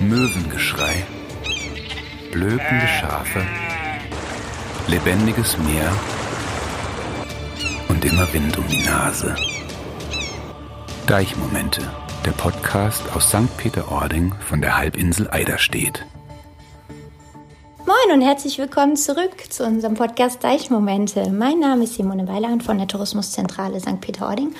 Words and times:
Möwengeschrei, 0.00 1.06
blökende 2.32 2.86
Schafe, 3.00 3.42
lebendiges 4.88 5.56
Meer 5.58 5.90
und 7.88 8.04
immer 8.04 8.30
Wind 8.32 8.58
um 8.58 8.66
die 8.66 8.82
Nase. 8.82 9.36
Deichmomente, 11.06 11.80
der 12.26 12.32
Podcast 12.32 13.02
aus 13.14 13.28
St. 13.28 13.56
Peter-Ording 13.56 14.34
von 14.40 14.60
der 14.60 14.76
Halbinsel 14.76 15.30
Eiderstedt. 15.30 16.04
Moin 17.86 18.14
und 18.14 18.22
herzlich 18.22 18.58
willkommen 18.58 18.96
zurück 18.96 19.44
zu 19.50 19.64
unserem 19.64 19.94
Podcast 19.94 20.42
Deichmomente. 20.42 21.30
Mein 21.30 21.60
Name 21.60 21.84
ist 21.84 21.94
Simone 21.94 22.26
Weiland 22.26 22.62
von 22.62 22.78
der 22.78 22.88
Tourismuszentrale 22.88 23.78
St. 23.78 24.00
Peter-Ording 24.00 24.54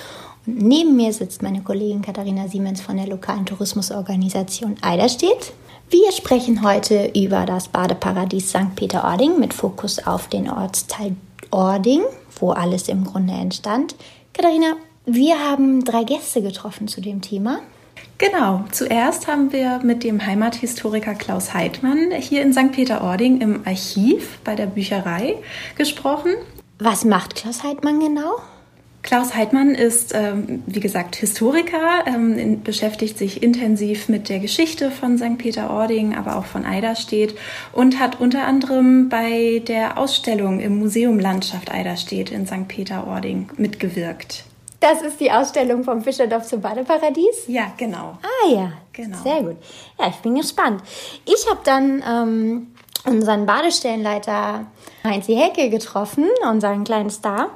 neben 0.45 0.95
mir 0.95 1.13
sitzt 1.13 1.41
meine 1.41 1.61
Kollegin 1.61 2.01
Katharina 2.01 2.47
Siemens 2.47 2.81
von 2.81 2.97
der 2.97 3.07
lokalen 3.07 3.45
Tourismusorganisation 3.45 4.75
Eiderstedt. 4.81 5.53
Wir 5.89 6.11
sprechen 6.11 6.63
heute 6.63 7.11
über 7.15 7.45
das 7.45 7.67
Badeparadies 7.67 8.49
St. 8.49 8.75
Peter-Ording 8.75 9.39
mit 9.39 9.53
Fokus 9.53 10.05
auf 10.05 10.27
den 10.27 10.49
Ortsteil 10.49 11.15
Ording, 11.51 12.01
wo 12.39 12.51
alles 12.51 12.89
im 12.89 13.03
Grunde 13.03 13.33
entstand. 13.33 13.95
Katharina, 14.33 14.75
wir 15.05 15.39
haben 15.39 15.83
drei 15.85 16.03
Gäste 16.03 16.41
getroffen 16.41 16.87
zu 16.87 17.01
dem 17.01 17.21
Thema. 17.21 17.59
Genau, 18.17 18.63
zuerst 18.71 19.27
haben 19.27 19.51
wir 19.51 19.79
mit 19.83 20.03
dem 20.03 20.25
Heimathistoriker 20.25 21.15
Klaus 21.15 21.53
Heidmann 21.53 22.11
hier 22.11 22.41
in 22.41 22.53
St. 22.53 22.71
Peter-Ording 22.71 23.41
im 23.41 23.61
Archiv 23.65 24.39
bei 24.43 24.55
der 24.55 24.67
Bücherei 24.67 25.35
gesprochen. 25.77 26.31
Was 26.79 27.05
macht 27.05 27.35
Klaus 27.35 27.63
Heidmann 27.63 27.99
genau? 27.99 28.37
Klaus 29.05 29.35
Heidmann 29.35 29.75
ist, 29.75 30.15
ähm, 30.15 30.63
wie 30.65 30.79
gesagt, 30.79 31.15
Historiker, 31.15 32.05
ähm, 32.07 32.63
beschäftigt 32.63 33.19
sich 33.19 33.43
intensiv 33.43 34.09
mit 34.09 34.29
der 34.29 34.39
Geschichte 34.39 34.89
von 34.89 35.19
St. 35.19 35.37
Peter-Ording, 35.37 36.15
aber 36.15 36.37
auch 36.37 36.45
von 36.45 36.65
Eiderstedt 36.65 37.35
und 37.71 37.99
hat 37.99 38.19
unter 38.19 38.47
anderem 38.47 39.07
bei 39.09 39.61
der 39.67 39.99
Ausstellung 39.99 40.59
im 40.59 40.79
Museum 40.79 41.19
Landschaft 41.19 41.71
Eiderstedt 41.71 42.31
in 42.31 42.47
St. 42.47 42.67
Peter-Ording 42.67 43.51
mitgewirkt. 43.57 44.43
Das 44.79 45.03
ist 45.03 45.19
die 45.19 45.31
Ausstellung 45.31 45.83
vom 45.83 46.01
Fischerdorf 46.01 46.47
zum 46.47 46.61
Badeparadies? 46.61 47.45
Ja, 47.45 47.73
genau. 47.77 48.17
Ah 48.23 48.49
ja, 48.49 48.71
genau. 48.91 49.21
Sehr 49.21 49.43
gut. 49.43 49.57
Ja, 49.99 50.07
ich 50.07 50.17
bin 50.17 50.33
gespannt. 50.33 50.81
Ich 51.25 51.45
habe 51.47 51.59
dann 51.63 52.03
ähm, 52.09 52.67
unseren 53.05 53.45
Badestellenleiter 53.45 54.65
Heinzi 55.03 55.35
Hecke 55.35 55.69
getroffen, 55.69 56.25
unseren 56.49 56.83
kleinen 56.83 57.11
Star, 57.11 57.51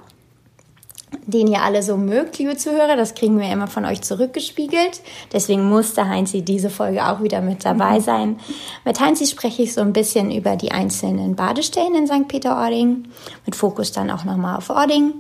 den 1.26 1.48
ihr 1.48 1.62
alle 1.62 1.84
so 1.84 1.98
mögt, 1.98 2.38
liebe 2.38 2.58
Zuhörer. 2.58 2.96
Das 2.96 3.16
kriegen 3.16 3.40
wir 3.40 3.52
immer 3.52 3.68
von 3.68 3.86
euch 3.86 4.02
zurückgespiegelt. 4.02 5.02
Deswegen 5.34 5.70
musste 5.70 6.08
Heinzi 6.08 6.42
diese 6.42 6.70
Folge 6.70 7.06
auch 7.08 7.22
wieder 7.22 7.42
mit 7.42 7.66
dabei 7.66 8.00
sein. 8.00 8.40
Mit 8.86 9.00
Heinzi 9.00 9.26
spreche 9.26 9.64
ich 9.64 9.74
so 9.74 9.82
ein 9.82 9.94
bisschen 9.94 10.32
über 10.32 10.56
die 10.56 10.72
einzelnen 10.72 11.36
Badestellen 11.36 11.96
in 11.96 12.08
St. 12.08 12.28
Peter-Ording, 12.28 13.06
mit 13.46 13.56
Fokus 13.56 13.92
dann 13.92 14.12
auch 14.12 14.24
nochmal 14.24 14.58
auf 14.58 14.70
Ording 14.70 15.14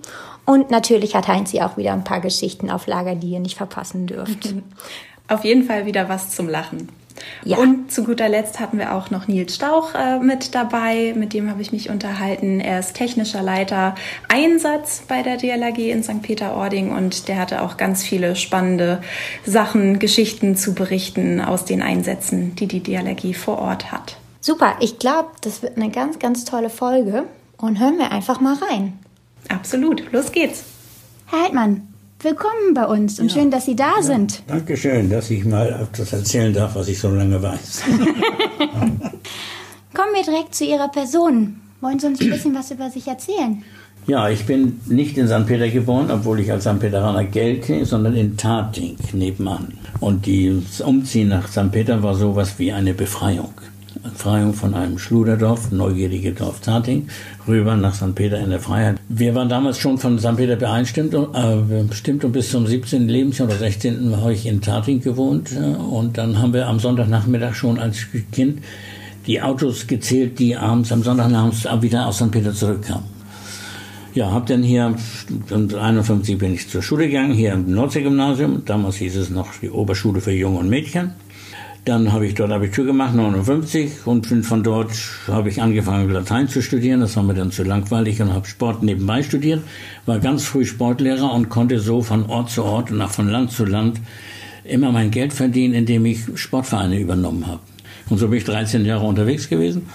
und 0.49 0.71
natürlich 0.71 1.13
hat 1.13 1.27
Heinz 1.27 1.53
auch 1.53 1.77
wieder 1.77 1.93
ein 1.93 2.03
paar 2.03 2.21
Geschichten 2.21 2.71
auf 2.71 2.87
Lager, 2.87 3.13
die 3.13 3.29
ihr 3.29 3.39
nicht 3.39 3.55
verpassen 3.55 4.07
dürft. 4.07 4.51
Auf 5.27 5.43
jeden 5.43 5.63
Fall 5.63 5.85
wieder 5.85 6.09
was 6.09 6.31
zum 6.31 6.49
Lachen. 6.49 6.89
Ja. 7.43 7.57
Und 7.57 7.91
zu 7.91 8.03
guter 8.03 8.29
Letzt 8.29 8.59
hatten 8.59 8.77
wir 8.77 8.93
auch 8.93 9.09
noch 9.09 9.27
Nils 9.27 9.55
Stauch 9.55 9.95
äh, 9.95 10.19
mit 10.19 10.55
dabei. 10.55 11.13
Mit 11.15 11.33
dem 11.33 11.49
habe 11.49 11.61
ich 11.61 11.71
mich 11.71 11.89
unterhalten. 11.89 12.59
Er 12.59 12.79
ist 12.79 12.93
technischer 12.95 13.41
Leiter 13.41 13.95
Einsatz 14.27 15.03
bei 15.07 15.23
der 15.23 15.37
DLAG 15.37 15.77
in 15.77 16.03
St. 16.03 16.21
Peter-Ording 16.21 16.91
und 16.91 17.27
der 17.27 17.37
hatte 17.37 17.61
auch 17.61 17.77
ganz 17.77 18.03
viele 18.03 18.35
spannende 18.35 19.01
Sachen, 19.45 19.99
Geschichten 19.99 20.55
zu 20.55 20.73
berichten 20.73 21.41
aus 21.41 21.65
den 21.65 21.81
Einsätzen, 21.81 22.55
die 22.55 22.67
die 22.67 22.81
DLAG 22.81 23.35
vor 23.35 23.59
Ort 23.59 23.91
hat. 23.91 24.17
Super, 24.41 24.75
ich 24.79 24.99
glaube, 24.99 25.29
das 25.41 25.61
wird 25.61 25.77
eine 25.77 25.89
ganz, 25.89 26.19
ganz 26.19 26.45
tolle 26.45 26.69
Folge. 26.69 27.25
Und 27.57 27.77
hören 27.79 27.97
wir 27.97 28.11
einfach 28.11 28.39
mal 28.39 28.55
rein. 28.69 28.97
Absolut, 29.49 30.11
los 30.13 30.31
geht's. 30.31 30.63
Herr 31.25 31.43
Heidmann, 31.43 31.88
willkommen 32.21 32.73
bei 32.73 32.85
uns 32.85 33.19
und 33.19 33.31
ja. 33.31 33.39
schön, 33.39 33.51
dass 33.51 33.65
Sie 33.65 33.75
da 33.75 33.95
ja, 33.97 34.01
sind. 34.01 34.43
Dankeschön, 34.47 35.09
dass 35.09 35.29
ich 35.29 35.45
mal 35.45 35.69
etwas 35.69 36.11
erzählen 36.11 36.53
darf, 36.53 36.75
was 36.75 36.87
ich 36.87 36.99
so 36.99 37.09
lange 37.09 37.41
weiß. 37.41 37.83
Kommen 39.93 40.13
wir 40.13 40.23
direkt 40.23 40.53
zu 40.53 40.65
Ihrer 40.65 40.89
Person. 40.89 41.61
Wollen 41.81 41.99
Sie 41.99 42.07
uns 42.07 42.19
ein 42.19 42.29
bisschen 42.29 42.55
was 42.55 42.71
über 42.71 42.89
sich 42.89 43.07
erzählen? 43.07 43.63
Ja, 44.05 44.29
ich 44.29 44.45
bin 44.45 44.81
nicht 44.87 45.17
in 45.17 45.27
St. 45.27 45.45
Peter 45.45 45.69
geboren, 45.69 46.09
obwohl 46.11 46.39
ich 46.39 46.51
als 46.51 46.63
St. 46.63 46.79
Peteraner 46.79 47.23
gelte, 47.23 47.85
sondern 47.85 48.15
in 48.15 48.35
Tating 48.35 48.97
nebenan. 49.13 49.73
Und 49.99 50.27
das 50.27 50.81
Umziehen 50.81 51.29
nach 51.29 51.47
St. 51.47 51.71
Peter 51.71 52.01
war 52.03 52.15
sowas 52.15 52.55
wie 52.57 52.71
eine 52.71 52.93
Befreiung. 52.93 53.53
Befreiung 54.03 54.53
von 54.53 54.73
einem 54.73 54.97
Schluderdorf, 54.97 55.71
neugierige 55.71 56.31
Dorf 56.31 56.61
Tating, 56.61 57.07
rüber 57.47 57.75
nach 57.75 57.93
St. 57.93 58.15
Peter 58.15 58.39
in 58.39 58.49
der 58.49 58.59
Freiheit. 58.59 58.97
Wir 59.09 59.35
waren 59.35 59.49
damals 59.49 59.77
schon 59.77 59.97
von 59.97 60.19
St. 60.19 60.37
Peter 60.37 60.55
beeinstimmt, 60.55 61.13
äh, 61.13 61.83
bestimmt 61.87 62.23
und 62.23 62.31
bis 62.31 62.51
zum 62.51 62.67
17. 62.67 63.07
Lebensjahr 63.07 63.47
oder 63.47 63.57
16. 63.57 64.17
habe 64.17 64.33
ich 64.33 64.45
in 64.45 64.61
Tating 64.61 65.01
gewohnt. 65.01 65.51
Äh, 65.51 65.75
und 65.75 66.17
dann 66.17 66.39
haben 66.39 66.53
wir 66.53 66.67
am 66.67 66.79
Sonntagnachmittag 66.79 67.53
schon 67.53 67.79
als 67.79 68.05
Kind 68.31 68.59
die 69.27 69.41
Autos 69.41 69.87
gezählt, 69.87 70.39
die 70.39 70.55
abends 70.55 70.91
am 70.91 71.03
Sonntagnachmittag 71.03 71.81
wieder 71.81 72.07
aus 72.07 72.17
St. 72.17 72.31
Peter 72.31 72.53
zurückkamen. 72.53 73.19
Ja, 74.15 74.31
habe 74.31 74.45
dann 74.47 74.63
hier, 74.63 74.95
1951 75.29 76.37
bin 76.37 76.53
ich 76.53 76.67
zur 76.67 76.81
Schule 76.81 77.07
gegangen, 77.07 77.33
hier 77.33 77.53
im 77.53 77.71
Nordseegymnasium. 77.71 78.63
Damals 78.65 78.95
hieß 78.95 79.15
es 79.15 79.29
noch 79.29 79.47
die 79.61 79.69
Oberschule 79.69 80.19
für 80.19 80.31
Junge 80.31 80.59
und 80.59 80.69
Mädchen. 80.69 81.11
Dann 81.85 82.11
habe 82.11 82.27
ich 82.27 82.35
dort 82.35 82.51
Abitur 82.51 82.85
gemacht, 82.85 83.15
59, 83.15 84.05
und 84.05 84.27
von 84.27 84.63
dort 84.63 84.91
habe 85.27 85.49
ich 85.49 85.61
angefangen, 85.61 86.09
Latein 86.09 86.47
zu 86.47 86.61
studieren. 86.61 86.99
Das 86.99 87.15
war 87.15 87.23
mir 87.23 87.33
dann 87.33 87.51
zu 87.51 87.63
langweilig 87.63 88.21
und 88.21 88.33
habe 88.33 88.47
Sport 88.47 88.83
nebenbei 88.83 89.23
studiert. 89.23 89.63
War 90.05 90.19
ganz 90.19 90.43
früh 90.43 90.65
Sportlehrer 90.65 91.33
und 91.33 91.49
konnte 91.49 91.79
so 91.79 92.01
von 92.01 92.25
Ort 92.25 92.51
zu 92.51 92.63
Ort 92.63 92.91
und 92.91 93.01
auch 93.01 93.11
von 93.11 93.29
Land 93.29 93.51
zu 93.51 93.65
Land 93.65 93.99
immer 94.65 94.91
mein 94.91 95.09
Geld 95.09 95.33
verdienen, 95.33 95.73
indem 95.73 96.05
ich 96.05 96.19
Sportvereine 96.35 96.99
übernommen 96.99 97.47
habe. 97.47 97.61
Und 98.09 98.17
so 98.17 98.27
bin 98.27 98.37
ich 98.39 98.45
13 98.45 98.85
Jahre 98.85 99.05
unterwegs 99.05 99.49
gewesen, 99.49 99.87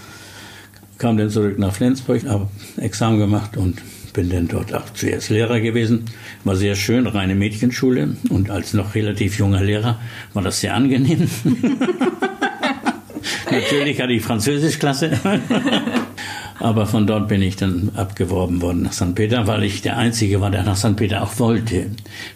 kam 0.98 1.16
dann 1.16 1.30
zurück 1.30 1.58
nach 1.58 1.72
Flensburg, 1.72 2.24
habe 2.26 2.48
Examen 2.76 3.18
gemacht 3.18 3.56
und 3.56 3.82
bin 4.14 4.30
dann 4.30 4.48
dort 4.48 4.72
auch 4.72 4.88
zuerst 4.94 5.28
Lehrer 5.28 5.60
gewesen. 5.60 6.06
War 6.44 6.56
sehr 6.56 6.76
schön, 6.76 7.06
reine 7.06 7.34
Mädchenschule. 7.34 8.16
Und 8.30 8.48
als 8.48 8.72
noch 8.72 8.94
relativ 8.94 9.38
junger 9.38 9.62
Lehrer 9.62 10.00
war 10.32 10.42
das 10.42 10.60
sehr 10.60 10.74
angenehm. 10.74 11.28
Natürlich 13.50 14.00
hatte 14.00 14.12
ich 14.12 14.22
Französischklasse. 14.22 15.18
Aber 16.60 16.86
von 16.86 17.06
dort 17.06 17.28
bin 17.28 17.42
ich 17.42 17.56
dann 17.56 17.90
abgeworben 17.96 18.62
worden 18.62 18.82
nach 18.82 18.92
St. 18.92 19.14
Peter, 19.14 19.46
weil 19.48 19.64
ich 19.64 19.82
der 19.82 19.98
Einzige 19.98 20.40
war, 20.40 20.50
der 20.50 20.62
nach 20.62 20.76
St. 20.76 20.96
Peter 20.96 21.22
auch 21.22 21.38
wollte. 21.40 21.90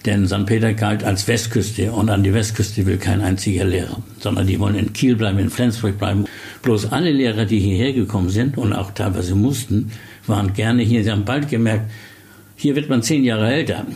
Denn 0.04 0.26
St. 0.26 0.44
Peter 0.44 0.74
galt 0.74 1.04
als 1.04 1.28
Westküste 1.28 1.92
und 1.92 2.10
an 2.10 2.24
die 2.24 2.34
Westküste 2.34 2.84
will 2.84 2.98
kein 2.98 3.20
einziger 3.20 3.64
Lehrer, 3.64 4.02
sondern 4.18 4.48
die 4.48 4.58
wollen 4.58 4.74
in 4.74 4.92
Kiel 4.92 5.14
bleiben, 5.14 5.38
in 5.38 5.50
Flensburg 5.50 5.98
bleiben. 5.98 6.24
Bloß 6.62 6.90
alle 6.90 7.12
Lehrer, 7.12 7.44
die 7.44 7.60
hierher 7.60 7.92
gekommen 7.92 8.28
sind 8.28 8.58
und 8.58 8.72
auch 8.72 8.90
teilweise 8.90 9.36
mussten, 9.36 9.92
waren 10.28 10.52
gerne 10.52 10.82
hier. 10.82 11.04
Sie 11.04 11.10
haben 11.10 11.24
bald 11.24 11.48
gemerkt, 11.48 11.90
hier 12.56 12.74
wird 12.74 12.88
man 12.88 13.02
zehn 13.02 13.24
Jahre 13.24 13.52
älter. 13.52 13.86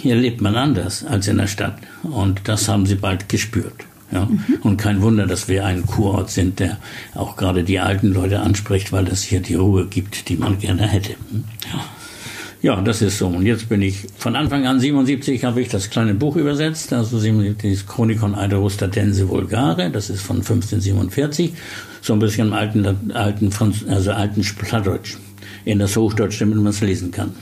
Hier 0.00 0.14
lebt 0.14 0.40
man 0.40 0.56
anders 0.56 1.04
als 1.04 1.28
in 1.28 1.38
der 1.38 1.46
Stadt. 1.46 1.78
Und 2.02 2.42
das 2.44 2.68
haben 2.68 2.86
sie 2.86 2.94
bald 2.94 3.28
gespürt. 3.28 3.84
Ja? 4.12 4.26
Mhm. 4.26 4.58
Und 4.62 4.76
kein 4.76 5.02
Wunder, 5.02 5.26
dass 5.26 5.48
wir 5.48 5.64
ein 5.66 5.86
Kurort 5.86 6.30
sind, 6.30 6.60
der 6.60 6.78
auch 7.14 7.36
gerade 7.36 7.64
die 7.64 7.80
alten 7.80 8.12
Leute 8.12 8.40
anspricht, 8.40 8.92
weil 8.92 9.04
das 9.04 9.22
hier 9.22 9.40
die 9.40 9.54
Ruhe 9.54 9.86
gibt, 9.86 10.28
die 10.28 10.36
man 10.36 10.58
gerne 10.58 10.86
hätte. 10.86 11.12
Ja. 11.72 11.84
Ja, 12.62 12.80
das 12.80 13.02
ist 13.02 13.18
so. 13.18 13.26
Und 13.26 13.44
jetzt 13.44 13.68
bin 13.68 13.82
ich 13.82 14.06
von 14.16 14.36
Anfang 14.36 14.68
an 14.68 14.78
77 14.78 15.44
habe 15.44 15.60
ich 15.60 15.68
das 15.68 15.90
kleine 15.90 16.14
Buch 16.14 16.36
übersetzt, 16.36 16.92
also 16.92 17.20
das 17.20 17.86
Chronikon 17.86 18.36
Eiderustatense 18.36 19.28
Vulgare, 19.28 19.90
das 19.90 20.10
ist 20.10 20.22
von 20.22 20.36
1547, 20.36 21.54
so 22.02 22.12
ein 22.12 22.20
bisschen 22.20 22.52
alten, 22.52 23.10
alten, 23.10 23.50
also 23.88 24.12
alten 24.12 24.42
Plattdeutsch 24.42 25.16
in 25.64 25.78
das 25.78 25.96
Hochdeutsch, 25.96 26.40
damit 26.40 26.56
man 26.56 26.68
es 26.68 26.80
lesen 26.80 27.10
kann. 27.10 27.32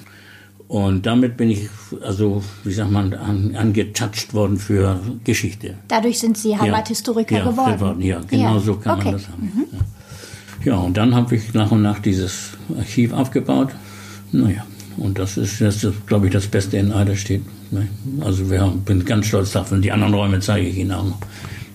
Und 0.69 1.05
damit 1.05 1.37
bin 1.37 1.51
ich, 1.51 1.69
also, 2.01 2.45
wie 2.63 2.73
sagt 2.73 2.93
man, 2.93 3.13
an, 3.15 3.57
angetatscht 3.57 4.35
worden 4.35 4.57
für 4.57 5.01
Geschichte. 5.25 5.75
Dadurch 5.89 6.21
sind 6.21 6.39
Sie 6.39 6.57
Heimathistoriker 6.57 7.39
ja, 7.39 7.45
geworden? 7.45 7.75
geworden? 7.75 8.03
Ja, 8.03 8.21
genau 8.21 8.55
ja. 8.55 8.61
so 8.61 8.77
kann 8.77 8.99
okay. 8.99 9.05
man 9.07 9.15
das 9.15 9.29
haben. 9.29 9.43
Mhm. 9.43 9.67
Ja. 10.65 10.73
ja, 10.73 10.79
und 10.79 10.97
dann 10.97 11.13
habe 11.13 11.35
ich 11.35 11.53
nach 11.55 11.73
und 11.73 11.83
nach 11.83 11.99
dieses 11.99 12.51
Archiv 12.79 13.13
aufgebaut. 13.13 13.71
Naja, 14.31 14.65
und 14.97 15.19
das 15.19 15.37
ist, 15.37 15.61
ist 15.61 15.85
glaube 16.07 16.27
ich, 16.27 16.33
das 16.33 16.47
Beste 16.47 16.77
in 16.77 16.93
Eiderstedt. 16.93 17.43
Ne? 17.73 17.89
Also 18.21 18.45
ich 18.45 18.85
bin 18.85 19.05
ganz 19.05 19.27
stolz 19.27 19.51
darauf 19.51 19.73
und 19.73 19.83
die 19.83 19.91
anderen 19.91 20.15
Räume 20.15 20.39
zeige 20.39 20.69
ich 20.69 20.77
Ihnen 20.77 20.93
auch 20.93 21.05
noch. 21.05 21.19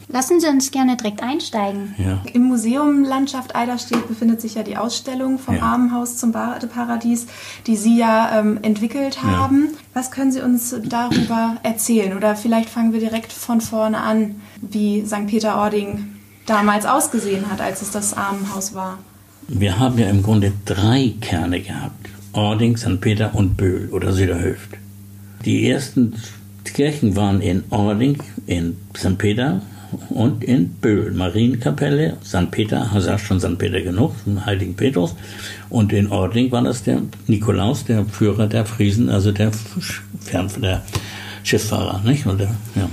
Lassen 0.07 0.39
Sie 0.39 0.47
uns 0.47 0.71
gerne 0.71 0.97
direkt 0.97 1.23
einsteigen. 1.23 1.95
Ja. 1.97 2.21
Im 2.33 2.43
Museum 2.43 3.03
Landschaft 3.03 3.55
Eiderstedt 3.55 4.07
befindet 4.07 4.39
sich 4.39 4.55
ja 4.55 4.63
die 4.63 4.77
Ausstellung 4.77 5.39
vom 5.39 5.55
ja. 5.55 5.63
Armenhaus 5.63 6.17
zum 6.17 6.31
Badeparadies, 6.31 7.27
die 7.65 7.75
Sie 7.75 7.97
ja 7.97 8.39
ähm, 8.39 8.59
entwickelt 8.61 9.23
haben. 9.23 9.69
Ja. 9.71 9.77
Was 9.93 10.11
können 10.11 10.31
Sie 10.31 10.41
uns 10.41 10.75
darüber 10.83 11.57
erzählen? 11.63 12.15
Oder 12.15 12.35
vielleicht 12.35 12.69
fangen 12.69 12.93
wir 12.93 12.99
direkt 12.99 13.33
von 13.33 13.61
vorne 13.61 13.97
an, 13.97 14.35
wie 14.61 15.05
St. 15.05 15.27
Peter-Ording 15.27 16.07
damals 16.45 16.85
ausgesehen 16.85 17.49
hat, 17.49 17.59
als 17.59 17.81
es 17.81 17.89
das 17.89 18.13
Armenhaus 18.13 18.75
war. 18.75 18.99
Wir 19.47 19.79
haben 19.79 19.97
ja 19.97 20.09
im 20.09 20.21
Grunde 20.21 20.53
drei 20.65 21.13
Kerne 21.19 21.61
gehabt. 21.61 22.09
Ording, 22.33 22.77
St. 22.77 23.01
Peter 23.01 23.33
und 23.33 23.57
Böhl 23.57 23.89
oder 23.91 24.11
Süderhöft. 24.11 24.69
Die 25.45 25.69
ersten 25.69 26.15
Kirchen 26.63 27.15
waren 27.15 27.41
in 27.41 27.63
Ording, 27.69 28.21
in 28.45 28.75
St. 28.95 29.17
Peter 29.17 29.61
und 30.09 30.43
in 30.43 30.69
Böhl. 30.69 31.11
Marienkapelle, 31.11 32.17
St. 32.23 32.51
Peter, 32.51 32.91
hast 32.91 33.21
schon 33.21 33.39
St. 33.39 33.57
Peter 33.57 33.81
genug, 33.81 34.13
Heiligen 34.45 34.75
Petrus. 34.75 35.15
Und 35.69 35.93
in 35.93 36.11
Ording 36.11 36.51
war 36.51 36.63
das 36.63 36.83
der 36.83 37.01
Nikolaus, 37.27 37.85
der 37.85 38.05
Führer 38.05 38.47
der 38.47 38.65
Friesen, 38.65 39.09
also 39.09 39.31
der, 39.31 39.51
der 40.31 40.83
Schifffahrer. 41.43 42.01
Nicht? 42.03 42.25
Und 42.25 42.39
der, 42.39 42.55
ja. 42.75 42.89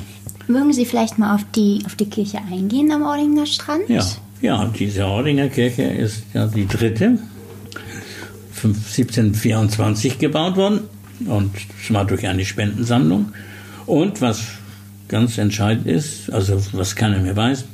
Mögen 0.49 0.73
Sie 0.73 0.85
vielleicht 0.85 1.19
mal 1.19 1.35
auf 1.35 1.45
die, 1.55 1.83
auf 1.87 1.95
die 1.95 2.07
Kirche 2.07 2.39
eingehen 2.39 2.91
am 2.93 3.03
Ordinger 3.03 3.47
Strand? 3.47 3.89
Ja, 3.89 4.05
ja 4.41 4.73
diese 4.79 5.07
Ordinger 5.07 5.49
Kirche 5.49 5.83
ist 5.83 6.25
ja 6.35 6.47
die 6.47 6.67
dritte, 6.67 7.19
1724 8.65 10.19
gebaut 10.19 10.57
worden 10.57 10.81
und 11.27 11.53
zwar 11.87 12.05
durch 12.05 12.27
eine 12.27 12.45
Spendensammlung. 12.45 13.33
Und 13.87 14.21
was 14.21 14.43
ganz 15.13 15.37
entscheidend 15.37 15.87
ist, 15.87 16.33
also 16.33 16.61
was 16.73 16.97
keiner 16.97 17.19
mehr 17.19 17.37
weiß, 17.37 17.67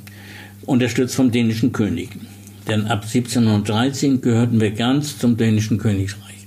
unterstützt 0.66 1.14
vom 1.14 1.30
dänischen 1.30 1.72
König. 1.72 2.10
Denn 2.66 2.86
ab 2.86 3.04
1713 3.04 4.20
gehörten 4.20 4.60
wir 4.60 4.72
ganz 4.72 5.18
zum 5.18 5.36
dänischen 5.36 5.78
Königreich. 5.78 6.46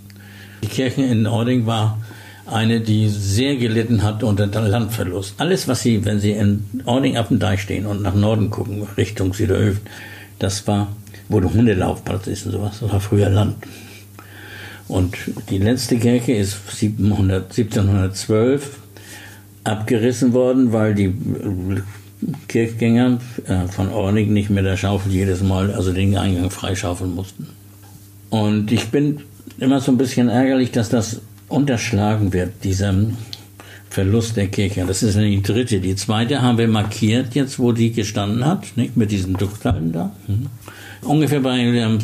Die 0.62 0.68
Kirche 0.68 1.02
in 1.02 1.26
Ording 1.26 1.66
war 1.66 1.98
eine, 2.46 2.82
die 2.82 3.08
sehr 3.08 3.56
gelitten 3.56 4.04
hat 4.04 4.22
unter 4.22 4.48
Landverlust. 4.48 5.36
Alles, 5.38 5.70
was 5.70 5.82
Sie, 5.82 6.04
wenn 6.04 6.20
Sie 6.20 6.32
in 6.32 6.66
Ording 6.84 7.16
auf 7.16 7.30
dem 7.30 7.40
Deich 7.40 7.62
stehen 7.62 7.86
und 7.86 8.02
nach 8.02 8.14
Norden 8.14 8.50
gucken, 8.50 8.86
Richtung 8.98 9.34
Süderhöfen, 9.34 9.82
das 10.40 10.68
war, 10.68 10.94
wo 11.30 11.40
der 11.40 11.54
Hundelaufplatz 11.54 12.28
ist 12.28 12.46
und 12.46 12.52
sowas, 12.52 12.80
das 12.82 12.92
war 12.92 13.00
früher 13.00 13.30
Land. 13.30 13.56
Und 14.90 15.16
die 15.50 15.58
letzte 15.58 15.98
Kirche 15.98 16.34
ist 16.34 16.58
700, 16.70 17.44
1712 17.46 18.81
abgerissen 19.64 20.34
worden, 20.34 20.74
weil 20.74 20.96
die 20.96 21.14
Kirchgänger 22.48 23.20
äh, 23.48 23.68
von 23.68 23.90
Ording 23.90 24.34
nicht 24.34 24.50
mit 24.50 24.66
der 24.66 24.78
Schaufel 24.78 25.12
jedes 25.12 25.42
Mal, 25.42 25.74
also 25.74 25.92
den 25.92 26.16
Eingang 26.18 26.52
freischaufeln 26.52 27.16
mussten. 27.16 27.48
Und 28.30 28.72
ich 28.72 28.90
bin 28.90 29.22
immer 29.60 29.82
so 29.82 29.92
ein 29.92 29.98
bisschen 29.98 30.30
ärgerlich, 30.30 30.72
dass 30.72 30.90
das 30.90 31.22
unterschlagen 31.50 32.32
wird, 32.34 32.64
dieser 32.64 32.94
Verlust 33.90 34.38
der 34.38 34.48
Kirche. 34.48 34.86
Das 34.88 35.04
ist 35.04 35.18
die 35.18 35.42
dritte. 35.42 35.82
Die 35.82 35.96
zweite 35.96 36.42
haben 36.42 36.58
wir 36.58 36.68
markiert 36.68 37.36
jetzt, 37.36 37.60
wo 37.60 37.74
die 37.74 37.92
gestanden 37.92 38.46
hat, 38.46 38.78
nicht? 38.78 38.96
mit 38.96 39.12
diesen 39.12 39.34
Duckteilen 39.34 39.92
da. 39.92 40.12
Mhm. 40.28 40.48
Ungefähr 41.02 41.40
bei 41.42 41.58
ähm, 41.58 42.00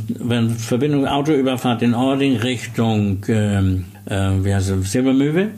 Verbindung 0.57 1.07
Autoüberfahrt 1.07 1.83
in 1.83 1.94
Ording 1.94 2.38
Richtung 2.38 3.24
ähm, 3.30 3.86
äh, 4.10 4.44
wie 4.44 4.53
heißt 4.53 4.69
es, 4.69 4.92
Silbermöwe. 4.92 5.50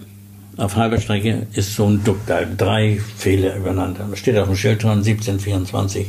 Auf 0.59 0.75
halber 0.75 0.99
Strecke 0.99 1.47
ist 1.53 1.73
so 1.73 1.85
ein 1.85 2.03
Duckteil, 2.03 2.45
drei 2.57 2.99
Fehler 3.15 3.55
übereinander. 3.55 4.05
Da 4.09 4.15
steht 4.17 4.37
auf 4.37 4.47
dem 4.47 4.57
Schild 4.57 4.83
dran 4.83 4.97
1724. 4.99 6.07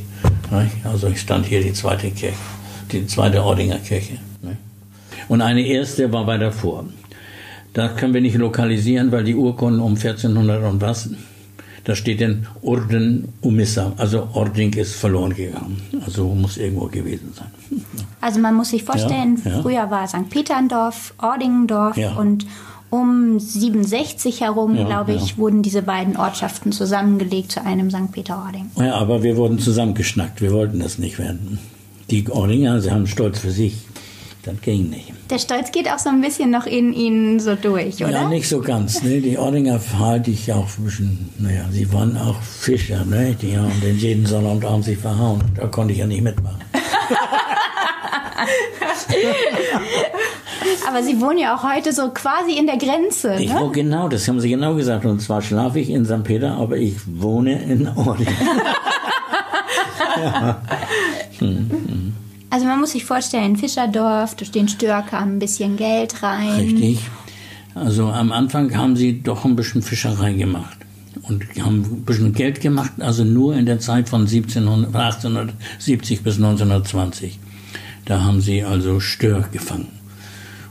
Nicht? 0.51 0.73
Also 0.85 1.07
ich 1.07 1.21
stand 1.21 1.47
hier 1.47 1.63
die 1.63 1.73
zweite 1.73 2.11
Kirche, 2.11 2.35
die 2.91 3.07
zweite 3.07 3.45
Ordinger 3.45 3.77
Kirche. 3.77 4.15
Nicht? 4.43 4.57
Und 5.29 5.41
eine 5.41 5.65
erste 5.65 6.13
war 6.13 6.27
weiter 6.27 6.51
vor. 6.51 6.85
Da 7.75 7.91
können 7.91 8.13
wir 8.13 8.21
nicht 8.21 8.37
lokalisieren, 8.37 9.13
weil 9.13 9.23
die 9.23 9.37
Urkunden 9.37 9.81
um 9.81 9.95
1400 9.95 10.65
und 10.65 10.81
was, 10.81 11.11
da 11.85 11.95
steht 11.95 12.19
denn 12.19 12.49
Orden 12.63 13.33
Umissa, 13.43 13.93
also 13.99 14.31
Ording 14.33 14.73
ist 14.73 14.97
verloren 14.97 15.33
gegangen. 15.33 15.81
Also 16.05 16.27
muss 16.35 16.57
irgendwo 16.57 16.87
gewesen 16.87 17.33
sein. 17.37 17.85
Also 18.21 18.41
man 18.41 18.57
muss 18.57 18.71
sich 18.71 18.83
vorstellen, 18.83 19.41
ja, 19.45 19.51
ja. 19.53 19.63
früher 19.63 19.91
war 19.91 20.09
St. 20.09 20.29
Peterndorf, 20.29 21.15
Ordingendorf 21.19 21.97
ja. 21.97 22.15
und 22.15 22.47
um 22.91 23.39
67 23.39 24.41
herum, 24.41 24.75
glaube 24.75 25.13
ich, 25.13 25.39
wurden 25.39 25.63
diese 25.63 25.83
beiden 25.83 26.17
Ortschaften 26.17 26.73
zusammengelegt 26.73 27.53
zu 27.53 27.65
einem 27.65 27.91
St. 27.91 28.11
Peter-Ording. 28.13 28.71
Ja, 28.77 28.95
aber 28.95 29.23
wir 29.23 29.37
wurden 29.37 29.59
zusammengeschnackt. 29.59 30.41
Wir 30.41 30.53
wollten 30.53 30.81
das 30.81 30.99
nicht 30.99 31.19
werden. 31.19 31.59
Die 32.11 32.29
Ordinger, 32.29 32.81
sie 32.81 32.91
haben 32.91 33.07
Stolz 33.07 33.39
für 33.39 33.53
sich. 33.53 33.77
Das 34.43 34.61
ging 34.61 34.91
nicht. 34.91 35.13
Der 35.31 35.39
Stolz 35.39 35.71
geht 35.71 35.89
auch 35.89 36.01
so 36.01 36.09
ein 36.09 36.21
bisschen 36.21 36.51
noch 36.51 36.67
in 36.67 36.93
Ihnen 36.93 37.39
so 37.39 37.55
durch, 37.55 38.03
oder? 38.03 38.11
Ja, 38.11 38.29
nicht 38.29 38.49
so 38.49 38.61
ganz. 38.61 39.03
Ne? 39.05 39.21
Die 39.21 39.39
Ordinger 39.39 39.81
halte 39.99 40.33
ich 40.33 40.53
auch 40.53 40.67
ein 40.77 40.85
bisschen, 40.85 41.31
naja, 41.39 41.67
sie 41.71 41.93
waren 41.93 42.17
auch 42.19 42.43
Fischer, 42.43 43.05
ne? 43.05 43.37
die 43.41 43.57
haben 43.57 43.81
den 43.81 43.97
jeden 43.97 44.27
Sonnabend 44.27 44.85
sich 44.85 44.99
verhauen. 44.99 45.41
Da 45.55 45.69
konnte 45.69 45.93
ich 45.93 46.01
ja 46.01 46.07
nicht 46.07 46.23
mitmachen. 46.23 46.59
Aber 50.89 51.03
Sie 51.03 51.21
wohnen 51.21 51.39
ja 51.39 51.57
auch 51.57 51.63
heute 51.63 51.93
so 51.93 52.11
quasi 52.11 52.59
in 52.59 52.67
der 52.67 52.77
Grenze. 52.77 53.37
Ich 53.39 53.53
ne? 53.53 53.61
wohne 53.61 53.73
genau, 53.73 54.09
das 54.09 54.27
haben 54.27 54.41
Sie 54.41 54.49
genau 54.51 54.75
gesagt. 54.75 55.05
Und 55.05 55.21
zwar 55.21 55.43
schlafe 55.43 55.79
ich 55.79 55.91
in 55.91 56.05
St. 56.05 56.25
Peter, 56.25 56.57
aber 56.57 56.77
ich 56.77 56.97
wohne 57.07 57.63
in 57.63 57.87
Ording. 57.89 58.27
ja. 60.17 60.61
hm, 61.39 61.71
hm. 61.71 62.10
Also 62.51 62.67
man 62.67 62.81
muss 62.81 62.93
sich 62.93 63.05
vorstellen, 63.05 63.57
Fischerdorf, 63.57 64.35
durch 64.35 64.51
den 64.51 64.67
Stör 64.67 65.03
kam 65.03 65.37
ein 65.37 65.39
bisschen 65.39 65.77
Geld 65.77 66.23
rein. 66.23 66.61
Richtig. 66.61 67.01
Also 67.75 68.09
am 68.09 68.33
Anfang 68.33 68.77
haben 68.77 68.97
sie 68.97 69.23
doch 69.23 69.45
ein 69.45 69.55
bisschen 69.55 69.83
Fischerei 69.83 70.33
gemacht 70.33 70.77
und 71.23 71.45
haben 71.61 71.83
ein 71.83 72.05
bisschen 72.05 72.33
Geld 72.33 72.61
gemacht, 72.61 72.93
also 72.99 73.23
nur 73.23 73.57
in 73.57 73.67
der 73.67 73.79
Zeit 73.79 74.09
von 74.09 74.23
1700, 74.23 74.95
1870 74.95 76.23
bis 76.23 76.37
1920. 76.37 77.39
Da 78.05 78.25
haben 78.25 78.41
sie 78.41 78.65
also 78.65 78.99
Stör 78.99 79.49
gefangen. 79.53 79.89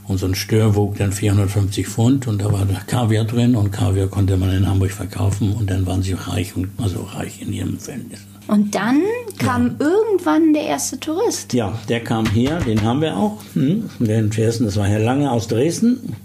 Und 0.06 0.18
so 0.18 0.26
ein 0.26 0.34
Stör 0.34 0.74
wog 0.74 0.98
dann 0.98 1.12
450 1.12 1.86
Pfund 1.86 2.26
und 2.26 2.42
da 2.42 2.52
war 2.52 2.66
Kaviar 2.86 3.24
drin 3.24 3.54
und 3.54 3.70
Kaviar 3.70 4.08
konnte 4.08 4.36
man 4.36 4.50
in 4.52 4.68
Hamburg 4.68 4.90
verkaufen 4.90 5.52
und 5.52 5.70
dann 5.70 5.86
waren 5.86 6.02
sie 6.02 6.12
reich 6.12 6.54
und 6.56 6.68
also 6.78 7.02
reich 7.02 7.40
in 7.40 7.52
ihrem 7.52 7.78
Verhältnis. 7.78 8.26
Und 8.50 8.74
dann 8.74 9.02
kam 9.38 9.76
ja. 9.78 9.86
irgendwann 9.86 10.52
der 10.52 10.64
erste 10.64 10.98
Tourist. 10.98 11.52
Ja, 11.52 11.78
der 11.88 12.00
kam 12.00 12.26
her, 12.26 12.58
den 12.58 12.82
haben 12.82 13.00
wir 13.00 13.16
auch. 13.16 13.38
Hm, 13.54 13.88
den 14.00 14.32
ersten, 14.32 14.64
das 14.64 14.76
war 14.76 14.88
Herr 14.88 14.98
Lange 14.98 15.30
aus 15.30 15.46
Dresden, 15.46 16.16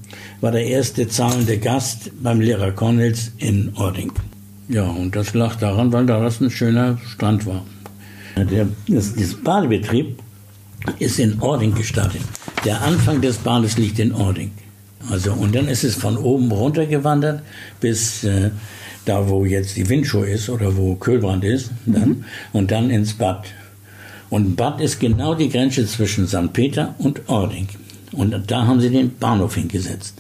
war 0.42 0.52
der 0.52 0.66
erste 0.66 1.08
zahlende 1.08 1.60
Gast 1.60 2.10
beim 2.24 2.42
Lehrer 2.42 2.72
Cornels 2.72 3.32
in 3.38 3.74
Ording. 3.76 4.12
Ja, 4.70 4.86
und 4.86 5.16
das 5.16 5.36
lag 5.36 5.58
daran, 5.58 5.94
weil 5.94 6.08
da 6.08 6.20
das 6.20 6.42
ein 6.42 6.50
schöner 6.50 6.98
Strand 7.14 7.46
war. 7.46 7.64
Der, 8.36 8.70
das, 8.88 9.14
das 9.14 9.36
Badebetrieb 9.36 10.18
ist 10.98 11.20
in 11.20 11.40
Ording 11.42 11.76
gestartet. 11.76 12.22
Der 12.66 12.82
Anfang 12.82 13.22
des 13.22 13.38
Bades 13.38 13.78
liegt 13.78 14.00
in 14.00 14.12
Ording. 14.12 14.50
Also, 15.12 15.32
und 15.32 15.54
dann 15.54 15.68
ist 15.68 15.84
es 15.84 15.94
von 15.94 16.18
oben 16.18 16.52
runter 16.52 16.88
gewandert 16.88 17.44
bis 17.80 18.24
äh, 18.24 18.50
da 19.06 19.30
wo 19.30 19.46
jetzt 19.46 19.78
die 19.78 19.88
Windschuhe 19.88 20.28
ist 20.28 20.50
oder 20.50 20.76
wo 20.76 20.96
Kühlbrand 20.96 21.44
ist, 21.44 21.72
dann, 21.86 22.10
mhm. 22.10 22.26
und 22.54 22.72
dann 22.72 22.90
ins 22.90 23.14
Bad. 23.14 23.46
Und 24.30 24.56
Bad 24.56 24.82
ist 24.82 25.00
genau 25.00 25.36
die 25.36 25.50
Grenze 25.50 25.86
zwischen 25.86 26.28
St. 26.28 26.52
Peter 26.52 26.96
und 26.98 27.30
Ording. 27.30 27.68
Und 28.12 28.36
da 28.50 28.66
haben 28.66 28.82
sie 28.82 28.90
den 28.90 29.18
Bahnhof 29.18 29.56
hingesetzt. 29.56 30.16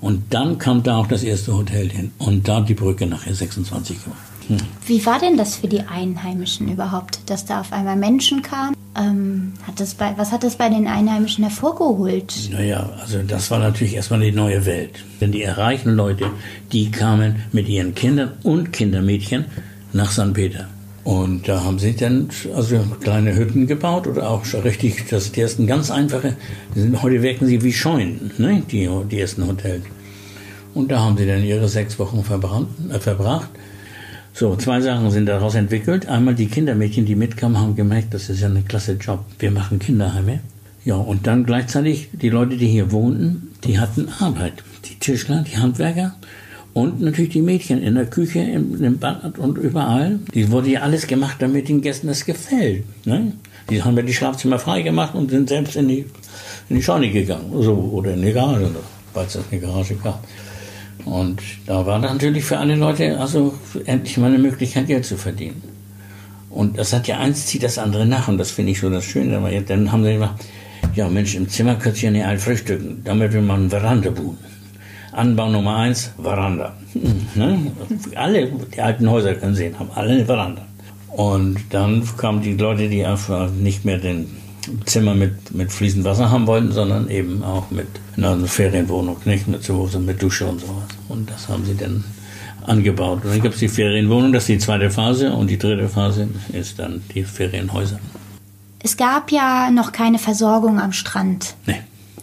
Und 0.00 0.24
dann 0.30 0.58
kam 0.58 0.82
da 0.82 0.98
auch 0.98 1.06
das 1.06 1.22
erste 1.22 1.56
Hotel 1.56 1.88
hin. 1.88 2.12
Und 2.18 2.46
da 2.48 2.60
die 2.60 2.74
Brücke 2.74 3.06
nachher 3.06 3.34
26 3.34 3.98
geworden. 3.98 4.27
Wie 4.86 5.04
war 5.04 5.18
denn 5.18 5.36
das 5.36 5.56
für 5.56 5.68
die 5.68 5.82
Einheimischen 5.82 6.72
überhaupt, 6.72 7.20
dass 7.26 7.44
da 7.44 7.60
auf 7.60 7.72
einmal 7.72 7.96
Menschen 7.96 8.42
kamen? 8.42 8.74
Ähm, 8.96 9.52
hat 9.66 9.78
das 9.80 9.94
bei, 9.94 10.14
was 10.16 10.32
hat 10.32 10.42
das 10.42 10.56
bei 10.56 10.68
den 10.68 10.86
Einheimischen 10.86 11.44
hervorgeholt? 11.44 12.50
Naja, 12.50 12.90
also 13.00 13.22
das 13.22 13.50
war 13.50 13.58
natürlich 13.58 13.94
erstmal 13.94 14.20
die 14.20 14.32
neue 14.32 14.64
Welt. 14.64 15.04
Denn 15.20 15.32
die 15.32 15.44
reichen 15.44 15.94
Leute, 15.94 16.30
die 16.72 16.90
kamen 16.90 17.42
mit 17.52 17.68
ihren 17.68 17.94
Kindern 17.94 18.32
und 18.42 18.72
Kindermädchen 18.72 19.44
nach 19.92 20.10
St. 20.10 20.32
Peter. 20.32 20.68
Und 21.04 21.48
da 21.48 21.64
haben 21.64 21.78
sie 21.78 21.94
dann 21.94 22.28
also 22.54 22.84
kleine 23.00 23.34
Hütten 23.34 23.66
gebaut 23.66 24.06
oder 24.06 24.28
auch 24.28 24.44
schon 24.44 24.60
richtig, 24.60 25.08
das 25.08 25.32
die 25.32 25.40
ersten 25.40 25.66
ganz 25.66 25.90
einfache, 25.90 26.36
heute 27.02 27.22
wirken 27.22 27.46
sie 27.46 27.62
wie 27.62 27.72
Scheunen, 27.72 28.30
ne? 28.36 28.62
die, 28.70 28.90
die 29.10 29.20
ersten 29.20 29.46
Hotels. 29.46 29.84
Und 30.74 30.90
da 30.90 31.00
haben 31.00 31.16
sie 31.16 31.26
dann 31.26 31.42
ihre 31.42 31.68
sechs 31.68 31.98
Wochen 31.98 32.18
äh, 32.18 32.98
verbracht 32.98 33.48
so, 34.38 34.54
zwei 34.54 34.80
Sachen 34.80 35.10
sind 35.10 35.26
daraus 35.26 35.56
entwickelt. 35.56 36.06
Einmal 36.06 36.36
die 36.36 36.46
Kindermädchen, 36.46 37.04
die 37.04 37.16
mitkamen, 37.16 37.58
haben 37.58 37.74
gemerkt, 37.74 38.14
das 38.14 38.28
ist 38.28 38.40
ja 38.40 38.46
ein 38.46 38.64
klasse 38.68 38.92
Job. 38.92 39.24
Wir 39.40 39.50
machen 39.50 39.80
Kinderheime. 39.80 40.38
Ja, 40.84 40.94
und 40.94 41.26
dann 41.26 41.42
gleichzeitig 41.42 42.10
die 42.12 42.28
Leute, 42.28 42.56
die 42.56 42.68
hier 42.68 42.92
wohnten, 42.92 43.48
die 43.64 43.80
hatten 43.80 44.08
Arbeit. 44.20 44.62
Die 44.84 44.94
Tischler, 44.94 45.42
die 45.42 45.58
Handwerker 45.58 46.14
und 46.72 47.00
natürlich 47.00 47.32
die 47.32 47.42
Mädchen 47.42 47.82
in 47.82 47.96
der 47.96 48.06
Küche, 48.06 48.38
im, 48.38 48.80
im 48.80 49.00
Bad 49.00 49.40
und 49.40 49.58
überall. 49.58 50.20
Die 50.32 50.52
wurde 50.52 50.70
ja 50.70 50.82
alles 50.82 51.08
gemacht, 51.08 51.38
damit 51.40 51.68
den 51.68 51.80
Gästen 51.80 52.06
das 52.06 52.24
gefällt. 52.24 52.84
Ne? 53.06 53.32
Die 53.70 53.82
haben 53.82 53.96
ja 53.96 54.04
die 54.04 54.14
Schlafzimmer 54.14 54.60
freigemacht 54.60 55.16
und 55.16 55.32
sind 55.32 55.48
selbst 55.48 55.74
in 55.74 55.88
die, 55.88 56.06
in 56.68 56.76
die 56.76 56.82
Scheune 56.84 57.10
gegangen. 57.10 57.60
So, 57.60 57.74
oder 57.74 58.14
in 58.14 58.22
die 58.22 58.32
Garage, 58.32 58.70
weil 59.14 59.26
es 59.26 59.36
eine 59.36 59.60
Garage 59.60 59.96
gab. 59.96 60.22
Und 61.04 61.40
da 61.66 61.86
war 61.86 61.98
natürlich 61.98 62.44
für 62.44 62.58
alle 62.58 62.76
Leute 62.76 63.18
also 63.18 63.54
endlich 63.84 64.16
mal 64.18 64.26
eine 64.26 64.38
Möglichkeit, 64.38 64.86
Geld 64.86 65.04
zu 65.04 65.16
verdienen. 65.16 65.62
Und 66.50 66.78
das 66.78 66.92
hat 66.92 67.06
ja 67.08 67.18
eins 67.18 67.46
zieht 67.46 67.62
das 67.62 67.78
andere 67.78 68.06
nach 68.06 68.28
und 68.28 68.38
das 68.38 68.50
finde 68.50 68.72
ich 68.72 68.80
so 68.80 68.90
das 68.90 69.04
Schöne. 69.04 69.36
Aber 69.36 69.50
dann 69.50 69.92
haben 69.92 70.04
sie 70.04 70.14
gesagt, 70.14 70.44
ja 70.94 71.08
Mensch, 71.08 71.34
im 71.34 71.48
Zimmer 71.48 71.76
könnt 71.76 72.02
ihr 72.02 72.10
nicht 72.10 72.24
ein 72.24 72.38
frühstücken, 72.38 73.02
damit 73.04 73.32
will 73.32 73.42
man 73.42 73.70
Veranda 73.70 74.10
bauen. 74.10 74.38
Anbau 75.12 75.50
Nummer 75.50 75.76
eins, 75.76 76.12
Veranda. 76.20 76.74
Ne? 77.34 77.58
Alle, 78.14 78.50
die 78.74 78.80
alten 78.80 79.08
Häuser 79.10 79.34
können 79.34 79.54
sehen, 79.54 79.78
haben 79.78 79.90
alle 79.94 80.12
eine 80.12 80.24
Veranda. 80.24 80.66
Und 81.08 81.58
dann 81.70 82.04
kamen 82.16 82.42
die 82.42 82.54
Leute, 82.54 82.88
die 82.88 83.04
einfach 83.04 83.50
nicht 83.50 83.84
mehr 83.84 83.98
den 83.98 84.28
Zimmer 84.86 85.14
mit, 85.14 85.54
mit 85.54 85.72
fließend 85.72 86.04
Wasser 86.04 86.30
haben 86.30 86.46
wollten, 86.46 86.72
sondern 86.72 87.08
eben 87.10 87.42
auch 87.42 87.70
mit 87.70 87.88
einer 88.16 88.36
Ferienwohnung, 88.46 89.16
nicht 89.24 89.48
mit 89.48 89.62
zu 89.62 89.76
Hause, 89.76 89.98
mit 89.98 90.22
Dusche 90.22 90.46
und 90.46 90.60
sowas. 90.60 90.88
Und 91.08 91.30
das 91.30 91.48
haben 91.48 91.64
sie 91.64 91.76
dann 91.76 92.04
angebaut. 92.66 93.24
Und 93.24 93.30
dann 93.32 93.42
gibt 93.42 93.54
es 93.54 93.60
die 93.60 93.68
Ferienwohnung, 93.68 94.32
das 94.32 94.44
ist 94.44 94.48
die 94.48 94.58
zweite 94.58 94.90
Phase 94.90 95.32
und 95.32 95.48
die 95.48 95.58
dritte 95.58 95.88
Phase 95.88 96.28
ist 96.52 96.78
dann 96.78 97.02
die 97.14 97.24
Ferienhäuser. 97.24 97.98
Es 98.82 98.96
gab 98.96 99.32
ja 99.32 99.70
noch 99.70 99.92
keine 99.92 100.18
Versorgung 100.18 100.78
am 100.80 100.92
Strand, 100.92 101.54
nee. 101.66 101.80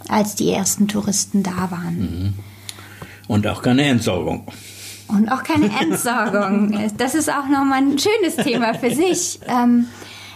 als 0.08 0.36
die 0.36 0.52
ersten 0.52 0.88
Touristen 0.88 1.44
da 1.44 1.70
waren. 1.70 2.00
Mhm. 2.00 2.34
Und 3.28 3.48
auch 3.48 3.62
keine 3.62 3.84
Entsorgung. 3.84 4.48
Und 5.08 5.30
auch 5.30 5.44
keine 5.44 5.70
Entsorgung. 5.82 6.92
Das 6.98 7.16
ist 7.16 7.30
auch 7.30 7.48
nochmal 7.48 7.80
ein 7.80 7.98
schönes 8.00 8.38
Thema 8.38 8.74
für 8.74 8.94
sich. 8.94 9.40
Ähm, 9.48 9.88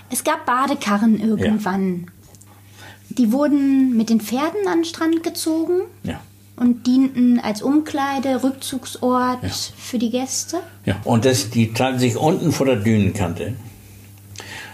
es 0.10 0.24
gab 0.24 0.46
Badekarren 0.46 1.20
irgendwann. 1.20 2.06
Ja. 2.06 3.16
Die 3.18 3.32
wurden 3.32 3.98
mit 3.98 4.10
den 4.10 4.22
Pferden 4.22 4.68
an 4.68 4.80
den 4.80 4.86
Strand 4.86 5.24
gezogen. 5.24 5.82
Ja 6.04 6.20
und 6.60 6.86
dienten 6.86 7.40
als 7.40 7.62
Umkleide, 7.62 8.44
Rückzugsort 8.44 9.42
ja. 9.42 9.50
für 9.78 9.98
die 9.98 10.10
Gäste. 10.10 10.58
Ja, 10.86 11.00
und 11.06 11.26
das, 11.26 11.50
die 11.50 11.74
teilten 11.74 12.00
sich 12.00 12.18
unten 12.18 12.52
vor 12.52 12.66
der 12.66 12.76
Dünenkante. 12.76 13.54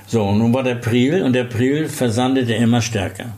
So, 0.07 0.33
nun 0.33 0.53
war 0.53 0.63
der 0.63 0.75
Priel 0.75 1.23
und 1.23 1.33
der 1.33 1.43
Priel 1.43 1.87
versandete 1.87 2.53
immer 2.53 2.81
stärker. 2.81 3.35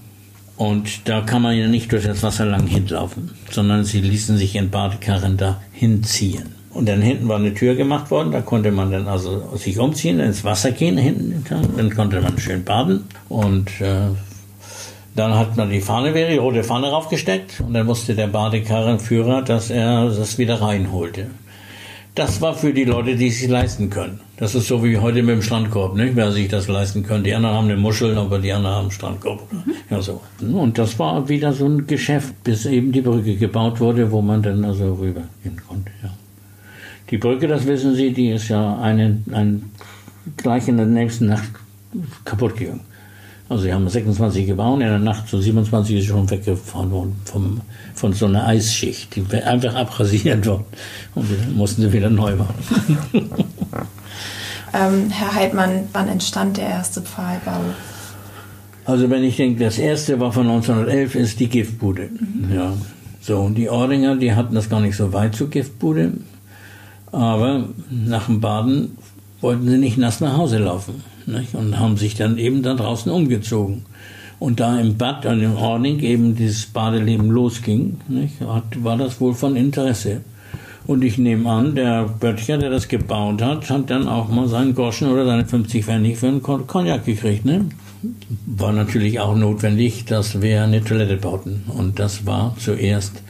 Und 0.56 1.08
da 1.08 1.22
kann 1.22 1.42
man 1.42 1.56
ja 1.56 1.68
nicht 1.68 1.92
durch 1.92 2.06
das 2.06 2.24
Wasser 2.24 2.46
lang 2.46 2.66
hinlaufen, 2.66 3.32
sondern 3.52 3.86
sie 3.86 4.02
ließen 4.02 4.38
sich 4.38 4.56
in 4.56 4.72
Badekarren 4.72 5.38
da 5.38 5.62
hinziehen. 5.72 6.56
Und 6.78 6.88
dann 6.88 7.02
hinten 7.02 7.28
war 7.28 7.38
eine 7.38 7.56
Tür 7.56 7.74
gemacht 7.74 8.12
worden, 8.12 8.32
da 8.32 8.42
konnte 8.42 8.72
man 8.72 8.92
dann 8.92 9.08
also 9.08 9.56
sich 9.56 9.80
umziehen, 9.80 10.20
ins 10.20 10.44
Wasser 10.44 10.70
gehen, 10.70 10.96
hinten, 10.96 11.44
dann 11.76 11.90
konnte 11.90 12.22
man 12.22 12.38
schön 12.38 12.64
baden. 12.64 13.06
Und 13.30 13.82
äh, 13.82 14.10
dann 15.16 15.34
hat 15.34 15.58
man 15.58 15.72
die 15.72 15.82
Fahne, 15.82 16.14
die 16.14 16.38
rote 16.38 16.64
Fahne 16.64 16.92
raufgesteckt 16.92 17.62
und 17.62 17.74
dann 17.74 17.88
wusste 17.88 18.14
der 18.14 18.28
Badekarrenführer, 18.28 19.42
dass 19.42 19.72
er 19.72 20.12
das 20.12 20.38
wieder 20.38 20.62
reinholte. 20.62 21.32
Das 22.14 22.42
war 22.42 22.54
für 22.54 22.72
die 22.72 22.84
Leute, 22.84 23.16
die 23.16 23.30
es 23.30 23.40
sich 23.40 23.50
leisten 23.50 23.90
können. 23.90 24.20
Das 24.38 24.54
ist 24.54 24.68
so 24.68 24.84
wie 24.84 25.00
heute 25.00 25.24
mit 25.24 25.34
dem 25.34 25.42
Strandkorb, 25.42 25.96
nicht? 25.96 26.16
wer 26.16 26.32
sich 26.32 26.48
das 26.48 26.68
leisten 26.68 27.02
kann. 27.02 27.24
Die 27.24 27.34
anderen 27.34 27.56
haben 27.56 27.66
eine 27.70 27.78
Muschel, 27.78 28.16
aber 28.16 28.38
die 28.38 28.54
anderen 28.54 28.76
haben 28.76 28.92
Strandkorb. 28.92 29.52
Mhm. 29.52 29.74
Ja, 29.90 30.00
so. 30.00 30.22
Und 30.42 30.78
das 30.78 31.00
war 31.00 31.28
wieder 31.28 31.54
so 31.54 31.66
ein 31.66 31.88
Geschäft, 31.88 32.44
bis 32.44 32.68
eben 32.68 32.92
die 32.92 33.02
Brücke 33.02 33.36
gebaut 33.36 33.80
wurde, 33.80 34.12
wo 34.12 34.22
man 34.22 34.44
dann 34.44 34.64
also 34.64 34.94
rübergehen 34.94 35.60
konnte. 35.68 35.92
Ja. 36.04 36.12
Die 37.10 37.18
Brücke, 37.18 37.48
das 37.48 37.66
wissen 37.66 37.96
Sie, 37.96 38.12
die 38.12 38.32
ist 38.32 38.50
ja 38.50 38.78
eine, 38.80 39.22
ein, 39.32 39.72
gleich 40.36 40.68
in 40.68 40.78
der 40.78 40.86
nächsten 40.86 41.28
Nacht 41.28 41.50
kaputt 42.26 42.58
gegangen. 42.58 42.82
Also 43.50 43.64
sie 43.64 43.74
haben 43.74 43.88
26 43.88 44.46
gebaut, 44.46 44.82
in 44.82 44.88
der 44.88 45.00
Nacht 45.00 45.30
zu 45.30 45.40
27 45.40 46.00
ist 46.00 46.08
schon 46.08 46.30
weggefahren 46.30 46.92
worden 46.92 47.16
vom, 47.24 47.62
von 47.96 48.12
so 48.12 48.26
einer 48.26 48.46
Eisschicht. 48.46 49.16
Die 49.16 49.32
wäre 49.32 49.48
einfach 49.48 49.74
abrasiert 49.74 50.46
worden 50.46 50.66
und 51.16 51.32
dann 51.32 51.56
mussten 51.56 51.84
sie 51.84 51.94
wieder 51.94 52.10
neu 52.10 52.36
bauen. 52.36 52.98
ähm, 54.74 55.10
Herr 55.10 55.34
Heidmann, 55.34 55.84
wann 55.94 56.10
entstand 56.10 56.58
der 56.58 56.68
erste 56.68 57.02
Pfahlbau? 57.02 57.62
Also 58.84 59.10
wenn 59.10 59.24
ich 59.24 59.38
denke, 59.38 59.64
das 59.64 59.78
erste 59.78 60.20
war 60.20 60.34
von 60.34 60.48
1911, 60.50 61.16
ist 61.16 61.40
die 61.40 61.48
Giftbude. 61.48 62.10
Mhm. 62.10 62.54
Ja. 62.54 62.74
So, 63.22 63.40
und 63.40 63.56
die 63.56 63.70
Ordinger, 63.70 64.18
die 64.18 64.34
hatten 64.34 64.56
das 64.56 64.70
gar 64.70 64.82
nicht 64.82 64.96
so 64.96 65.14
weit 65.14 65.36
zur 65.36 65.50
Giftbude, 65.50 66.14
aber 67.12 67.70
nach 67.90 68.26
dem 68.26 68.42
Baden 68.42 68.98
wollten 69.42 69.68
sie 69.68 69.78
nicht 69.78 69.98
nass 69.98 70.20
nach 70.20 70.38
Hause 70.38 70.58
laufen 70.58 71.04
nicht? 71.28 71.54
und 71.56 71.80
haben 71.80 71.98
sich 71.98 72.16
dann 72.16 72.38
eben 72.38 72.64
da 72.64 72.74
draußen 72.74 73.12
umgezogen. 73.12 73.86
Und 74.40 74.60
da 74.60 74.80
im 74.80 74.98
Bad, 74.98 75.26
an 75.26 75.40
dem 75.40 75.56
Ordning 75.56 76.00
eben 76.00 76.36
dieses 76.36 76.68
Badeleben 76.68 77.30
losging, 77.30 77.98
nicht, 78.08 78.40
hat, 78.42 78.84
war 78.84 78.98
das 78.98 79.20
wohl 79.20 79.34
von 79.34 79.56
Interesse. 79.56 80.22
Und 80.86 81.04
ich 81.04 81.18
nehme 81.18 81.50
an, 81.50 81.76
der 81.76 82.04
Böttcher, 82.04 82.58
der 82.58 82.70
das 82.70 82.88
gebaut 82.88 83.42
hat, 83.42 83.70
hat 83.70 83.90
dann 83.90 84.08
auch 84.08 84.30
mal 84.30 84.48
seinen 84.48 84.76
Groschen 84.76 85.10
oder 85.10 85.26
seine 85.26 85.46
50 85.46 85.84
Pfennig 85.84 86.18
für 86.18 86.28
einen 86.28 86.42
Cognac 86.42 87.04
gekriegt. 87.04 87.46
Ne? 87.46 87.66
War 88.46 88.72
natürlich 88.72 89.20
auch 89.20 89.36
notwendig, 89.36 90.06
dass 90.06 90.42
wir 90.42 90.64
eine 90.64 90.84
Toilette 90.84 91.18
bauten. 91.18 91.64
Und 91.68 92.00
das 92.00 92.26
war 92.26 92.56
zuerst 92.60 93.22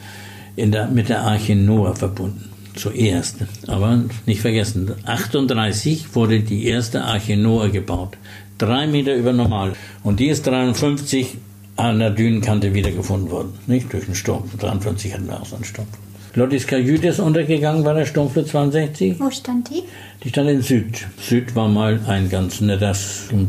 der, 0.56 0.88
mit 0.88 1.08
der 1.08 1.22
Arche 1.22 1.56
Noah 1.56 1.96
verbunden 1.96 2.48
zuerst. 2.78 3.36
Aber 3.66 4.04
nicht 4.26 4.40
vergessen, 4.40 4.92
38 5.04 6.14
wurde 6.14 6.40
die 6.40 6.66
erste 6.66 7.04
Arche 7.04 7.36
Noah 7.36 7.68
gebaut. 7.68 8.16
Drei 8.56 8.86
Meter 8.86 9.14
über 9.14 9.32
normal. 9.32 9.74
Und 10.02 10.20
die 10.20 10.28
ist 10.28 10.46
53 10.46 11.36
an 11.76 11.98
der 12.00 12.10
Dünenkante 12.10 12.74
wiedergefunden 12.74 13.30
worden. 13.30 13.52
Nicht 13.66 13.92
durch 13.92 14.06
den 14.06 14.14
Sturm. 14.14 14.50
53 14.58 15.14
hatten 15.14 15.26
wir 15.28 15.40
auch 15.40 15.46
so 15.46 15.56
einen 15.56 15.64
Sturm. 15.64 15.86
Lottis 16.34 16.66
Kajüte 16.66 17.08
ist 17.08 17.20
untergegangen 17.20 17.84
bei 17.84 17.94
der 17.94 18.04
Sturmflut 18.04 18.48
62. 18.48 19.18
Wo 19.18 19.30
stand 19.30 19.70
die? 19.70 19.82
Die 20.22 20.28
stand 20.28 20.50
in 20.50 20.62
Süd. 20.62 21.06
Süd 21.20 21.54
war 21.56 21.68
mal 21.68 22.00
ein 22.06 22.28
ganz 22.28 22.60
netter 22.60 22.94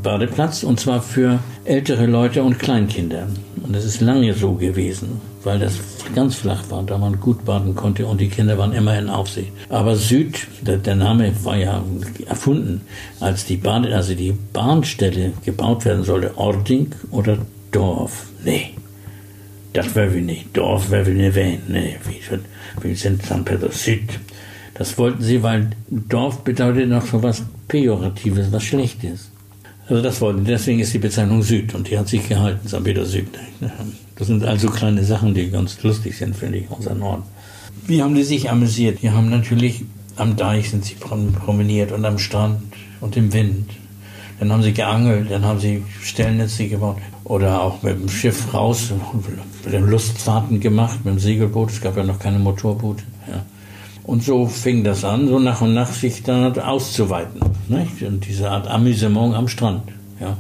Badeplatz 0.02 0.64
und 0.64 0.80
zwar 0.80 1.02
für 1.02 1.40
ältere 1.66 2.06
Leute 2.06 2.42
und 2.42 2.58
Kleinkinder. 2.58 3.28
Und 3.62 3.76
das 3.76 3.86
ist 3.86 4.02
lange 4.02 4.34
so 4.34 4.54
gewesen, 4.54 5.20
weil 5.44 5.60
das 5.60 5.78
ganz 6.16 6.36
flach 6.36 6.64
war, 6.70 6.84
da 6.84 6.98
man 6.98 7.20
gut 7.20 7.44
baden 7.46 7.76
konnte 7.76 8.06
und 8.06 8.22
die 8.22 8.30
Kinder 8.30 8.58
waren 8.58 8.74
immer 8.74 8.98
in 8.98 9.10
Aufsicht. 9.10 9.52
Aber 9.70 9.96
Süd, 9.96 10.48
der, 10.62 10.78
der 10.78 10.96
Name 10.96 11.34
war 11.44 11.58
ja 11.58 11.84
erfunden, 12.28 12.82
als 13.20 13.46
die, 13.46 13.58
Bade, 13.58 13.94
also 13.96 14.16
die 14.16 14.34
Bahnstelle 14.54 15.34
gebaut 15.44 15.86
werden 15.86 16.04
sollte. 16.04 16.38
Ording 16.38 16.92
oder 17.12 17.38
Dorf. 17.72 18.28
Nee, 18.44 18.72
das 19.74 19.96
wollen 19.96 20.14
wir 20.14 20.22
nicht. 20.22 20.58
Dorf 20.58 20.90
wollen 20.90 21.06
wir 21.06 21.14
nicht 21.14 21.36
wählen. 21.36 21.62
Nee, 21.68 21.98
St. 22.96 23.46
Peter 23.46 23.72
Süd. 23.72 24.20
Das 24.74 24.98
wollten 24.98 25.22
sie, 25.22 25.44
weil 25.44 25.72
Dorf 25.90 26.44
bedeutet 26.44 26.90
noch 26.90 27.06
so 27.06 27.22
was 27.22 27.44
Pejoratives, 27.68 28.52
was 28.52 28.64
Schlechtes. 28.64 29.30
Also 29.88 30.02
das 30.02 30.22
wollten, 30.22 30.46
deswegen 30.46 30.80
ist 30.80 30.94
die 30.94 31.00
Bezeichnung 31.00 31.42
Süd 31.42 31.74
und 31.74 31.90
die 31.90 31.98
hat 31.98 32.08
sich 32.08 32.28
gehalten, 32.28 32.68
St. 32.68 32.84
Peter 32.84 33.06
Süd. 33.06 33.28
Das 34.16 34.28
sind 34.28 34.44
also 34.44 34.70
kleine 34.70 35.04
Sachen, 35.04 35.34
die 35.34 35.50
ganz 35.50 35.82
lustig 35.82 36.18
sind, 36.18 36.36
finde 36.36 36.60
ich, 36.60 36.70
unser 36.70 36.94
Norden. 36.94 37.24
Wie 37.88 38.02
haben 38.02 38.16
die 38.16 38.24
sich 38.24 38.50
amüsiert? 38.50 39.02
Die 39.02 39.10
haben 39.10 39.30
natürlich 39.30 39.84
am 40.20 40.36
Deich 40.36 40.70
sind 40.70 40.84
sie 40.84 40.96
promeniert 40.96 41.92
und 41.94 42.04
am 42.04 42.20
Strand 42.20 42.62
und 43.00 43.16
im 43.16 43.32
Wind. 43.32 43.70
Dann 44.40 44.52
haben 44.52 44.64
sie 44.64 44.74
geangelt, 44.74 45.32
dann 45.32 45.46
haben 45.46 45.60
sie 45.60 45.84
Stellnetze 46.02 46.68
gebaut 46.68 46.98
oder 47.24 47.62
auch 47.62 47.82
mit 47.84 48.00
dem 48.00 48.10
Schiff 48.10 48.54
raus, 48.54 48.92
Lustfahrten 49.66 50.60
gemacht, 50.60 51.00
mit 51.04 51.16
dem 51.16 51.20
Segelboot. 51.20 51.72
Es 51.72 51.82
gab 51.82 51.98
ja 51.98 52.04
noch 52.04 52.20
keine 52.20 52.40
Motorboote. 52.40 53.04
Ja. 53.28 53.44
Und 54.04 54.24
so 54.24 54.48
fing 54.48 54.84
das 54.84 55.04
an, 55.04 55.28
so 55.28 55.40
nach 55.40 55.62
und 55.62 55.74
nach 55.74 55.92
sich 55.92 56.24
dann 56.24 56.58
auszuweiten. 56.58 57.42
Nicht? 57.68 58.02
Und 58.02 58.26
diese 58.26 58.50
Art 58.50 58.68
Amüsement 58.68 59.36
am 59.36 59.48
Strand. 59.48 59.84
Ja. 60.20 60.38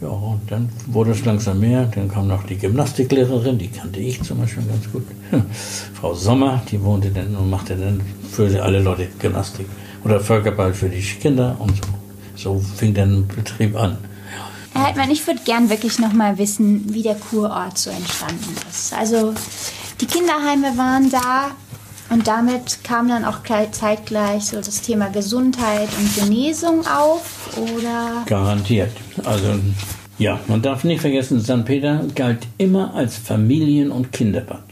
Ja, 0.00 0.08
und 0.08 0.42
dann 0.48 0.68
wurde 0.86 1.10
es 1.10 1.24
langsam 1.24 1.58
mehr. 1.58 1.86
Dann 1.92 2.08
kam 2.08 2.28
noch 2.28 2.44
die 2.44 2.56
Gymnastiklehrerin, 2.56 3.58
die 3.58 3.66
kannte 3.66 3.98
ich 3.98 4.22
zum 4.22 4.38
Beispiel 4.38 4.62
ganz 4.62 4.90
gut. 4.92 5.04
Frau 5.94 6.14
Sommer, 6.14 6.62
die 6.70 6.80
wohnte 6.80 7.10
dann 7.10 7.34
und 7.34 7.50
machte 7.50 7.74
dann 7.74 8.00
für 8.30 8.62
alle 8.62 8.80
Leute 8.80 9.08
Gymnastik. 9.18 9.66
Oder 10.04 10.20
Völkerball 10.20 10.72
für 10.72 10.88
die 10.88 11.00
Kinder 11.00 11.56
und 11.58 11.76
so. 11.76 11.82
So 12.36 12.60
fing 12.76 12.94
dann 12.94 13.26
Betrieb 13.26 13.74
an. 13.76 13.98
Herr 14.78 14.86
Heidmann, 14.86 15.10
ich 15.10 15.26
würde 15.26 15.40
gern 15.44 15.70
wirklich 15.70 15.98
noch 15.98 16.12
mal 16.12 16.38
wissen, 16.38 16.94
wie 16.94 17.02
der 17.02 17.16
Kurort 17.16 17.76
so 17.76 17.90
entstanden 17.90 18.54
ist. 18.70 18.92
Also 18.92 19.34
die 20.00 20.06
Kinderheime 20.06 20.78
waren 20.78 21.10
da 21.10 21.50
und 22.10 22.28
damit 22.28 22.84
kam 22.84 23.08
dann 23.08 23.24
auch 23.24 23.38
zeitgleich 23.72 24.44
so 24.44 24.58
das 24.58 24.80
Thema 24.80 25.08
Gesundheit 25.08 25.88
und 25.98 26.14
Genesung 26.14 26.86
auf, 26.86 27.56
oder? 27.56 28.22
Garantiert. 28.26 28.92
Also 29.24 29.58
ja, 30.16 30.38
man 30.46 30.62
darf 30.62 30.84
nicht 30.84 31.00
vergessen, 31.00 31.40
St. 31.40 31.64
Peter 31.64 32.04
galt 32.14 32.46
immer 32.56 32.94
als 32.94 33.16
Familien- 33.16 33.90
und 33.90 34.12
Kinderbad. 34.12 34.62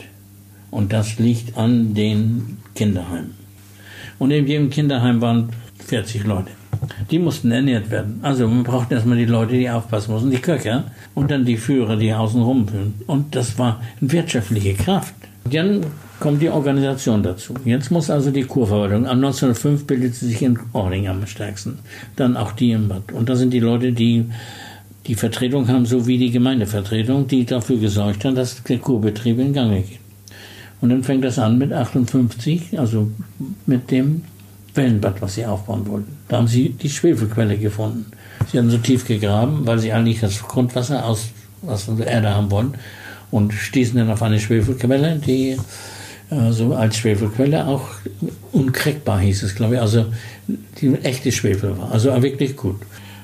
Und 0.70 0.92
das 0.92 1.18
liegt 1.18 1.58
an 1.58 1.94
den 1.94 2.58
Kinderheimen. 2.76 3.34
Und 4.20 4.30
in 4.30 4.46
jedem 4.46 4.70
Kinderheim 4.70 5.20
waren 5.20 5.50
40 5.84 6.22
Leute. 6.22 6.52
Die 7.10 7.18
mussten 7.18 7.50
ernährt 7.50 7.90
werden. 7.90 8.20
Also 8.22 8.48
man 8.48 8.62
braucht 8.62 8.92
erstmal 8.92 9.16
die 9.16 9.24
Leute, 9.24 9.54
die 9.54 9.70
aufpassen 9.70 10.12
mussten, 10.12 10.30
die 10.30 10.38
Köcher 10.38 10.84
und 11.14 11.30
dann 11.30 11.44
die 11.44 11.56
Führer, 11.56 11.96
die 11.96 12.12
außen 12.12 12.42
rumführen. 12.42 12.94
Und 13.06 13.34
das 13.34 13.58
war 13.58 13.80
eine 14.00 14.12
wirtschaftliche 14.12 14.74
Kraft. 14.74 15.14
Dann 15.50 15.86
kommt 16.18 16.42
die 16.42 16.48
Organisation 16.48 17.22
dazu. 17.22 17.54
Jetzt 17.64 17.90
muss 17.90 18.10
also 18.10 18.30
die 18.30 18.44
Kurverwaltung, 18.44 19.06
am 19.06 19.16
1905 19.16 19.86
bildet 19.86 20.14
sie 20.14 20.28
sich 20.28 20.42
in 20.42 20.58
Ording 20.72 21.08
am 21.08 21.26
stärksten, 21.26 21.78
dann 22.16 22.36
auch 22.36 22.52
die 22.52 22.72
im 22.72 22.88
Bad. 22.88 23.12
Und 23.12 23.28
da 23.28 23.36
sind 23.36 23.52
die 23.52 23.60
Leute, 23.60 23.92
die 23.92 24.26
die 25.06 25.14
Vertretung 25.14 25.68
haben, 25.68 25.86
so 25.86 26.06
wie 26.06 26.18
die 26.18 26.30
Gemeindevertretung, 26.30 27.28
die 27.28 27.44
dafür 27.44 27.76
gesorgt 27.78 28.24
haben, 28.24 28.34
dass 28.34 28.62
der 28.62 28.78
Kurbetrieb 28.78 29.38
in 29.38 29.52
Gang 29.52 29.86
geht. 29.86 30.00
Und 30.80 30.90
dann 30.90 31.04
fängt 31.04 31.24
das 31.24 31.38
an 31.38 31.58
mit 31.58 31.72
58, 31.72 32.78
also 32.78 33.10
mit 33.66 33.90
dem 33.90 34.22
Wellenbad, 34.76 35.22
was 35.22 35.34
sie 35.34 35.46
aufbauen 35.46 35.86
wollten. 35.86 36.16
Da 36.28 36.38
haben 36.38 36.48
sie 36.48 36.70
die 36.70 36.90
Schwefelquelle 36.90 37.56
gefunden. 37.58 38.06
Sie 38.50 38.58
haben 38.58 38.70
so 38.70 38.78
tief 38.78 39.06
gegraben, 39.06 39.66
weil 39.66 39.78
sie 39.78 39.92
eigentlich 39.92 40.20
das 40.20 40.42
Grundwasser 40.42 41.04
aus, 41.04 41.28
aus 41.66 41.86
der 41.86 42.06
Erde 42.06 42.34
haben 42.34 42.50
wollen 42.50 42.74
und 43.30 43.52
stießen 43.52 43.96
dann 43.96 44.10
auf 44.10 44.22
eine 44.22 44.40
Schwefelquelle, 44.40 45.20
die 45.24 45.56
also 46.30 46.74
als 46.74 46.96
Schwefelquelle 46.96 47.66
auch 47.66 47.88
unkräckbar 48.52 49.20
hieß 49.20 49.44
es, 49.44 49.54
glaube 49.54 49.76
ich. 49.76 49.80
Also 49.80 50.06
die 50.80 50.94
echte 51.02 51.30
Schwefel 51.30 51.78
war. 51.78 51.92
Also 51.92 52.10
wirklich 52.22 52.56
gut. 52.56 52.80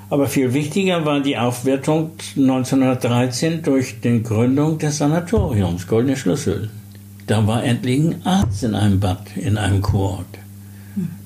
Aber 0.09 0.27
viel 0.27 0.53
wichtiger 0.53 1.05
war 1.05 1.21
die 1.21 1.39
Aufwertung 1.39 2.11
1913 2.37 3.63
durch 3.63 4.01
die 4.01 4.23
Gründung 4.23 4.79
des 4.79 4.99
Sanatoriums 4.99 5.87
Goldene 5.87 6.17
Schlüssel. 6.17 6.71
Da 7.27 7.47
war 7.47 7.65
endlich 7.65 8.01
ein 8.01 8.27
Arzt 8.27 8.63
in 8.63 8.75
einem 8.75 9.01
Bad, 9.01 9.37
in 9.37 9.57
einem 9.57 9.81
Kurort. 9.81 10.27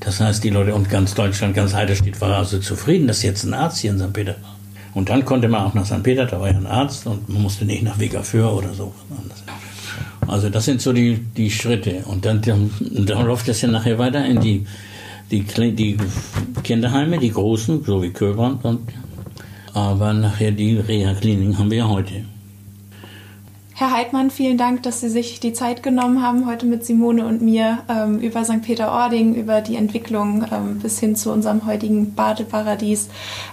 Das 0.01 0.21
heißt, 0.21 0.45
die 0.45 0.51
Leute 0.51 0.75
und 0.75 0.89
ganz 0.89 1.15
Deutschland, 1.15 1.55
ganz 1.55 1.75
Heidelstedt 1.75 2.21
war 2.21 2.37
also 2.37 2.59
zufrieden, 2.59 3.07
dass 3.09 3.23
jetzt 3.23 3.45
ein 3.45 3.55
Arzt 3.55 3.79
hier 3.79 3.91
in 3.91 3.99
St. 3.99 4.13
Peter 4.13 4.37
war. 4.43 4.57
Und 4.95 5.11
dann 5.11 5.25
konnte 5.25 5.49
man 5.49 5.63
auch 5.63 5.75
nach 5.75 5.85
St. 5.85 6.03
Peter, 6.03 6.25
da 6.25 6.41
war 6.41 6.51
ja 6.51 6.57
ein 6.57 6.67
Arzt 6.67 7.07
und 7.07 7.29
man 7.29 7.43
musste 7.43 7.65
nicht 7.65 7.83
nach 7.83 7.99
Wegafür 7.99 8.53
oder 8.53 8.73
so. 8.73 8.95
Also 10.27 10.49
das 10.49 10.65
sind 10.65 10.81
so 10.81 10.93
die, 10.93 11.17
die 11.37 11.51
Schritte. 11.51 12.03
Und 12.07 12.25
dann, 12.25 12.41
dann, 12.43 12.71
dann 12.81 13.27
läuft 13.27 13.49
das 13.49 13.61
ja 13.61 13.69
nachher 13.69 13.99
weiter 13.99 14.25
in 14.25 14.41
die, 14.41 14.67
die, 15.31 15.43
die 15.43 15.97
Kinderheime, 16.63 17.19
die 17.19 17.31
großen, 17.31 17.85
so 17.85 18.03
wie. 18.03 18.13
Und, 18.19 18.81
aber 19.75 20.13
nachher 20.13 20.53
die 20.53 20.79
Reha-Kliniken 20.79 21.59
haben 21.59 21.71
wir 21.71 21.79
ja 21.79 21.89
heute. 21.89 22.25
Herr 23.79 23.93
Heidmann, 23.93 24.31
vielen 24.31 24.57
Dank, 24.57 24.85
dass 24.85 25.03
Sie 25.03 25.11
sich 25.11 25.39
die 25.39 25.53
Zeit 25.53 25.83
genommen 25.83 26.23
haben, 26.23 26.47
heute 26.47 26.65
mit 26.65 26.87
Simone 26.87 27.27
und 27.27 27.43
mir 27.43 27.81
ähm, 27.91 28.21
über 28.21 28.43
St. 28.43 28.63
Peter-Ording, 28.63 29.35
über 29.35 29.61
die 29.61 29.77
Entwicklung 29.77 30.47
ähm, 30.51 30.79
bis 30.79 30.99
hin 30.99 31.15
zu 31.15 31.31
unserem 31.31 31.67
heutigen 31.67 32.15
Badeparadies 32.15 33.11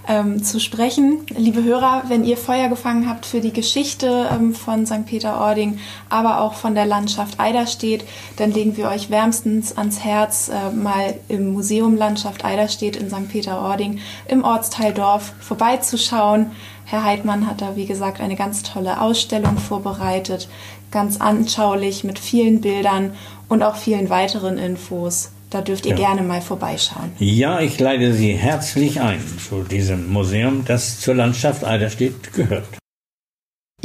ähm, 0.08 0.42
zu 0.42 0.62
sprechen. 0.62 1.26
Liebe 1.36 1.62
Hörer, 1.62 2.04
wenn 2.08 2.24
ihr 2.24 2.38
Feuer 2.38 2.70
gefangen 2.70 3.10
habt 3.10 3.26
für 3.26 3.42
die 3.42 3.52
Geschichte 3.52 4.30
ähm, 4.32 4.56
von 4.56 4.86
St. 4.86 5.06
Peter-Ording, 5.06 5.80
aber 6.08 6.40
auch 6.40 6.54
von 6.54 6.74
der 6.74 6.86
Landschaft 6.86 7.42
Eiderstedt, 7.42 8.06
dann 8.38 8.54
legen 8.54 8.78
wir 8.78 8.88
euch 8.88 9.10
wärmstens 9.10 9.78
ans 9.78 10.00
Herz, 10.06 10.48
äh, 10.48 10.74
mal 10.74 11.16
im 11.28 11.52
Museum 11.52 11.98
Landschaft 11.98 12.46
Eiderstedt 12.46 12.96
in 12.96 13.10
St. 13.10 13.28
Peter-Ording 13.28 14.00
im 14.30 14.46
Ortsteil 14.46 14.94
Dorf 14.94 15.34
vorbeizuschauen 15.42 16.52
Herr 16.86 17.04
Heidmann 17.04 17.48
hat 17.48 17.62
da, 17.62 17.76
wie 17.76 17.86
gesagt, 17.86 18.22
eine 18.22 18.36
ganz 18.36 18.64
tolle 18.64 19.02
Ausstellung 19.02 19.58
vorbereitet, 19.58 20.50
ganz 20.92 21.20
anschaulich 21.20 22.04
mit 22.04 22.20
vielen 22.20 22.62
Bildern 22.62 23.14
und 23.50 23.64
auch 23.64 23.76
vielen 23.76 24.10
weiteren 24.10 24.58
Infos. 24.58 25.32
Da 25.50 25.62
dürft 25.62 25.86
ihr 25.86 25.92
ja. 25.92 25.98
gerne 25.98 26.24
mal 26.24 26.42
vorbeischauen. 26.42 27.12
Ja, 27.20 27.60
ich 27.60 27.80
leite 27.80 28.14
Sie 28.14 28.34
herzlich 28.34 29.02
ein 29.02 29.22
zu 29.38 29.64
diesem 29.64 30.12
Museum, 30.12 30.66
das 30.66 31.00
zur 31.00 31.14
Landschaft 31.14 31.64
Eiderstedt 31.64 32.34
gehört. 32.34 32.66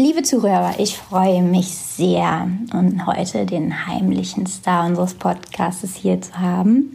Liebe 0.01 0.23
Zuhörer, 0.23 0.75
ich 0.79 0.97
freue 0.97 1.43
mich 1.43 1.75
sehr, 1.75 2.49
und 2.73 3.05
heute 3.05 3.45
den 3.45 3.89
heimlichen 3.89 4.47
Star 4.47 4.87
unseres 4.87 5.15
Podcasts 5.15 5.97
hier 5.97 6.21
zu 6.21 6.39
haben 6.39 6.95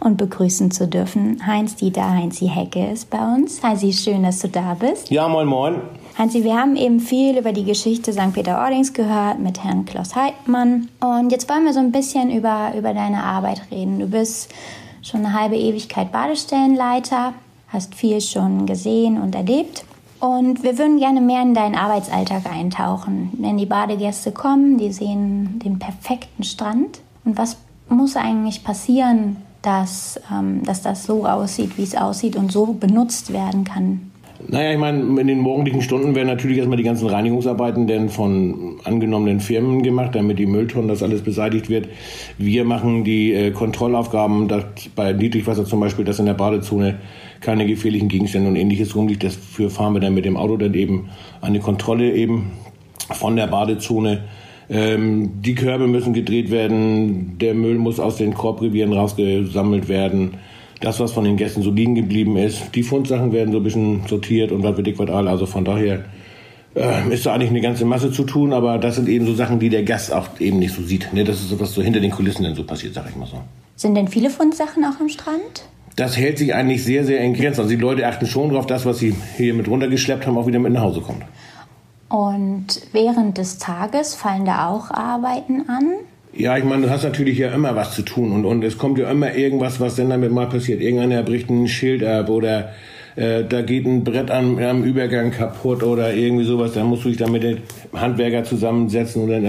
und 0.00 0.18
begrüßen 0.18 0.70
zu 0.70 0.86
dürfen. 0.86 1.46
Heinz-Dieter 1.46 2.06
Heinzi 2.10 2.48
Hecke 2.48 2.90
ist 2.90 3.08
bei 3.08 3.20
uns. 3.20 3.62
Heinzi, 3.62 3.94
schön, 3.94 4.24
dass 4.24 4.40
du 4.40 4.48
da 4.48 4.74
bist. 4.74 5.10
Ja, 5.10 5.28
moin, 5.28 5.46
moin. 5.46 5.76
Heinzi, 6.18 6.44
wir 6.44 6.54
haben 6.54 6.76
eben 6.76 7.00
viel 7.00 7.38
über 7.38 7.54
die 7.54 7.64
Geschichte 7.64 8.12
St. 8.12 8.34
Peter-Ordings 8.34 8.92
gehört 8.92 9.38
mit 9.38 9.64
Herrn 9.64 9.86
Klaus 9.86 10.14
Heidmann. 10.14 10.90
Und 11.00 11.32
jetzt 11.32 11.48
wollen 11.48 11.64
wir 11.64 11.72
so 11.72 11.80
ein 11.80 11.90
bisschen 11.90 12.30
über, 12.30 12.74
über 12.76 12.92
deine 12.92 13.24
Arbeit 13.24 13.62
reden. 13.70 13.98
Du 13.98 14.08
bist 14.08 14.52
schon 15.00 15.24
eine 15.24 15.32
halbe 15.40 15.56
Ewigkeit 15.56 16.12
Badestellenleiter, 16.12 17.32
hast 17.68 17.94
viel 17.94 18.20
schon 18.20 18.66
gesehen 18.66 19.18
und 19.18 19.34
erlebt. 19.34 19.86
Und 20.22 20.62
wir 20.62 20.78
würden 20.78 21.00
gerne 21.00 21.20
mehr 21.20 21.42
in 21.42 21.52
deinen 21.52 21.74
Arbeitsalltag 21.74 22.46
eintauchen. 22.46 23.30
Wenn 23.38 23.58
die 23.58 23.66
Badegäste 23.66 24.30
kommen, 24.30 24.78
die 24.78 24.92
sehen 24.92 25.58
den 25.64 25.80
perfekten 25.80 26.44
Strand. 26.44 27.00
Und 27.24 27.36
was 27.36 27.56
muss 27.88 28.14
eigentlich 28.14 28.62
passieren, 28.62 29.38
dass, 29.62 30.20
ähm, 30.32 30.62
dass 30.64 30.80
das 30.80 31.06
so 31.06 31.26
aussieht, 31.26 31.76
wie 31.76 31.82
es 31.82 31.96
aussieht 31.96 32.36
und 32.36 32.52
so 32.52 32.66
benutzt 32.66 33.32
werden 33.32 33.64
kann? 33.64 34.12
Naja, 34.46 34.70
ich 34.70 34.78
meine, 34.78 35.20
in 35.20 35.26
den 35.26 35.40
morgendlichen 35.40 35.82
Stunden 35.82 36.14
werden 36.14 36.28
natürlich 36.28 36.58
erstmal 36.58 36.76
die 36.76 36.84
ganzen 36.84 37.08
Reinigungsarbeiten 37.08 37.88
denn 37.88 38.08
von 38.08 38.76
angenommenen 38.84 39.40
Firmen 39.40 39.82
gemacht, 39.82 40.14
damit 40.14 40.38
die 40.38 40.46
Mülltonnen, 40.46 40.86
das 40.86 41.02
alles 41.02 41.22
beseitigt 41.22 41.68
wird. 41.68 41.88
Wir 42.38 42.64
machen 42.64 43.02
die 43.02 43.32
äh, 43.32 43.50
Kontrollaufgaben, 43.50 44.46
dass 44.46 44.64
bei 44.94 45.12
Niedrigwasser 45.12 45.64
zum 45.64 45.80
Beispiel, 45.80 46.04
dass 46.04 46.20
in 46.20 46.26
der 46.26 46.34
Badezone 46.34 46.98
keine 47.42 47.66
gefährlichen 47.66 48.08
Gegenstände 48.08 48.48
und 48.48 48.56
ähnliches 48.56 48.96
rumliegt. 48.96 49.24
Dafür 49.24 49.70
fahren 49.70 49.94
wir 49.94 50.00
dann 50.00 50.14
mit 50.14 50.24
dem 50.24 50.36
Auto 50.36 50.56
dann 50.56 50.74
eben 50.74 51.10
eine 51.40 51.60
Kontrolle 51.60 52.14
eben 52.14 52.52
von 53.12 53.36
der 53.36 53.48
Badezone. 53.48 54.24
Ähm, 54.70 55.42
die 55.42 55.54
Körbe 55.54 55.86
müssen 55.86 56.14
gedreht 56.14 56.50
werden, 56.50 57.36
der 57.38 57.54
Müll 57.54 57.76
muss 57.76 58.00
aus 58.00 58.16
den 58.16 58.32
Korbrevieren 58.32 58.92
rausgesammelt 58.92 59.88
werden. 59.88 60.38
Das, 60.80 60.98
was 60.98 61.12
von 61.12 61.24
den 61.24 61.36
Gästen 61.36 61.62
so 61.62 61.70
liegen 61.70 61.94
geblieben 61.94 62.36
ist, 62.36 62.74
die 62.74 62.82
Fundsachen 62.82 63.32
werden 63.32 63.52
so 63.52 63.58
ein 63.58 63.64
bisschen 63.64 64.02
sortiert 64.08 64.50
und 64.50 64.62
was 64.62 64.76
wird 64.76 64.98
was 64.98 65.10
all. 65.10 65.28
Also 65.28 65.46
von 65.46 65.64
daher 65.64 66.04
äh, 66.74 67.12
ist 67.12 67.26
da 67.26 67.34
eigentlich 67.34 67.50
eine 67.50 67.60
ganze 67.60 67.84
Masse 67.84 68.10
zu 68.10 68.24
tun, 68.24 68.52
aber 68.52 68.78
das 68.78 68.96
sind 68.96 69.08
eben 69.08 69.26
so 69.26 69.34
Sachen, 69.34 69.58
die 69.60 69.68
der 69.68 69.82
Gast 69.82 70.12
auch 70.12 70.28
eben 70.40 70.58
nicht 70.58 70.74
so 70.74 70.82
sieht. 70.82 71.12
Ne? 71.12 71.24
Das 71.24 71.36
ist 71.36 71.50
so, 71.50 71.60
was 71.60 71.72
so 71.72 71.82
hinter 71.82 72.00
den 72.00 72.10
Kulissen 72.10 72.44
dann 72.44 72.54
so 72.54 72.64
passiert, 72.64 72.94
sag 72.94 73.08
ich 73.08 73.16
mal 73.16 73.26
so. 73.26 73.40
Sind 73.76 73.94
denn 73.94 74.08
viele 74.08 74.30
Fundsachen 74.30 74.84
auch 74.84 74.98
am 75.00 75.08
Strand? 75.08 75.68
Das 75.96 76.16
hält 76.16 76.38
sich 76.38 76.54
eigentlich 76.54 76.84
sehr, 76.84 77.04
sehr 77.04 77.20
in 77.20 77.34
Grenzen. 77.34 77.60
Also 77.60 77.70
die 77.74 77.80
Leute 77.80 78.06
achten 78.06 78.26
schon 78.26 78.50
darauf, 78.50 78.66
dass 78.66 78.86
was 78.86 78.98
sie 78.98 79.14
hier 79.36 79.54
mit 79.54 79.68
runtergeschleppt 79.68 80.26
haben, 80.26 80.38
auch 80.38 80.46
wieder 80.46 80.58
mit 80.58 80.72
nach 80.72 80.82
Hause 80.82 81.00
kommt. 81.00 81.22
Und 82.08 82.66
während 82.92 83.38
des 83.38 83.58
Tages 83.58 84.14
fallen 84.14 84.44
da 84.44 84.68
auch 84.68 84.90
Arbeiten 84.90 85.68
an? 85.68 85.94
Ja, 86.34 86.56
ich 86.56 86.64
meine, 86.64 86.82
du 86.82 86.90
hast 86.90 87.04
natürlich 87.04 87.38
ja 87.38 87.52
immer 87.52 87.76
was 87.76 87.94
zu 87.94 88.02
tun 88.02 88.32
und, 88.32 88.46
und 88.46 88.64
es 88.64 88.78
kommt 88.78 88.98
ja 88.98 89.10
immer 89.10 89.34
irgendwas, 89.34 89.80
was 89.80 89.96
denn 89.96 90.08
damit 90.08 90.32
mal 90.32 90.48
passiert. 90.48 90.80
Irgendeiner 90.80 91.22
bricht 91.22 91.50
ein 91.50 91.68
Schild 91.68 92.02
ab 92.02 92.30
oder 92.30 92.70
äh, 93.16 93.44
da 93.44 93.60
geht 93.60 93.84
ein 93.86 94.02
Brett 94.02 94.30
am, 94.30 94.58
am 94.58 94.82
Übergang 94.82 95.30
kaputt 95.30 95.82
oder 95.82 96.14
irgendwie 96.14 96.44
sowas. 96.44 96.72
Dann 96.72 96.86
musst 96.86 97.04
du 97.04 97.10
dich 97.10 97.18
dann 97.18 97.32
mit 97.32 97.42
den 97.42 97.58
Handwerker 97.92 98.44
zusammensetzen 98.44 99.22
oder 99.22 99.40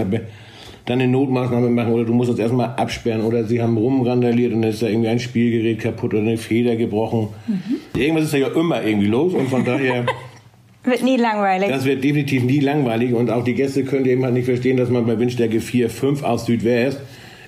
dann 0.86 1.00
eine 1.00 1.12
Notmaßnahme 1.12 1.70
machen 1.70 1.94
oder 1.94 2.04
du 2.04 2.14
musst 2.14 2.30
uns 2.30 2.40
erstmal 2.40 2.76
absperren 2.76 3.22
oder 3.22 3.46
sie 3.46 3.62
haben 3.62 3.78
rumrandaliert 3.78 4.54
und 4.54 4.64
dann 4.64 4.72
ist 4.72 4.82
da 4.82 4.88
irgendwie 4.88 5.08
ein 5.08 5.20
Spielgerät 5.20 5.80
kaputt 5.80 6.14
oder 6.14 6.24
eine 6.24 6.38
Feder 6.38 6.76
gebrochen. 6.76 7.30
Mhm. 7.48 8.00
Irgendwas 8.00 8.26
ist 8.26 8.34
da 8.34 8.38
ja 8.38 8.48
immer 8.48 8.84
irgendwie 8.84 9.08
los 9.08 9.34
und 9.34 9.50
von 9.50 9.64
daher. 9.64 10.06
Wird 10.84 11.02
nie 11.02 11.16
langweilig. 11.16 11.70
Das 11.70 11.86
wird 11.86 12.04
definitiv 12.04 12.44
nie 12.44 12.60
langweilig 12.60 13.14
und 13.14 13.30
auch 13.30 13.46
die 13.46 13.54
Gäste 13.54 13.86
können 13.86 14.06
eben 14.06 14.26
halt 14.26 14.34
nicht 14.34 14.44
verstehen, 14.44 14.76
dass 14.76 14.90
man 14.90 15.06
bei 15.06 15.18
Windstärke 15.18 15.62
4, 15.62 15.90
5 15.90 16.24
aus 16.24 16.46
Südwest 16.46 17.00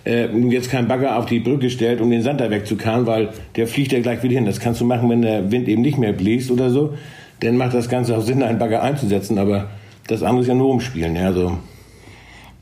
äh, 0.05 0.27
jetzt 0.49 0.71
kein 0.71 0.87
Bagger 0.87 1.17
auf 1.17 1.25
die 1.25 1.39
Brücke 1.39 1.69
stellt, 1.69 1.99
um 1.99 2.09
den 2.09 2.21
Sand 2.21 2.39
da 2.39 2.49
wegzukarren, 2.49 3.05
weil 3.07 3.31
der 3.57 3.67
fliegt 3.67 3.91
ja 3.91 3.99
gleich 3.99 4.23
wieder 4.23 4.35
hin. 4.35 4.45
Das 4.45 4.61
kannst 4.61 4.79
du 4.79 4.85
machen, 4.85 5.09
wenn 5.09 5.21
der 5.21 5.51
Wind 5.51 5.67
eben 5.67 5.81
nicht 5.81 5.97
mehr 5.97 6.13
bläst 6.13 6.49
oder 6.49 6.69
so. 6.69 6.93
Dann 7.41 7.57
macht 7.57 7.73
das 7.73 7.89
Ganze 7.89 8.17
auch 8.17 8.21
Sinn, 8.21 8.41
einen 8.41 8.57
Bagger 8.57 8.81
einzusetzen, 8.81 9.37
aber 9.37 9.69
das 10.07 10.23
andere 10.23 10.43
ist 10.43 10.47
ja 10.47 10.53
nur 10.53 10.69
umspielen. 10.69 11.17
Ja, 11.17 11.25
also 11.25 11.57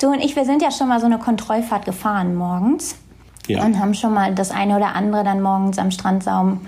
Du 0.03 0.09
und 0.09 0.19
ich, 0.19 0.35
wir 0.35 0.43
sind 0.43 0.61
ja 0.61 0.69
schon 0.69 0.89
mal 0.89 0.99
so 0.99 1.05
eine 1.05 1.17
Kontrollfahrt 1.17 1.85
gefahren 1.85 2.35
morgens 2.35 2.97
ja. 3.47 3.63
und 3.63 3.79
haben 3.79 3.93
schon 3.93 4.13
mal 4.13 4.35
das 4.35 4.51
eine 4.51 4.75
oder 4.75 4.95
andere 4.95 5.23
dann 5.23 5.41
morgens 5.41 5.77
am 5.77 5.91
Strandsaum 5.91 6.59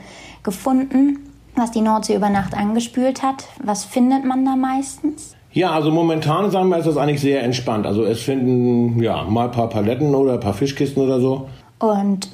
gefunden, 0.41 1.19
was 1.53 1.71
die 1.71 1.81
Nordsee 1.81 2.15
über 2.15 2.29
Nacht 2.29 2.55
angespült 2.55 3.23
hat. 3.23 3.49
Was 3.61 3.83
findet 3.83 4.23
man 4.23 4.45
da 4.45 4.55
meistens? 4.55 5.35
Ja, 5.51 5.71
also 5.71 5.91
momentan 5.91 6.49
sagen 6.49 6.69
wir, 6.69 6.77
ist 6.77 6.87
das 6.87 6.95
eigentlich 6.95 7.19
sehr 7.19 7.43
entspannt. 7.43 7.85
Also 7.85 8.05
es 8.05 8.21
finden 8.21 9.03
ja 9.03 9.23
mal 9.23 9.47
ein 9.47 9.51
paar 9.51 9.67
Paletten 9.67 10.15
oder 10.15 10.35
ein 10.35 10.39
paar 10.39 10.53
Fischkisten 10.53 11.03
oder 11.03 11.19
so. 11.19 11.49
Und 11.79 12.29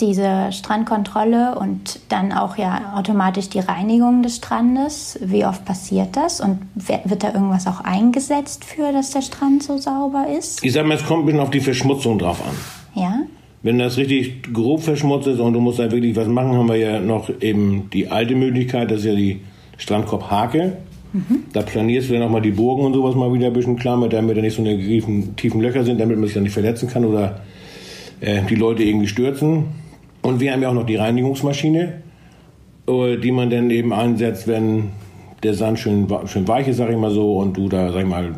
diese 0.00 0.52
Strandkontrolle 0.52 1.58
und 1.58 2.00
dann 2.08 2.32
auch 2.32 2.58
ja 2.58 2.94
automatisch 2.96 3.48
die 3.48 3.60
Reinigung 3.60 4.22
des 4.22 4.36
Strandes. 4.36 5.18
Wie 5.22 5.44
oft 5.44 5.64
passiert 5.64 6.16
das 6.16 6.40
und 6.40 6.58
wird 6.74 7.22
da 7.22 7.32
irgendwas 7.32 7.66
auch 7.66 7.80
eingesetzt 7.80 8.64
für, 8.64 8.92
dass 8.92 9.10
der 9.10 9.22
Strand 9.22 9.62
so 9.62 9.78
sauber 9.78 10.26
ist? 10.38 10.62
Ich 10.64 10.72
sag 10.72 10.86
mal, 10.86 10.96
es 10.96 11.04
kommt 11.04 11.22
ein 11.22 11.26
bisschen 11.26 11.40
auf 11.40 11.50
die 11.50 11.60
Verschmutzung 11.60 12.18
drauf 12.18 12.42
an. 12.46 13.02
Ja. 13.02 13.20
Wenn 13.62 13.78
das 13.78 13.96
richtig 13.96 14.52
grob 14.52 14.82
verschmutzt 14.82 15.26
ist 15.28 15.40
und 15.40 15.54
du 15.54 15.60
musst 15.60 15.78
da 15.78 15.90
wirklich 15.90 16.14
was 16.14 16.28
machen, 16.28 16.52
haben 16.52 16.68
wir 16.68 16.76
ja 16.76 17.00
noch 17.00 17.30
eben 17.40 17.88
die 17.92 18.08
alte 18.08 18.34
Möglichkeit, 18.34 18.90
das 18.90 19.00
ist 19.00 19.06
ja 19.06 19.14
die 19.14 19.40
Strandkorbhake. 19.78 20.76
Mhm. 21.12 21.44
Da 21.52 21.62
planierst 21.62 22.10
du 22.10 22.14
dann 22.14 22.22
auch 22.22 22.30
mal 22.30 22.42
die 22.42 22.50
Burgen 22.50 22.84
und 22.84 22.92
sowas 22.92 23.14
mal 23.14 23.32
wieder 23.32 23.46
ein 23.46 23.52
bisschen 23.52 23.76
klar, 23.76 23.96
mit, 23.96 24.12
damit 24.12 24.36
da 24.36 24.42
nicht 24.42 24.56
so 24.56 24.62
eine 24.62 24.78
tiefen, 24.78 25.34
tiefen 25.36 25.60
Löcher 25.60 25.84
sind, 25.84 25.98
damit 25.98 26.16
man 26.16 26.26
sich 26.26 26.34
dann 26.34 26.42
nicht 26.42 26.52
verletzen 26.52 26.88
kann 26.88 27.04
oder 27.04 27.40
äh, 28.20 28.42
die 28.48 28.54
Leute 28.54 28.82
irgendwie 28.82 29.08
stürzen. 29.08 29.64
Und 30.26 30.40
wir 30.40 30.52
haben 30.52 30.60
ja 30.60 30.70
auch 30.70 30.74
noch 30.74 30.86
die 30.86 30.96
Reinigungsmaschine, 30.96 32.02
äh, 32.88 33.16
die 33.16 33.30
man 33.30 33.48
dann 33.48 33.70
eben 33.70 33.92
einsetzt, 33.92 34.48
wenn 34.48 34.88
der 35.44 35.54
Sand 35.54 35.78
schön, 35.78 36.08
schön 36.24 36.48
weich 36.48 36.66
ist, 36.66 36.78
sag 36.78 36.90
ich 36.90 36.96
mal 36.96 37.12
so, 37.12 37.36
und 37.38 37.56
du 37.56 37.68
da, 37.68 37.92
sag 37.92 38.00
ich 38.00 38.08
mal, 38.08 38.34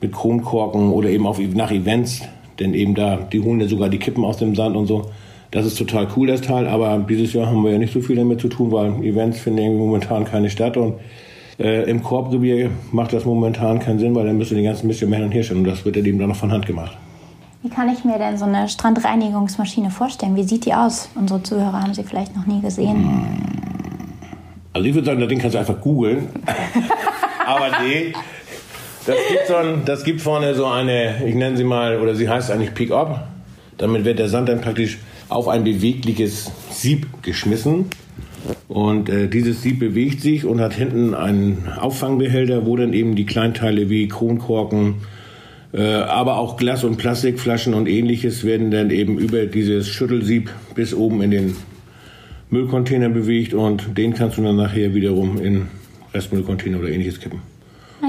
mit 0.00 0.10
Kronkorken 0.10 0.90
oder 0.90 1.10
eben 1.10 1.26
auch 1.26 1.38
nach 1.54 1.70
Events, 1.70 2.22
denn 2.58 2.72
eben 2.72 2.94
da, 2.94 3.16
die 3.16 3.40
holen 3.42 3.60
ja 3.60 3.68
sogar 3.68 3.90
die 3.90 3.98
Kippen 3.98 4.24
aus 4.24 4.38
dem 4.38 4.54
Sand 4.54 4.74
und 4.74 4.86
so. 4.86 5.10
Das 5.50 5.66
ist 5.66 5.76
total 5.76 6.08
cool, 6.16 6.28
das 6.28 6.40
Teil, 6.40 6.66
aber 6.66 7.04
dieses 7.06 7.34
Jahr 7.34 7.48
haben 7.48 7.62
wir 7.62 7.72
ja 7.72 7.78
nicht 7.78 7.92
so 7.92 8.00
viel 8.00 8.16
damit 8.16 8.40
zu 8.40 8.48
tun, 8.48 8.72
weil 8.72 9.04
Events 9.04 9.38
finden 9.38 9.76
momentan 9.76 10.24
keine 10.24 10.48
statt 10.48 10.78
und 10.78 10.94
äh, 11.58 11.90
im 11.90 12.02
Korbrevier 12.02 12.70
macht 12.90 13.12
das 13.12 13.26
momentan 13.26 13.80
keinen 13.80 13.98
Sinn, 13.98 14.14
weil 14.14 14.24
dann 14.24 14.38
müssen 14.38 14.56
die 14.56 14.62
ganzen 14.62 14.86
Mist 14.86 15.00
hin 15.00 15.12
und 15.12 15.32
her 15.32 15.42
stellen 15.42 15.60
und 15.60 15.66
das 15.66 15.84
wird 15.84 15.96
ja 15.96 16.02
eben 16.02 16.18
dann 16.18 16.30
noch 16.30 16.36
von 16.36 16.50
Hand 16.50 16.64
gemacht. 16.64 16.96
Wie 17.62 17.68
kann 17.68 17.90
ich 17.90 18.04
mir 18.04 18.16
denn 18.18 18.38
so 18.38 18.46
eine 18.46 18.70
Strandreinigungsmaschine 18.70 19.90
vorstellen? 19.90 20.34
Wie 20.34 20.44
sieht 20.44 20.64
die 20.64 20.72
aus? 20.72 21.10
Unsere 21.14 21.42
Zuhörer 21.42 21.82
haben 21.82 21.92
sie 21.92 22.04
vielleicht 22.04 22.34
noch 22.34 22.46
nie 22.46 22.62
gesehen. 22.62 23.26
Also 24.72 24.88
ich 24.88 24.94
würde 24.94 25.04
sagen, 25.04 25.20
das 25.20 25.28
Ding 25.28 25.38
kannst 25.38 25.54
du 25.54 25.58
einfach 25.58 25.78
googeln. 25.78 26.28
aber 27.46 27.82
nee, 27.82 28.14
das 29.04 29.16
gibt, 29.28 29.46
so 29.46 29.56
ein, 29.56 29.82
das 29.84 30.04
gibt 30.04 30.22
vorne 30.22 30.54
so 30.54 30.64
eine, 30.66 31.22
ich 31.26 31.34
nenne 31.34 31.58
sie 31.58 31.64
mal, 31.64 32.00
oder 32.00 32.14
sie 32.14 32.30
heißt 32.30 32.50
eigentlich 32.50 32.72
Pick-up. 32.72 33.28
Damit 33.76 34.06
wird 34.06 34.18
der 34.18 34.30
Sand 34.30 34.48
dann 34.48 34.62
praktisch 34.62 34.98
auf 35.28 35.46
ein 35.46 35.62
bewegliches 35.62 36.50
Sieb 36.70 37.22
geschmissen. 37.22 37.86
Und 38.68 39.10
äh, 39.10 39.28
dieses 39.28 39.60
Sieb 39.60 39.80
bewegt 39.80 40.22
sich 40.22 40.46
und 40.46 40.62
hat 40.62 40.72
hinten 40.72 41.14
einen 41.14 41.68
Auffangbehälter, 41.78 42.64
wo 42.64 42.76
dann 42.76 42.94
eben 42.94 43.16
die 43.16 43.26
Kleinteile 43.26 43.90
wie 43.90 44.08
Kronkorken, 44.08 45.02
aber 45.78 46.38
auch 46.38 46.56
Glas- 46.56 46.84
und 46.84 46.96
Plastikflaschen 46.96 47.74
und 47.74 47.86
ähnliches 47.86 48.44
werden 48.44 48.70
dann 48.70 48.90
eben 48.90 49.18
über 49.18 49.46
dieses 49.46 49.88
Schüttelsieb 49.88 50.50
bis 50.74 50.94
oben 50.94 51.22
in 51.22 51.30
den 51.30 51.56
Müllcontainer 52.50 53.08
bewegt 53.08 53.54
und 53.54 53.96
den 53.96 54.14
kannst 54.14 54.38
du 54.38 54.42
dann 54.42 54.56
nachher 54.56 54.94
wiederum 54.94 55.40
in 55.40 55.68
Restmüllcontainer 56.12 56.78
oder 56.78 56.88
ähnliches 56.88 57.20
kippen. 57.20 57.40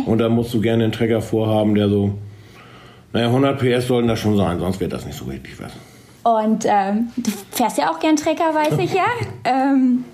Und 0.05 0.19
da 0.19 0.29
musst 0.29 0.53
du 0.53 0.61
gerne 0.61 0.85
einen 0.85 0.93
Trecker 0.93 1.21
vorhaben, 1.21 1.75
der 1.75 1.89
so, 1.89 2.17
naja, 3.13 3.27
100 3.27 3.59
PS 3.59 3.87
sollten 3.87 4.07
das 4.07 4.19
schon 4.19 4.37
sein, 4.37 4.59
sonst 4.59 4.79
wird 4.79 4.93
das 4.93 5.05
nicht 5.05 5.17
so 5.17 5.25
richtig 5.25 5.59
was. 5.59 5.71
Und 6.23 6.65
ähm, 6.67 7.09
du 7.17 7.31
fährst 7.51 7.77
ja 7.77 7.91
auch 7.91 7.99
gern 7.99 8.15
Trecker, 8.15 8.53
weiß 8.53 8.77
ich 8.79 8.93
ja. 8.93 9.05
ähm, 9.43 10.05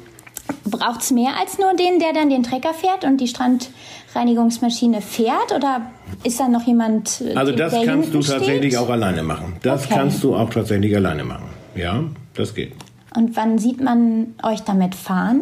Braucht 0.64 1.02
es 1.02 1.12
mehr 1.12 1.32
als 1.40 1.60
nur 1.60 1.76
den, 1.76 2.00
der 2.00 2.14
dann 2.14 2.30
den 2.30 2.44
Trecker 2.44 2.74
fährt 2.74 3.04
und 3.04 3.20
die 3.20 3.28
Strandreinigungsmaschine 4.18 5.02
fährt? 5.02 5.54
Oder 5.56 5.92
ist 6.24 6.40
da 6.40 6.48
noch 6.48 6.66
jemand? 6.66 7.22
Äh, 7.22 7.36
also 7.36 7.52
das 7.52 7.74
kannst 7.86 8.14
du 8.14 8.20
tatsächlich 8.22 8.74
steht? 8.74 8.78
auch 8.78 8.90
alleine 8.90 9.24
machen. 9.24 9.54
Das 9.62 9.86
okay. 9.86 9.94
kannst 9.96 10.24
du 10.24 10.36
auch 10.36 10.50
tatsächlich 10.50 10.96
alleine 10.96 11.24
machen. 11.24 11.46
Ja, 11.76 12.04
das 12.34 12.56
geht. 12.56 12.74
Und 13.16 13.36
wann 13.36 13.58
sieht 13.58 13.82
man 13.82 14.36
euch 14.44 14.62
damit 14.62 14.96
fahren? 14.96 15.42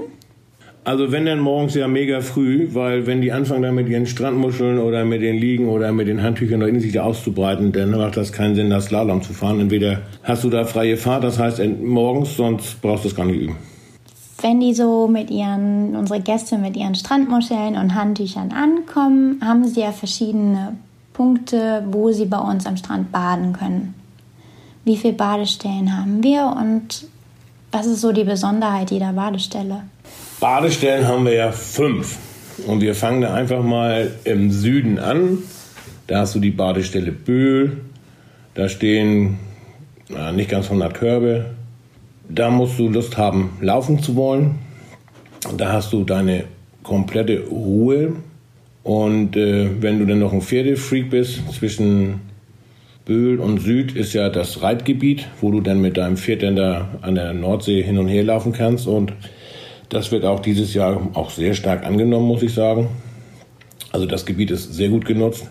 Also 0.84 1.12
wenn 1.12 1.26
dann 1.26 1.40
morgens 1.40 1.74
ja 1.74 1.88
mega 1.88 2.22
früh, 2.22 2.68
weil 2.74 3.08
wenn 3.08 3.20
die 3.22 3.32
anfangen 3.32 3.64
dann 3.64 3.74
mit 3.74 3.90
ihren 3.90 4.06
Strandmuscheln 4.06 4.78
oder 4.78 5.04
mit 5.04 5.24
den 5.24 5.36
Liegen 5.36 5.68
oder 5.68 5.92
mit 5.92 6.08
den 6.08 6.22
Handtüchern 6.22 6.60
da 6.60 6.68
in 6.68 6.80
sich 6.80 7.00
auszubreiten, 7.00 7.72
dann 7.72 7.90
macht 7.90 8.18
das 8.18 8.32
keinen 8.32 8.54
Sinn, 8.54 8.70
das 8.70 8.86
Slalom 8.86 9.24
zu 9.24 9.34
fahren. 9.34 9.60
Entweder 9.60 10.02
hast 10.22 10.44
du 10.44 10.50
da 10.50 10.64
freie 10.66 10.96
Fahrt, 10.96 11.24
das 11.24 11.40
heißt 11.40 11.60
morgens, 11.82 12.38
sonst 12.38 12.82
brauchst 12.84 13.06
du 13.06 13.08
es 13.08 13.16
gar 13.16 13.26
nicht 13.26 13.42
üben. 13.42 13.58
Wenn 14.46 14.60
die 14.60 14.76
so 14.76 15.08
mit 15.08 15.32
ihren, 15.32 15.96
unsere 15.96 16.22
Gäste 16.22 16.60
mit 16.60 16.78
ihren 16.78 16.94
Strandmuscheln 16.94 17.76
und 17.78 17.96
Handtüchern 17.96 18.52
ankommen, 18.52 19.42
haben 19.44 19.68
sie 19.68 19.80
ja 19.80 19.92
verschiedene 19.92 20.78
Punkte, 21.14 21.84
wo 21.90 22.12
sie 22.12 22.26
bei 22.26 22.38
uns 22.38 22.68
am 22.68 22.78
Strand 22.78 23.12
baden 23.12 23.54
können. 23.54 23.96
Wie 24.84 24.98
viele 24.98 25.14
Badestellen 25.14 25.98
haben 25.98 26.22
wir 26.22 26.56
und 26.62 27.08
was 27.72 27.88
ist 27.88 28.02
so 28.02 28.12
die 28.12 28.24
Besonderheit 28.24 28.92
jeder 28.92 29.14
Badestelle? 29.14 29.86
Badestellen 30.40 31.08
haben 31.08 31.26
wir 31.26 31.34
ja 31.34 31.52
fünf. 31.52 32.20
Und 32.68 32.82
wir 32.82 32.94
fangen 32.94 33.22
da 33.22 33.34
einfach 33.34 33.64
mal 33.64 34.12
im 34.26 34.52
Süden 34.52 35.00
an. 35.00 35.40
Da 36.06 36.20
hast 36.20 36.36
du 36.36 36.40
die 36.40 36.52
Badestelle 36.52 37.12
Böhl. 37.12 37.82
Da 38.54 38.70
stehen 38.70 39.40
na, 40.08 40.32
nicht 40.32 40.52
ganz 40.52 40.66
100 40.68 40.94
Körbe. 40.94 41.46
Da 42.30 42.50
musst 42.50 42.80
du 42.80 42.90
Lust 42.90 43.18
haben, 43.18 43.52
laufen 43.62 44.00
zu 44.00 44.16
wollen. 44.16 44.56
Da 45.58 45.74
hast 45.74 45.94
du 45.94 46.04
deine 46.04 46.46
komplette 46.84 47.46
Ruhe. 47.48 48.14
Und 48.84 49.36
äh, 49.36 49.70
wenn 49.82 50.00
du 50.00 50.06
dann 50.06 50.20
noch 50.20 50.34
ein 50.34 50.42
Pferdefreak 50.42 51.10
bist, 51.10 51.42
zwischen 51.52 52.22
Böhl 53.06 53.40
und 53.40 53.60
Süd 53.60 53.96
ist 53.96 54.14
ja 54.14 54.30
das 54.30 54.64
Reitgebiet, 54.64 55.28
wo 55.40 55.52
du 55.52 55.62
dann 55.62 55.82
mit 55.82 55.98
deinem 55.98 56.18
Pferd 56.18 56.42
dann 56.42 56.56
da 56.56 56.90
an 57.02 57.16
der 57.16 57.34
Nordsee 57.34 57.84
hin 57.84 57.98
und 58.00 58.08
her 58.08 58.24
laufen 58.24 58.52
kannst. 58.52 58.88
Und 58.88 59.14
das 59.90 60.12
wird 60.12 60.26
auch 60.26 60.40
dieses 60.40 60.74
Jahr 60.74 61.10
auch 61.14 61.30
sehr 61.30 61.54
stark 61.54 61.86
angenommen, 61.86 62.28
muss 62.28 62.42
ich 62.42 62.54
sagen. 62.54 62.90
Also 63.92 64.08
das 64.08 64.26
Gebiet 64.26 64.52
ist 64.52 64.74
sehr 64.74 64.90
gut 64.90 65.06
genutzt. 65.06 65.50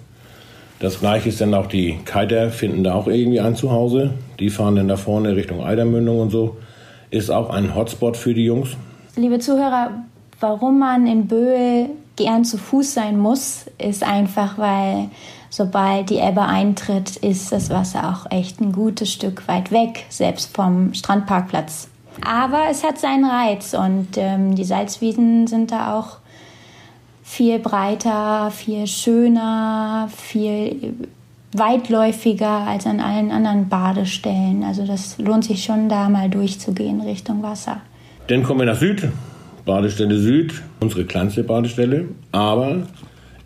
Das 0.80 1.00
gleiche 1.00 1.28
ist 1.28 1.40
dann 1.40 1.54
auch 1.54 1.66
die 1.66 1.98
Kiter, 2.04 2.50
finden 2.50 2.82
da 2.82 2.94
auch 2.94 3.06
irgendwie 3.06 3.40
ein 3.40 3.54
Zuhause. 3.54 4.14
Die 4.40 4.50
fahren 4.50 4.76
dann 4.76 4.88
da 4.88 4.96
vorne 4.96 5.36
Richtung 5.36 5.64
Eidermündung 5.64 6.20
und 6.20 6.30
so. 6.30 6.56
Ist 7.14 7.30
auch 7.30 7.50
ein 7.50 7.76
Hotspot 7.76 8.16
für 8.16 8.34
die 8.34 8.44
Jungs. 8.44 8.70
Liebe 9.14 9.38
Zuhörer, 9.38 10.02
warum 10.40 10.80
man 10.80 11.06
in 11.06 11.28
Böhl 11.28 11.90
gern 12.16 12.44
zu 12.44 12.58
Fuß 12.58 12.92
sein 12.92 13.20
muss, 13.20 13.66
ist 13.78 14.02
einfach, 14.02 14.58
weil 14.58 15.10
sobald 15.48 16.10
die 16.10 16.18
Ebbe 16.18 16.42
eintritt, 16.42 17.14
ist 17.14 17.52
das 17.52 17.70
Wasser 17.70 18.10
auch 18.10 18.32
echt 18.32 18.60
ein 18.60 18.72
gutes 18.72 19.12
Stück 19.12 19.46
weit 19.46 19.70
weg, 19.70 20.06
selbst 20.08 20.56
vom 20.56 20.92
Strandparkplatz. 20.92 21.86
Aber 22.26 22.64
es 22.68 22.82
hat 22.82 22.98
seinen 22.98 23.26
Reiz 23.26 23.74
und 23.74 24.08
ähm, 24.16 24.56
die 24.56 24.64
Salzwiesen 24.64 25.46
sind 25.46 25.70
da 25.70 25.96
auch 25.96 26.16
viel 27.22 27.60
breiter, 27.60 28.50
viel 28.50 28.88
schöner, 28.88 30.08
viel 30.16 30.96
weitläufiger 31.58 32.48
als 32.48 32.86
an 32.86 33.00
allen 33.00 33.30
anderen 33.30 33.68
Badestellen. 33.68 34.64
Also 34.64 34.86
das 34.86 35.18
lohnt 35.18 35.44
sich 35.44 35.64
schon, 35.64 35.88
da 35.88 36.08
mal 36.08 36.28
durchzugehen 36.28 37.00
Richtung 37.00 37.42
Wasser. 37.42 37.80
Dann 38.26 38.42
kommen 38.42 38.60
wir 38.60 38.66
nach 38.66 38.78
Süd, 38.78 39.08
Badestelle 39.64 40.18
Süd, 40.18 40.62
unsere 40.80 41.04
kleinste 41.04 41.44
Badestelle, 41.44 42.06
aber 42.32 42.86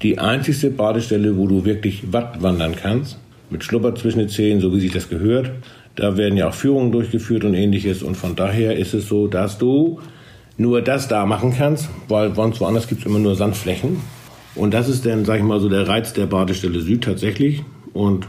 die 0.02 0.18
einzigste 0.18 0.70
Badestelle, 0.70 1.36
wo 1.36 1.46
du 1.46 1.64
wirklich 1.64 2.12
Watt 2.12 2.42
wandern 2.42 2.74
kannst, 2.76 3.18
mit 3.50 3.64
Schlupper 3.64 3.94
zwischen 3.94 4.20
den 4.20 4.28
Zehen, 4.28 4.60
so 4.60 4.72
wie 4.74 4.80
sich 4.80 4.92
das 4.92 5.08
gehört. 5.08 5.50
Da 5.96 6.16
werden 6.16 6.36
ja 6.36 6.48
auch 6.48 6.54
Führungen 6.54 6.92
durchgeführt 6.92 7.44
und 7.44 7.54
ähnliches. 7.54 8.02
Und 8.02 8.16
von 8.16 8.36
daher 8.36 8.76
ist 8.76 8.94
es 8.94 9.08
so, 9.08 9.26
dass 9.26 9.58
du 9.58 10.00
nur 10.56 10.82
das 10.82 11.08
da 11.08 11.26
machen 11.26 11.54
kannst, 11.56 11.88
weil 12.08 12.34
sonst 12.34 12.60
woanders 12.60 12.86
gibt 12.86 13.00
es 13.00 13.06
immer 13.06 13.18
nur 13.18 13.34
Sandflächen. 13.34 14.00
Und 14.54 14.74
das 14.74 14.88
ist 14.88 15.04
dann, 15.06 15.24
sag 15.24 15.38
ich 15.38 15.44
mal, 15.44 15.60
so 15.60 15.68
der 15.68 15.88
Reiz 15.88 16.12
der 16.12 16.26
Badestelle 16.26 16.80
Süd 16.80 17.02
tatsächlich. 17.04 17.64
Und 17.92 18.26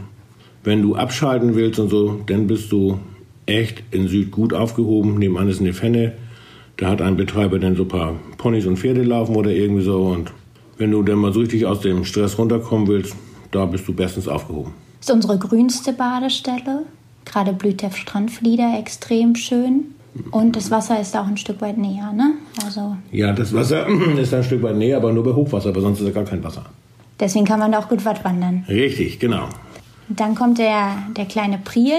wenn 0.64 0.82
du 0.82 0.94
abschalten 0.94 1.54
willst 1.54 1.78
und 1.80 1.88
so, 1.88 2.20
dann 2.26 2.46
bist 2.46 2.70
du 2.72 2.98
echt 3.46 3.82
in 3.90 4.08
Süd 4.08 4.30
gut 4.30 4.52
aufgehoben. 4.52 5.18
Nebenan 5.18 5.48
ist 5.48 5.60
eine 5.60 5.72
Fenne. 5.72 6.12
Da 6.76 6.88
hat 6.88 7.02
ein 7.02 7.16
Betreiber 7.16 7.58
dann 7.58 7.76
so 7.76 7.82
ein 7.82 7.88
paar 7.88 8.14
Ponys 8.38 8.66
und 8.66 8.78
Pferde 8.78 9.02
laufen 9.02 9.36
oder 9.36 9.50
irgendwie 9.50 9.82
so. 9.82 10.02
Und 10.02 10.32
wenn 10.78 10.90
du 10.90 11.02
dann 11.02 11.18
mal 11.18 11.32
so 11.32 11.40
richtig 11.40 11.66
aus 11.66 11.80
dem 11.80 12.04
Stress 12.04 12.38
runterkommen 12.38 12.86
willst, 12.88 13.14
da 13.50 13.66
bist 13.66 13.86
du 13.86 13.92
bestens 13.92 14.28
aufgehoben. 14.28 14.72
Das 15.00 15.08
ist 15.08 15.14
unsere 15.14 15.38
grünste 15.38 15.92
Badestelle. 15.92 16.84
Gerade 17.24 17.52
blüht 17.52 17.82
der 17.82 17.90
Strandflieder 17.90 18.78
extrem 18.78 19.34
schön. 19.34 19.94
Und 20.30 20.56
das 20.56 20.70
Wasser 20.70 21.00
ist 21.00 21.16
auch 21.16 21.26
ein 21.26 21.36
Stück 21.36 21.60
weit 21.60 21.78
näher, 21.78 22.12
ne? 22.12 22.34
Also 22.64 22.96
ja, 23.12 23.32
das 23.32 23.54
Wasser 23.54 23.86
ist 24.18 24.34
ein 24.34 24.42
Stück 24.42 24.62
weit 24.62 24.76
näher, 24.76 24.96
aber 24.96 25.12
nur 25.12 25.22
bei 25.22 25.32
Hochwasser, 25.32 25.68
aber 25.68 25.80
sonst 25.80 26.00
ist 26.00 26.08
da 26.08 26.12
gar 26.12 26.24
kein 26.24 26.42
Wasser. 26.42 26.64
Deswegen 27.20 27.44
kann 27.44 27.60
man 27.60 27.72
da 27.72 27.78
auch 27.78 27.88
gut 27.88 28.04
Watt 28.04 28.24
wandern. 28.24 28.64
Richtig, 28.68 29.18
genau. 29.18 29.48
Dann 30.08 30.34
kommt 30.34 30.58
der, 30.58 30.96
der 31.16 31.26
kleine 31.26 31.58
Priel. 31.58 31.98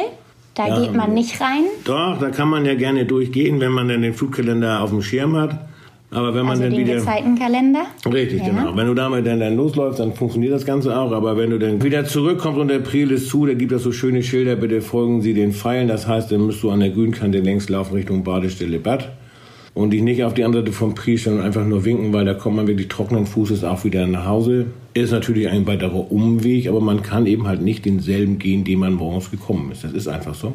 Da 0.55 0.67
ja, 0.67 0.81
geht 0.81 0.93
man 0.93 1.13
nicht 1.13 1.39
rein. 1.39 1.63
Doch, 1.85 2.19
da 2.19 2.29
kann 2.29 2.49
man 2.49 2.65
ja 2.65 2.75
gerne 2.75 3.05
durchgehen, 3.05 3.61
wenn 3.61 3.71
man 3.71 3.87
dann 3.87 4.01
den 4.01 4.13
Flugkalender 4.13 4.81
auf 4.81 4.89
dem 4.89 5.01
Schirm 5.01 5.37
hat. 5.37 5.57
Aber 6.13 6.35
wenn 6.35 6.41
man 6.41 6.51
also 6.51 6.63
dann 6.63 6.71
den 6.71 6.79
wieder. 6.81 6.95
Gezeitenkalender? 6.95 7.85
Richtig, 8.11 8.41
ja. 8.41 8.49
genau. 8.49 8.75
Wenn 8.75 8.87
du 8.87 8.93
damit 8.93 9.25
dann, 9.25 9.39
dann 9.39 9.55
losläufst, 9.55 10.01
dann 10.01 10.13
funktioniert 10.13 10.51
das 10.53 10.65
Ganze 10.65 10.97
auch. 10.97 11.13
Aber 11.13 11.37
wenn 11.37 11.51
du 11.51 11.57
dann 11.57 11.81
wieder 11.81 12.03
zurückkommst 12.03 12.59
und 12.59 12.67
der 12.67 12.79
Priel 12.79 13.11
ist 13.11 13.29
zu, 13.29 13.45
da 13.45 13.53
gibt 13.53 13.71
es 13.71 13.83
so 13.83 13.93
schöne 13.93 14.21
Schilder, 14.21 14.57
bitte 14.57 14.81
folgen 14.81 15.21
Sie 15.21 15.33
den 15.33 15.53
Pfeilen. 15.53 15.87
Das 15.87 16.07
heißt, 16.07 16.29
dann 16.31 16.41
musst 16.41 16.61
du 16.63 16.69
an 16.69 16.81
der 16.81 16.89
Grünkante 16.89 17.39
längs 17.39 17.69
laufen 17.69 17.93
Richtung 17.93 18.25
Badestelle 18.25 18.79
Bad. 18.79 19.09
Und 19.73 19.91
dich 19.91 20.01
nicht 20.01 20.23
auf 20.23 20.33
die 20.33 20.43
andere 20.43 20.63
Seite 20.63 20.73
vom 20.73 20.95
Priel 20.95 21.17
stellen 21.17 21.39
und 21.39 21.45
einfach 21.45 21.65
nur 21.65 21.85
winken, 21.85 22.11
weil 22.11 22.25
da 22.25 22.33
kommt 22.33 22.57
man 22.57 22.67
wirklich 22.67 22.89
trockenen 22.89 23.25
Fußes 23.25 23.63
auch 23.63 23.85
wieder 23.85 24.05
nach 24.05 24.25
Hause. 24.25 24.65
Ist 24.93 25.11
natürlich 25.11 25.47
ein 25.47 25.65
weiterer 25.65 26.11
Umweg, 26.11 26.67
aber 26.67 26.81
man 26.81 27.01
kann 27.03 27.25
eben 27.25 27.47
halt 27.47 27.61
nicht 27.61 27.85
denselben 27.85 28.37
gehen, 28.37 28.65
den 28.65 28.79
man 28.79 28.93
morgens 28.93 29.31
gekommen 29.31 29.71
ist. 29.71 29.85
Das 29.85 29.93
ist 29.93 30.09
einfach 30.09 30.35
so. 30.35 30.53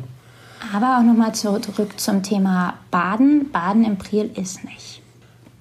Aber 0.75 0.99
auch 0.99 1.03
nochmal 1.03 1.35
zurück 1.35 1.65
zum 1.97 2.23
Thema 2.23 2.75
Baden. 2.91 3.51
Baden 3.53 3.85
im 3.85 3.97
Priel 3.97 4.31
ist 4.35 4.65
nicht. 4.65 5.01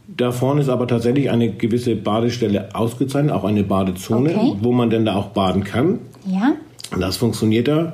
Da 0.08 0.32
vorne 0.32 0.62
ist 0.62 0.70
aber 0.70 0.88
tatsächlich 0.88 1.32
eine 1.32 1.52
gewisse 1.52 1.96
Badestelle 1.96 2.76
ausgezeichnet, 2.76 3.34
auch 3.34 3.44
eine 3.44 3.64
Badezone, 3.64 4.36
okay. 4.36 4.54
wo 4.62 4.72
man 4.72 4.90
denn 4.90 5.06
da 5.06 5.16
auch 5.16 5.30
baden 5.30 5.64
kann. 5.64 6.00
Ja. 6.26 6.54
Das 7.00 7.18
funktioniert 7.18 7.68
da. 7.68 7.94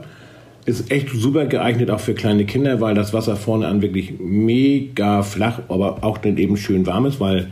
Ist 0.65 0.91
echt 0.91 1.10
super 1.10 1.45
geeignet 1.45 1.89
auch 1.89 2.00
für 2.00 2.13
kleine 2.13 2.45
Kinder, 2.45 2.82
weil 2.82 2.93
das 2.93 3.13
Wasser 3.13 3.36
vorne 3.36 3.67
an 3.67 3.82
wirklich 3.82 4.13
mega 4.19 5.24
flach, 5.24 5.60
aber 5.69 6.04
auch 6.04 6.17
dann 6.19 6.38
eben 6.38 6.58
schön 6.58 6.86
warm 6.86 7.06
ist, 7.06 7.19
weil 7.19 7.47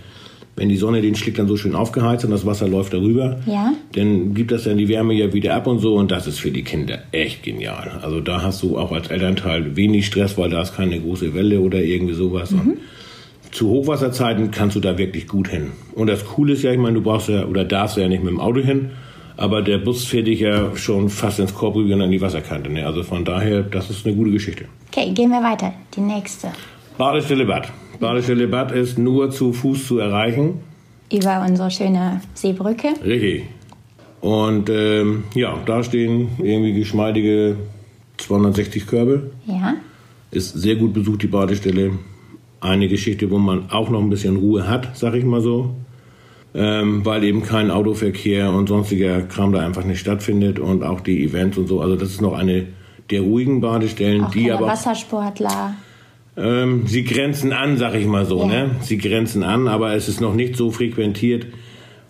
wenn 0.59 0.69
die 0.69 0.77
Sonne 0.77 1.01
den 1.01 1.15
Schlick 1.15 1.35
dann 1.35 1.47
so 1.47 1.55
schön 1.55 1.73
aufgeheizt 1.73 2.25
und 2.25 2.31
das 2.31 2.45
Wasser 2.45 2.67
läuft 2.67 2.93
darüber, 2.93 3.39
ja. 3.45 3.71
dann 3.93 4.33
gibt 4.33 4.51
das 4.51 4.65
dann 4.65 4.77
die 4.77 4.89
Wärme 4.89 5.13
ja 5.13 5.31
wieder 5.33 5.55
ab 5.55 5.67
und 5.67 5.79
so 5.79 5.95
und 5.95 6.11
das 6.11 6.27
ist 6.27 6.39
für 6.39 6.51
die 6.51 6.63
Kinder 6.63 6.99
echt 7.13 7.43
genial. 7.43 7.99
Also 8.01 8.19
da 8.19 8.41
hast 8.41 8.61
du 8.61 8.77
auch 8.77 8.91
als 8.91 9.07
Elternteil 9.07 9.77
wenig 9.77 10.05
Stress, 10.05 10.37
weil 10.37 10.49
da 10.49 10.61
ist 10.61 10.75
keine 10.75 10.99
große 10.99 11.33
Welle 11.33 11.61
oder 11.61 11.81
irgendwie 11.81 12.13
sowas. 12.13 12.51
Mhm. 12.51 12.77
zu 13.51 13.69
Hochwasserzeiten 13.69 14.51
kannst 14.51 14.75
du 14.75 14.79
da 14.79 14.97
wirklich 14.97 15.27
gut 15.27 15.47
hin. 15.47 15.71
Und 15.95 16.07
das 16.07 16.25
Coole 16.25 16.53
ist 16.53 16.61
ja, 16.61 16.71
ich 16.71 16.77
meine, 16.77 16.95
du 16.95 17.01
brauchst 17.01 17.29
ja 17.29 17.45
oder 17.45 17.63
darfst 17.63 17.97
ja 17.97 18.07
nicht 18.07 18.23
mit 18.23 18.31
dem 18.31 18.39
Auto 18.39 18.59
hin, 18.59 18.91
aber 19.39 19.61
der 19.61 19.77
Bus 19.77 20.03
fährt 20.03 20.27
dich 20.27 20.41
ja 20.41 20.75
schon 20.75 21.07
fast 21.07 21.39
ins 21.39 21.53
Korb 21.53 21.75
rüber 21.75 21.95
und 21.95 22.01
an 22.01 22.11
die 22.11 22.19
Wasserkante. 22.19 22.69
Ne? 22.69 22.85
Also 22.85 23.03
von 23.03 23.23
daher, 23.23 23.63
das 23.63 23.89
ist 23.89 24.05
eine 24.05 24.13
gute 24.13 24.31
Geschichte. 24.31 24.65
Okay, 24.91 25.11
gehen 25.13 25.29
wir 25.29 25.41
weiter. 25.41 25.73
Die 25.95 26.01
nächste. 26.01 26.49
Badestelle 26.97 27.45
Bad. 27.45 27.71
Badestelle 28.01 28.49
Bad 28.49 28.73
ist 28.73 28.97
nur 28.97 29.31
zu 29.31 29.53
Fuß 29.53 29.87
zu 29.87 29.99
erreichen. 29.99 30.59
Über 31.09 31.45
unsere 31.47 31.71
schöne 31.71 32.19
Seebrücke. 32.33 32.89
Richtig. 33.03 33.45
Und 34.19 34.69
ähm, 34.69 35.23
ja, 35.33 35.57
da 35.65 35.83
stehen 35.83 36.31
irgendwie 36.39 36.73
geschmeidige 36.73 37.55
260 38.17 38.87
Körbe. 38.87 39.31
Ja. 39.45 39.75
Ist 40.31 40.51
sehr 40.51 40.75
gut 40.75 40.93
besucht, 40.93 41.23
die 41.23 41.27
Badestelle. 41.27 41.91
Eine 42.59 42.89
Geschichte, 42.89 43.31
wo 43.31 43.37
man 43.37 43.69
auch 43.71 43.89
noch 43.89 44.01
ein 44.01 44.09
bisschen 44.09 44.35
Ruhe 44.35 44.67
hat, 44.67 44.97
sag 44.97 45.13
ich 45.13 45.23
mal 45.23 45.39
so. 45.39 45.75
Ähm, 46.55 47.05
weil 47.05 47.23
eben 47.23 47.43
kein 47.43 47.69
Autoverkehr 47.69 48.51
und 48.51 48.69
sonstiger 48.69 49.21
Kram 49.21 49.51
da 49.51 49.59
einfach 49.59 49.83
nicht 49.83 49.99
stattfindet 49.99 50.57
und 50.57 50.83
auch 50.83 50.99
die 50.99 51.23
Events 51.23 51.57
und 51.59 51.67
so. 51.67 51.79
Also 51.79 51.95
das 51.95 52.09
ist 52.09 52.21
noch 52.21 52.33
eine 52.33 52.65
der 53.11 53.21
ruhigen 53.21 53.61
Badestellen, 53.61 54.25
auch 54.25 54.31
die 54.31 54.51
aber 54.51 54.67
Wassersportler. 54.67 55.75
Ähm, 56.37 56.87
sie 56.87 57.03
grenzen 57.03 57.53
an, 57.53 57.77
sag 57.77 57.95
ich 57.95 58.05
mal 58.05 58.25
so. 58.25 58.41
Ja. 58.41 58.47
Ne? 58.47 58.71
Sie 58.81 58.97
grenzen 58.97 59.43
an, 59.43 59.67
aber 59.67 59.93
es 59.93 60.07
ist 60.07 60.21
noch 60.21 60.33
nicht 60.33 60.55
so 60.55 60.71
frequentiert. 60.71 61.47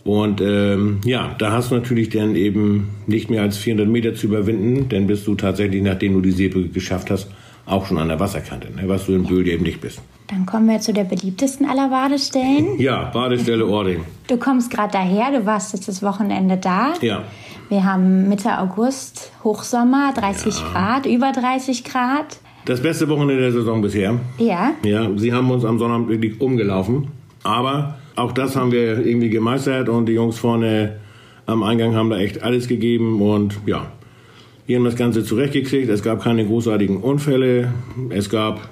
Und 0.03 0.39
ähm, 0.41 0.99
ja, 1.03 1.35
da 1.37 1.51
hast 1.51 1.71
du 1.71 1.75
natürlich 1.75 2.09
dann 2.09 2.35
eben 2.35 2.89
nicht 3.07 3.29
mehr 3.29 3.41
als 3.41 3.57
400 3.57 3.87
Meter 3.87 4.15
zu 4.15 4.27
überwinden, 4.27 4.89
denn 4.89 5.07
bist 5.07 5.27
du 5.27 5.35
tatsächlich, 5.35 5.81
nachdem 5.81 6.13
du 6.13 6.21
die 6.21 6.31
Seebrücke 6.31 6.69
geschafft 6.69 7.11
hast, 7.11 7.29
auch 7.65 7.85
schon 7.85 7.97
an 7.97 8.07
der 8.07 8.19
Wasserkante, 8.19 8.69
ne? 8.73 8.83
was 8.87 9.05
du 9.05 9.13
in. 9.13 9.23
Böhl 9.23 9.47
eben 9.47 9.63
nicht 9.63 9.81
bist. 9.81 10.01
Dann 10.29 10.45
kommen 10.45 10.69
wir 10.69 10.79
zu 10.79 10.93
der 10.93 11.05
beliebtesten 11.05 11.67
aller 11.67 11.89
Badestellen. 11.89 12.79
Ja, 12.79 13.05
Badestelle 13.05 13.65
Ording. 13.65 14.05
Du 14.27 14.37
kommst 14.37 14.69
gerade 14.69 14.91
daher, 14.93 15.31
du 15.31 15.43
warst 15.47 15.73
jetzt 15.73 15.87
das 15.87 16.03
Wochenende 16.03 16.57
da. 16.57 16.93
Ja. 17.01 17.23
Wir 17.69 17.83
haben 17.83 18.29
Mitte 18.29 18.59
August, 18.59 19.31
Hochsommer, 19.43 20.13
30 20.15 20.59
ja. 20.59 20.65
Grad, 20.71 21.05
über 21.07 21.31
30 21.31 21.83
Grad. 21.83 22.37
Das 22.65 22.79
beste 22.79 23.09
Wochenende 23.09 23.41
der 23.41 23.51
Saison 23.51 23.81
bisher. 23.81 24.19
Ja. 24.37 24.73
Ja, 24.83 25.09
sie 25.15 25.33
haben 25.33 25.49
uns 25.49 25.65
am 25.65 25.79
Sonnabend 25.79 26.09
wirklich 26.09 26.39
umgelaufen. 26.39 27.07
Aber 27.41 27.97
auch 28.15 28.31
das 28.31 28.55
haben 28.55 28.71
wir 28.71 29.03
irgendwie 29.03 29.31
gemeistert 29.31 29.89
und 29.89 30.05
die 30.05 30.13
Jungs 30.13 30.37
vorne 30.37 30.99
am 31.47 31.63
Eingang 31.63 31.95
haben 31.95 32.11
da 32.11 32.19
echt 32.19 32.43
alles 32.43 32.67
gegeben 32.67 33.19
und 33.23 33.55
ja, 33.65 33.87
wir 34.67 34.77
haben 34.77 34.85
das 34.85 34.95
Ganze 34.95 35.23
zurechtgekriegt. 35.23 35.89
Es 35.89 36.03
gab 36.03 36.21
keine 36.21 36.45
großartigen 36.45 36.97
Unfälle. 36.97 37.73
Es 38.11 38.29
gab 38.29 38.69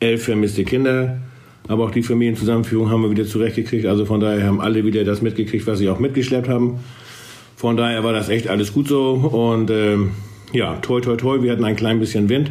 elf 0.00 0.24
vermisste 0.24 0.64
Kinder. 0.64 1.18
Aber 1.68 1.84
auch 1.84 1.90
die 1.90 2.02
Familienzusammenführung 2.02 2.90
haben 2.90 3.02
wir 3.02 3.10
wieder 3.10 3.26
zurechtgekriegt. 3.26 3.86
Also 3.86 4.04
von 4.04 4.20
daher 4.20 4.46
haben 4.46 4.60
alle 4.60 4.84
wieder 4.84 5.04
das 5.04 5.22
mitgekriegt, 5.22 5.66
was 5.66 5.78
sie 5.78 5.88
auch 5.88 5.98
mitgeschleppt 5.98 6.48
haben. 6.48 6.80
Von 7.54 7.76
daher 7.76 8.02
war 8.02 8.12
das 8.12 8.28
echt 8.28 8.48
alles 8.48 8.72
gut 8.72 8.88
so. 8.88 9.12
Und 9.12 9.70
ähm, 9.70 10.10
ja, 10.52 10.76
toi, 10.76 11.00
toi, 11.00 11.16
toi. 11.16 11.42
Wir 11.42 11.52
hatten 11.52 11.64
ein 11.64 11.76
klein 11.76 12.00
bisschen 12.00 12.28
Wind 12.28 12.50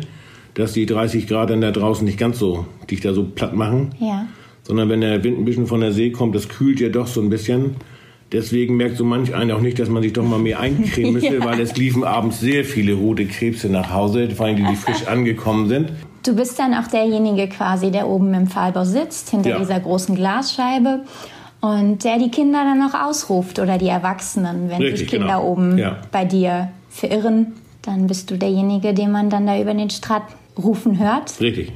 dass 0.59 0.73
die 0.73 0.85
30 0.85 1.27
Grad 1.27 1.49
dann 1.49 1.61
da 1.61 1.71
draußen 1.71 2.05
nicht 2.05 2.17
ganz 2.17 2.37
so 2.37 2.65
dich 2.89 2.99
da 2.99 3.13
so 3.13 3.23
platt 3.23 3.55
machen. 3.55 3.91
Ja. 3.99 4.27
Sondern 4.63 4.89
wenn 4.89 4.99
der 4.99 5.23
Wind 5.23 5.39
ein 5.39 5.45
bisschen 5.45 5.67
von 5.67 5.79
der 5.79 5.93
See 5.93 6.11
kommt, 6.11 6.35
das 6.35 6.49
kühlt 6.49 6.81
ja 6.81 6.89
doch 6.89 7.07
so 7.07 7.21
ein 7.21 7.29
bisschen. 7.29 7.77
Deswegen 8.33 8.75
merkt 8.75 8.97
so 8.97 9.05
manch 9.05 9.33
einer 9.33 9.55
auch 9.55 9.61
nicht, 9.61 9.79
dass 9.79 9.89
man 9.89 10.03
sich 10.03 10.11
doch 10.13 10.25
mal 10.25 10.37
mehr 10.37 10.59
eincremen 10.59 11.13
müsste, 11.13 11.35
ja. 11.35 11.45
weil 11.45 11.61
es 11.61 11.77
liefen 11.77 12.03
abends 12.03 12.41
sehr 12.41 12.65
viele 12.65 12.93
rote 12.93 13.25
Krebse 13.25 13.69
nach 13.69 13.91
Hause, 13.93 14.29
vor 14.31 14.47
allem 14.47 14.57
die, 14.57 14.65
die 14.65 14.75
frisch 14.75 15.07
angekommen 15.07 15.69
sind. 15.69 15.93
Du 16.29 16.35
bist 16.35 16.59
dann 16.59 16.75
auch 16.75 16.85
derjenige 16.85 17.49
quasi, 17.49 17.89
der 17.89 18.07
oben 18.07 18.35
im 18.35 18.45
Pfahlbau 18.45 18.83
sitzt, 18.83 19.31
hinter 19.31 19.49
ja. 19.49 19.57
dieser 19.57 19.79
großen 19.79 20.13
Glasscheibe 20.13 20.99
und 21.59 22.03
der 22.03 22.19
die 22.19 22.29
Kinder 22.29 22.63
dann 22.63 22.77
noch 22.77 22.93
ausruft 22.93 23.57
oder 23.57 23.79
die 23.79 23.87
Erwachsenen, 23.87 24.69
wenn 24.69 24.79
Richtig, 24.79 24.99
sich 24.99 25.07
Kinder 25.09 25.37
genau. 25.37 25.47
oben 25.47 25.79
ja. 25.79 25.97
bei 26.11 26.25
dir 26.25 26.69
verirren, 26.91 27.53
dann 27.81 28.05
bist 28.05 28.29
du 28.29 28.37
derjenige, 28.37 28.93
den 28.93 29.11
man 29.11 29.31
dann 29.31 29.47
da 29.47 29.59
über 29.59 29.73
den 29.73 29.89
Strat 29.89 30.21
rufen 30.55 30.99
hört. 30.99 31.41
Richtig. 31.41 31.71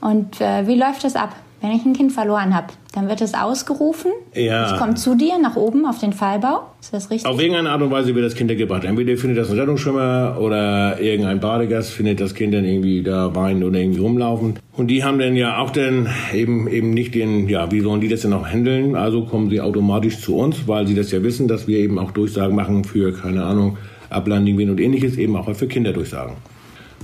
Und 0.00 0.40
äh, 0.40 0.68
wie 0.68 0.76
läuft 0.76 1.02
das 1.02 1.16
ab? 1.16 1.34
Wenn 1.60 1.72
ich 1.72 1.84
ein 1.84 1.92
Kind 1.92 2.12
verloren 2.12 2.54
habe, 2.54 2.68
dann 2.94 3.08
wird 3.08 3.20
es 3.20 3.34
ausgerufen. 3.34 4.12
Ja. 4.32 4.72
Es 4.72 4.78
kommt 4.78 4.98
zu 4.98 5.16
dir 5.16 5.38
nach 5.38 5.56
oben 5.56 5.86
auf 5.86 5.98
den 5.98 6.12
Fallbau. 6.12 6.62
Ist 6.80 6.94
das 6.94 7.10
richtig? 7.10 7.28
Auf 7.28 7.40
irgendeine 7.40 7.70
Art 7.70 7.82
und 7.82 7.90
Weise 7.90 8.14
wird 8.14 8.24
das 8.24 8.36
Kind 8.36 8.56
gebracht. 8.56 8.84
Entweder 8.84 9.16
findet 9.16 9.38
das 9.38 9.50
ein 9.50 9.58
Rettungsschwimmer 9.58 10.36
oder 10.40 11.00
irgendein 11.00 11.40
Badegast 11.40 11.90
findet 11.90 12.20
das 12.20 12.34
Kind 12.34 12.54
dann 12.54 12.64
irgendwie 12.64 13.02
da 13.02 13.34
weinen 13.34 13.64
oder 13.64 13.80
irgendwie 13.80 14.00
rumlaufen. 14.00 14.60
Und 14.72 14.86
die 14.86 15.02
haben 15.02 15.18
dann 15.18 15.34
ja 15.34 15.58
auch 15.58 15.70
dann 15.70 16.08
eben, 16.32 16.68
eben 16.68 16.90
nicht 16.90 17.14
den, 17.16 17.48
ja, 17.48 17.72
wie 17.72 17.80
sollen 17.80 18.00
die 18.00 18.08
das 18.08 18.20
denn 18.20 18.32
auch 18.32 18.46
handeln? 18.46 18.94
Also 18.94 19.24
kommen 19.24 19.50
sie 19.50 19.60
automatisch 19.60 20.20
zu 20.20 20.36
uns, 20.36 20.68
weil 20.68 20.86
sie 20.86 20.94
das 20.94 21.10
ja 21.10 21.24
wissen, 21.24 21.48
dass 21.48 21.66
wir 21.66 21.78
eben 21.78 21.98
auch 21.98 22.12
Durchsagen 22.12 22.54
machen 22.54 22.84
für, 22.84 23.12
keine 23.12 23.42
Ahnung, 23.42 23.78
Ablanding, 24.10 24.70
und 24.70 24.80
ähnliches, 24.80 25.18
eben 25.18 25.34
auch 25.36 25.52
für 25.54 25.66
Kinder 25.66 25.92
durchsagen. 25.92 26.34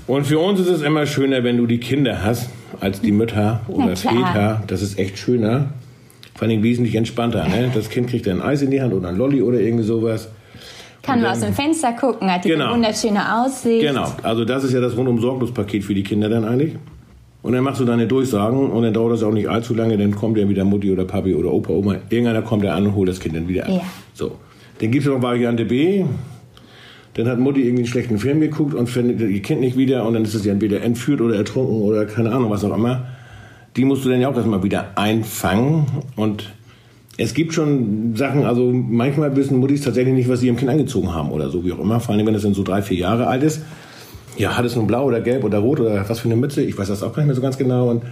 Und 0.06 0.26
für 0.26 0.38
uns 0.38 0.60
ist 0.60 0.68
es 0.68 0.82
immer 0.82 1.06
schöner, 1.06 1.42
wenn 1.44 1.56
du 1.56 1.66
die 1.66 1.78
Kinder 1.78 2.22
hast, 2.22 2.50
als 2.80 3.00
die 3.00 3.12
Mütter 3.12 3.60
oder 3.68 3.96
Väter. 3.96 4.62
Das 4.66 4.82
ist 4.82 4.98
echt 4.98 5.18
schöner. 5.18 5.70
Vor 6.34 6.48
allem 6.48 6.62
wesentlich 6.62 6.94
entspannter. 6.96 7.46
Ne? 7.48 7.70
Das 7.72 7.88
Kind 7.88 8.08
kriegt 8.08 8.26
dann 8.26 8.40
ein 8.40 8.48
Eis 8.48 8.62
in 8.62 8.70
die 8.70 8.82
Hand 8.82 8.92
oder 8.92 9.08
ein 9.08 9.16
Lolli 9.16 9.42
oder 9.42 9.60
irgendwie 9.60 9.84
sowas. 9.84 10.28
Kann 11.02 11.20
man 11.20 11.32
aus 11.32 11.40
dem 11.40 11.52
Fenster 11.52 11.92
gucken, 11.92 12.32
hat 12.32 12.42
genau. 12.42 12.68
die 12.68 12.74
wunderschöne 12.74 13.42
Aussicht. 13.42 13.82
Genau, 13.87 14.10
also 14.22 14.44
das 14.46 14.64
ist 14.64 14.72
ja 14.72 14.80
das 14.80 14.96
rundum 14.96 15.20
sorglos-Paket 15.20 15.84
für 15.84 15.94
die 15.94 16.02
Kinder 16.02 16.30
dann 16.30 16.44
eigentlich. 16.44 16.76
Und 17.42 17.52
dann 17.52 17.62
machst 17.62 17.78
du 17.78 17.84
deine 17.84 18.06
Durchsagen 18.06 18.70
und 18.70 18.82
dann 18.82 18.94
dauert 18.94 19.12
das 19.12 19.22
auch 19.22 19.30
nicht 19.30 19.50
allzu 19.50 19.74
lange, 19.74 19.98
dann 19.98 20.14
kommt 20.14 20.38
ja 20.38 20.48
wieder 20.48 20.64
Mutti 20.64 20.90
oder 20.90 21.04
Papi 21.04 21.34
oder 21.34 21.52
Opa, 21.52 21.74
Oma. 21.74 21.96
Irgendeiner 22.08 22.40
kommt 22.40 22.64
da 22.64 22.74
an 22.74 22.87
und 22.87 22.94
holt 22.94 23.10
das 23.10 23.20
Kind 23.20 23.37
dann 23.37 23.46
wieder 23.46 23.64
ab. 23.64 23.70
Ja. 23.70 23.82
So. 24.14 24.38
Dann 24.80 24.90
gibt 24.90 25.04
es 25.04 25.12
noch 25.12 25.20
Variante 25.20 25.66
B. 25.66 26.06
Dann 27.14 27.29
hat 27.29 27.38
Mutti 27.38 27.62
irgendwie 27.62 27.83
einen 27.83 27.87
schlechten 27.87 28.18
Film 28.18 28.40
geguckt 28.40 28.74
und 28.74 28.88
findet 28.88 29.20
ihr 29.20 29.42
Kind 29.42 29.61
nicht 29.61 29.77
wieder 29.77 30.07
und 30.07 30.14
dann 30.14 30.24
ist 30.24 30.35
es 30.35 30.44
ja 30.44 30.53
entweder 30.53 30.83
entführt 30.83 31.20
oder 31.20 31.37
ertrunken 31.37 31.83
oder 31.83 32.07
keine 32.07 32.33
Ahnung, 32.33 32.50
was 32.50 32.64
auch 32.64 32.77
immer. 32.77 33.07
Die 33.77 33.85
musst 33.85 34.05
du 34.05 34.09
dann 34.09 34.20
ja 34.20 34.29
auch 34.29 34.37
erstmal 34.37 34.62
wieder 34.62 34.92
einfangen 34.96 35.87
und 36.16 36.53
es 37.16 37.35
gibt 37.35 37.55
schon 37.55 38.16
Sachen, 38.16 38.44
also 38.44 38.72
manchmal 38.72 39.37
wissen 39.37 39.59
Muttis 39.59 39.83
tatsächlich 39.83 40.14
nicht, 40.14 40.29
was 40.29 40.40
sie 40.40 40.46
ihrem 40.46 40.57
Kind 40.57 40.70
angezogen 40.70 41.14
haben 41.14 41.31
oder 41.31 41.48
so, 41.48 41.64
wie 41.64 41.72
auch 41.72 41.79
immer. 41.79 42.00
Vor 42.00 42.14
allem, 42.14 42.27
wenn 42.27 42.35
es 42.35 42.42
dann 42.42 42.55
so 42.55 42.64
drei, 42.64 42.83
vier 42.83 42.98
Jahre 42.98 43.29
alt 43.29 43.44
ist. 43.44 43.62
Ja, 44.37 44.57
hat 44.57 44.64
es 44.64 44.74
nun 44.74 44.88
blau 44.88 45.05
oder 45.05 45.20
gelb 45.20 45.44
oder 45.44 45.59
rot 45.59 45.79
oder 45.79 46.09
was 46.09 46.18
für 46.18 46.29
eine 46.29 46.37
Mütze? 46.37 46.62
Ich 46.62 46.77
weiß 46.77 46.88
das 46.88 47.05
auch 47.05 47.12
gar 47.12 47.18
nicht 47.18 47.27
mehr 47.27 47.37
so 47.37 47.42
ganz 47.42 47.57
genau. 47.57 47.88
Und 47.88 48.03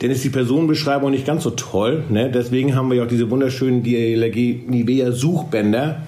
dann 0.00 0.10
ist 0.10 0.22
die 0.24 0.28
Personenbeschreibung 0.28 1.10
nicht 1.10 1.26
ganz 1.26 1.42
so 1.42 1.50
toll. 1.50 2.04
Ne? 2.10 2.30
Deswegen 2.30 2.74
haben 2.74 2.90
wir 2.90 2.98
ja 2.98 3.04
auch 3.04 3.08
diese 3.08 3.30
wunderschönen 3.30 3.82
DLRG 3.82 4.68
Nivea 4.68 5.12
Suchbänder 5.12 6.02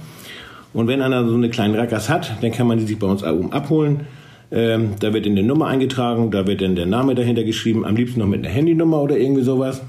und 0.77 0.89
wenn 0.89 1.01
einer 1.01 1.27
so 1.27 1.35
eine 1.35 1.49
kleine 1.49 1.79
Rackers 1.79 2.11
hat, 2.11 2.33
dann 2.43 2.53
kann 2.53 2.67
man 2.67 2.77
die 2.77 2.85
sich 2.85 2.99
bei 2.99 3.07
uns 3.07 3.25
oben 3.25 3.51
abholen. 3.51 4.01
Ähm, 4.53 4.91
da 5.01 5.15
wird 5.15 5.25
in 5.25 5.35
der 5.35 5.43
Nummer 5.43 5.69
eingetragen, 5.69 6.31
da 6.31 6.47
wird 6.47 6.61
dann 6.61 6.77
der 6.77 6.85
Name 6.85 7.15
dahinter 7.15 7.45
geschrieben, 7.45 7.87
am 7.87 7.97
liebsten 7.97 8.21
noch 8.21 8.27
mit 8.27 8.45
einer 8.45 8.55
Handynummer 8.55 9.01
oder 9.01 9.17
irgendwie 9.17 9.43
sowas, 9.43 9.81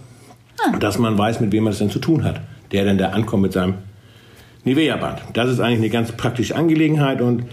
ah. 0.60 0.78
dass 0.78 0.98
man 0.98 1.18
weiß, 1.18 1.42
mit 1.42 1.52
wem 1.52 1.66
man 1.66 1.74
es 1.74 1.80
denn 1.80 1.90
zu 1.90 2.00
tun 2.00 2.24
hat, 2.24 2.40
der 2.72 2.86
dann 2.86 2.98
da 2.98 3.10
ankommt 3.10 3.44
mit 3.44 3.52
seinem 3.52 3.74
Nivea-Band. 4.64 5.24
Das 5.34 5.50
ist 5.50 5.60
eigentlich 5.60 5.80
eine 5.80 5.90
ganz 5.90 6.14
praktische 6.14 6.56
Angelegenheit 6.56 7.22
und 7.22 7.44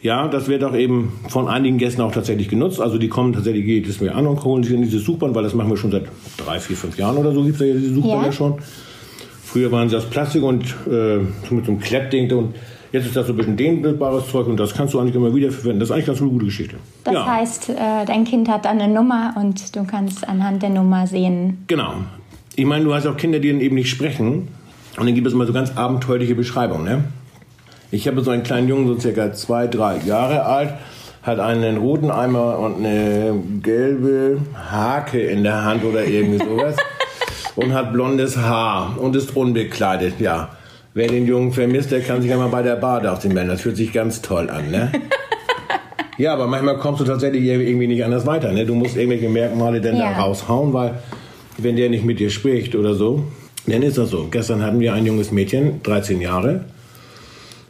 ja, 0.00 0.28
das 0.28 0.46
wird 0.46 0.62
auch 0.62 0.76
eben 0.76 1.18
von 1.28 1.48
einigen 1.48 1.76
Gästen 1.76 2.02
auch 2.02 2.12
tatsächlich 2.12 2.48
genutzt. 2.48 2.80
Also 2.80 2.98
die 2.98 3.08
kommen 3.08 3.32
tatsächlich 3.32 3.66
jedes 3.66 4.00
Mal 4.00 4.10
an 4.10 4.28
und 4.28 4.44
holen 4.44 4.62
sich 4.62 4.74
in 4.74 4.82
dieses 4.82 5.04
Suchband, 5.04 5.34
weil 5.34 5.42
das 5.42 5.54
machen 5.54 5.70
wir 5.70 5.76
schon 5.76 5.90
seit 5.90 6.04
drei, 6.36 6.60
vier, 6.60 6.76
fünf 6.76 6.96
Jahren 6.96 7.16
oder 7.16 7.32
so, 7.32 7.42
gibt 7.42 7.60
es 7.60 7.66
ja 7.66 7.74
diese 7.74 7.94
Suchbänder 7.94 8.26
ja. 8.26 8.32
schon. 8.32 8.60
Früher 9.52 9.72
waren 9.72 9.88
sie 9.88 9.96
aus 9.96 10.06
Plastik 10.06 10.44
und 10.44 10.64
äh, 10.86 11.18
mit 11.52 11.66
so 11.66 11.72
einem 11.72 11.80
Kleppding 11.80 12.30
und 12.32 12.54
jetzt 12.92 13.06
ist 13.06 13.16
das 13.16 13.26
so 13.26 13.32
ein 13.32 13.36
bisschen 13.36 13.56
dehnbares 13.56 14.28
Zeug 14.30 14.46
und 14.46 14.56
das 14.58 14.74
kannst 14.74 14.94
du 14.94 15.00
eigentlich 15.00 15.16
immer 15.16 15.34
wieder 15.34 15.50
verwenden. 15.50 15.80
Das 15.80 15.88
ist 15.88 15.92
eigentlich 15.92 16.06
ganz 16.06 16.20
eine 16.20 16.30
gute 16.30 16.44
Geschichte. 16.44 16.76
Das 17.02 17.14
ja. 17.14 17.26
heißt, 17.26 17.70
äh, 17.70 17.74
dein 18.06 18.24
Kind 18.24 18.48
hat 18.48 18.64
dann 18.64 18.80
eine 18.80 18.94
Nummer 18.94 19.34
und 19.36 19.74
du 19.74 19.84
kannst 19.84 20.28
anhand 20.28 20.62
der 20.62 20.70
Nummer 20.70 21.08
sehen. 21.08 21.64
Genau. 21.66 21.94
Ich 22.54 22.64
meine, 22.64 22.84
du 22.84 22.94
hast 22.94 23.08
auch 23.08 23.16
Kinder, 23.16 23.40
die 23.40 23.50
dann 23.50 23.60
eben 23.60 23.74
nicht 23.74 23.90
sprechen 23.90 24.46
und 24.96 25.06
dann 25.06 25.14
gibt 25.16 25.26
es 25.26 25.32
immer 25.32 25.46
so 25.46 25.52
ganz 25.52 25.76
abenteuerliche 25.76 26.36
Beschreibungen. 26.36 26.84
Ne? 26.84 27.04
Ich 27.90 28.06
habe 28.06 28.20
so 28.20 28.30
einen 28.30 28.44
kleinen 28.44 28.68
Jungen, 28.68 28.86
so 28.86 29.00
circa 29.00 29.32
zwei, 29.32 29.66
drei 29.66 29.98
Jahre 30.06 30.44
alt, 30.44 30.74
hat 31.24 31.40
einen 31.40 31.78
roten 31.78 32.12
Eimer 32.12 32.60
und 32.60 32.76
eine 32.76 33.34
gelbe 33.62 34.42
Hake 34.54 35.20
in 35.20 35.42
der 35.42 35.64
Hand 35.64 35.82
oder 35.84 36.04
irgendwie 36.04 36.38
sowas. 36.44 36.76
Und 37.60 37.74
hat 37.74 37.92
blondes 37.92 38.38
Haar 38.38 38.96
und 38.98 39.14
ist 39.14 39.36
unbekleidet, 39.36 40.14
ja. 40.18 40.50
Wer 40.94 41.08
den 41.08 41.26
Jungen 41.26 41.52
vermisst, 41.52 41.92
der 41.92 42.00
kann 42.00 42.22
sich 42.22 42.30
ja 42.30 42.36
mal 42.36 42.48
bei 42.48 42.62
der 42.62 42.76
Bade 42.76 43.12
auf 43.12 43.20
den 43.20 43.34
melden. 43.34 43.50
Das 43.50 43.60
fühlt 43.60 43.76
sich 43.76 43.92
ganz 43.92 44.22
toll 44.22 44.50
an, 44.50 44.70
ne? 44.70 44.90
ja, 46.18 46.32
aber 46.32 46.46
manchmal 46.46 46.78
kommst 46.78 47.00
du 47.00 47.04
tatsächlich 47.04 47.44
irgendwie 47.44 47.86
nicht 47.86 48.02
anders 48.02 48.26
weiter, 48.26 48.50
ne? 48.50 48.64
Du 48.64 48.74
musst 48.74 48.96
irgendwelche 48.96 49.28
Merkmale 49.28 49.80
dann 49.80 49.96
ja. 49.96 50.10
da 50.10 50.20
raushauen, 50.20 50.72
weil 50.72 50.94
wenn 51.58 51.76
der 51.76 51.90
nicht 51.90 52.04
mit 52.04 52.18
dir 52.18 52.30
spricht 52.30 52.74
oder 52.74 52.94
so, 52.94 53.24
dann 53.66 53.82
ist 53.82 53.98
das 53.98 54.10
so. 54.10 54.26
Gestern 54.30 54.62
hatten 54.62 54.80
wir 54.80 54.94
ein 54.94 55.06
junges 55.06 55.30
Mädchen, 55.30 55.82
13 55.82 56.20
Jahre, 56.20 56.64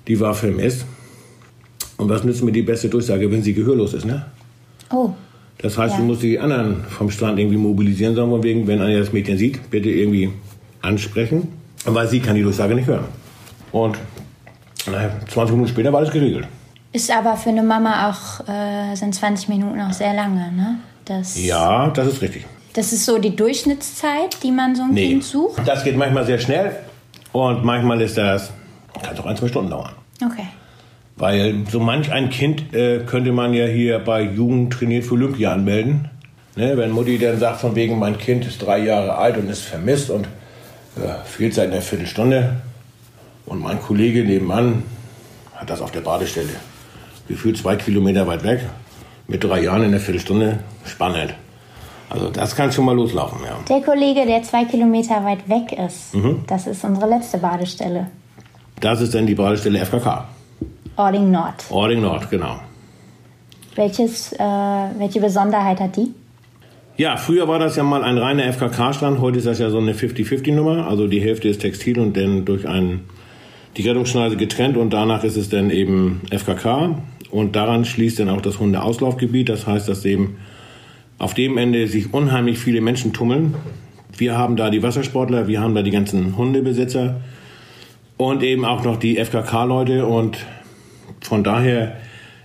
die 0.06 0.20
war 0.20 0.34
vermisst. 0.34 0.86
Und 1.96 2.08
was 2.08 2.24
nützt 2.24 2.42
mir 2.42 2.52
die 2.52 2.62
beste 2.62 2.88
Durchsage, 2.88 3.30
wenn 3.30 3.42
sie 3.42 3.52
gehörlos 3.52 3.92
ist, 3.92 4.06
ne? 4.06 4.24
Oh. 4.90 5.10
Das 5.62 5.76
heißt, 5.76 5.94
ja. 5.94 6.00
du 6.00 6.06
musst 6.06 6.22
die 6.22 6.38
anderen 6.38 6.84
vom 6.84 7.10
Strand 7.10 7.38
irgendwie 7.38 7.58
mobilisieren, 7.58 8.14
sondern 8.14 8.42
wegen, 8.42 8.66
wenn 8.66 8.80
einer 8.80 8.98
das 8.98 9.12
Mädchen 9.12 9.36
sieht, 9.36 9.70
bitte 9.70 9.90
irgendwie 9.90 10.30
ansprechen, 10.82 11.48
weil 11.84 12.08
sie 12.08 12.20
kann 12.20 12.34
die 12.34 12.42
Durchsage 12.42 12.74
nicht 12.74 12.86
hören. 12.86 13.04
Und 13.72 13.98
naja, 14.86 15.10
20 15.28 15.52
Minuten 15.52 15.70
später 15.70 15.92
war 15.92 16.00
das 16.00 16.10
geregelt. 16.10 16.46
Ist 16.92 17.10
aber 17.10 17.36
für 17.36 17.50
eine 17.50 17.62
Mama 17.62 18.10
auch, 18.10 18.48
äh, 18.48 18.94
sind 18.96 19.14
20 19.14 19.48
Minuten 19.48 19.80
auch 19.80 19.92
sehr 19.92 20.14
lange, 20.14 20.50
ne? 20.52 20.78
Das 21.04 21.40
ja, 21.40 21.88
das 21.88 22.06
ist 22.08 22.22
richtig. 22.22 22.46
Das 22.72 22.92
ist 22.92 23.04
so 23.04 23.18
die 23.18 23.34
Durchschnittszeit, 23.34 24.42
die 24.42 24.50
man 24.50 24.74
so 24.74 24.82
ein 24.82 24.94
nee, 24.94 25.08
Kind 25.08 25.24
sucht? 25.24 25.60
Das 25.66 25.84
geht 25.84 25.96
manchmal 25.96 26.24
sehr 26.24 26.38
schnell 26.38 26.76
und 27.32 27.64
manchmal 27.64 28.00
ist 28.00 28.16
das, 28.16 28.50
kann 29.02 29.14
es 29.14 29.20
auch 29.20 29.26
ein, 29.26 29.36
zwei 29.36 29.48
Stunden 29.48 29.70
dauern. 29.70 29.92
Okay. 30.24 30.46
Weil 31.20 31.66
so 31.70 31.80
manch 31.80 32.10
ein 32.10 32.30
Kind 32.30 32.72
äh, 32.72 33.00
könnte 33.00 33.30
man 33.30 33.52
ja 33.52 33.66
hier 33.66 33.98
bei 33.98 34.22
Jugend 34.22 34.72
trainiert 34.72 35.04
für 35.04 35.14
Olympia 35.14 35.52
anmelden. 35.52 36.08
Ne, 36.56 36.78
wenn 36.78 36.90
Mutti 36.92 37.18
dann 37.18 37.38
sagt, 37.38 37.60
von 37.60 37.76
wegen, 37.76 37.98
mein 37.98 38.16
Kind 38.16 38.46
ist 38.46 38.62
drei 38.62 38.78
Jahre 38.78 39.16
alt 39.16 39.36
und 39.36 39.50
ist 39.50 39.60
vermisst 39.60 40.08
und 40.08 40.24
äh, 40.96 41.22
fehlt 41.26 41.52
seit 41.52 41.70
einer 41.70 41.82
Viertelstunde. 41.82 42.56
Und 43.44 43.60
mein 43.60 43.78
Kollege 43.82 44.24
nebenan 44.24 44.82
hat 45.54 45.68
das 45.68 45.82
auf 45.82 45.90
der 45.90 46.00
Badestelle. 46.00 46.54
Gefühlt 47.28 47.58
zwei 47.58 47.76
Kilometer 47.76 48.26
weit 48.26 48.42
weg. 48.42 48.60
Mit 49.28 49.44
drei 49.44 49.60
Jahren 49.62 49.82
in 49.82 49.90
der 49.90 50.00
Viertelstunde. 50.00 50.60
Spannend. 50.86 51.34
Also 52.08 52.30
das 52.30 52.56
kann 52.56 52.72
schon 52.72 52.86
mal 52.86 52.96
loslaufen, 52.96 53.40
ja. 53.44 53.58
Der 53.68 53.82
Kollege, 53.82 54.24
der 54.26 54.42
zwei 54.42 54.64
Kilometer 54.64 55.22
weit 55.22 55.46
weg 55.50 55.78
ist, 55.78 56.14
mhm. 56.14 56.44
das 56.46 56.66
ist 56.66 56.82
unsere 56.82 57.10
letzte 57.10 57.36
Badestelle. 57.36 58.06
Das 58.80 59.02
ist 59.02 59.14
dann 59.14 59.26
die 59.26 59.34
Badestelle 59.34 59.84
FKK. 59.84 60.26
Ording 60.96 61.30
Nord. 61.30 61.64
Ording 61.70 62.00
Nord, 62.00 62.30
genau. 62.30 62.60
Welches, 63.74 64.32
äh, 64.32 64.38
welche 64.38 65.20
Besonderheit 65.20 65.80
hat 65.80 65.96
die? 65.96 66.12
Ja, 66.96 67.16
früher 67.16 67.48
war 67.48 67.58
das 67.58 67.76
ja 67.76 67.82
mal 67.82 68.02
ein 68.02 68.18
reiner 68.18 68.44
FKK-Strand, 68.52 69.20
heute 69.20 69.38
ist 69.38 69.46
das 69.46 69.58
ja 69.58 69.70
so 69.70 69.78
eine 69.78 69.94
50-50-Nummer. 69.94 70.86
Also 70.86 71.06
die 71.06 71.20
Hälfte 71.20 71.48
ist 71.48 71.60
Textil 71.62 71.98
und 71.98 72.16
dann 72.16 72.44
durch 72.44 72.68
ein, 72.68 73.00
die 73.76 73.88
Rettungsschneise 73.88 74.36
getrennt 74.36 74.76
und 74.76 74.92
danach 74.92 75.24
ist 75.24 75.36
es 75.36 75.48
dann 75.48 75.70
eben 75.70 76.20
FKK. 76.30 76.98
Und 77.30 77.56
daran 77.56 77.84
schließt 77.84 78.18
dann 78.18 78.28
auch 78.28 78.42
das 78.42 78.58
Hundeauslaufgebiet. 78.58 79.48
Das 79.48 79.66
heißt, 79.66 79.88
dass 79.88 80.04
eben 80.04 80.36
auf 81.18 81.32
dem 81.32 81.56
Ende 81.56 81.86
sich 81.86 82.12
unheimlich 82.12 82.58
viele 82.58 82.80
Menschen 82.80 83.12
tummeln. 83.12 83.54
Wir 84.16 84.36
haben 84.36 84.56
da 84.56 84.68
die 84.68 84.82
Wassersportler, 84.82 85.46
wir 85.46 85.60
haben 85.60 85.74
da 85.74 85.82
die 85.82 85.90
ganzen 85.90 86.36
Hundebesitzer 86.36 87.20
und 88.16 88.42
eben 88.42 88.66
auch 88.66 88.84
noch 88.84 88.98
die 88.98 89.16
FKK-Leute 89.16 90.04
und 90.04 90.38
von 91.22 91.44
daher 91.44 91.96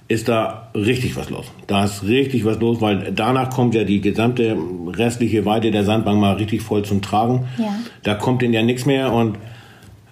ist 0.07 0.27
da 0.27 0.69
richtig 0.75 1.15
was 1.15 1.29
los. 1.29 1.51
Da 1.67 1.85
ist 1.85 2.03
richtig 2.03 2.45
was 2.45 2.59
los, 2.59 2.79
weil 2.79 3.11
danach 3.15 3.49
kommt 3.49 3.73
ja 3.73 3.83
die 3.83 4.01
gesamte 4.01 4.55
restliche 4.87 5.45
Weite 5.45 5.71
der 5.71 5.83
Sandbank 5.83 6.19
mal 6.19 6.35
richtig 6.35 6.61
voll 6.61 6.83
zum 6.83 7.01
Tragen. 7.01 7.47
Ja. 7.57 7.75
Da 8.03 8.13
kommt 8.13 8.41
denn 8.41 8.53
ja 8.53 8.61
nichts 8.61 8.85
mehr 8.85 9.11
und 9.11 9.37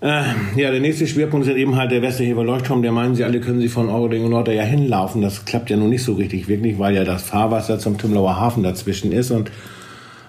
äh, 0.02 0.24
ja, 0.58 0.72
der 0.72 0.82
nächste 0.82 1.08
Schwerpunkt 1.08 1.48
ist 1.48 1.56
eben 1.56 1.76
halt 1.76 1.92
der 1.92 2.02
Westerheber 2.02 2.44
Leuchtturm. 2.44 2.82
Der 2.82 2.92
meinen 2.92 3.16
sie 3.16 3.24
alle, 3.24 3.40
können 3.40 3.62
sie 3.62 3.70
von 3.70 3.90
Auding 3.90 4.26
und 4.26 4.32
Nord 4.32 4.50
ja 4.50 4.64
hinlaufen. 4.64 5.22
Das 5.22 5.46
klappt 5.46 5.70
ja 5.70 5.78
nun 5.78 5.90
nicht 5.90 6.04
so 6.04 6.14
richtig 6.14 6.48
wirklich, 6.48 6.78
weil 6.80 6.96
ja 6.96 7.04
das 7.04 7.24
Fahrwasser 7.24 7.80
zum 7.80 7.98
Tümlauer 7.98 8.38
Hafen 8.38 8.64
dazwischen 8.64 9.12
ist 9.12 9.32
und 9.32 9.52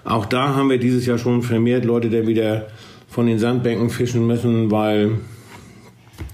auch 0.05 0.27
da 0.27 0.55
haben 0.55 0.69
wir 0.69 0.77
dieses 0.77 1.07
Jahr 1.07 1.17
schon 1.17 1.41
vermehrt 1.41 1.83
Leute, 1.83 2.09
die 2.09 2.27
wieder 2.27 2.67
von 3.09 3.25
den 3.25 3.39
Sandbänken 3.39 3.89
fischen 3.89 4.27
müssen, 4.27 4.69
weil 4.69 5.13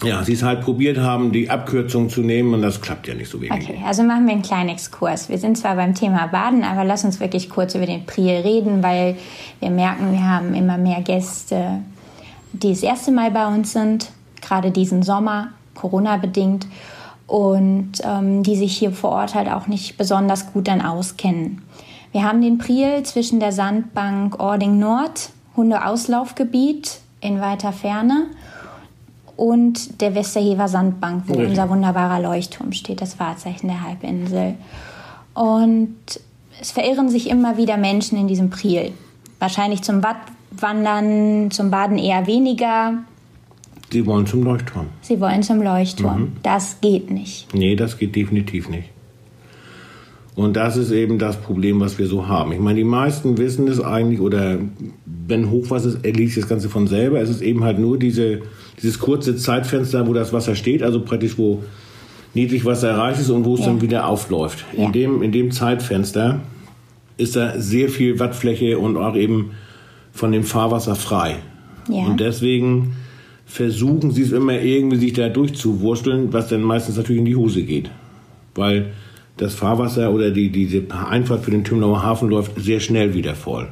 ja, 0.04 0.24
sie 0.24 0.34
es 0.34 0.44
halt 0.44 0.62
probiert 0.62 0.98
haben, 0.98 1.32
die 1.32 1.50
Abkürzung 1.50 2.10
zu 2.10 2.22
nehmen 2.22 2.54
und 2.54 2.62
das 2.62 2.82
klappt 2.82 3.08
ja 3.08 3.14
nicht 3.14 3.30
so 3.30 3.42
wenig. 3.42 3.70
Okay, 3.70 3.80
also 3.86 4.04
machen 4.04 4.26
wir 4.26 4.34
einen 4.34 4.42
kleinen 4.42 4.70
Exkurs. 4.70 5.30
Wir 5.30 5.38
sind 5.38 5.58
zwar 5.58 5.76
beim 5.76 5.94
Thema 5.94 6.28
Baden, 6.28 6.64
aber 6.64 6.84
lass 6.84 7.04
uns 7.04 7.20
wirklich 7.20 7.50
kurz 7.50 7.76
über 7.76 7.86
den 7.86 8.06
Priel 8.06 8.38
reden, 8.38 8.82
weil 8.82 9.18
wir 9.60 9.70
merken, 9.70 10.12
wir 10.12 10.28
haben 10.28 10.54
immer 10.56 10.78
mehr 10.78 11.02
Gäste, 11.02 11.82
die 12.54 12.70
das 12.70 12.84
erste 12.84 13.12
Mal 13.12 13.32
bei 13.32 13.48
uns 13.48 13.74
sind, 13.74 14.12
gerade 14.42 14.72
diesen 14.72 15.04
Sommer, 15.04 15.50
Corona-bedingt, 15.76 16.68
und 17.28 17.94
ähm, 18.04 18.44
die 18.44 18.58
sich 18.58 18.76
hier 18.78 18.92
vor 18.92 19.12
Ort 19.12 19.36
halt 19.36 19.50
auch 19.50 19.68
nicht 19.68 19.98
besonders 19.98 20.52
gut 20.52 20.68
dann 20.68 20.82
auskennen. 20.82 21.62
Wir 22.12 22.24
haben 22.24 22.42
den 22.42 22.58
Priel 22.58 23.04
zwischen 23.04 23.40
der 23.40 23.54
Sandbank 23.54 24.38
Ording 24.38 24.80
Nord, 24.80 25.30
Hundeauslaufgebiet 25.56 27.00
in 27.22 27.40
weiter 27.40 27.72
Ferne 27.72 28.28
und 29.42 30.02
der 30.02 30.14
Westerhever 30.14 30.68
Sandbank, 30.68 31.24
wo 31.26 31.34
Richtig. 31.34 31.50
unser 31.50 31.68
wunderbarer 31.68 32.22
Leuchtturm 32.22 32.72
steht, 32.74 33.02
das 33.02 33.20
Wahrzeichen 33.20 33.70
der 33.70 33.82
Halbinsel. 33.82 34.54
Und 35.34 35.96
es 36.62 36.70
verirren 36.70 37.10
sich 37.10 37.28
immer 37.28 37.58
wieder 37.58 37.78
Menschen 37.78 38.20
in 38.20 38.28
diesem 38.28 38.52
Priel. 38.52 38.92
Wahrscheinlich 39.40 39.82
zum 39.82 40.04
Wattwandern, 40.04 41.50
zum 41.50 41.72
Baden 41.72 41.98
eher 41.98 42.28
weniger. 42.28 43.00
Sie 43.92 44.06
wollen 44.06 44.28
zum 44.28 44.44
Leuchtturm. 44.44 44.86
Sie 45.02 45.20
wollen 45.20 45.42
zum 45.42 45.64
Leuchtturm. 45.64 46.22
Mhm. 46.22 46.38
Das 46.44 46.80
geht 46.80 47.10
nicht. 47.10 47.52
Nee, 47.52 47.76
das 47.76 47.98
geht 47.98 48.16
definitiv 48.16 48.70
nicht. 48.70 48.91
Und 50.42 50.56
das 50.56 50.78
ist 50.78 50.92
eben 50.92 51.20
das 51.20 51.38
Problem, 51.38 51.80
was 51.80 52.00
wir 52.00 52.08
so 52.08 52.28
haben. 52.28 52.52
Ich 52.52 52.60
meine, 52.60 52.80
die 52.80 52.84
meisten 52.84 53.38
wissen 53.38 53.68
es 53.68 53.80
eigentlich, 53.80 54.20
oder 54.20 54.58
wenn 55.28 55.50
Hochwasser 55.50 55.90
ist, 55.90 56.06
erledigt 56.06 56.38
das 56.38 56.48
Ganze 56.48 56.70
von 56.70 56.88
selber. 56.88 57.22
Es 57.22 57.30
ist 57.30 57.42
eben 57.42 57.64
halt 57.64 57.80
nur 57.80 57.98
diese 57.98 58.42
dieses 58.82 59.00
kurze 59.00 59.36
Zeitfenster, 59.36 60.08
wo 60.08 60.14
das 60.14 60.34
Wasser 60.34 60.56
steht, 60.56 60.84
also 60.84 61.02
praktisch 61.02 61.38
wo 61.38 61.64
Niedrigwasser 62.34 62.90
erreicht 62.90 63.20
ist 63.20 63.30
und 63.30 63.46
wo 63.46 63.56
es 63.56 63.62
ja. 63.62 63.68
dann 63.68 63.82
wieder 63.82 64.08
aufläuft. 64.08 64.66
Ja. 64.76 64.86
In, 64.86 64.92
dem, 64.92 65.22
in 65.22 65.32
dem 65.32 65.52
Zeitfenster 65.52 66.42
ist 67.18 67.36
da 67.36 67.60
sehr 67.60 67.90
viel 67.90 68.20
Wattfläche 68.20 68.80
und 68.80 68.98
auch 68.98 69.16
eben 69.16 69.52
von 70.14 70.32
dem 70.32 70.44
Fahrwasser 70.44 70.96
frei. 70.96 71.36
Ja. 71.90 72.06
Und 72.06 72.20
deswegen 72.20 72.96
versuchen 73.46 74.12
sie 74.12 74.24
es 74.24 74.32
immer 74.32 74.60
irgendwie 74.60 74.98
sich 74.98 75.14
da 75.14 75.30
durchzuwursteln, 75.30 76.32
was 76.32 76.48
dann 76.48 76.62
meistens 76.62 76.96
natürlich 76.96 77.20
in 77.20 77.26
die 77.26 77.36
Hose 77.36 77.64
geht. 77.64 77.92
Weil 78.56 78.94
das 79.38 79.56
Fahrwasser 79.56 80.12
oder 80.12 80.32
die, 80.32 80.50
diese 80.50 80.84
Einfahrt 81.10 81.44
für 81.44 81.52
den 81.52 81.64
Tümlauer 81.64 82.04
Hafen 82.04 82.30
läuft 82.30 82.60
sehr 82.62 82.80
schnell 82.80 83.14
wieder 83.14 83.36
voll. 83.36 83.70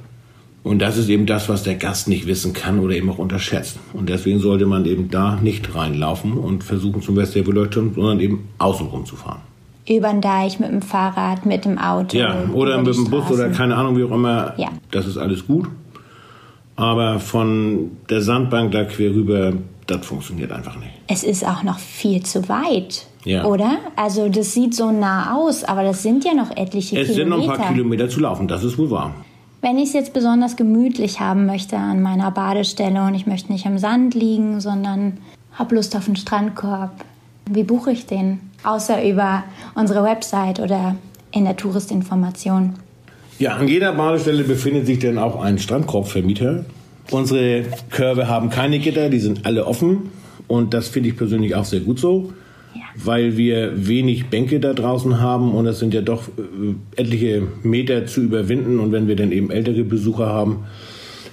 Und 0.64 0.80
das 0.80 0.98
ist 0.98 1.10
eben 1.10 1.26
das, 1.26 1.48
was 1.48 1.64
der 1.64 1.76
Gast 1.76 2.08
nicht 2.08 2.28
wissen 2.28 2.54
kann 2.54 2.80
oder 2.80 2.94
eben 2.94 3.10
auch 3.10 3.18
unterschätzt. 3.18 3.80
Und 3.94 4.10
deswegen 4.10 4.40
sollte 4.40 4.66
man 4.66 4.86
eben 4.86 5.10
da 5.10 5.38
nicht 5.42 5.74
reinlaufen 5.74 6.34
und 6.34 6.64
versuchen 6.64 7.02
zum 7.02 7.16
Westseebeleuchtung, 7.16 7.94
sondern 7.96 8.20
eben 8.20 8.50
außenrum 8.58 9.06
zu 9.06 9.16
fahren. 9.16 9.42
Über 9.88 10.10
den 10.10 10.22
Deich 10.22 10.60
mit 10.60 10.70
dem 10.70 10.82
Fahrrad, 10.82 11.46
mit 11.46 11.66
dem 11.66 11.78
Auto. 11.78 12.18
Ja, 12.18 12.44
oder 12.54 12.78
mit 12.78 12.94
dem 12.94 13.10
Bus 13.10 13.32
oder 13.32 13.50
keine 13.50 13.76
Ahnung, 13.76 13.98
wie 13.98 14.04
auch 14.04 14.12
immer. 14.12 14.54
Ja. 14.58 14.70
Das 14.92 15.08
ist 15.08 15.18
alles 15.18 15.48
gut. 15.48 15.68
Aber 16.76 17.20
von 17.20 17.92
der 18.10 18.22
Sandbank 18.22 18.72
da 18.72 18.84
quer 18.84 19.12
rüber, 19.12 19.54
das 19.90 20.06
funktioniert 20.06 20.52
einfach 20.52 20.78
nicht. 20.78 20.92
Es 21.08 21.24
ist 21.24 21.46
auch 21.46 21.64
noch 21.64 21.80
viel 21.80 22.24
zu 22.24 22.48
weit. 22.50 23.06
Ja. 23.26 23.46
Oder? 23.46 23.78
Also 23.96 24.30
das 24.30 24.54
sieht 24.54 24.74
so 24.74 24.92
nah 24.92 25.36
aus, 25.36 25.64
aber 25.64 25.84
das 25.84 26.04
sind 26.04 26.24
ja 26.24 26.34
noch 26.34 26.52
etliche 26.52 27.00
es 27.00 27.08
Kilometer. 27.08 27.12
Es 27.12 27.16
sind 27.16 27.30
noch 27.30 27.50
ein 27.50 27.58
paar 27.58 27.72
Kilometer 27.74 28.10
zu 28.10 28.20
laufen, 28.20 28.48
das 28.48 28.64
ist 28.64 28.78
wohl 28.78 28.90
wahr. 28.92 29.14
Wenn 29.62 29.78
ich 29.78 29.90
es 29.90 29.94
jetzt 29.94 30.14
besonders 30.14 30.56
gemütlich 30.56 31.20
haben 31.20 31.46
möchte 31.46 31.76
an 31.76 32.02
meiner 32.02 32.32
Badestelle 32.32 33.04
und 33.04 33.14
ich 33.14 33.28
möchte 33.28 33.52
nicht 33.52 33.66
im 33.66 33.78
Sand 33.78 34.16
liegen, 34.16 34.62
sondern 34.62 35.18
habe 35.54 35.76
Lust 35.76 35.96
auf 35.98 36.08
einen 36.08 36.16
Strandkorb, 36.16 36.92
wie 37.50 37.64
buche 37.64 37.92
ich 37.92 38.06
den? 38.06 38.40
Außer 38.64 39.04
über 39.04 39.44
unsere 39.76 40.04
Website 40.04 40.60
oder 40.60 40.96
in 41.32 41.44
der 41.44 41.58
Touristinformation. 41.58 42.76
Ja, 43.38 43.56
an 43.56 43.68
jeder 43.68 43.94
Badestelle 43.94 44.44
befindet 44.44 44.86
sich 44.86 45.00
dann 45.00 45.18
auch 45.18 45.42
ein 45.42 45.60
Strandkorbvermieter. 45.60 46.66
Unsere 47.12 47.64
Körbe 47.90 48.28
haben 48.28 48.50
keine 48.50 48.80
Gitter, 48.80 49.10
die 49.10 49.20
sind 49.20 49.46
alle 49.46 49.66
offen 49.66 50.12
und 50.48 50.74
das 50.74 50.88
finde 50.88 51.10
ich 51.10 51.18
persönlich 51.18 51.56
auch 51.56 51.66
sehr 51.66 51.80
gut 51.80 52.00
so 52.00 52.34
weil 52.96 53.38
wir 53.38 53.88
wenig 53.88 54.28
Bänke 54.28 54.60
da 54.60 54.74
draußen 54.74 55.20
haben 55.20 55.54
und 55.54 55.66
es 55.68 55.80
sind 55.80 55.94
ja 55.94 56.02
doch 56.02 56.28
äh, 56.28 57.02
etliche 57.02 57.44
Meter 57.64 58.06
zu 58.06 58.22
überwinden 58.22 58.80
und 58.80 58.92
wenn 58.92 59.08
wir 59.08 59.16
dann 59.16 59.32
eben 59.32 59.52
ältere 59.52 59.84
Besucher 59.84 60.28
haben, 60.28 60.66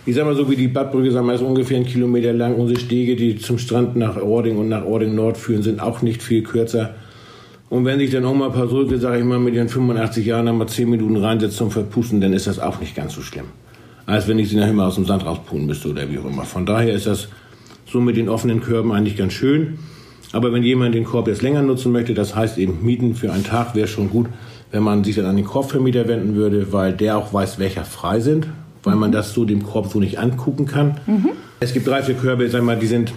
ich 0.05 0.15
sag 0.15 0.25
mal 0.25 0.37
so 0.37 0.49
wie 0.49 0.57
die 0.57 0.69
Badbrücke, 0.69 1.11
sagen 1.11 1.27
wir, 1.27 1.35
ist 1.35 1.43
ungefähr 1.43 1.79
einen 1.79 1.87
Kilometer 1.87 2.33
lang. 2.33 2.55
Unsere 2.55 2.79
Stege, 2.79 3.17
die 3.17 3.39
zum 3.39 3.59
Strand 3.59 3.97
nach 3.97 4.17
Ording 4.17 4.57
und 4.57 4.69
nach 4.69 4.85
Ording 4.85 5.17
Nord 5.17 5.37
führen, 5.37 5.65
sind 5.65 5.81
auch 5.81 6.01
nicht 6.01 6.23
viel 6.23 6.45
kürzer. 6.45 6.95
Und 7.71 7.85
wenn 7.85 7.99
sich 7.99 8.11
dann 8.11 8.25
auch 8.25 8.33
mal 8.33 8.47
ein 8.47 8.53
paar 8.53 8.69
Sulke, 8.69 8.99
sage 8.99 9.19
ich 9.19 9.25
mal, 9.25 9.41
mit 9.41 9.55
ihren 9.55 9.69
85 9.69 10.25
Jahren 10.25 10.47
einmal 10.47 10.69
10 10.69 10.89
Minuten 10.89 11.17
reinsetzt 11.17 11.57
zum 11.57 11.73
Verpusten, 11.73 12.21
dann 12.21 12.33
ist 12.35 12.47
das 12.47 12.61
auch 12.61 12.79
nicht 12.79 12.95
ganz 12.95 13.15
so 13.15 13.21
schlimm. 13.21 13.47
Als 14.07 14.29
wenn 14.29 14.39
ich 14.39 14.49
sie 14.49 14.57
nachher 14.57 14.73
mal 14.73 14.87
aus 14.87 14.95
dem 14.95 15.05
Sand 15.05 15.25
rauspulen 15.27 15.67
müsste 15.67 15.91
oder 15.91 16.09
wie 16.11 16.19
auch 16.19 16.25
immer. 16.25 16.45
Von 16.45 16.65
daher 16.65 16.95
ist 16.95 17.07
das 17.07 17.29
so 17.87 18.01
mit 18.01 18.17
den 18.17 18.29
offenen 18.29 18.61
Körben 18.61 18.93
eigentlich 18.93 19.17
ganz 19.17 19.33
schön. 19.33 19.79
Aber 20.33 20.53
wenn 20.53 20.63
jemand 20.63 20.95
den 20.95 21.05
Korb 21.05 21.29
jetzt 21.29 21.43
länger 21.43 21.63
nutzen 21.63 21.93
möchte, 21.93 22.15
das 22.15 22.35
heißt 22.35 22.59
eben 22.59 22.85
mieten 22.85 23.15
für 23.15 23.33
einen 23.33 23.45
Tag, 23.45 23.75
wäre 23.75 23.89
schon 23.89 24.11
gut, 24.11 24.27
wenn 24.71 24.83
man 24.83 25.05
sich 25.05 25.17
dann 25.17 25.27
an 25.27 25.37
den 25.37 25.45
Korbvermieter 25.45 26.09
wenden 26.09 26.35
würde, 26.35 26.73
weil 26.73 26.93
der 26.93 27.17
auch 27.17 27.33
weiß, 27.33 27.59
welcher 27.59 27.85
frei 27.85 28.21
sind, 28.21 28.47
weil 28.83 28.97
man 28.97 29.13
das 29.13 29.33
so 29.33 29.45
dem 29.45 29.63
Korb 29.63 29.91
so 29.91 30.01
nicht 30.01 30.19
angucken 30.19 30.67
kann. 30.67 31.01
Mhm. 31.07 31.31
Es 31.61 31.73
gibt 31.73 31.87
drei, 31.87 32.03
vier 32.03 32.17
Körbe, 32.17 32.49
sag 32.51 32.63
mal, 32.63 32.79
die 32.79 32.87
sind, 32.87 33.13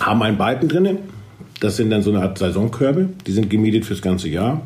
haben 0.00 0.22
einen 0.22 0.38
Balken 0.38 0.68
drinnen. 0.68 0.98
Das 1.60 1.76
sind 1.76 1.90
dann 1.90 2.02
so 2.02 2.10
eine 2.10 2.22
Art 2.22 2.38
Saisonkörbe. 2.38 3.08
Die 3.26 3.32
sind 3.32 3.50
gemietet 3.50 3.84
fürs 3.84 4.02
ganze 4.02 4.28
Jahr. 4.28 4.62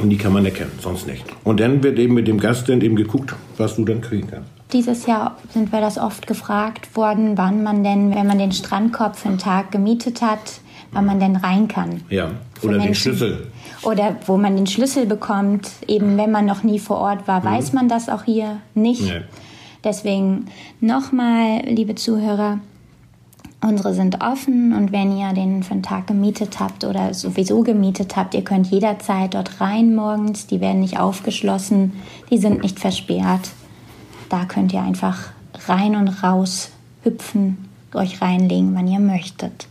Und 0.00 0.10
die 0.10 0.16
kann 0.16 0.32
man 0.32 0.44
erkennen, 0.44 0.72
sonst 0.80 1.06
nicht. 1.06 1.24
Und 1.44 1.60
dann 1.60 1.82
wird 1.82 1.98
eben 1.98 2.14
mit 2.14 2.26
dem 2.26 2.40
Gast 2.40 2.68
dann 2.68 2.80
eben 2.80 2.96
geguckt, 2.96 3.34
was 3.56 3.76
du 3.76 3.84
dann 3.84 4.00
kriegen 4.00 4.28
kannst. 4.28 4.50
Dieses 4.72 5.06
Jahr 5.06 5.36
sind 5.52 5.72
wir 5.72 5.80
das 5.80 5.98
oft 5.98 6.26
gefragt 6.26 6.96
worden, 6.96 7.36
wann 7.36 7.62
man 7.62 7.84
denn, 7.84 8.14
wenn 8.14 8.26
man 8.26 8.38
den 8.38 8.52
Strandkorb 8.52 9.16
für 9.16 9.28
einen 9.28 9.38
Tag 9.38 9.70
gemietet 9.70 10.22
hat, 10.22 10.60
wann 10.92 11.06
man 11.06 11.20
denn 11.20 11.36
rein 11.36 11.68
kann. 11.68 12.02
Ja, 12.08 12.30
oder 12.62 12.78
den 12.78 12.94
Schlüssel. 12.94 13.46
Oder 13.82 14.16
wo 14.26 14.36
man 14.36 14.56
den 14.56 14.66
Schlüssel 14.66 15.06
bekommt. 15.06 15.70
Eben, 15.86 16.16
wenn 16.16 16.30
man 16.30 16.46
noch 16.46 16.62
nie 16.62 16.78
vor 16.78 16.98
Ort 16.98 17.28
war, 17.28 17.40
mhm. 17.40 17.44
weiß 17.44 17.72
man 17.72 17.88
das 17.88 18.08
auch 18.08 18.24
hier 18.24 18.58
nicht. 18.74 19.02
Nee. 19.02 19.20
Deswegen 19.84 20.46
nochmal, 20.80 21.60
liebe 21.66 21.94
Zuhörer, 21.94 22.58
Unsere 23.64 23.94
sind 23.94 24.20
offen 24.20 24.74
und 24.74 24.92
wenn 24.92 25.16
ihr 25.16 25.32
den 25.32 25.62
für 25.62 25.72
einen 25.72 25.82
Tag 25.82 26.06
gemietet 26.06 26.60
habt 26.60 26.84
oder 26.84 27.14
sowieso 27.14 27.62
gemietet 27.62 28.14
habt, 28.14 28.34
ihr 28.34 28.44
könnt 28.44 28.66
jederzeit 28.66 29.32
dort 29.32 29.58
rein 29.58 29.94
morgens. 29.94 30.46
Die 30.46 30.60
werden 30.60 30.82
nicht 30.82 31.00
aufgeschlossen, 31.00 31.92
die 32.30 32.36
sind 32.36 32.62
nicht 32.62 32.78
versperrt. 32.78 33.48
Da 34.28 34.44
könnt 34.44 34.72
ihr 34.72 34.82
einfach 34.82 35.30
rein 35.66 35.96
und 35.96 36.08
raus 36.22 36.70
hüpfen, 37.02 37.68
euch 37.94 38.20
reinlegen, 38.20 38.74
wann 38.74 38.88
ihr 38.88 38.98
möchtet. 38.98 39.68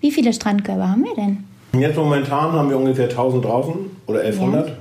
Wie 0.00 0.10
viele 0.10 0.32
Strandkörbe 0.32 0.88
haben 0.88 1.04
wir 1.04 1.14
denn? 1.14 1.44
Jetzt 1.78 1.96
momentan 1.96 2.52
haben 2.52 2.70
wir 2.70 2.78
ungefähr 2.78 3.08
1000 3.08 3.44
draußen 3.44 3.74
oder 4.06 4.20
1100. 4.20 4.68
Ja. 4.68 4.74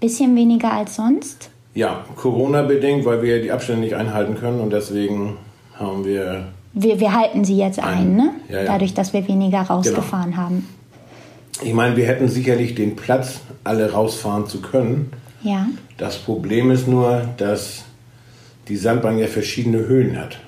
Bisschen 0.00 0.36
weniger 0.36 0.72
als 0.72 0.96
sonst? 0.96 1.50
Ja, 1.74 2.04
Corona-bedingt, 2.16 3.04
weil 3.04 3.22
wir 3.22 3.42
die 3.42 3.50
Abstände 3.50 3.82
nicht 3.82 3.94
einhalten 3.94 4.36
können 4.36 4.60
und 4.60 4.72
deswegen 4.72 5.36
haben 5.78 6.04
wir 6.04 6.46
wir, 6.80 7.00
wir 7.00 7.12
halten 7.12 7.44
sie 7.44 7.56
jetzt 7.56 7.80
ein, 7.80 8.14
ne? 8.14 8.30
Ja, 8.48 8.58
ja. 8.58 8.64
dadurch, 8.64 8.94
dass 8.94 9.12
wir 9.12 9.26
weniger 9.26 9.62
rausgefahren 9.62 10.30
genau. 10.30 10.42
haben. 10.42 10.68
Ich 11.62 11.74
meine, 11.74 11.96
wir 11.96 12.06
hätten 12.06 12.28
sicherlich 12.28 12.74
den 12.74 12.94
Platz, 12.94 13.40
alle 13.64 13.90
rausfahren 13.90 14.46
zu 14.46 14.60
können. 14.60 15.10
Ja. 15.42 15.66
Das 15.96 16.18
Problem 16.18 16.70
ist 16.70 16.86
nur, 16.86 17.22
dass 17.36 17.84
die 18.68 18.76
Sandbahn 18.76 19.18
ja 19.18 19.26
verschiedene 19.26 19.78
Höhen 19.78 20.18
hat. 20.18 20.38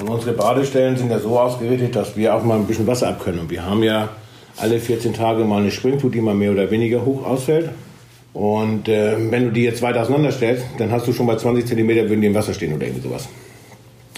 Und 0.00 0.08
unsere 0.08 0.32
Badestellen 0.32 0.96
sind 0.96 1.10
ja 1.10 1.18
so 1.18 1.38
ausgerichtet, 1.38 1.94
dass 1.96 2.16
wir 2.16 2.34
auch 2.34 2.44
mal 2.44 2.58
ein 2.58 2.66
bisschen 2.66 2.86
Wasser 2.86 3.08
abkönnen. 3.08 3.40
Und 3.40 3.50
wir 3.50 3.64
haben 3.64 3.82
ja 3.82 4.08
alle 4.56 4.78
14 4.78 5.12
Tage 5.12 5.44
mal 5.44 5.60
eine 5.60 5.70
Springflut, 5.70 6.14
die 6.14 6.20
mal 6.20 6.34
mehr 6.34 6.52
oder 6.52 6.70
weniger 6.70 7.04
hoch 7.04 7.26
ausfällt. 7.26 7.70
Und 8.32 8.88
äh, 8.88 9.16
wenn 9.30 9.44
du 9.44 9.50
die 9.50 9.62
jetzt 9.62 9.82
weiter 9.82 10.02
auseinanderstellst, 10.02 10.64
dann 10.78 10.90
hast 10.90 11.06
du 11.06 11.12
schon 11.12 11.26
bei 11.26 11.36
20 11.36 11.66
cm 11.66 11.88
würden 11.88 12.20
die 12.22 12.26
im 12.28 12.34
Wasser 12.34 12.54
stehen 12.54 12.74
oder 12.74 12.86
irgendwie 12.86 13.02
sowas 13.02 13.28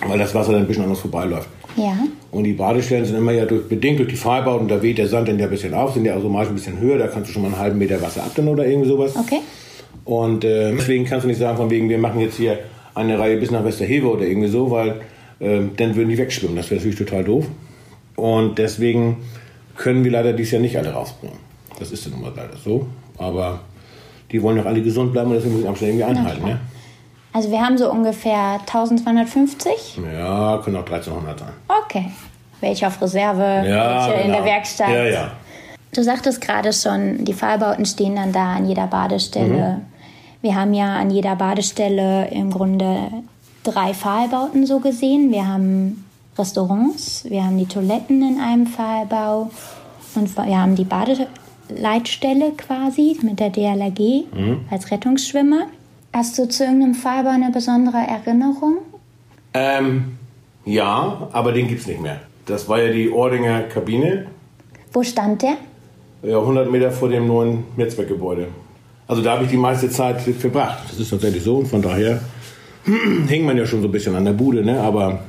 weil 0.09 0.19
das 0.19 0.35
Wasser 0.35 0.53
dann 0.53 0.63
ein 0.63 0.67
bisschen 0.67 0.85
anders 0.85 1.01
vorbeiläuft. 1.01 1.49
Ja. 1.77 1.97
Und 2.31 2.45
die 2.45 2.53
Badestellen 2.53 3.05
sind 3.05 3.17
immer 3.17 3.33
ja 3.33 3.45
durch, 3.47 3.69
bedingt 3.69 3.99
durch 3.99 4.09
die 4.09 4.17
Freibauten, 4.17 4.69
da 4.69 4.83
weht 4.83 4.99
der 4.99 5.09
Sand 5.09 5.29
dann 5.29 5.39
ja 5.39 5.47
ein 5.47 5.51
bisschen 5.51 5.75
auf, 5.75 5.95
sind 5.95 6.05
ja 6.05 6.15
automatisch 6.15 6.51
ein 6.51 6.55
bisschen 6.55 6.79
höher, 6.79 6.99
da 6.99 7.07
kannst 7.07 7.29
du 7.29 7.33
schon 7.33 7.43
mal 7.43 7.49
einen 7.49 7.59
halben 7.59 7.79
Meter 7.79 8.01
Wasser 8.01 8.25
abtun 8.25 8.49
oder 8.49 8.67
irgendwie 8.67 8.89
sowas. 8.89 9.15
Okay. 9.17 9.41
Und 10.05 10.45
äh, 10.45 10.73
deswegen 10.73 11.05
kannst 11.05 11.25
du 11.25 11.29
nicht 11.29 11.39
sagen, 11.39 11.57
von 11.57 11.71
wegen, 11.71 11.89
wir 11.89 11.99
machen 11.99 12.21
jetzt 12.21 12.37
hier 12.37 12.59
eine 12.95 13.19
Reihe 13.19 13.37
bis 13.37 13.51
nach 13.51 13.65
Westerhewe 13.65 14.09
oder 14.09 14.25
irgendwie 14.25 14.49
so, 14.49 14.71
weil 14.71 15.01
äh, 15.41 15.61
dann 15.77 15.95
würden 15.95 16.09
die 16.09 16.19
wegschwimmen. 16.19 16.57
Das 16.57 16.71
wäre 16.71 16.81
natürlich 16.81 16.99
total 16.99 17.25
doof. 17.25 17.47
Und 18.17 18.59
deswegen 18.59 19.25
können 19.77 20.05
wir 20.05 20.13
leider 20.13 20.33
dieses 20.33 20.53
Jahr 20.53 20.63
nicht 20.63 20.77
alle 20.77 20.93
rausbringen. 20.93 21.39
Das 21.79 21.91
ist 21.91 22.07
dann 22.07 22.13
nun 22.13 22.23
mal 22.23 22.33
leider 22.35 22.57
so. 22.57 22.87
Aber 23.19 23.61
die 24.31 24.43
wollen 24.43 24.57
doch 24.57 24.67
alle 24.67 24.83
gesund 24.83 25.13
bleiben 25.13 25.31
und 25.31 25.37
deswegen 25.37 25.55
müssen 25.55 25.65
wir 25.65 25.71
Abstand 25.71 25.91
irgendwie 25.91 26.05
einhalten. 26.05 26.47
Ja, 26.47 26.59
also 27.33 27.51
wir 27.51 27.61
haben 27.61 27.77
so 27.77 27.91
ungefähr 27.91 28.61
1250. 28.61 29.99
Ja, 30.17 30.61
können 30.63 30.77
auch 30.77 30.87
1300 30.87 31.39
sein. 31.41 31.49
Okay. 31.85 32.11
Welche 32.61 32.87
auf 32.87 33.03
Reserve, 33.03 33.43
ja, 33.69 34.07
welche 34.07 34.23
genau. 34.23 34.25
in 34.25 34.33
der 34.33 34.45
Werkstatt. 34.45 34.91
Ja, 34.91 35.05
ja. 35.05 35.33
Du 35.93 36.03
sagtest 36.03 36.41
gerade 36.41 36.73
schon, 36.73 37.25
die 37.25 37.33
Fallbauten 37.33 37.85
stehen 37.87 38.15
dann 38.17 38.33
da 38.33 38.55
an 38.55 38.67
jeder 38.67 38.87
Badestelle. 38.87 39.79
Mhm. 39.79 39.94
Wir 40.45 40.57
haben 40.57 40.75
ja 40.75 40.97
an 40.97 41.09
jeder 41.09 41.37
Badestelle 41.37 42.29
im 42.31 42.51
Grunde 42.51 43.09
drei 43.63 43.95
Pfahlbauten 43.95 44.67
so 44.67 44.79
gesehen. 44.79 45.33
Wir 45.33 45.49
haben 45.49 46.05
Restaurants, 46.37 47.25
wir 47.31 47.47
haben 47.47 47.57
die 47.57 47.65
Toiletten 47.65 48.21
in 48.21 48.39
einem 48.39 48.67
Pfahlbau 48.67 49.51
und 50.15 50.37
wir 50.37 50.61
haben 50.61 50.77
die 50.77 50.85
Badeleitstelle 50.85 52.53
quasi 52.59 53.19
mit 53.23 53.41
der 53.41 53.49
DLRG 53.49 54.27
mhm. 54.35 54.61
als 54.71 54.91
Rettungsschwimmer. 54.91 55.69
Hast 56.13 56.37
du 56.39 56.47
zu 56.47 56.65
irgendeinem 56.65 56.95
Faber 56.95 57.31
eine 57.31 57.51
besondere 57.51 58.07
Erinnerung? 58.07 58.81
Ähm, 59.55 60.19
ja, 60.67 61.27
aber 61.33 61.53
den 61.53 61.69
gibt 61.69 61.81
es 61.81 61.87
nicht 61.87 62.03
mehr. 62.03 62.21
Das 62.45 62.69
war 62.69 62.83
ja 62.83 62.93
die 62.93 63.11
Ordinger 63.11 63.63
Kabine. 63.63 64.27
Wo 64.93 65.03
stand 65.03 65.41
der? 65.41 65.57
Ja, 66.23 66.39
100 66.39 66.71
Meter 66.71 66.91
vor 66.91 67.09
dem 67.09 67.29
neuen 67.29 67.65
Netzwerkgebäude. 67.79 68.49
Also 69.07 69.23
da 69.23 69.33
habe 69.33 69.45
ich 69.45 69.51
die 69.51 69.57
meiste 69.57 69.91
Zeit 69.91 70.21
verbracht. 70.21 70.79
Das 70.91 70.99
ist 70.99 71.11
tatsächlich 71.11 71.43
so 71.43 71.57
und 71.57 71.67
von 71.67 71.83
daher 71.83 72.21
hängt 73.29 73.45
man 73.45 73.57
ja 73.57 73.67
schon 73.67 73.83
so 73.83 73.89
ein 73.89 73.93
bisschen 73.93 74.15
an 74.15 74.25
der 74.25 74.33
Bude, 74.33 74.65
ne? 74.65 74.81
aber 74.81 75.21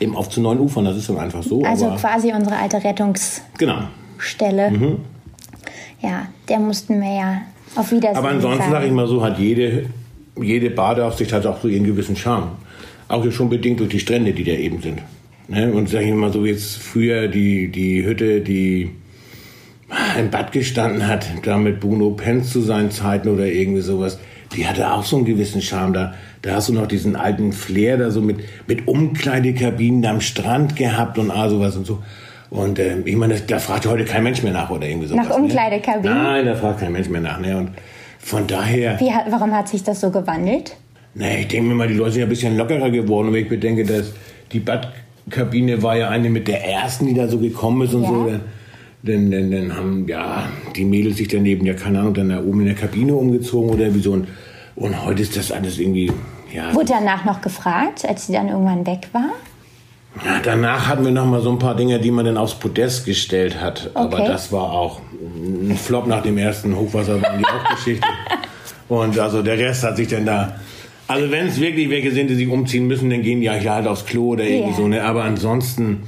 eben 0.00 0.16
auf 0.16 0.28
zu 0.28 0.40
neuen 0.40 0.60
Ufern, 0.60 0.84
das 0.84 0.96
ist 0.96 1.08
dann 1.08 1.18
einfach 1.18 1.42
so. 1.42 1.62
Also 1.62 1.90
quasi 1.98 2.32
unsere 2.32 2.56
alte 2.56 2.82
Rettungsstelle. 2.82 3.50
Genau. 3.58 4.70
Mhm. 4.70 4.96
Ja, 6.00 6.28
der 6.48 6.60
mussten 6.60 7.00
wir 7.00 7.16
ja 7.16 7.40
auf 7.74 7.90
Wiedersehen 7.90 8.16
Aber 8.16 8.28
ansonsten 8.28 8.70
sage 8.70 8.86
ich 8.86 8.92
mal 8.92 9.08
so, 9.08 9.22
hat 9.22 9.38
jede 9.38 9.86
jede 10.42 10.70
Badeaufsicht 10.70 11.32
hat 11.32 11.46
auch 11.46 11.60
so 11.60 11.68
ihren 11.68 11.84
gewissen 11.84 12.16
Charme. 12.16 12.50
Auch 13.08 13.30
schon 13.30 13.48
bedingt 13.48 13.80
durch 13.80 13.90
die 13.90 14.00
Strände, 14.00 14.32
die 14.32 14.44
da 14.44 14.52
eben 14.52 14.80
sind. 14.82 15.00
Ne? 15.48 15.72
Und 15.72 15.88
sag 15.88 16.02
ich 16.02 16.12
mal 16.12 16.32
so, 16.32 16.44
jetzt 16.44 16.76
früher 16.76 17.28
die, 17.28 17.68
die 17.68 18.04
Hütte, 18.04 18.40
die 18.40 18.90
im 20.18 20.30
Bad 20.30 20.52
gestanden 20.52 21.06
hat, 21.06 21.26
da 21.44 21.56
mit 21.56 21.80
Bruno 21.80 22.10
Penz 22.10 22.52
zu 22.52 22.60
seinen 22.60 22.90
Zeiten 22.90 23.28
oder 23.28 23.46
irgendwie 23.46 23.80
sowas, 23.80 24.18
die 24.54 24.66
hatte 24.66 24.92
auch 24.92 25.04
so 25.04 25.16
einen 25.16 25.24
gewissen 25.24 25.62
Charme. 25.62 25.92
Da, 25.92 26.14
da 26.42 26.54
hast 26.56 26.68
du 26.68 26.72
noch 26.72 26.86
diesen 26.86 27.16
alten 27.16 27.52
Flair 27.52 27.96
da 27.96 28.10
so 28.10 28.20
mit, 28.20 28.38
mit 28.66 28.86
Umkleidekabinen 28.86 30.04
am 30.06 30.20
Strand 30.20 30.76
gehabt 30.76 31.18
und 31.18 31.30
all 31.30 31.50
sowas 31.50 31.76
und 31.76 31.86
so. 31.86 32.02
Und 32.50 32.78
äh, 32.78 32.98
ich 33.04 33.16
meine, 33.16 33.38
da 33.40 33.58
fragt 33.58 33.86
heute 33.86 34.04
kein 34.04 34.22
Mensch 34.22 34.42
mehr 34.42 34.52
nach 34.52 34.70
oder 34.70 34.86
irgendwie 34.86 35.08
sowas. 35.08 35.26
Nach 35.26 35.36
ne? 35.36 35.42
Umkleidekabinen? 35.42 36.16
Ne? 36.16 36.22
Nein, 36.22 36.46
da 36.46 36.54
fragt 36.54 36.80
kein 36.80 36.92
Mensch 36.92 37.08
mehr 37.08 37.20
nach. 37.20 37.38
Ne? 37.40 37.56
Und 37.56 37.70
von 38.18 38.46
daher. 38.46 38.98
Wie, 39.00 39.10
warum 39.30 39.52
hat 39.52 39.68
sich 39.68 39.82
das 39.82 40.00
so 40.00 40.10
gewandelt? 40.10 40.76
Na, 41.14 41.26
ich 41.38 41.48
denke 41.48 41.68
mir 41.68 41.74
mal, 41.74 41.88
die 41.88 41.94
Leute 41.94 42.12
sind 42.12 42.20
ja 42.20 42.26
ein 42.26 42.30
bisschen 42.30 42.56
lockerer 42.56 42.90
geworden. 42.90 43.28
Und 43.28 43.34
wenn 43.34 43.42
ich 43.42 43.48
bedenke, 43.48 43.84
dass 43.84 44.12
die 44.52 44.60
Badkabine 44.60 45.82
war 45.82 45.96
ja 45.96 46.08
eine 46.08 46.30
mit 46.30 46.48
der 46.48 46.64
ersten, 46.64 47.06
die 47.06 47.14
da 47.14 47.28
so 47.28 47.38
gekommen 47.38 47.82
ist 47.82 47.94
und 47.94 48.02
ja. 48.02 48.08
so. 48.08 48.26
Dann, 48.26 48.40
dann, 49.02 49.30
dann, 49.30 49.50
dann, 49.50 49.76
haben 49.76 50.08
ja 50.08 50.48
die 50.74 50.84
Mädels 50.84 51.18
sich 51.18 51.28
daneben, 51.28 51.64
ja, 51.66 51.74
keine 51.74 52.00
Ahnung, 52.00 52.14
dann 52.14 52.30
da 52.30 52.40
oben 52.40 52.60
in 52.60 52.66
der 52.66 52.74
Kabine 52.74 53.14
umgezogen 53.14 53.70
oder 53.70 53.94
wie 53.94 54.00
so. 54.00 54.12
Und, 54.12 54.28
und 54.76 55.04
heute 55.04 55.22
ist 55.22 55.36
das 55.36 55.52
alles 55.52 55.78
irgendwie. 55.78 56.12
Ja. 56.52 56.74
Wurde 56.74 56.92
danach 56.98 57.24
noch 57.24 57.40
gefragt, 57.40 58.04
als 58.08 58.26
sie 58.26 58.32
dann 58.32 58.48
irgendwann 58.48 58.86
weg 58.86 59.08
war? 59.12 59.30
Ja, 60.24 60.40
danach 60.42 60.88
hatten 60.88 61.04
wir 61.04 61.12
noch 61.12 61.26
mal 61.26 61.40
so 61.40 61.50
ein 61.50 61.58
paar 61.58 61.76
Dinge, 61.76 62.00
die 62.00 62.10
man 62.10 62.24
dann 62.24 62.36
aufs 62.36 62.54
Podest 62.54 63.04
gestellt 63.04 63.60
hat. 63.60 63.90
Okay. 63.94 64.04
Aber 64.04 64.18
das 64.26 64.50
war 64.50 64.72
auch 64.72 65.00
ein 65.22 65.76
Flop 65.76 66.06
nach 66.06 66.22
dem 66.22 66.38
ersten 66.38 66.74
Hochwasser, 66.74 67.22
war 67.22 67.36
die 67.36 67.44
auch 67.44 67.76
Geschichte. 67.76 68.06
Und 68.88 69.18
also 69.18 69.42
der 69.42 69.58
Rest 69.58 69.84
hat 69.84 69.96
sich 69.96 70.08
dann 70.08 70.24
da. 70.24 70.56
Also 71.06 71.30
wenn 71.30 71.46
es 71.46 71.60
wirklich 71.60 71.88
welche 71.90 72.10
sind, 72.10 72.28
die 72.28 72.34
sich 72.34 72.48
umziehen 72.48 72.86
müssen, 72.86 73.10
dann 73.10 73.22
gehen 73.22 73.40
die 73.40 73.50
halt 73.50 73.86
aufs 73.86 74.06
Klo 74.06 74.30
oder 74.30 74.44
irgendwie 74.44 74.70
yeah. 74.70 74.76
so. 74.76 74.88
Ne? 74.88 75.04
Aber 75.04 75.24
ansonsten, 75.24 76.02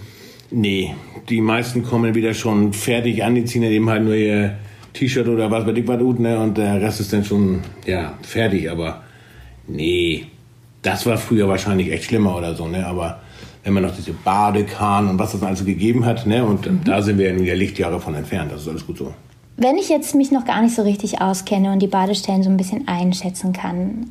nee. 0.50 0.94
Die 1.28 1.40
meisten 1.40 1.82
kommen 1.82 2.14
wieder 2.14 2.34
schon 2.34 2.72
fertig 2.72 3.22
an, 3.24 3.34
die 3.34 3.44
ziehen 3.44 3.62
dann 3.62 3.70
eben 3.70 3.88
halt 3.88 4.04
nur 4.04 4.14
ihr 4.14 4.56
T-Shirt 4.92 5.28
oder 5.28 5.50
was 5.50 5.64
bei 5.64 5.72
dick 5.72 5.86
was 5.86 6.00
ne? 6.18 6.38
Und 6.38 6.58
der 6.58 6.80
Rest 6.80 7.00
ist 7.00 7.12
dann 7.12 7.24
schon, 7.24 7.60
ja, 7.86 8.14
fertig. 8.22 8.70
Aber 8.70 9.02
nee, 9.68 10.26
das 10.82 11.06
war 11.06 11.16
früher 11.16 11.48
wahrscheinlich 11.48 11.92
echt 11.92 12.04
schlimmer 12.04 12.36
oder 12.36 12.54
so, 12.54 12.66
ne? 12.66 12.86
Aber 12.86 13.20
wenn 13.64 13.72
man 13.74 13.82
noch 13.82 13.94
diese 13.94 14.12
Badekahn 14.12 15.08
und 15.08 15.18
was 15.18 15.32
das 15.32 15.42
also 15.42 15.64
gegeben 15.64 16.04
hat. 16.04 16.26
Ne? 16.26 16.44
Und 16.44 16.70
mhm. 16.70 16.84
da 16.84 17.02
sind 17.02 17.18
wir 17.18 17.32
ja 17.32 17.40
ja 17.40 17.54
Lichtjahre 17.54 18.00
von 18.00 18.14
entfernt. 18.14 18.52
Das 18.52 18.62
ist 18.62 18.68
alles 18.68 18.86
gut 18.86 18.98
so. 18.98 19.12
Wenn 19.56 19.76
ich 19.76 19.90
jetzt 19.90 20.14
mich 20.14 20.30
noch 20.30 20.46
gar 20.46 20.62
nicht 20.62 20.74
so 20.74 20.82
richtig 20.82 21.20
auskenne 21.20 21.72
und 21.72 21.80
die 21.80 21.86
Badestellen 21.86 22.42
so 22.42 22.48
ein 22.48 22.56
bisschen 22.56 22.88
einschätzen 22.88 23.52
kann, 23.52 24.10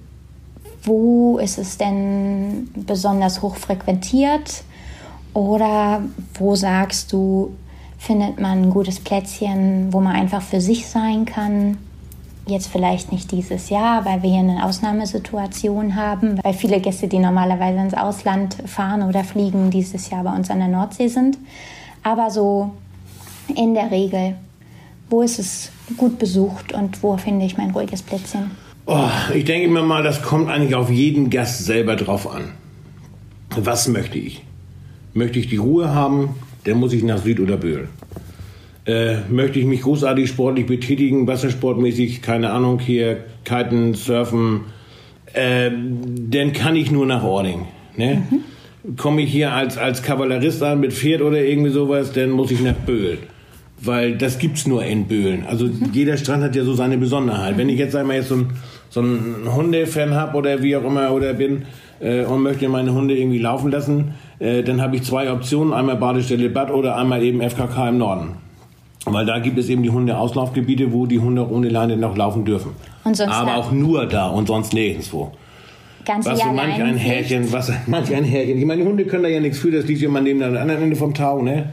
wo 0.83 1.39
ist 1.39 1.57
es 1.57 1.77
denn 1.77 2.69
besonders 2.75 3.41
hoch 3.41 3.55
frequentiert? 3.55 4.63
Oder 5.33 6.01
wo 6.35 6.55
sagst 6.55 7.11
du, 7.13 7.53
findet 7.97 8.39
man 8.39 8.63
ein 8.63 8.69
gutes 8.69 8.99
Plätzchen, 8.99 9.91
wo 9.91 10.01
man 10.01 10.15
einfach 10.15 10.41
für 10.41 10.61
sich 10.61 10.87
sein 10.87 11.25
kann? 11.25 11.77
Jetzt 12.47 12.67
vielleicht 12.67 13.11
nicht 13.11 13.31
dieses 13.31 13.69
Jahr, 13.69 14.05
weil 14.05 14.23
wir 14.23 14.31
hier 14.31 14.39
eine 14.39 14.65
Ausnahmesituation 14.65 15.95
haben, 15.95 16.39
weil 16.43 16.53
viele 16.53 16.79
Gäste, 16.79 17.07
die 17.07 17.19
normalerweise 17.19 17.79
ins 17.79 17.93
Ausland 17.93 18.57
fahren 18.65 19.03
oder 19.03 19.23
fliegen, 19.23 19.69
dieses 19.69 20.09
Jahr 20.09 20.23
bei 20.23 20.35
uns 20.35 20.49
an 20.49 20.59
der 20.59 20.67
Nordsee 20.67 21.09
sind. 21.09 21.37
Aber 22.01 22.31
so 22.31 22.71
in 23.55 23.75
der 23.75 23.91
Regel, 23.91 24.35
wo 25.09 25.21
ist 25.21 25.37
es 25.37 25.71
gut 25.97 26.17
besucht 26.17 26.71
und 26.71 27.03
wo 27.03 27.17
finde 27.17 27.45
ich 27.45 27.57
mein 27.57 27.71
ruhiges 27.71 28.01
Plätzchen? 28.01 28.51
Oh, 28.85 29.09
ich 29.33 29.45
denke 29.45 29.67
mir 29.67 29.83
mal, 29.83 30.01
das 30.01 30.23
kommt 30.23 30.49
eigentlich 30.49 30.73
auf 30.73 30.89
jeden 30.89 31.29
Gast 31.29 31.65
selber 31.65 31.95
drauf 31.95 32.31
an. 32.31 32.53
Was 33.55 33.87
möchte 33.87 34.17
ich? 34.17 34.43
Möchte 35.19 35.37
ich 35.37 35.49
die 35.49 35.57
Ruhe 35.57 35.93
haben, 35.93 36.29
dann 36.63 36.77
muss 36.77 36.93
ich 36.93 37.03
nach 37.03 37.17
Süd 37.17 37.41
oder 37.41 37.57
Böhl. 37.57 37.89
Äh, 38.85 39.17
möchte 39.29 39.59
ich 39.59 39.65
mich 39.65 39.81
großartig 39.81 40.29
sportlich 40.29 40.65
betätigen, 40.65 41.27
wassersportmäßig, 41.27 42.21
keine 42.21 42.51
Ahnung, 42.51 42.79
hier 42.79 43.17
kiten, 43.43 43.95
surfen, 43.95 44.61
äh, 45.33 45.71
dann 45.71 46.53
kann 46.53 46.77
ich 46.77 46.89
nur 46.89 47.05
nach 47.05 47.23
Ording. 47.25 47.65
Ne? 47.97 48.23
Mhm. 48.29 48.95
Komme 48.95 49.23
ich 49.23 49.31
hier 49.31 49.51
als, 49.51 49.77
als 49.77 50.03
Kavallerist 50.03 50.63
an 50.63 50.79
mit 50.79 50.93
Pferd 50.93 51.21
oder 51.21 51.43
irgendwie 51.43 51.71
sowas, 51.71 52.13
dann 52.13 52.29
muss 52.29 52.49
ich 52.49 52.61
nach 52.61 52.75
Böhl. 52.85 53.17
Weil 53.81 54.17
das 54.17 54.39
gibt's 54.39 54.67
nur 54.67 54.85
in 54.85 55.05
Böhlen. 55.05 55.45
Also 55.45 55.65
mhm. 55.65 55.89
jeder 55.91 56.15
Strand 56.15 56.43
hat 56.43 56.55
ja 56.55 56.63
so 56.63 56.75
seine 56.75 56.97
Besonderheit. 56.97 57.57
Wenn 57.57 57.67
ich 57.67 57.77
jetzt 57.77 57.93
einmal 57.93 58.15
jetzt 58.15 58.29
so 58.29 58.35
ein, 58.35 58.53
so 58.89 59.01
ein 59.01 59.53
Hundefan 59.53 60.13
habe 60.13 60.37
oder 60.37 60.63
wie 60.63 60.77
auch 60.77 60.85
immer 60.85 61.11
oder 61.11 61.33
bin 61.33 61.63
äh, 61.99 62.23
und 62.23 62.41
möchte 62.41 62.69
meine 62.69 62.93
Hunde 62.93 63.17
irgendwie 63.17 63.39
laufen 63.39 63.69
lassen, 63.69 64.13
äh, 64.39 64.63
dann 64.63 64.81
habe 64.81 64.95
ich 64.95 65.03
zwei 65.03 65.31
Optionen, 65.31 65.73
einmal 65.73 65.97
Badestelle 65.97 66.49
Bad 66.49 66.71
oder 66.71 66.97
einmal 66.97 67.23
eben 67.23 67.41
FKK 67.41 67.89
im 67.89 67.97
Norden. 67.97 68.37
Weil 69.05 69.25
da 69.25 69.39
gibt 69.39 69.57
es 69.57 69.69
eben 69.69 69.83
die 69.83 69.89
Hundeauslaufgebiete, 69.89 70.91
wo 70.91 71.05
die 71.05 71.19
Hunde 71.19 71.49
ohne 71.49 71.69
Leine 71.69 71.97
noch 71.97 72.15
laufen 72.15 72.45
dürfen. 72.45 72.71
Aber 73.03 73.55
auch 73.55 73.71
nur 73.71 74.05
da 74.05 74.27
und 74.27 74.47
sonst 74.47 74.73
nirgendwo. 74.73 75.31
Ganz 76.05 76.25
was 76.25 76.39
so 76.39 76.45
manch 76.47 76.81
ein 76.81 76.97
Härchen, 76.97 77.51
was 77.51 77.71
manch 77.87 78.13
ein 78.13 78.23
Härchen. 78.23 78.57
Ich 78.57 78.65
meine, 78.65 78.81
die 78.81 78.87
Hunde 78.87 79.05
können 79.05 79.23
da 79.23 79.29
ja 79.29 79.39
nichts 79.39 79.59
für, 79.59 79.71
das 79.71 79.85
liegt 79.85 80.01
ja 80.01 80.09
mal 80.09 80.21
neben 80.21 80.39
der 80.39 80.47
anderen 80.59 80.83
Ende 80.83 80.95
vom 80.95 81.13
Tau, 81.13 81.41
ne? 81.41 81.71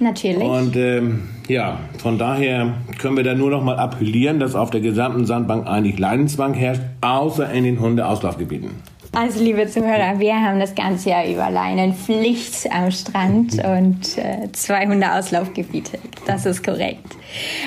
Natürlich. 0.00 0.42
Und 0.42 0.76
ähm, 0.76 1.22
ja, 1.48 1.78
von 1.98 2.18
daher 2.18 2.74
können 2.98 3.16
wir 3.16 3.24
da 3.24 3.34
nur 3.34 3.50
noch 3.50 3.62
mal 3.62 3.76
appellieren, 3.76 4.40
dass 4.40 4.54
auf 4.54 4.70
der 4.70 4.80
gesamten 4.80 5.24
Sandbank 5.24 5.66
eigentlich 5.66 5.98
Leinenzwang 5.98 6.54
herrscht, 6.54 6.82
außer 7.00 7.50
in 7.52 7.64
den 7.64 7.80
Hundeauslaufgebieten. 7.80 8.70
Also 9.14 9.42
liebe 9.42 9.68
Zuhörer, 9.68 10.18
wir 10.18 10.34
haben 10.34 10.58
das 10.58 10.74
ganze 10.74 11.10
Jahr 11.10 11.24
über 11.26 11.48
Leinenpflicht 11.48 12.70
am 12.72 12.90
Strand 12.90 13.54
und 13.64 14.18
äh, 14.18 14.50
zwei 14.52 14.86
Hundeauslaufgebiete. 14.86 15.98
Das 16.26 16.46
ist 16.46 16.64
korrekt. 16.64 17.14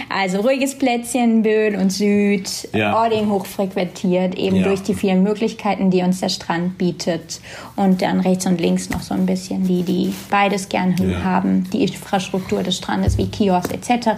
Also 0.09 0.41
ruhiges 0.41 0.77
Plätzchen, 0.77 1.43
Böhl 1.43 1.75
und 1.75 1.91
Süd, 1.91 2.49
ja. 2.73 3.01
Ording 3.01 3.29
hochfrequentiert, 3.29 4.35
eben 4.35 4.57
ja. 4.57 4.63
durch 4.63 4.81
die 4.81 4.93
vielen 4.93 5.23
Möglichkeiten, 5.23 5.89
die 5.89 6.01
uns 6.01 6.19
der 6.19 6.29
Strand 6.29 6.77
bietet. 6.77 7.39
Und 7.75 8.01
dann 8.01 8.19
rechts 8.19 8.45
und 8.45 8.59
links 8.59 8.89
noch 8.89 9.01
so 9.01 9.13
ein 9.13 9.25
bisschen 9.25 9.65
die, 9.65 9.83
die 9.83 10.13
beides 10.29 10.67
gern 10.67 10.95
ja. 10.97 11.23
haben. 11.23 11.69
Die 11.71 11.83
Infrastruktur 11.83 12.63
des 12.63 12.77
Strandes 12.77 13.17
wie 13.17 13.27
Kiosk 13.27 13.73
etc. 13.73 14.09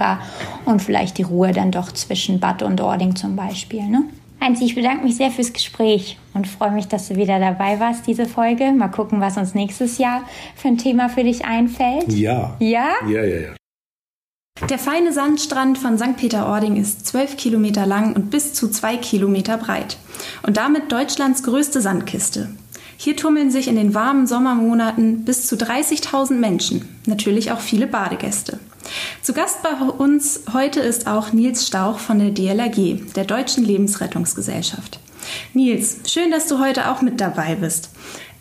Und 0.65 0.81
vielleicht 0.81 1.17
die 1.17 1.23
Ruhe 1.23 1.51
dann 1.51 1.71
doch 1.71 1.91
zwischen 1.91 2.39
Bad 2.39 2.63
und 2.63 2.81
Ording 2.81 3.15
zum 3.15 3.35
Beispiel. 3.35 3.83
Ne? 3.83 4.03
Heinz, 4.41 4.61
ich 4.61 4.75
bedanke 4.75 5.03
mich 5.03 5.17
sehr 5.17 5.31
fürs 5.31 5.51
Gespräch 5.51 6.17
und 6.33 6.47
freue 6.47 6.71
mich, 6.71 6.87
dass 6.87 7.09
du 7.09 7.15
wieder 7.17 7.39
dabei 7.39 7.79
warst, 7.79 8.07
diese 8.07 8.25
Folge. 8.25 8.71
Mal 8.71 8.87
gucken, 8.87 9.19
was 9.19 9.37
uns 9.37 9.53
nächstes 9.53 9.97
Jahr 9.97 10.23
für 10.55 10.69
ein 10.69 10.77
Thema 10.77 11.09
für 11.09 11.23
dich 11.23 11.45
einfällt. 11.45 12.11
Ja. 12.11 12.55
Ja? 12.59 12.93
Ja, 13.07 13.23
ja, 13.23 13.39
ja. 13.41 13.55
Der 14.69 14.79
feine 14.79 15.13
Sandstrand 15.13 15.77
von 15.77 15.97
St. 15.97 16.17
Peter-Ording 16.17 16.75
ist 16.75 17.05
zwölf 17.05 17.37
Kilometer 17.37 17.85
lang 17.85 18.13
und 18.15 18.29
bis 18.29 18.53
zu 18.53 18.69
zwei 18.69 18.97
Kilometer 18.97 19.57
breit 19.57 19.97
und 20.43 20.57
damit 20.57 20.91
Deutschlands 20.91 21.43
größte 21.43 21.81
Sandkiste. 21.81 22.49
Hier 23.01 23.15
tummeln 23.15 23.49
sich 23.49 23.69
in 23.69 23.77
den 23.77 23.93
warmen 23.93 24.27
Sommermonaten 24.27 25.23
bis 25.23 25.47
zu 25.47 25.55
30.000 25.55 26.33
Menschen, 26.33 26.85
natürlich 27.05 27.49
auch 27.49 27.61
viele 27.61 27.87
Badegäste. 27.87 28.59
Zu 29.21 29.31
Gast 29.31 29.63
bei 29.63 29.69
uns 29.85 30.41
heute 30.51 30.81
ist 30.81 31.07
auch 31.07 31.31
Nils 31.31 31.65
Stauch 31.65 31.97
von 31.97 32.19
der 32.19 32.31
DLRG, 32.31 33.13
der 33.15 33.23
Deutschen 33.23 33.63
Lebensrettungsgesellschaft. 33.63 34.99
Nils, 35.53 35.99
schön, 36.11 36.29
dass 36.29 36.47
du 36.47 36.59
heute 36.59 36.91
auch 36.91 37.01
mit 37.01 37.21
dabei 37.21 37.55
bist. 37.55 37.89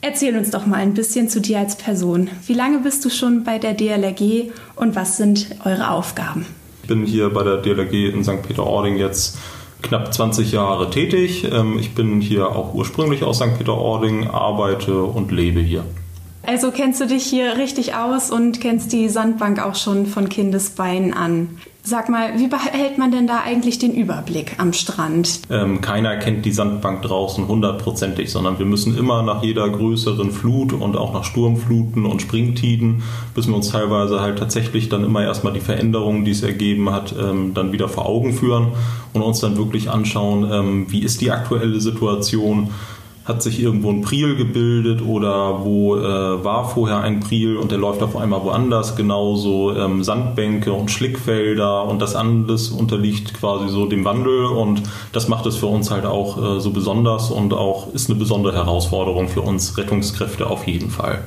Erzähl 0.00 0.36
uns 0.36 0.50
doch 0.50 0.66
mal 0.66 0.78
ein 0.78 0.94
bisschen 0.94 1.28
zu 1.28 1.40
dir 1.40 1.60
als 1.60 1.76
Person. 1.76 2.28
Wie 2.44 2.54
lange 2.54 2.80
bist 2.80 3.04
du 3.04 3.10
schon 3.10 3.44
bei 3.44 3.60
der 3.60 3.74
DLRG 3.74 4.50
und 4.74 4.96
was 4.96 5.18
sind 5.18 5.54
eure 5.64 5.90
Aufgaben? 5.90 6.46
Ich 6.82 6.88
bin 6.88 7.06
hier 7.06 7.30
bei 7.30 7.44
der 7.44 7.58
DLRG 7.58 8.12
in 8.12 8.24
St. 8.24 8.42
Peter-Ording 8.42 8.96
jetzt 8.96 9.38
knapp 9.82 10.12
20 10.12 10.52
Jahre 10.52 10.90
tätig. 10.90 11.46
Ähm, 11.50 11.78
ich 11.78 11.94
bin 11.94 12.20
hier 12.20 12.48
auch 12.48 12.74
ursprünglich 12.74 13.22
aus 13.22 13.36
St. 13.36 13.56
Peter-Ording, 13.58 14.28
arbeite 14.28 15.02
und 15.02 15.32
lebe 15.32 15.60
hier. 15.60 15.84
Also 16.42 16.70
kennst 16.70 17.00
du 17.00 17.06
dich 17.06 17.24
hier 17.24 17.58
richtig 17.58 17.94
aus 17.94 18.30
und 18.30 18.60
kennst 18.60 18.92
die 18.92 19.08
Sandbank 19.08 19.62
auch 19.62 19.74
schon 19.74 20.06
von 20.06 20.28
Kindesbeinen 20.28 21.12
an. 21.12 21.58
Sag 21.90 22.10
mal, 22.10 22.38
wie 22.38 22.48
behält 22.48 22.98
man 22.98 23.10
denn 23.10 23.26
da 23.26 23.40
eigentlich 23.40 23.78
den 23.78 23.94
Überblick 23.94 24.56
am 24.58 24.74
Strand? 24.74 25.40
Ähm, 25.48 25.80
keiner 25.80 26.18
kennt 26.18 26.44
die 26.44 26.52
Sandbank 26.52 27.00
draußen 27.00 27.48
hundertprozentig, 27.48 28.30
sondern 28.30 28.58
wir 28.58 28.66
müssen 28.66 28.94
immer 28.94 29.22
nach 29.22 29.42
jeder 29.42 29.66
größeren 29.70 30.30
Flut 30.30 30.74
und 30.74 30.98
auch 30.98 31.14
nach 31.14 31.24
Sturmfluten 31.24 32.04
und 32.04 32.20
Springtiden, 32.20 33.02
müssen 33.34 33.52
wir 33.52 33.56
uns 33.56 33.70
teilweise 33.70 34.20
halt 34.20 34.38
tatsächlich 34.38 34.90
dann 34.90 35.02
immer 35.02 35.22
erstmal 35.22 35.54
die 35.54 35.60
Veränderungen, 35.60 36.26
die 36.26 36.32
es 36.32 36.42
ergeben 36.42 36.90
hat, 36.90 37.14
ähm, 37.18 37.54
dann 37.54 37.72
wieder 37.72 37.88
vor 37.88 38.04
Augen 38.04 38.34
führen 38.34 38.72
und 39.14 39.22
uns 39.22 39.40
dann 39.40 39.56
wirklich 39.56 39.88
anschauen, 39.88 40.46
ähm, 40.52 40.86
wie 40.90 41.02
ist 41.02 41.22
die 41.22 41.30
aktuelle 41.30 41.80
Situation 41.80 42.68
hat 43.28 43.42
sich 43.42 43.60
irgendwo 43.60 43.90
ein 43.90 44.00
Priel 44.00 44.36
gebildet 44.36 45.02
oder 45.02 45.62
wo 45.62 45.96
äh, 45.96 46.42
war 46.42 46.66
vorher 46.66 47.00
ein 47.00 47.20
Priel 47.20 47.58
und 47.58 47.70
der 47.70 47.76
läuft 47.78 48.02
auf 48.02 48.16
einmal 48.16 48.42
woanders, 48.42 48.96
genauso 48.96 49.76
ähm, 49.76 50.02
Sandbänke 50.02 50.72
und 50.72 50.90
Schlickfelder 50.90 51.84
und 51.84 52.00
das 52.00 52.16
alles 52.16 52.70
unterliegt 52.70 53.34
quasi 53.34 53.68
so 53.68 53.84
dem 53.84 54.06
Wandel 54.06 54.46
und 54.46 54.82
das 55.12 55.28
macht 55.28 55.44
es 55.44 55.56
für 55.56 55.66
uns 55.66 55.90
halt 55.90 56.06
auch 56.06 56.56
äh, 56.56 56.60
so 56.60 56.70
besonders 56.70 57.30
und 57.30 57.52
auch 57.52 57.92
ist 57.92 58.08
eine 58.08 58.18
besondere 58.18 58.56
Herausforderung 58.56 59.28
für 59.28 59.42
uns 59.42 59.76
Rettungskräfte 59.76 60.48
auf 60.48 60.66
jeden 60.66 60.88
Fall. 60.88 61.22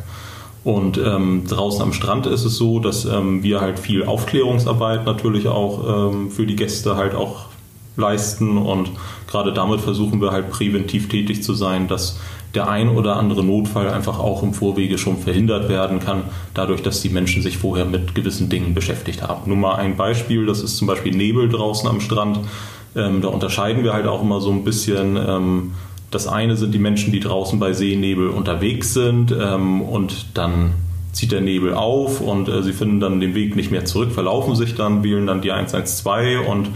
Und 0.63 0.99
ähm, 0.99 1.43
draußen 1.47 1.81
am 1.81 1.93
Strand 1.93 2.25
ist 2.25 2.45
es 2.45 2.55
so, 2.55 2.79
dass 2.79 3.05
ähm, 3.05 3.43
wir 3.43 3.61
halt 3.61 3.79
viel 3.79 4.05
Aufklärungsarbeit 4.05 5.05
natürlich 5.05 5.47
auch 5.47 6.11
ähm, 6.11 6.31
für 6.31 6.45
die 6.45 6.55
Gäste 6.55 6.95
halt 6.97 7.15
auch 7.15 7.50
leisten 7.95 8.57
und 8.57 8.91
gerade 9.27 9.53
damit 9.53 9.81
versuchen 9.81 10.21
wir 10.21 10.31
halt 10.31 10.49
präventiv 10.49 11.09
tätig 11.09 11.43
zu 11.43 11.53
sein, 11.53 11.87
dass 11.87 12.19
der 12.53 12.69
ein 12.69 12.89
oder 12.89 13.15
andere 13.15 13.43
Notfall 13.43 13.89
einfach 13.89 14.19
auch 14.19 14.43
im 14.43 14.53
Vorwege 14.53 14.97
schon 14.97 15.17
verhindert 15.17 15.69
werden 15.69 15.99
kann, 15.99 16.23
dadurch, 16.53 16.81
dass 16.81 17.01
die 17.01 17.09
Menschen 17.09 17.41
sich 17.41 17.57
vorher 17.57 17.85
mit 17.85 18.13
gewissen 18.13 18.49
Dingen 18.49 18.73
beschäftigt 18.73 19.21
haben. 19.21 19.49
Nur 19.49 19.57
mal 19.57 19.75
ein 19.75 19.95
Beispiel, 19.95 20.45
das 20.45 20.61
ist 20.61 20.77
zum 20.77 20.87
Beispiel 20.87 21.15
Nebel 21.15 21.47
draußen 21.47 21.87
am 21.87 22.01
Strand. 22.01 22.39
Ähm, 22.95 23.21
da 23.21 23.29
unterscheiden 23.29 23.83
wir 23.83 23.93
halt 23.93 24.05
auch 24.05 24.21
immer 24.21 24.41
so 24.41 24.51
ein 24.51 24.65
bisschen. 24.65 25.15
Ähm, 25.15 25.71
das 26.11 26.27
eine 26.27 26.57
sind 26.57 26.73
die 26.73 26.79
Menschen, 26.79 27.13
die 27.13 27.21
draußen 27.21 27.57
bei 27.57 27.71
Seenebel 27.71 28.27
unterwegs 28.27 28.93
sind 28.93 29.31
ähm, 29.31 29.81
und 29.81 30.25
dann 30.33 30.73
zieht 31.13 31.31
der 31.31 31.39
Nebel 31.39 31.73
auf 31.73 32.19
und 32.19 32.49
äh, 32.49 32.63
sie 32.63 32.73
finden 32.73 32.99
dann 32.99 33.21
den 33.21 33.33
Weg 33.33 33.55
nicht 33.55 33.71
mehr 33.71 33.85
zurück, 33.85 34.11
verlaufen 34.11 34.55
sich 34.55 34.75
dann, 34.75 35.03
wählen 35.03 35.25
dann 35.25 35.41
die 35.41 35.51
112 35.53 36.45
und 36.45 36.69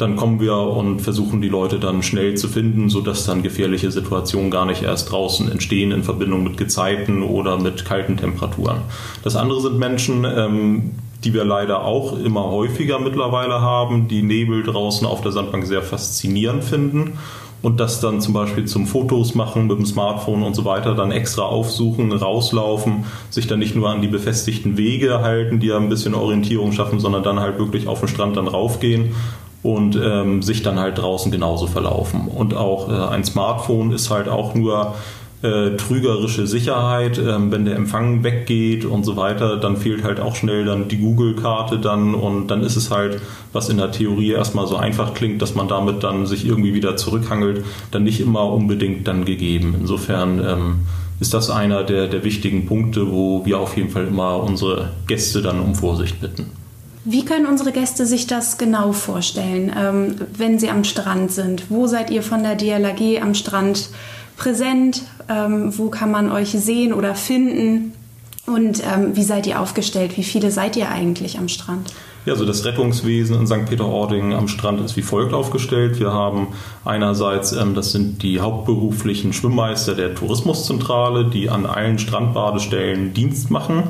dann 0.00 0.16
kommen 0.16 0.40
wir 0.40 0.56
und 0.56 1.00
versuchen 1.00 1.40
die 1.40 1.48
Leute 1.48 1.78
dann 1.78 2.02
schnell 2.02 2.36
zu 2.36 2.48
finden, 2.48 2.88
sodass 2.88 3.26
dann 3.26 3.42
gefährliche 3.42 3.90
Situationen 3.90 4.50
gar 4.50 4.66
nicht 4.66 4.82
erst 4.82 5.10
draußen 5.10 5.50
entstehen 5.50 5.92
in 5.92 6.02
Verbindung 6.02 6.42
mit 6.42 6.56
Gezeiten 6.56 7.22
oder 7.22 7.58
mit 7.58 7.84
kalten 7.84 8.16
Temperaturen. 8.16 8.78
Das 9.22 9.36
andere 9.36 9.60
sind 9.60 9.78
Menschen, 9.78 10.24
ähm, 10.24 10.90
die 11.24 11.34
wir 11.34 11.44
leider 11.44 11.84
auch 11.84 12.18
immer 12.18 12.44
häufiger 12.50 12.98
mittlerweile 12.98 13.60
haben, 13.60 14.08
die 14.08 14.22
Nebel 14.22 14.62
draußen 14.62 15.06
auf 15.06 15.20
der 15.20 15.32
Sandbank 15.32 15.66
sehr 15.66 15.82
faszinierend 15.82 16.64
finden 16.64 17.18
und 17.62 17.78
das 17.78 18.00
dann 18.00 18.20
zum 18.20 18.32
Beispiel 18.32 18.64
zum 18.64 18.86
Fotos 18.86 19.34
machen 19.34 19.66
mit 19.66 19.76
dem 19.76 19.84
Smartphone 19.84 20.42
und 20.42 20.54
so 20.54 20.64
weiter, 20.64 20.94
dann 20.94 21.10
extra 21.12 21.42
aufsuchen, 21.42 22.10
rauslaufen, 22.12 23.04
sich 23.28 23.46
dann 23.46 23.58
nicht 23.58 23.76
nur 23.76 23.90
an 23.90 24.00
die 24.00 24.08
befestigten 24.08 24.78
Wege 24.78 25.20
halten, 25.20 25.60
die 25.60 25.66
ja 25.66 25.76
ein 25.76 25.90
bisschen 25.90 26.14
Orientierung 26.14 26.72
schaffen, 26.72 27.00
sondern 27.00 27.22
dann 27.22 27.38
halt 27.38 27.58
wirklich 27.58 27.86
auf 27.86 28.00
den 28.00 28.08
Strand 28.08 28.36
dann 28.36 28.48
raufgehen 28.48 29.14
und 29.62 29.98
ähm, 30.02 30.42
sich 30.42 30.62
dann 30.62 30.78
halt 30.78 30.98
draußen 30.98 31.30
genauso 31.30 31.66
verlaufen. 31.66 32.28
Und 32.28 32.54
auch 32.54 32.88
äh, 32.88 33.14
ein 33.14 33.24
Smartphone 33.24 33.92
ist 33.92 34.10
halt 34.10 34.28
auch 34.28 34.54
nur 34.54 34.94
äh, 35.42 35.76
trügerische 35.76 36.46
Sicherheit. 36.46 37.18
Ähm, 37.18 37.50
wenn 37.50 37.64
der 37.64 37.76
Empfang 37.76 38.22
weggeht 38.24 38.84
und 38.84 39.04
so 39.04 39.16
weiter, 39.16 39.56
dann 39.56 39.76
fehlt 39.76 40.04
halt 40.04 40.20
auch 40.20 40.36
schnell 40.36 40.64
dann 40.64 40.88
die 40.88 40.98
Google-Karte 40.98 41.78
dann 41.78 42.14
und 42.14 42.48
dann 42.48 42.62
ist 42.62 42.76
es 42.76 42.90
halt, 42.90 43.20
was 43.52 43.68
in 43.68 43.78
der 43.78 43.90
Theorie 43.90 44.32
erstmal 44.32 44.66
so 44.66 44.76
einfach 44.76 45.14
klingt, 45.14 45.42
dass 45.42 45.54
man 45.54 45.68
damit 45.68 46.02
dann 46.04 46.26
sich 46.26 46.46
irgendwie 46.46 46.74
wieder 46.74 46.96
zurückhangelt, 46.96 47.64
dann 47.90 48.04
nicht 48.04 48.20
immer 48.20 48.44
unbedingt 48.44 49.08
dann 49.08 49.24
gegeben. 49.24 49.74
Insofern 49.78 50.38
ähm, 50.38 50.74
ist 51.20 51.34
das 51.34 51.50
einer 51.50 51.84
der, 51.84 52.08
der 52.08 52.24
wichtigen 52.24 52.66
Punkte, 52.66 53.10
wo 53.10 53.44
wir 53.44 53.60
auf 53.60 53.76
jeden 53.76 53.90
Fall 53.90 54.06
immer 54.06 54.42
unsere 54.42 54.90
Gäste 55.06 55.42
dann 55.42 55.60
um 55.60 55.74
Vorsicht 55.74 56.20
bitten. 56.20 56.59
Wie 57.04 57.24
können 57.24 57.46
unsere 57.46 57.72
Gäste 57.72 58.04
sich 58.04 58.26
das 58.26 58.58
genau 58.58 58.92
vorstellen, 58.92 59.72
ähm, 59.76 60.16
wenn 60.36 60.58
sie 60.58 60.68
am 60.68 60.84
Strand 60.84 61.32
sind? 61.32 61.70
Wo 61.70 61.86
seid 61.86 62.10
ihr 62.10 62.22
von 62.22 62.42
der 62.42 62.56
DLAG 62.56 63.22
am 63.22 63.34
Strand 63.34 63.88
präsent? 64.36 65.02
Ähm, 65.28 65.76
wo 65.78 65.88
kann 65.88 66.10
man 66.10 66.30
euch 66.30 66.50
sehen 66.50 66.92
oder 66.92 67.14
finden? 67.14 67.92
Und 68.46 68.82
ähm, 68.84 69.16
wie 69.16 69.22
seid 69.22 69.46
ihr 69.46 69.60
aufgestellt? 69.60 70.16
Wie 70.16 70.24
viele 70.24 70.50
seid 70.50 70.76
ihr 70.76 70.90
eigentlich 70.90 71.38
am 71.38 71.48
Strand? 71.48 71.92
Ja, 72.26 72.34
also 72.34 72.44
das 72.44 72.66
Rettungswesen 72.66 73.34
in 73.36 73.46
St. 73.46 73.64
Peter-Ording 73.66 74.34
am 74.34 74.46
Strand 74.46 74.80
ist 74.82 74.94
wie 74.96 75.02
folgt 75.02 75.32
aufgestellt. 75.32 75.98
Wir 75.98 76.12
haben 76.12 76.48
einerseits, 76.84 77.52
ähm, 77.52 77.74
das 77.74 77.92
sind 77.92 78.22
die 78.22 78.40
hauptberuflichen 78.40 79.32
Schwimmmeister 79.32 79.94
der 79.94 80.14
Tourismuszentrale, 80.14 81.30
die 81.30 81.48
an 81.48 81.64
allen 81.64 81.98
Strandbadestellen 81.98 83.14
Dienst 83.14 83.50
machen. 83.50 83.84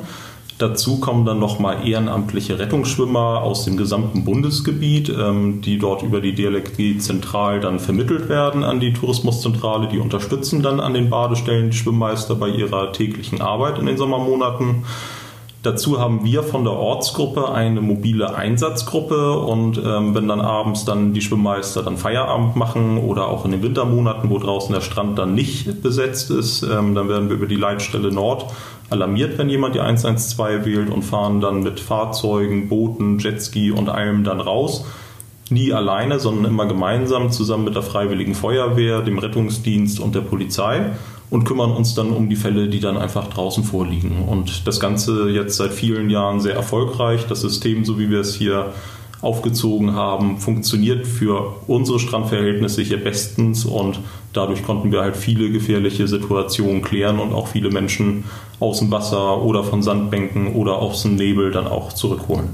Dazu 0.61 0.99
kommen 0.99 1.25
dann 1.25 1.39
nochmal 1.39 1.87
ehrenamtliche 1.87 2.59
Rettungsschwimmer 2.59 3.41
aus 3.41 3.65
dem 3.65 3.77
gesamten 3.77 4.23
Bundesgebiet, 4.23 5.09
ähm, 5.09 5.61
die 5.61 5.79
dort 5.79 6.03
über 6.03 6.21
die 6.21 6.35
DLRG 6.35 6.99
zentral 6.99 7.59
dann 7.59 7.79
vermittelt 7.79 8.29
werden 8.29 8.63
an 8.63 8.79
die 8.79 8.93
Tourismuszentrale. 8.93 9.87
Die 9.87 9.97
unterstützen 9.97 10.61
dann 10.61 10.79
an 10.79 10.93
den 10.93 11.09
Badestellen 11.09 11.71
die 11.71 11.77
Schwimmmeister 11.77 12.35
bei 12.35 12.49
ihrer 12.49 12.93
täglichen 12.93 13.41
Arbeit 13.41 13.79
in 13.79 13.87
den 13.87 13.97
Sommermonaten. 13.97 14.83
Dazu 15.63 15.99
haben 15.99 16.25
wir 16.25 16.41
von 16.41 16.63
der 16.63 16.73
Ortsgruppe 16.73 17.51
eine 17.51 17.81
mobile 17.81 18.33
Einsatzgruppe 18.33 19.37
und 19.37 19.77
ähm, 19.77 20.15
wenn 20.15 20.27
dann 20.27 20.41
abends 20.41 20.85
dann 20.85 21.13
die 21.13 21.21
Schwimmmeister 21.21 21.83
dann 21.83 21.97
Feierabend 21.97 22.55
machen 22.55 22.97
oder 22.97 23.27
auch 23.27 23.45
in 23.45 23.51
den 23.51 23.61
Wintermonaten, 23.61 24.31
wo 24.31 24.39
draußen 24.39 24.73
der 24.73 24.81
Strand 24.81 25.19
dann 25.19 25.35
nicht 25.35 25.83
besetzt 25.83 26.31
ist, 26.31 26.63
ähm, 26.63 26.95
dann 26.95 27.09
werden 27.09 27.29
wir 27.29 27.35
über 27.35 27.45
die 27.45 27.57
Leitstelle 27.57 28.11
Nord 28.11 28.51
alarmiert, 28.89 29.37
wenn 29.37 29.49
jemand 29.49 29.75
die 29.75 29.81
112 29.81 30.65
wählt 30.65 30.89
und 30.89 31.03
fahren 31.03 31.41
dann 31.41 31.61
mit 31.61 31.79
Fahrzeugen, 31.79 32.67
Booten, 32.67 33.19
Jetski 33.19 33.69
und 33.69 33.87
allem 33.87 34.23
dann 34.23 34.41
raus. 34.41 34.83
Nie 35.51 35.73
alleine, 35.73 36.19
sondern 36.19 36.45
immer 36.45 36.65
gemeinsam 36.65 37.29
zusammen 37.29 37.65
mit 37.65 37.75
der 37.75 37.83
Freiwilligen 37.83 38.33
Feuerwehr, 38.33 39.01
dem 39.01 39.19
Rettungsdienst 39.19 39.99
und 39.99 40.15
der 40.15 40.21
Polizei 40.21 40.89
und 41.31 41.45
kümmern 41.45 41.71
uns 41.71 41.95
dann 41.95 42.11
um 42.11 42.29
die 42.29 42.35
Fälle, 42.35 42.67
die 42.67 42.81
dann 42.81 42.97
einfach 42.97 43.27
draußen 43.27 43.63
vorliegen. 43.63 44.25
Und 44.27 44.67
das 44.67 44.79
Ganze 44.79 45.29
jetzt 45.29 45.55
seit 45.55 45.71
vielen 45.71 46.09
Jahren 46.09 46.41
sehr 46.41 46.53
erfolgreich. 46.53 47.25
Das 47.27 47.41
System, 47.41 47.85
so 47.85 47.97
wie 47.97 48.11
wir 48.11 48.19
es 48.19 48.35
hier 48.35 48.73
aufgezogen 49.21 49.95
haben, 49.95 50.39
funktioniert 50.39 51.07
für 51.07 51.55
unsere 51.67 51.99
Strandverhältnisse 51.99 52.81
hier 52.81 53.01
bestens 53.01 53.65
und 53.65 53.99
dadurch 54.33 54.63
konnten 54.63 54.91
wir 54.91 55.01
halt 55.01 55.15
viele 55.15 55.49
gefährliche 55.51 56.07
Situationen 56.07 56.81
klären 56.81 57.19
und 57.19 57.31
auch 57.33 57.47
viele 57.47 57.69
Menschen 57.69 58.25
aus 58.59 58.79
dem 58.79 58.91
Wasser 58.91 59.41
oder 59.41 59.63
von 59.63 59.83
Sandbänken 59.83 60.55
oder 60.55 60.79
aus 60.79 61.03
dem 61.03 61.15
Nebel 61.15 61.51
dann 61.51 61.67
auch 61.67 61.93
zurückholen. 61.93 62.49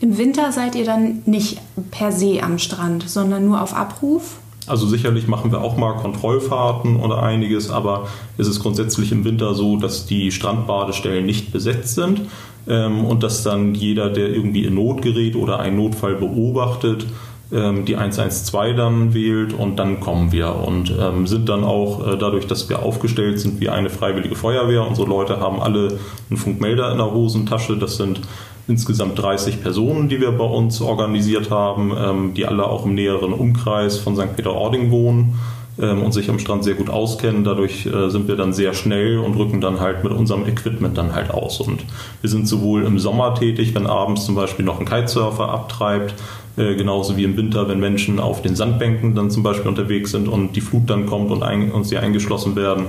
Im 0.00 0.18
Winter 0.18 0.50
seid 0.50 0.74
ihr 0.74 0.84
dann 0.84 1.22
nicht 1.26 1.58
per 1.92 2.10
se 2.10 2.42
am 2.42 2.58
Strand, 2.58 3.08
sondern 3.08 3.46
nur 3.46 3.62
auf 3.62 3.72
Abruf? 3.72 4.41
Also 4.66 4.86
sicherlich 4.86 5.26
machen 5.26 5.50
wir 5.50 5.60
auch 5.60 5.76
mal 5.76 5.94
Kontrollfahrten 5.94 6.96
oder 6.96 7.22
einiges, 7.22 7.70
aber 7.70 8.08
es 8.38 8.46
ist 8.46 8.60
grundsätzlich 8.60 9.10
im 9.10 9.24
Winter 9.24 9.54
so, 9.54 9.76
dass 9.76 10.06
die 10.06 10.30
Strandbadestellen 10.30 11.26
nicht 11.26 11.52
besetzt 11.52 11.96
sind 11.96 12.22
ähm, 12.68 13.04
und 13.04 13.24
dass 13.24 13.42
dann 13.42 13.74
jeder, 13.74 14.08
der 14.10 14.28
irgendwie 14.28 14.64
in 14.64 14.74
Not 14.74 15.02
gerät 15.02 15.34
oder 15.34 15.58
einen 15.58 15.76
Notfall 15.76 16.14
beobachtet, 16.14 17.06
ähm, 17.52 17.84
die 17.84 17.96
112 17.96 18.76
dann 18.76 19.14
wählt 19.14 19.52
und 19.52 19.76
dann 19.76 20.00
kommen 20.00 20.32
wir 20.32 20.54
und 20.54 20.94
ähm, 20.98 21.26
sind 21.26 21.48
dann 21.48 21.64
auch 21.64 22.06
äh, 22.06 22.16
dadurch, 22.16 22.46
dass 22.46 22.68
wir 22.68 22.82
aufgestellt 22.82 23.40
sind 23.40 23.60
wie 23.60 23.68
eine 23.68 23.90
freiwillige 23.90 24.36
Feuerwehr. 24.36 24.86
Unsere 24.86 25.08
Leute 25.08 25.40
haben 25.40 25.60
alle 25.60 25.98
einen 26.30 26.38
Funkmelder 26.38 26.92
in 26.92 26.98
der 26.98 27.12
Hosentasche. 27.12 27.76
Das 27.76 27.96
sind 27.96 28.20
insgesamt 28.68 29.18
30 29.18 29.62
Personen, 29.62 30.08
die 30.08 30.20
wir 30.20 30.32
bei 30.32 30.44
uns 30.44 30.80
organisiert 30.80 31.50
haben, 31.50 31.92
ähm, 31.96 32.34
die 32.34 32.46
alle 32.46 32.66
auch 32.66 32.84
im 32.86 32.94
näheren 32.94 33.32
Umkreis 33.32 33.98
von 33.98 34.16
St. 34.16 34.36
Peter-Ording 34.36 34.90
wohnen 34.90 35.38
ähm, 35.80 36.02
und 36.02 36.12
sich 36.12 36.30
am 36.30 36.38
Strand 36.38 36.64
sehr 36.64 36.74
gut 36.74 36.90
auskennen. 36.90 37.44
Dadurch 37.44 37.86
äh, 37.86 38.08
sind 38.08 38.28
wir 38.28 38.36
dann 38.36 38.52
sehr 38.52 38.74
schnell 38.74 39.18
und 39.18 39.36
rücken 39.36 39.60
dann 39.60 39.80
halt 39.80 40.04
mit 40.04 40.12
unserem 40.12 40.46
Equipment 40.46 40.96
dann 40.96 41.14
halt 41.14 41.30
aus. 41.30 41.60
Und 41.60 41.84
wir 42.20 42.30
sind 42.30 42.46
sowohl 42.46 42.84
im 42.84 42.98
Sommer 42.98 43.34
tätig, 43.34 43.74
wenn 43.74 43.86
abends 43.86 44.26
zum 44.26 44.34
Beispiel 44.34 44.64
noch 44.64 44.78
ein 44.78 44.86
Kitesurfer 44.86 45.48
abtreibt, 45.48 46.14
äh, 46.56 46.74
genauso 46.74 47.16
wie 47.16 47.24
im 47.24 47.36
Winter, 47.36 47.68
wenn 47.68 47.80
Menschen 47.80 48.20
auf 48.20 48.42
den 48.42 48.54
Sandbänken 48.54 49.14
dann 49.14 49.30
zum 49.30 49.42
Beispiel 49.42 49.68
unterwegs 49.68 50.10
sind 50.10 50.28
und 50.28 50.54
die 50.54 50.60
Flut 50.60 50.88
dann 50.90 51.06
kommt 51.06 51.30
und, 51.30 51.42
ein, 51.42 51.72
und 51.72 51.84
sie 51.84 51.96
eingeschlossen 51.96 52.54
werden, 52.54 52.86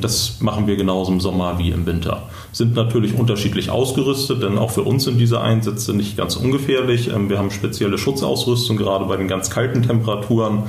das 0.00 0.40
machen 0.40 0.66
wir 0.66 0.76
genauso 0.76 1.12
im 1.12 1.20
Sommer 1.20 1.58
wie 1.58 1.70
im 1.70 1.86
Winter. 1.86 2.24
Sind 2.52 2.74
natürlich 2.74 3.16
unterschiedlich 3.16 3.70
ausgerüstet, 3.70 4.42
denn 4.42 4.58
auch 4.58 4.70
für 4.70 4.82
uns 4.82 5.04
sind 5.04 5.18
diese 5.18 5.40
Einsätze 5.40 5.94
nicht 5.94 6.16
ganz 6.16 6.36
ungefährlich. 6.36 7.08
Ähm, 7.08 7.30
wir 7.30 7.38
haben 7.38 7.50
spezielle 7.50 7.98
Schutzausrüstung, 7.98 8.76
gerade 8.76 9.04
bei 9.04 9.16
den 9.16 9.28
ganz 9.28 9.50
kalten 9.50 9.82
Temperaturen 9.82 10.64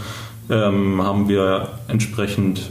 ähm, 0.49 1.01
haben 1.01 1.27
wir 1.27 1.69
entsprechend 1.87 2.69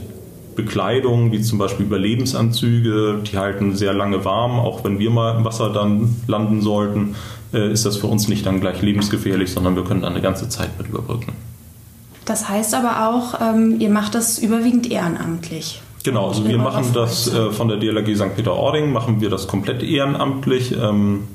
Bekleidung, 0.55 1.31
wie 1.31 1.41
zum 1.41 1.57
Beispiel 1.57 1.85
Überlebensanzüge, 1.85 3.19
die 3.23 3.37
halten 3.37 3.75
sehr 3.75 3.93
lange 3.93 4.23
warm, 4.23 4.59
auch 4.59 4.83
wenn 4.83 4.99
wir 4.99 5.09
mal 5.09 5.37
im 5.37 5.45
Wasser 5.45 5.71
dann 5.71 6.15
landen 6.27 6.61
sollten, 6.61 7.15
äh, 7.53 7.71
ist 7.71 7.85
das 7.85 7.97
für 7.97 8.07
uns 8.07 8.27
nicht 8.27 8.45
dann 8.45 8.61
gleich 8.61 8.81
lebensgefährlich, 8.81 9.51
sondern 9.51 9.75
wir 9.75 9.83
können 9.83 10.01
dann 10.01 10.13
eine 10.13 10.21
ganze 10.21 10.47
Zeit 10.49 10.77
mit 10.77 10.87
überbrücken. 10.87 11.33
Das 12.25 12.47
heißt 12.47 12.75
aber 12.75 13.09
auch, 13.09 13.57
ihr 13.79 13.89
macht 13.89 14.13
das 14.13 14.37
überwiegend 14.37 14.89
ehrenamtlich. 14.89 15.81
Genau, 16.03 16.29
also 16.29 16.47
wir 16.47 16.57
machen 16.57 16.85
das 16.93 17.31
äh, 17.31 17.51
von 17.51 17.67
der 17.67 17.77
DLRG 17.77 18.15
St. 18.15 18.35
Peter-Ording, 18.35 18.91
machen 18.91 19.21
wir 19.21 19.29
das 19.29 19.47
komplett 19.47 19.83
ehrenamtlich. 19.83 20.75
Ähm, 20.75 21.27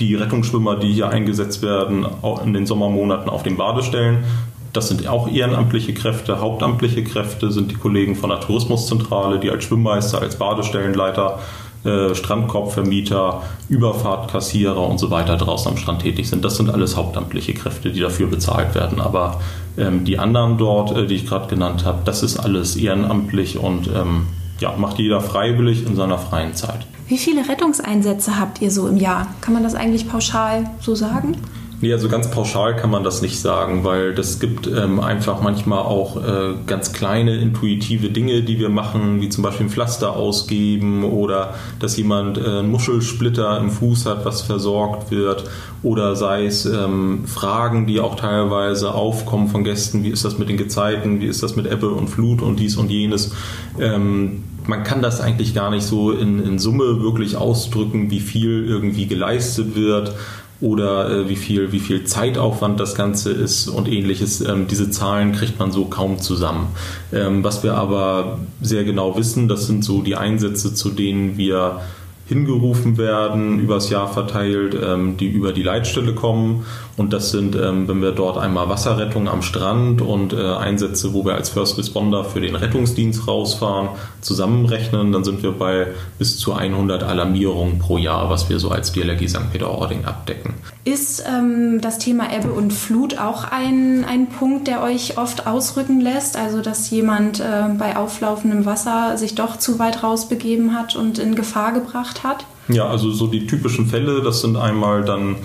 die 0.00 0.14
Rettungsschwimmer, 0.14 0.76
die 0.76 0.92
hier 0.92 1.08
eingesetzt 1.08 1.60
werden 1.60 2.06
in 2.44 2.52
den 2.52 2.66
Sommermonaten 2.66 3.28
auf 3.28 3.42
den 3.42 3.56
Badestellen, 3.56 4.24
das 4.72 4.88
sind 4.88 5.08
auch 5.08 5.28
ehrenamtliche 5.28 5.94
Kräfte. 5.94 6.40
Hauptamtliche 6.40 7.02
Kräfte 7.02 7.50
sind 7.50 7.70
die 7.70 7.74
Kollegen 7.74 8.14
von 8.14 8.30
der 8.30 8.40
Tourismuszentrale, 8.40 9.40
die 9.40 9.50
als 9.50 9.64
Schwimmmeister, 9.64 10.20
als 10.20 10.36
Badestellenleiter 10.36 11.40
äh, 11.84 12.14
Strandkorbvermieter, 12.14 13.42
Überfahrtkassierer 13.68 14.86
und 14.86 14.98
so 14.98 15.10
weiter 15.10 15.36
draußen 15.36 15.70
am 15.70 15.76
Strand 15.76 16.02
tätig 16.02 16.28
sind. 16.28 16.44
Das 16.44 16.56
sind 16.56 16.70
alles 16.70 16.96
hauptamtliche 16.96 17.54
Kräfte, 17.54 17.90
die 17.90 18.00
dafür 18.00 18.26
bezahlt 18.26 18.74
werden. 18.74 19.00
Aber 19.00 19.40
ähm, 19.76 20.04
die 20.04 20.18
anderen 20.18 20.58
dort, 20.58 20.96
äh, 20.96 21.06
die 21.06 21.14
ich 21.14 21.26
gerade 21.26 21.48
genannt 21.48 21.84
habe, 21.84 22.00
das 22.04 22.22
ist 22.22 22.38
alles 22.38 22.76
ehrenamtlich 22.76 23.58
und 23.58 23.88
ähm, 23.88 24.26
ja, 24.60 24.74
macht 24.76 24.98
jeder 24.98 25.20
freiwillig 25.20 25.86
in 25.86 25.94
seiner 25.94 26.18
freien 26.18 26.54
Zeit. 26.54 26.86
Wie 27.06 27.16
viele 27.16 27.48
Rettungseinsätze 27.48 28.38
habt 28.38 28.60
ihr 28.60 28.70
so 28.70 28.88
im 28.88 28.96
Jahr? 28.96 29.28
Kann 29.40 29.54
man 29.54 29.62
das 29.62 29.74
eigentlich 29.74 30.08
pauschal 30.08 30.68
so 30.80 30.94
sagen? 30.94 31.36
Nee, 31.80 31.92
also 31.92 32.08
ganz 32.08 32.28
pauschal 32.28 32.74
kann 32.74 32.90
man 32.90 33.04
das 33.04 33.22
nicht 33.22 33.38
sagen, 33.38 33.84
weil 33.84 34.12
das 34.12 34.40
gibt 34.40 34.66
ähm, 34.66 34.98
einfach 34.98 35.40
manchmal 35.40 35.78
auch 35.78 36.16
äh, 36.16 36.54
ganz 36.66 36.92
kleine 36.92 37.36
intuitive 37.36 38.10
Dinge, 38.10 38.42
die 38.42 38.58
wir 38.58 38.68
machen, 38.68 39.20
wie 39.20 39.28
zum 39.28 39.44
Beispiel 39.44 39.66
ein 39.66 39.70
Pflaster 39.70 40.16
ausgeben 40.16 41.04
oder 41.04 41.54
dass 41.78 41.96
jemand 41.96 42.36
äh, 42.36 42.40
einen 42.40 42.72
Muschelsplitter 42.72 43.58
im 43.58 43.70
Fuß 43.70 44.06
hat, 44.06 44.24
was 44.24 44.42
versorgt 44.42 45.12
wird 45.12 45.44
oder 45.84 46.16
sei 46.16 46.46
es 46.46 46.66
ähm, 46.66 47.26
Fragen, 47.26 47.86
die 47.86 48.00
auch 48.00 48.16
teilweise 48.16 48.92
aufkommen 48.92 49.46
von 49.46 49.62
Gästen, 49.62 50.02
wie 50.02 50.10
ist 50.10 50.24
das 50.24 50.36
mit 50.36 50.48
den 50.48 50.56
Gezeiten, 50.56 51.20
wie 51.20 51.26
ist 51.26 51.44
das 51.44 51.54
mit 51.54 51.70
Ebbe 51.70 51.90
und 51.90 52.08
Flut 52.08 52.42
und 52.42 52.58
dies 52.58 52.76
und 52.76 52.90
jenes. 52.90 53.32
Ähm, 53.78 54.42
man 54.66 54.82
kann 54.82 55.00
das 55.00 55.20
eigentlich 55.20 55.54
gar 55.54 55.70
nicht 55.70 55.84
so 55.84 56.10
in, 56.10 56.44
in 56.44 56.58
Summe 56.58 57.00
wirklich 57.00 57.36
ausdrücken, 57.36 58.10
wie 58.10 58.20
viel 58.20 58.66
irgendwie 58.68 59.06
geleistet 59.06 59.76
wird 59.76 60.12
oder 60.60 61.10
äh, 61.10 61.28
wie, 61.28 61.36
viel, 61.36 61.72
wie 61.72 61.78
viel 61.78 62.04
Zeitaufwand 62.04 62.80
das 62.80 62.94
Ganze 62.94 63.30
ist 63.30 63.68
und 63.68 63.88
ähnliches. 63.88 64.40
Ähm, 64.40 64.66
diese 64.66 64.90
Zahlen 64.90 65.32
kriegt 65.32 65.58
man 65.58 65.70
so 65.70 65.84
kaum 65.84 66.20
zusammen. 66.20 66.68
Ähm, 67.12 67.44
was 67.44 67.62
wir 67.62 67.74
aber 67.74 68.38
sehr 68.60 68.84
genau 68.84 69.16
wissen, 69.16 69.48
das 69.48 69.66
sind 69.66 69.84
so 69.84 70.02
die 70.02 70.16
Einsätze, 70.16 70.74
zu 70.74 70.90
denen 70.90 71.36
wir 71.36 71.80
hingerufen 72.28 72.98
werden, 72.98 73.58
übers 73.58 73.88
Jahr 73.88 74.06
verteilt, 74.06 74.76
ähm, 74.80 75.16
die 75.16 75.28
über 75.28 75.52
die 75.52 75.62
Leitstelle 75.62 76.14
kommen. 76.14 76.66
Und 76.98 77.12
das 77.12 77.30
sind, 77.30 77.56
ähm, 77.56 77.88
wenn 77.88 78.02
wir 78.02 78.12
dort 78.12 78.36
einmal 78.36 78.68
Wasserrettung 78.68 79.28
am 79.28 79.40
Strand 79.40 80.02
und 80.02 80.34
äh, 80.34 80.36
Einsätze, 80.36 81.14
wo 81.14 81.24
wir 81.24 81.36
als 81.36 81.48
First 81.48 81.78
Responder 81.78 82.24
für 82.24 82.40
den 82.40 82.54
Rettungsdienst 82.54 83.26
rausfahren, 83.26 83.90
zusammenrechnen, 84.20 85.12
dann 85.12 85.24
sind 85.24 85.42
wir 85.42 85.52
bei 85.52 85.86
bis 86.18 86.38
zu 86.38 86.52
100 86.52 87.02
Alarmierungen 87.02 87.78
pro 87.78 87.96
Jahr, 87.96 88.28
was 88.28 88.50
wir 88.50 88.58
so 88.58 88.70
als 88.70 88.92
DLRG 88.92 89.28
St. 89.28 89.50
Peter-Ording 89.50 90.04
abdecken. 90.04 90.54
Ist 90.84 91.24
ähm, 91.26 91.80
das 91.80 91.98
Thema 91.98 92.34
Ebbe 92.34 92.50
und 92.50 92.72
Flut 92.72 93.18
auch 93.18 93.44
ein, 93.44 94.04
ein 94.04 94.28
Punkt, 94.28 94.68
der 94.68 94.82
euch 94.82 95.18
oft 95.18 95.46
ausrücken 95.46 96.00
lässt? 96.00 96.36
Also, 96.36 96.60
dass 96.60 96.90
jemand 96.90 97.40
äh, 97.40 97.68
bei 97.78 97.96
auflaufendem 97.96 98.66
Wasser 98.66 99.16
sich 99.16 99.34
doch 99.34 99.56
zu 99.58 99.78
weit 99.78 100.02
rausbegeben 100.02 100.74
hat 100.74 100.96
und 100.96 101.18
in 101.18 101.34
Gefahr 101.34 101.72
gebracht 101.72 102.17
gemacht 102.18 102.24
hat? 102.24 102.46
Ja, 102.68 102.86
also 102.86 103.10
so 103.10 103.26
die 103.26 103.46
typischen 103.46 103.86
Fälle, 103.86 104.22
das 104.22 104.40
sind 104.40 104.56
einmal 104.56 105.04
dann 105.04 105.36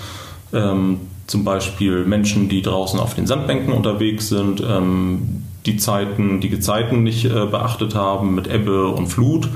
ähm, 0.53 0.99
zum 1.27 1.43
Beispiel 1.43 2.05
Menschen, 2.05 2.49
die 2.49 2.61
draußen 2.61 2.99
auf 2.99 3.15
den 3.15 3.27
Sandbänken 3.27 3.73
unterwegs 3.73 4.29
sind, 4.29 4.61
ähm, 4.61 5.43
die 5.65 5.77
Zeiten, 5.77 6.41
die 6.41 6.49
Gezeiten 6.49 7.03
nicht 7.03 7.25
äh, 7.25 7.45
beachtet 7.45 7.95
haben 7.95 8.35
mit 8.35 8.47
Ebbe 8.47 8.87
und 8.87 9.07
Flut 9.07 9.49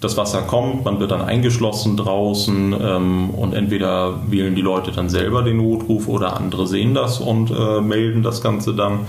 das 0.00 0.18
Wasser 0.18 0.42
kommt, 0.42 0.84
man 0.84 1.00
wird 1.00 1.12
dann 1.12 1.22
eingeschlossen 1.22 1.96
draußen 1.96 2.76
ähm, 2.78 3.30
und 3.30 3.54
entweder 3.54 4.20
wählen 4.30 4.54
die 4.54 4.60
Leute 4.60 4.92
dann 4.92 5.08
selber 5.08 5.42
den 5.42 5.56
Notruf 5.56 6.08
oder 6.08 6.36
andere 6.36 6.66
sehen 6.66 6.92
das 6.92 7.20
und 7.20 7.50
äh, 7.50 7.80
melden 7.80 8.22
das 8.22 8.42
Ganze 8.42 8.74
dann. 8.74 9.06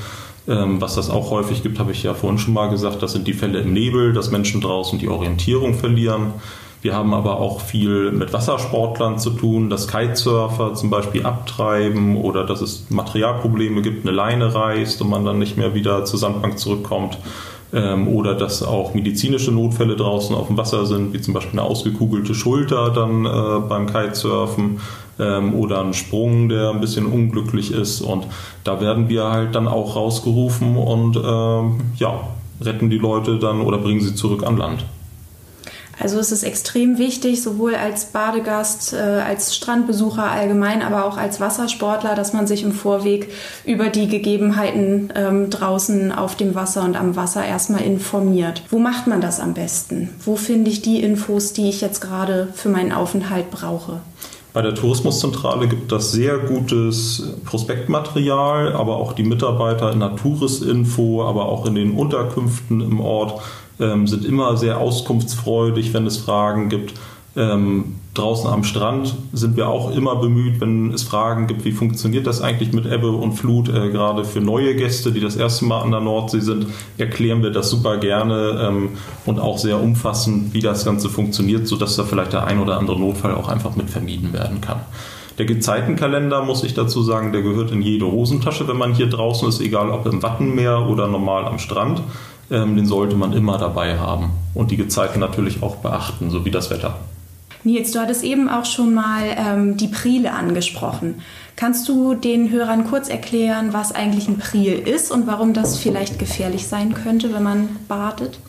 Ähm, 0.48 0.80
was 0.80 0.96
das 0.96 1.10
auch 1.10 1.32
häufig 1.32 1.64
gibt, 1.64 1.80
habe 1.80 1.92
ich 1.92 2.04
ja 2.04 2.14
vorhin 2.14 2.38
schon 2.38 2.54
mal 2.54 2.70
gesagt, 2.70 3.04
das 3.04 3.12
sind 3.12 3.28
die 3.28 3.34
Fälle 3.34 3.60
im 3.60 3.74
Nebel, 3.74 4.14
dass 4.14 4.32
Menschen 4.32 4.62
draußen 4.62 4.98
die 4.98 5.10
Orientierung 5.10 5.74
verlieren. 5.74 6.34
Wir 6.86 6.94
haben 6.94 7.16
aber 7.16 7.40
auch 7.40 7.62
viel 7.62 8.12
mit 8.12 8.32
Wassersportlern 8.32 9.18
zu 9.18 9.32
tun, 9.32 9.72
dass 9.72 9.88
Kitesurfer 9.88 10.76
zum 10.76 10.92
Beispiel 10.92 11.26
abtreiben 11.26 12.16
oder 12.16 12.44
dass 12.44 12.62
es 12.62 12.86
Materialprobleme 12.92 13.82
gibt, 13.82 14.06
eine 14.06 14.16
Leine 14.16 14.54
reißt 14.54 15.02
und 15.02 15.10
man 15.10 15.26
dann 15.26 15.40
nicht 15.40 15.58
mehr 15.58 15.74
wieder 15.74 16.06
zur 16.06 16.20
Sandbank 16.20 16.60
zurückkommt. 16.60 17.18
Ähm, 17.74 18.08
oder 18.08 18.36
dass 18.36 18.62
auch 18.62 18.94
medizinische 18.94 19.52
Notfälle 19.52 19.96
draußen 19.96 20.36
auf 20.36 20.46
dem 20.46 20.58
Wasser 20.58 20.86
sind, 20.86 21.12
wie 21.12 21.22
zum 21.22 21.34
Beispiel 21.34 21.60
eine 21.60 21.68
ausgekugelte 21.68 22.36
Schulter 22.36 22.92
dann 22.92 23.26
äh, 23.26 23.68
beim 23.68 23.88
Kitesurfen 23.88 24.80
ähm, 25.18 25.56
oder 25.56 25.82
ein 25.82 25.96
Sprung, 25.96 26.50
der 26.50 26.70
ein 26.70 26.82
bisschen 26.82 27.08
unglücklich 27.08 27.72
ist. 27.72 28.02
Und 28.02 28.28
da 28.64 28.80
werden 28.80 29.10
wir 29.10 29.32
halt 29.32 29.56
dann 29.56 29.68
auch 29.68 29.96
rausgerufen 29.96 30.78
und 30.78 31.18
ähm, 31.18 31.82
ja, 31.96 32.28
retten 32.62 32.92
die 32.92 33.00
Leute 33.00 33.40
dann 33.40 33.62
oder 33.62 33.80
bringen 33.80 34.02
sie 34.02 34.14
zurück 34.14 34.44
an 34.46 34.58
Land. 34.58 34.86
Also 36.00 36.20
es 36.20 36.32
ist 36.32 36.44
extrem 36.44 36.98
wichtig, 36.98 37.42
sowohl 37.42 37.76
als 37.76 38.06
Badegast, 38.06 38.94
äh, 38.94 38.98
als 38.98 39.56
Strandbesucher 39.56 40.30
allgemein, 40.30 40.82
aber 40.82 41.06
auch 41.06 41.18
als 41.18 41.40
Wassersportler, 41.40 42.16
dass 42.16 42.34
man 42.34 42.48
sich 42.48 42.64
im 42.64 42.74
Vorweg 42.74 43.32
über 43.66 43.90
die 43.90 44.08
Gegebenheiten 44.08 45.14
ähm, 45.16 45.50
draußen 45.50 46.12
auf 46.12 46.36
dem 46.36 46.54
Wasser 46.54 46.84
und 46.84 46.96
am 46.96 47.16
Wasser 47.16 47.46
erstmal 47.46 47.82
informiert. 47.82 48.64
Wo 48.70 48.80
macht 48.80 49.08
man 49.08 49.22
das 49.22 49.40
am 49.40 49.54
besten? 49.54 50.10
Wo 50.20 50.36
finde 50.36 50.70
ich 50.70 50.82
die 50.82 51.02
Infos, 51.02 51.54
die 51.54 51.70
ich 51.70 51.82
jetzt 51.82 52.02
gerade 52.02 52.50
für 52.54 52.70
meinen 52.70 52.92
Aufenthalt 52.92 53.50
brauche? 53.52 54.02
Bei 54.56 54.62
der 54.62 54.74
Tourismuszentrale 54.74 55.68
gibt 55.68 55.92
es 55.92 56.14
sehr 56.14 56.38
gutes 56.38 57.34
Prospektmaterial, 57.44 58.72
aber 58.72 58.96
auch 58.96 59.12
die 59.12 59.24
Mitarbeiter 59.24 59.92
in 59.92 60.00
der 60.00 60.16
Tourisinfo, 60.16 61.26
aber 61.26 61.48
auch 61.48 61.66
in 61.66 61.76
den 61.76 61.92
Unterkünften 61.92 62.80
im 62.80 63.02
Ort 63.02 63.42
ähm, 63.80 64.08
sind 64.08 64.26
immer 64.26 64.58
sehr 64.58 64.80
auskunftsfreudig, 64.80 65.94
wenn 65.94 66.06
es 66.06 66.18
Fragen 66.18 66.70
gibt. 66.70 66.94
Ähm, 67.38 67.96
draußen 68.14 68.50
am 68.50 68.64
Strand 68.64 69.14
sind 69.34 69.58
wir 69.58 69.68
auch 69.68 69.94
immer 69.94 70.16
bemüht, 70.16 70.62
wenn 70.62 70.94
es 70.94 71.04
Fragen 71.04 71.48
gibt, 71.48 71.66
wie 71.66 71.74
funktioniert 71.74 72.26
das 72.26 72.42
eigentlich 72.42 72.72
mit 72.72 72.86
Ebbe 72.86 73.12
und 73.12 73.34
Flut, 73.34 73.68
äh, 73.68 73.90
gerade 73.90 74.24
für 74.24 74.40
neue 74.40 74.74
Gäste, 74.76 75.12
die 75.12 75.20
das 75.20 75.36
erste 75.36 75.66
Mal 75.66 75.82
an 75.82 75.92
der 75.92 76.00
Nordsee 76.00 76.40
sind, 76.40 76.68
erklären 76.98 77.44
wir 77.44 77.50
das 77.50 77.70
super 77.70 77.98
gerne 77.98 78.58
ähm, 78.62 78.90
und 79.26 79.40
auch 79.40 79.58
sehr 79.58 79.82
umfassend, 79.82 80.54
wie 80.54 80.62
das 80.62 80.86
Ganze 80.86 81.10
funktioniert, 81.10 81.68
sodass 81.68 81.98
da 81.98 82.04
vielleicht 82.04 82.32
der 82.32 82.46
ein 82.46 82.60
oder 82.60 82.78
andere 82.78 82.98
Notfall 82.98 83.36
auch 83.36 83.50
einfach 83.50 83.76
mit 83.76 83.90
vermieden 83.90 84.32
werden 84.32 84.62
kann. 84.62 84.80
Der 85.38 85.46
Gezeitenkalender, 85.46 86.46
muss 86.46 86.64
ich 86.64 86.74
dazu 86.74 87.04
sagen, 87.04 87.34
der 87.34 87.42
gehört 87.42 87.72
in 87.72 87.82
jede 87.82 88.10
Hosentasche, 88.10 88.70
wenn 88.70 88.78
man 88.78 88.94
hier 88.94 89.08
draußen 89.08 89.50
ist, 89.50 89.60
egal 89.60 89.90
ob 89.90 90.06
im 90.06 90.24
Wattenmeer 90.24 90.88
oder 90.88 91.10
normal 91.10 91.44
am 91.44 91.60
Strand 91.60 92.02
ähm, 92.52 92.76
den 92.76 92.86
sollte 92.86 93.16
man 93.16 93.34
immer 93.34 93.58
dabei 93.58 93.98
haben 93.98 94.32
und 94.54 94.72
die 94.72 94.78
Gezeiten 94.78 95.20
natürlich 95.20 95.64
auch 95.64 95.78
beachten, 95.78 96.30
so 96.30 96.46
wie 96.46 96.52
das 96.52 96.70
Wetter. 96.70 97.00
Nils, 97.64 97.92
du 97.92 98.00
hattest 98.00 98.24
eben 98.24 98.48
auch 98.48 98.66
schon 98.66 98.94
mal 98.94 99.24
ähm, 99.36 99.76
die 99.76 99.88
Prile 99.88 100.34
angesprochen. 100.34 101.16
Kannst 101.56 101.88
du 101.90 102.14
den 102.14 102.52
Hörern 102.52 102.86
kurz 102.88 103.10
erklären, 103.10 103.70
was 103.72 103.92
eigentlich 103.92 104.28
ein 104.28 104.38
Priel 104.38 104.74
ist 104.74 105.12
und 105.12 105.26
warum 105.26 105.54
das 105.54 105.78
vielleicht 105.78 106.20
gefährlich 106.20 106.68
sein 106.68 106.94
könnte, 106.94 107.34
wenn 107.34 107.44
man 107.44 107.70
badet? 107.88 108.40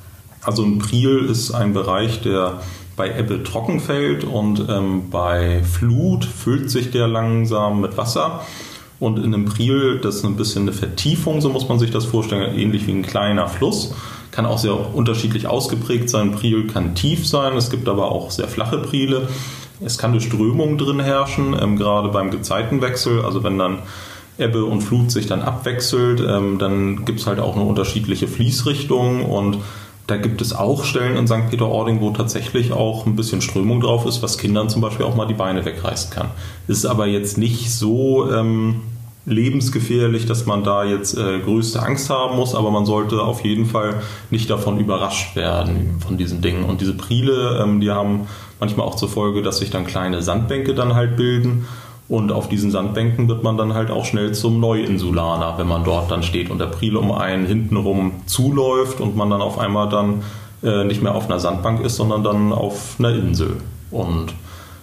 Also 0.42 0.64
ein 0.64 0.78
Priel 0.78 1.24
ist 1.30 1.52
ein 1.52 1.72
Bereich, 1.72 2.20
der 2.22 2.60
bei 2.96 3.18
Ebbe 3.18 3.42
trocken 3.42 3.80
fällt 3.80 4.24
und 4.24 4.66
ähm, 4.68 5.10
bei 5.10 5.62
Flut 5.62 6.24
füllt 6.24 6.70
sich 6.70 6.90
der 6.90 7.08
langsam 7.08 7.80
mit 7.80 7.96
Wasser. 7.96 8.40
Und 8.98 9.18
in 9.18 9.34
einem 9.34 9.44
Priel, 9.44 9.98
das 9.98 10.16
ist 10.16 10.24
ein 10.24 10.36
bisschen 10.36 10.62
eine 10.62 10.72
Vertiefung, 10.72 11.40
so 11.40 11.50
muss 11.50 11.68
man 11.68 11.78
sich 11.78 11.90
das 11.90 12.06
vorstellen, 12.06 12.58
ähnlich 12.58 12.86
wie 12.86 12.92
ein 12.92 13.02
kleiner 13.02 13.48
Fluss. 13.48 13.94
Kann 14.30 14.46
auch 14.46 14.58
sehr 14.58 14.94
unterschiedlich 14.94 15.46
ausgeprägt 15.46 16.08
sein. 16.08 16.32
Priel 16.32 16.66
kann 16.66 16.94
tief 16.94 17.26
sein, 17.26 17.56
es 17.56 17.70
gibt 17.70 17.88
aber 17.88 18.10
auch 18.10 18.30
sehr 18.30 18.48
flache 18.48 18.78
Priele. 18.78 19.28
Es 19.84 19.98
kann 19.98 20.12
eine 20.12 20.20
Strömung 20.20 20.78
drin 20.78 21.00
herrschen, 21.00 21.54
ähm, 21.60 21.76
gerade 21.76 22.08
beim 22.08 22.30
Gezeitenwechsel. 22.30 23.22
Also 23.22 23.44
wenn 23.44 23.58
dann 23.58 23.80
Ebbe 24.38 24.64
und 24.64 24.82
Flut 24.82 25.10
sich 25.10 25.26
dann 25.26 25.42
abwechselt, 25.42 26.20
ähm, 26.20 26.58
dann 26.58 27.04
gibt 27.04 27.20
es 27.20 27.26
halt 27.26 27.40
auch 27.40 27.56
eine 27.56 27.64
unterschiedliche 27.64 28.28
Fließrichtung 28.28 29.24
und 29.24 29.58
da 30.06 30.16
gibt 30.16 30.40
es 30.40 30.52
auch 30.52 30.84
Stellen 30.84 31.16
in 31.16 31.26
St. 31.26 31.50
Peter-Ording, 31.50 32.00
wo 32.00 32.10
tatsächlich 32.10 32.72
auch 32.72 33.06
ein 33.06 33.16
bisschen 33.16 33.40
Strömung 33.40 33.80
drauf 33.80 34.06
ist, 34.06 34.22
was 34.22 34.38
Kindern 34.38 34.68
zum 34.68 34.80
Beispiel 34.80 35.04
auch 35.04 35.16
mal 35.16 35.26
die 35.26 35.34
Beine 35.34 35.64
wegreißen 35.64 36.10
kann. 36.10 36.30
Ist 36.68 36.86
aber 36.86 37.06
jetzt 37.06 37.38
nicht 37.38 37.72
so 37.72 38.30
ähm, 38.30 38.82
lebensgefährlich, 39.26 40.26
dass 40.26 40.46
man 40.46 40.62
da 40.62 40.84
jetzt 40.84 41.18
äh, 41.18 41.40
größte 41.40 41.82
Angst 41.82 42.08
haben 42.08 42.36
muss, 42.36 42.54
aber 42.54 42.70
man 42.70 42.86
sollte 42.86 43.20
auf 43.20 43.44
jeden 43.44 43.66
Fall 43.66 44.00
nicht 44.30 44.48
davon 44.48 44.78
überrascht 44.78 45.34
werden, 45.34 45.96
von 46.00 46.16
diesen 46.16 46.40
Dingen. 46.40 46.64
Und 46.64 46.80
diese 46.80 46.94
Priele, 46.94 47.60
ähm, 47.60 47.80
die 47.80 47.90
haben 47.90 48.28
manchmal 48.60 48.86
auch 48.86 48.94
zur 48.94 49.08
Folge, 49.08 49.42
dass 49.42 49.58
sich 49.58 49.70
dann 49.70 49.84
kleine 49.86 50.22
Sandbänke 50.22 50.74
dann 50.74 50.94
halt 50.94 51.16
bilden. 51.16 51.66
Und 52.08 52.30
auf 52.30 52.48
diesen 52.48 52.70
Sandbänken 52.70 53.28
wird 53.28 53.42
man 53.42 53.56
dann 53.56 53.74
halt 53.74 53.90
auch 53.90 54.04
schnell 54.04 54.32
zum 54.32 54.60
Neuinsulaner, 54.60 55.54
wenn 55.58 55.66
man 55.66 55.82
dort 55.82 56.10
dann 56.10 56.22
steht 56.22 56.50
und 56.50 56.58
der 56.58 56.66
Priel 56.66 56.96
um 56.96 57.10
einen 57.10 57.46
hintenrum 57.46 58.12
zuläuft 58.26 59.00
und 59.00 59.16
man 59.16 59.28
dann 59.30 59.42
auf 59.42 59.58
einmal 59.58 59.88
dann 59.88 60.22
äh, 60.62 60.84
nicht 60.84 61.02
mehr 61.02 61.14
auf 61.14 61.28
einer 61.28 61.40
Sandbank 61.40 61.84
ist, 61.84 61.96
sondern 61.96 62.22
dann 62.22 62.52
auf 62.52 62.94
einer 62.98 63.10
Insel. 63.10 63.56
Und 63.90 64.34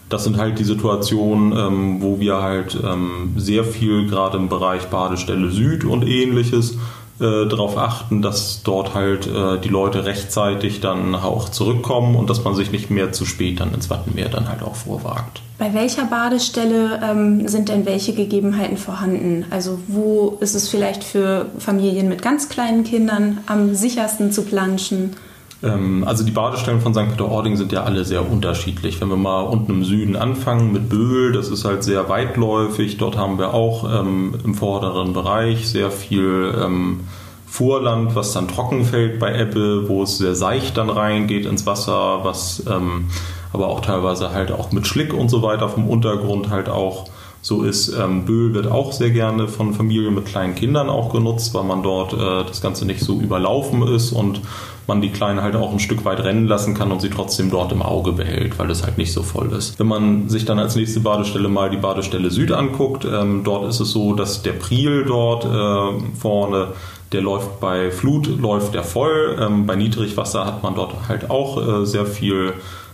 das 0.09 0.26
sind 0.26 0.38
halt 0.38 0.59
die 0.59 0.63
Situationen, 0.63 1.57
ähm, 1.57 2.01
wo 2.01 2.19
wir 2.19 2.41
halt 2.41 2.78
ähm, 2.84 3.34
sehr 3.38 3.63
viel 3.63 4.07
gerade 4.07 4.38
im 4.38 4.49
Bereich 4.49 4.88
Badestelle 4.88 5.49
Süd 5.49 5.86
und 5.86 6.05
ähnliches 6.05 6.78
äh, 7.20 7.45
darauf 7.47 7.78
achten, 7.78 8.22
dass 8.22 8.64
dort 8.64 8.95
halt 8.95 9.28
äh, 9.28 9.59
die 9.59 9.70
Leute 9.70 10.05
rechtzeitig 10.05 10.82
dann 10.82 11.14
auch 11.14 11.49
zurückkommen 11.49 12.16
und 12.16 12.30
dass 12.30 12.43
man 12.43 12.55
sich 12.55 12.72
nicht 12.72 12.89
mehr 12.89 13.11
zu 13.11 13.26
spät 13.26 13.59
dann 13.59 13.74
ins 13.74 13.89
Wattenmeer 13.89 14.30
dann 14.30 14.49
halt 14.49 14.64
auch 14.64 14.76
vorwagt. 14.76 15.41
Bei 15.59 15.74
welcher 15.74 16.05
Badestelle 16.05 16.99
ähm, 17.03 17.47
sind 17.47 17.70
denn 17.70 17.86
welche 17.86 18.14
Gegebenheiten 18.14 18.78
vorhanden? 18.78 19.45
Also 19.51 19.80
wo 19.88 20.38
ist 20.39 20.55
es 20.55 20.70
vielleicht 20.70 21.03
für 21.03 21.45
Familien 21.59 22.09
mit 22.09 22.22
ganz 22.22 22.49
kleinen 22.49 22.84
Kindern 22.84 23.38
am 23.45 23.76
sichersten 23.76 24.32
zu 24.32 24.41
planschen? 24.43 25.16
Ähm, 25.64 26.03
also 26.05 26.24
die 26.24 26.32
Badestellen 26.32 26.82
von 26.82 26.93
St. 26.93 27.09
Peter-Ording 27.09 27.55
sind 27.55 27.72
ja 27.72 27.84
alle 27.84 28.05
sehr 28.05 28.30
unterschiedlich. 28.30 28.99
Wenn 29.01 29.09
wir 29.09 29.18
mal 29.18 29.41
unten 29.41 29.72
im 29.72 29.84
Süden 29.84 30.16
anfangen 30.16 30.74
mit 30.74 30.89
Böhl, 30.89 31.32
das 31.32 31.49
ist 31.49 31.66
halt 31.66 31.84
sehr 31.84 32.09
weitläufig. 32.09 32.97
Dort 32.97 33.18
haben 33.18 33.38
wir 33.39 33.53
auch 33.53 33.86
ähm, 33.91 34.36
im 34.43 34.53
vorderen 34.55 35.14
Bereich 35.14 35.70
sehr 35.70 35.91
viel 35.91 36.53
ähm, 36.61 37.01
Vorland, 37.45 38.16
was 38.16 38.34
dann 38.34 38.47
trocken 38.47 38.84
fällt 38.84 39.20
bei 39.20 39.39
Ebbe, 39.39 39.88
wo 39.88 40.03
es 40.03 40.18
sehr 40.18 40.36
seicht 40.36 40.78
dann 40.78 40.89
reingeht 40.89 41.45
ins 41.45 41.66
Wasser, 41.66 42.22
was 42.24 42.64
ähm, 42.68 43.05
aber 43.53 43.68
auch 43.68 43.82
teilweise 43.82 44.32
halt 44.32 44.51
auch 44.51 44.72
mit 44.72 44.88
Schlick 44.88 45.14
und 45.14 45.30
so 45.30 45.43
weiter 45.43 45.70
vom 45.70 45.88
Untergrund 45.88 46.49
halt 46.49 46.68
auch 46.68 47.05
so 47.43 47.61
ist. 47.61 47.89
Ähm, 47.89 48.26
Böhl 48.26 48.53
wird 48.55 48.68
auch 48.68 48.91
sehr 48.91 49.11
gerne 49.11 49.47
von 49.47 49.74
Familien 49.74 50.16
mit 50.16 50.26
kleinen 50.26 50.55
Kindern 50.55 50.89
auch 50.89 51.11
genutzt, 51.11 51.53
weil 51.53 51.64
man 51.64 51.84
dort 51.84 52.14
äh, 52.14 52.47
das 52.47 52.61
Ganze 52.61 52.86
nicht 52.86 53.01
so 53.01 53.20
überlaufen 53.20 53.86
ist 53.88 54.14
und 54.14 54.41
man 54.88 55.01
die 55.01 55.09
Kleinen 55.09 55.41
halt 55.41 55.55
auch 55.55 55.71
ein 55.71 55.79
Stück 55.79 56.05
weit 56.05 56.19
rennen 56.19 56.47
lassen 56.47 56.73
kann 56.73 56.91
und 56.91 57.01
sie 57.01 57.09
trotzdem 57.09 57.49
dort 57.49 57.71
im 57.71 57.81
Auge 57.81 58.11
behält, 58.11 58.59
weil 58.59 58.69
es 58.69 58.84
halt 58.84 58.97
nicht 58.97 59.13
so 59.13 59.23
voll 59.23 59.51
ist. 59.51 59.79
Wenn 59.79 59.88
man 59.88 60.29
sich 60.29 60.45
dann 60.45 60.59
als 60.59 60.75
nächste 60.75 60.99
Badestelle 60.99 61.49
mal 61.49 61.69
die 61.69 61.77
Badestelle 61.77 62.29
Süd 62.29 62.51
anguckt, 62.51 63.05
ähm, 63.05 63.43
dort 63.43 63.67
ist 63.69 63.79
es 63.79 63.91
so, 63.91 64.13
dass 64.13 64.41
der 64.41 64.53
Priel 64.53 65.05
dort 65.05 65.45
äh, 65.45 66.17
vorne 66.17 66.69
der 67.13 67.21
läuft 67.21 67.59
bei 67.59 67.91
Flut, 67.91 68.27
läuft 68.39 68.73
der 68.73 68.84
voll. 68.84 69.38
Ähm, 69.39 69.65
bei 69.67 69.75
Niedrigwasser 69.75 70.45
hat 70.45 70.63
man 70.63 70.75
dort 70.75 70.95
halt 71.07 71.29
auch 71.29 71.81
äh, 71.81 71.86
sehr 71.86 72.05
viel 72.05 72.53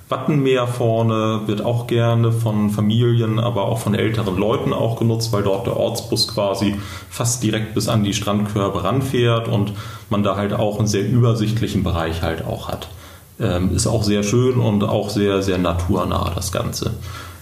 Wattenmeer 0.09 0.65
vorne 0.65 1.41
wird 1.45 1.63
auch 1.63 1.85
gerne 1.85 2.31
von 2.31 2.71
Familien, 2.71 3.39
aber 3.39 3.65
auch 3.65 3.77
von 3.77 3.93
älteren 3.93 4.37
Leuten 4.37 4.73
auch 4.73 4.97
genutzt, 4.97 5.31
weil 5.31 5.43
dort 5.43 5.67
der 5.67 5.77
Ortsbus 5.77 6.27
quasi 6.27 6.75
fast 7.11 7.43
direkt 7.43 7.75
bis 7.75 7.87
an 7.87 8.03
die 8.03 8.15
Strandkörbe 8.15 8.83
ranfährt 8.83 9.47
und 9.47 9.73
man 10.09 10.23
da 10.23 10.35
halt 10.35 10.53
auch 10.53 10.79
einen 10.79 10.87
sehr 10.87 11.07
übersichtlichen 11.07 11.83
Bereich 11.83 12.23
halt 12.23 12.43
auch 12.43 12.67
hat. 12.67 12.89
Ähm, 13.39 13.75
ist 13.75 13.85
auch 13.85 14.03
sehr 14.03 14.23
schön 14.23 14.57
und 14.59 14.83
auch 14.83 15.11
sehr, 15.11 15.43
sehr 15.43 15.59
naturnah 15.59 16.31
das 16.33 16.51
Ganze. 16.51 16.93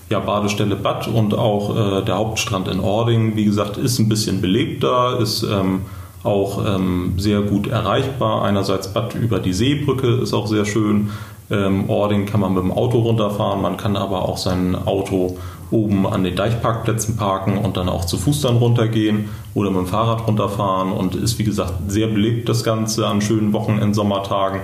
Ja, 0.09 0.20
Badestelle 0.20 0.76
Bad 0.76 1.07
und 1.07 1.34
auch 1.34 1.76
äh, 1.76 2.03
der 2.03 2.18
Hauptstrand 2.18 2.68
in 2.68 2.82
Ording, 2.82 3.38
wie 3.38 3.45
gesagt, 3.45 3.78
ist 3.78 3.97
ein 3.99 4.09
bisschen 4.09 4.41
belebter, 4.41 5.20
ist 5.20 5.43
ähm, 5.43 5.82
auch 6.24 6.63
ähm, 6.65 7.13
sehr 7.18 7.41
gut 7.41 7.68
erreichbar. 7.68 8.43
Einerseits 8.43 8.93
Bad 8.93 9.15
über 9.15 9.39
die 9.39 9.53
Seebrücke 9.53 10.07
ist 10.07 10.34
auch 10.34 10.47
sehr 10.47 10.65
schön. 10.65 11.11
Ähm, 11.49 11.89
Ording 11.89 12.25
kann 12.25 12.41
man 12.41 12.53
mit 12.53 12.63
dem 12.63 12.71
Auto 12.71 12.99
runterfahren, 12.99 13.61
man 13.61 13.77
kann 13.77 13.95
aber 13.95 14.27
auch 14.27 14.37
sein 14.37 14.75
Auto 14.75 15.37
oben 15.71 16.07
an 16.07 16.23
den 16.23 16.35
Deichparkplätzen 16.35 17.17
parken 17.17 17.57
und 17.57 17.77
dann 17.77 17.89
auch 17.89 18.05
zu 18.05 18.17
Fuß 18.17 18.41
dann 18.41 18.57
runtergehen 18.57 19.29
oder 19.53 19.69
mit 19.69 19.79
dem 19.79 19.87
Fahrrad 19.87 20.27
runterfahren 20.27 20.91
und 20.91 21.15
ist 21.15 21.39
wie 21.39 21.43
gesagt 21.43 21.73
sehr 21.89 22.07
belebt 22.07 22.47
das 22.47 22.63
Ganze 22.63 23.07
an 23.07 23.21
schönen 23.21 23.53
Wochenend, 23.53 23.95
Sommertagen 23.95 24.61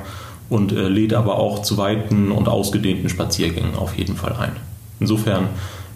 und 0.50 0.72
äh, 0.72 0.88
lädt 0.88 1.14
aber 1.14 1.40
auch 1.40 1.62
zu 1.62 1.78
weiten 1.78 2.32
und 2.32 2.48
ausgedehnten 2.48 3.10
Spaziergängen 3.10 3.76
auf 3.76 3.98
jeden 3.98 4.16
Fall 4.16 4.36
ein. 4.40 4.56
Insofern 5.00 5.50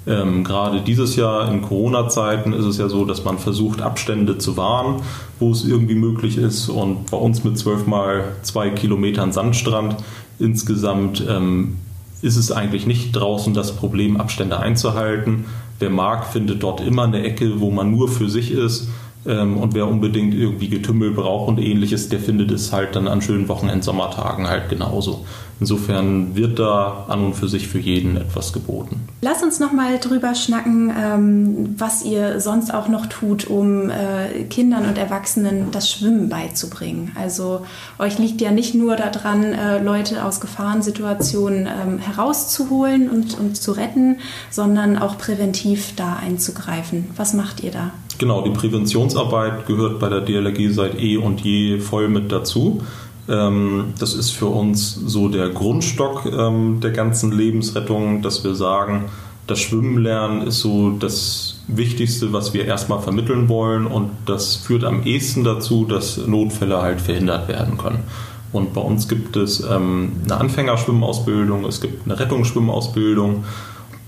ähm, 0.07 0.45
gerade 0.45 0.81
dieses 0.81 1.17
Jahr 1.17 1.51
in 1.51 1.61
Corona-Zeiten 1.61 2.53
ist 2.53 2.65
es 2.65 2.77
ja 2.77 2.87
so, 2.87 3.03
dass 3.03 3.25
man 3.25 3.37
versucht, 3.37 3.81
Abstände 3.81 4.37
zu 4.37 4.55
wahren, 4.55 5.01
wo 5.39 5.51
es 5.51 5.65
irgendwie 5.65 5.95
möglich 5.95 6.37
ist. 6.37 6.69
Und 6.69 7.11
bei 7.11 7.17
uns 7.17 7.43
mit 7.43 7.57
zwölf 7.57 7.87
mal 7.87 8.23
zwei 8.41 8.69
Kilometern 8.69 9.33
Sandstrand 9.33 9.97
insgesamt 10.39 11.23
ähm, 11.27 11.77
ist 12.21 12.37
es 12.37 12.51
eigentlich 12.51 12.85
nicht 12.85 13.15
draußen 13.15 13.53
das 13.53 13.75
Problem, 13.75 14.17
Abstände 14.17 14.59
einzuhalten. 14.59 15.45
Wer 15.79 15.89
mag, 15.89 16.25
findet 16.25 16.63
dort 16.63 16.81
immer 16.81 17.03
eine 17.03 17.23
Ecke, 17.23 17.59
wo 17.59 17.69
man 17.69 17.91
nur 17.91 18.09
für 18.09 18.29
sich 18.29 18.51
ist 18.51 18.89
ähm, 19.25 19.57
und 19.57 19.75
wer 19.75 19.87
unbedingt 19.87 20.33
irgendwie 20.33 20.69
Getümmel 20.69 21.11
braucht 21.11 21.49
und 21.49 21.59
ähnliches, 21.59 22.09
der 22.09 22.19
findet 22.19 22.51
es 22.51 22.71
halt 22.73 22.95
dann 22.95 23.07
an 23.07 23.21
schönen 23.21 23.47
Wochenend-Sommertagen 23.47 24.47
halt 24.47 24.69
genauso. 24.69 25.25
Insofern 25.59 26.35
wird 26.35 26.59
da 26.59 27.05
an 27.07 27.25
und 27.25 27.33
für 27.33 27.47
sich 27.47 27.67
für 27.67 27.79
jeden 27.79 28.15
etwas 28.15 28.53
geboten. 28.53 29.07
Lass 29.21 29.41
uns 29.41 29.59
noch 29.59 29.73
mal 29.73 29.97
drüber 29.97 30.35
schnacken, 30.35 30.93
ähm, 30.95 31.75
was 31.77 32.05
ihr 32.05 32.39
sonst 32.39 32.71
auch 32.71 32.87
noch 32.87 33.07
tut, 33.07 33.47
um 33.47 33.89
äh, 33.89 34.43
Kindern 34.49 34.85
und 34.85 34.97
Erwachsenen 34.97 35.71
das 35.71 35.89
Schwimmen 35.89 36.29
beizubringen. 36.29 37.11
Also 37.19 37.65
euch 37.97 38.19
liegt 38.19 38.39
ja 38.41 38.51
nicht 38.51 38.75
nur 38.75 38.95
daran, 38.95 39.43
äh, 39.43 39.81
Leute 39.81 40.23
aus 40.23 40.39
Gefahrensituationen 40.39 41.67
ähm, 41.67 41.97
herauszuholen 41.97 43.09
und, 43.09 43.39
und 43.39 43.57
zu 43.57 43.71
retten, 43.71 44.17
sondern 44.51 44.97
auch 44.97 45.17
präventiv 45.17 45.95
da 45.95 46.17
einzugreifen. 46.17 47.05
Was 47.15 47.33
macht 47.33 47.63
ihr 47.63 47.71
da? 47.71 47.91
Genau, 48.19 48.41
die 48.41 48.51
Präventionsarbeit 48.51 49.67
gehört 49.67 49.99
bei 49.99 50.09
der 50.09 50.21
DLRG 50.21 50.71
seit 50.71 50.99
eh 50.99 51.17
und 51.17 51.41
je 51.41 51.79
voll 51.79 52.07
mit 52.09 52.31
dazu. 52.31 52.81
Ähm, 53.29 53.93
das 53.99 54.13
ist 54.13 54.31
für 54.31 54.47
uns 54.47 54.93
so 54.93 55.27
der 55.27 55.49
Grundstock 55.49 56.25
ähm, 56.25 56.79
der 56.81 56.91
ganzen 56.91 57.31
Lebensrettung, 57.31 58.21
dass 58.21 58.43
wir 58.43 58.55
sagen, 58.55 59.05
das 59.47 59.59
Schwimmen 59.59 59.97
lernen 59.97 60.45
ist 60.45 60.59
so 60.59 60.91
das 60.91 61.61
Wichtigste, 61.67 62.33
was 62.33 62.53
wir 62.53 62.65
erstmal 62.65 62.99
vermitteln 62.99 63.47
wollen 63.49 63.87
und 63.87 64.11
das 64.25 64.55
führt 64.55 64.83
am 64.83 65.03
ehesten 65.03 65.43
dazu, 65.43 65.85
dass 65.85 66.17
Notfälle 66.17 66.81
halt 66.81 67.01
verhindert 67.01 67.47
werden 67.47 67.77
können. 67.77 68.03
Und 68.51 68.73
bei 68.73 68.81
uns 68.81 69.07
gibt 69.07 69.35
es 69.35 69.61
ähm, 69.61 70.13
eine 70.23 70.37
Anfängerschwimmausbildung, 70.37 71.65
es 71.65 71.81
gibt 71.81 72.05
eine 72.05 72.19
Rettungsschwimmausbildung. 72.19 73.43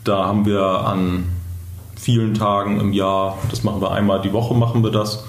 Da 0.03 0.25
haben 0.25 0.45
wir 0.45 0.63
an 0.63 1.25
vielen 1.95 2.33
Tagen 2.33 2.79
im 2.79 2.93
Jahr, 2.93 3.37
das 3.49 3.63
machen 3.63 3.81
wir 3.81 3.91
einmal 3.91 4.21
die 4.21 4.31
Woche, 4.31 4.53
machen 4.53 4.83
wir 4.83 4.91
das, 4.91 5.25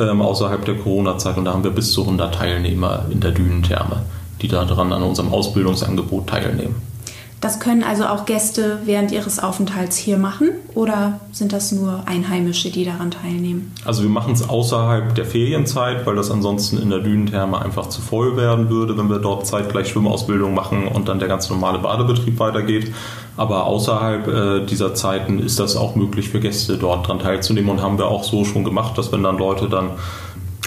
ähm, 0.00 0.22
außerhalb 0.22 0.64
der 0.64 0.76
Corona-Zeit. 0.76 1.36
Und 1.36 1.44
da 1.44 1.52
haben 1.52 1.64
wir 1.64 1.70
bis 1.70 1.92
zu 1.92 2.02
100 2.02 2.34
Teilnehmer 2.34 3.06
in 3.10 3.20
der 3.20 3.32
Dünentherme, 3.32 4.02
die 4.42 4.48
daran 4.48 4.92
an 4.92 5.02
unserem 5.02 5.32
Ausbildungsangebot 5.32 6.28
teilnehmen. 6.28 6.89
Das 7.40 7.58
können 7.58 7.82
also 7.82 8.04
auch 8.04 8.26
Gäste 8.26 8.80
während 8.84 9.12
ihres 9.12 9.38
Aufenthalts 9.38 9.96
hier 9.96 10.18
machen 10.18 10.50
oder 10.74 11.20
sind 11.32 11.54
das 11.54 11.72
nur 11.72 12.02
Einheimische, 12.04 12.70
die 12.70 12.84
daran 12.84 13.10
teilnehmen? 13.10 13.72
Also 13.86 14.02
wir 14.02 14.10
machen 14.10 14.34
es 14.34 14.46
außerhalb 14.46 15.14
der 15.14 15.24
Ferienzeit, 15.24 16.04
weil 16.04 16.16
das 16.16 16.30
ansonsten 16.30 16.76
in 16.76 16.90
der 16.90 16.98
Dünentherme 16.98 17.62
einfach 17.62 17.88
zu 17.88 18.02
voll 18.02 18.36
werden 18.36 18.68
würde, 18.68 18.98
wenn 18.98 19.08
wir 19.08 19.20
dort 19.20 19.46
zeitgleich 19.46 19.88
Schwimmausbildung 19.88 20.52
machen 20.52 20.86
und 20.86 21.08
dann 21.08 21.18
der 21.18 21.28
ganz 21.28 21.48
normale 21.48 21.78
Badebetrieb 21.78 22.38
weitergeht. 22.38 22.92
Aber 23.38 23.64
außerhalb 23.64 24.28
äh, 24.28 24.66
dieser 24.66 24.94
Zeiten 24.94 25.38
ist 25.38 25.58
das 25.58 25.76
auch 25.76 25.94
möglich 25.94 26.28
für 26.28 26.40
Gäste 26.40 26.76
dort 26.76 27.06
daran 27.06 27.20
teilzunehmen 27.20 27.70
und 27.70 27.80
haben 27.80 27.96
wir 27.96 28.08
auch 28.08 28.22
so 28.22 28.44
schon 28.44 28.64
gemacht, 28.64 28.98
dass 28.98 29.12
wenn 29.12 29.22
dann 29.22 29.38
Leute 29.38 29.70
dann 29.70 29.92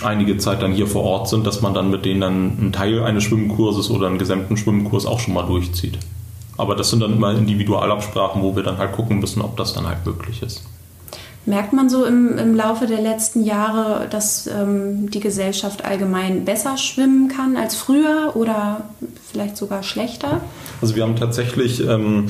einige 0.04 0.38
Zeit 0.38 0.64
dann 0.64 0.74
hier 0.74 0.88
vor 0.88 1.04
Ort 1.04 1.30
sind, 1.30 1.46
dass 1.46 1.62
man 1.62 1.76
dann 1.76 1.92
mit 1.92 2.04
denen 2.04 2.22
dann 2.22 2.58
einen 2.60 2.74
Teil 2.74 3.04
eines 3.04 3.24
Schwimmkurses 3.24 3.92
oder 3.92 4.08
einen 4.08 4.18
gesamten 4.18 4.58
Schwimmkurs 4.58 5.06
auch 5.06 5.20
schon 5.20 5.36
mal 5.36 5.46
durchzieht. 5.46 6.00
Aber 6.58 6.76
das 6.76 6.90
sind 6.90 7.00
dann 7.00 7.14
immer 7.14 7.32
Individualabsprachen, 7.32 8.42
wo 8.42 8.56
wir 8.56 8.64
dann 8.64 8.78
halt 8.78 8.94
gucken 8.94 9.20
müssen, 9.20 9.42
ob 9.42 9.58
das 9.58 9.74
dann 9.74 9.88
halt 9.88 10.06
möglich 10.06 10.42
ist. 10.44 10.64
Merkt 11.46 11.74
man 11.74 11.90
so 11.90 12.06
im, 12.06 12.38
im 12.38 12.56
Laufe 12.56 12.88
der 12.88 13.02
letzten 13.02 13.44
Jahre, 13.44 14.08
dass 14.10 14.48
ähm, 14.48 15.10
die 15.12 15.20
Gesellschaft 15.20 15.84
allgemein 15.84 16.46
besser 16.46 16.78
schwimmen 16.78 17.28
kann 17.28 17.58
als 17.58 17.76
früher 17.76 18.32
oder 18.36 18.86
vielleicht 19.30 19.58
sogar 19.58 19.84
schlechter? 19.84 20.40
Also 20.80 20.96
wir 20.96 21.04
haben 21.04 21.18
tatsächlich 21.18 21.86
ähm, 21.86 22.30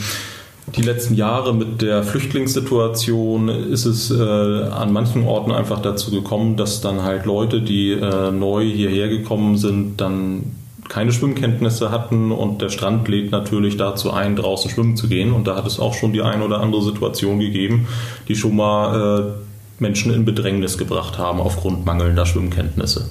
die 0.76 0.82
letzten 0.82 1.14
Jahre 1.14 1.54
mit 1.54 1.84
der 1.84 2.04
Flüchtlingssituation 2.04 3.50
ist 3.50 3.86
es 3.86 4.10
äh, 4.10 4.24
an 4.24 4.92
manchen 4.92 5.28
Orten 5.28 5.52
einfach 5.52 5.82
dazu 5.82 6.10
gekommen, 6.10 6.58
dass 6.58 6.82
dann 6.82 7.04
halt 7.04 7.26
Leute, 7.26 7.62
die 7.62 7.92
äh, 7.92 8.32
neu 8.32 8.64
hierher 8.64 9.10
gekommen 9.10 9.58
sind, 9.58 10.02
dann 10.02 10.56
keine 10.94 11.12
Schwimmkenntnisse 11.12 11.89
hatten 11.89 12.32
und 12.32 12.62
der 12.62 12.70
Strand 12.70 13.08
lädt 13.08 13.32
natürlich 13.32 13.78
dazu 13.78 14.12
ein, 14.12 14.36
draußen 14.36 14.70
schwimmen 14.70 14.96
zu 14.96 15.08
gehen. 15.08 15.34
Und 15.34 15.48
da 15.48 15.56
hat 15.56 15.66
es 15.66 15.80
auch 15.80 15.96
schon 15.96 16.14
die 16.14 16.22
eine 16.22 16.46
oder 16.46 16.60
andere 16.60 16.84
Situation 16.84 17.39
gegeben, 17.39 17.88
die 18.28 18.36
schon 18.36 18.56
mal 18.56 19.32
äh, 19.32 19.82
Menschen 19.82 20.14
in 20.14 20.24
Bedrängnis 20.24 20.78
gebracht 20.78 21.18
haben 21.18 21.39
aufgrund 21.39 21.84
mangelnder 21.84 22.28
Schwimmkenntnisse. 22.28 23.10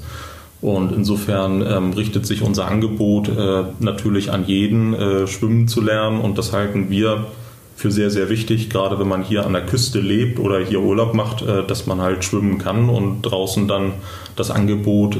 Und 0.60 0.92
insofern 0.92 1.60
ähm, 1.66 1.92
richtet 1.92 2.24
sich 2.24 2.42
unser 2.42 2.68
Angebot 2.68 3.28
äh, 3.28 3.64
natürlich 3.80 4.30
an 4.30 4.46
jeden, 4.46 4.94
äh, 4.94 5.26
schwimmen 5.26 5.66
zu 5.66 5.80
lernen. 5.80 6.20
Und 6.20 6.38
das 6.38 6.52
halten 6.52 6.88
wir 6.88 7.26
für 7.74 7.90
sehr, 7.90 8.12
sehr 8.12 8.28
wichtig, 8.28 8.70
gerade 8.70 9.00
wenn 9.00 9.08
man 9.08 9.24
hier 9.24 9.44
an 9.44 9.54
der 9.54 9.66
Küste 9.66 9.98
lebt 9.98 10.38
oder 10.38 10.60
hier 10.60 10.82
Urlaub 10.82 11.14
macht, 11.14 11.42
äh, 11.42 11.66
dass 11.66 11.88
man 11.88 12.00
halt 12.00 12.22
schwimmen 12.22 12.58
kann 12.58 12.88
und 12.88 13.22
draußen 13.22 13.66
dann 13.66 13.94
das 14.36 14.52
Angebot 14.52 15.18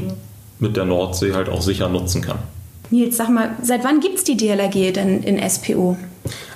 mit 0.59 0.77
der 0.77 0.85
Nordsee 0.85 1.33
halt 1.33 1.49
auch 1.49 1.61
sicher 1.61 1.89
nutzen 1.89 2.21
kann. 2.21 2.39
Nils, 2.93 3.17
sag 3.17 3.29
mal, 3.29 3.57
seit 3.63 3.83
wann 3.83 4.01
gibt 4.01 4.19
es 4.19 4.23
die 4.23 4.37
DLRG 4.37 4.93
denn 4.93 5.23
in 5.23 5.49
SPO? 5.49 5.97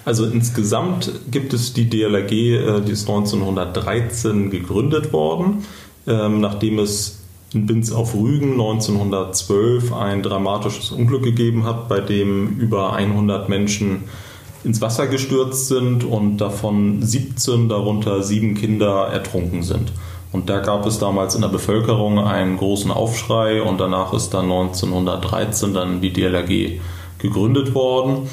Also 0.06 0.28
insgesamt 0.28 1.12
gibt 1.32 1.52
es 1.52 1.74
die 1.74 1.90
DLRG, 1.90 2.32
äh, 2.32 2.82
die 2.82 2.92
ist 2.92 3.10
1913 3.10 4.52
gegründet 4.52 5.12
worden, 5.12 5.66
ähm, 6.06 6.40
nachdem 6.40 6.78
es 6.78 7.24
in 7.54 7.66
Binz 7.66 7.92
auf 7.92 8.14
Rügen 8.14 8.52
1912 8.52 9.92
ein 9.94 10.22
dramatisches 10.22 10.92
Unglück 10.92 11.24
gegeben 11.24 11.64
hat, 11.64 11.90
bei 11.90 12.02
dem 12.02 12.60
über 12.60 12.94
100 12.94 13.50
Menschen 13.50 14.04
ins 14.64 14.80
Wasser 14.80 15.08
gestürzt 15.08 15.68
sind 15.68 16.04
und 16.04 16.38
davon 16.38 17.02
17, 17.02 17.68
darunter 17.68 18.22
sieben 18.22 18.54
Kinder, 18.54 19.08
ertrunken 19.08 19.64
sind. 19.64 19.92
Und 20.32 20.50
da 20.50 20.60
gab 20.60 20.86
es 20.86 21.00
damals 21.00 21.36
in 21.36 21.42
der 21.42 21.48
Bevölkerung 21.48 22.20
einen 22.20 22.58
großen 22.58 22.92
Aufschrei 22.92 23.62
und 23.62 23.80
danach 23.80 24.14
ist 24.14 24.34
dann 24.34 24.46
1913 24.46 25.74
dann 25.74 26.02
die 26.02 26.12
DLRG 26.12 26.80
gegründet 27.20 27.74
worden. 27.74 28.28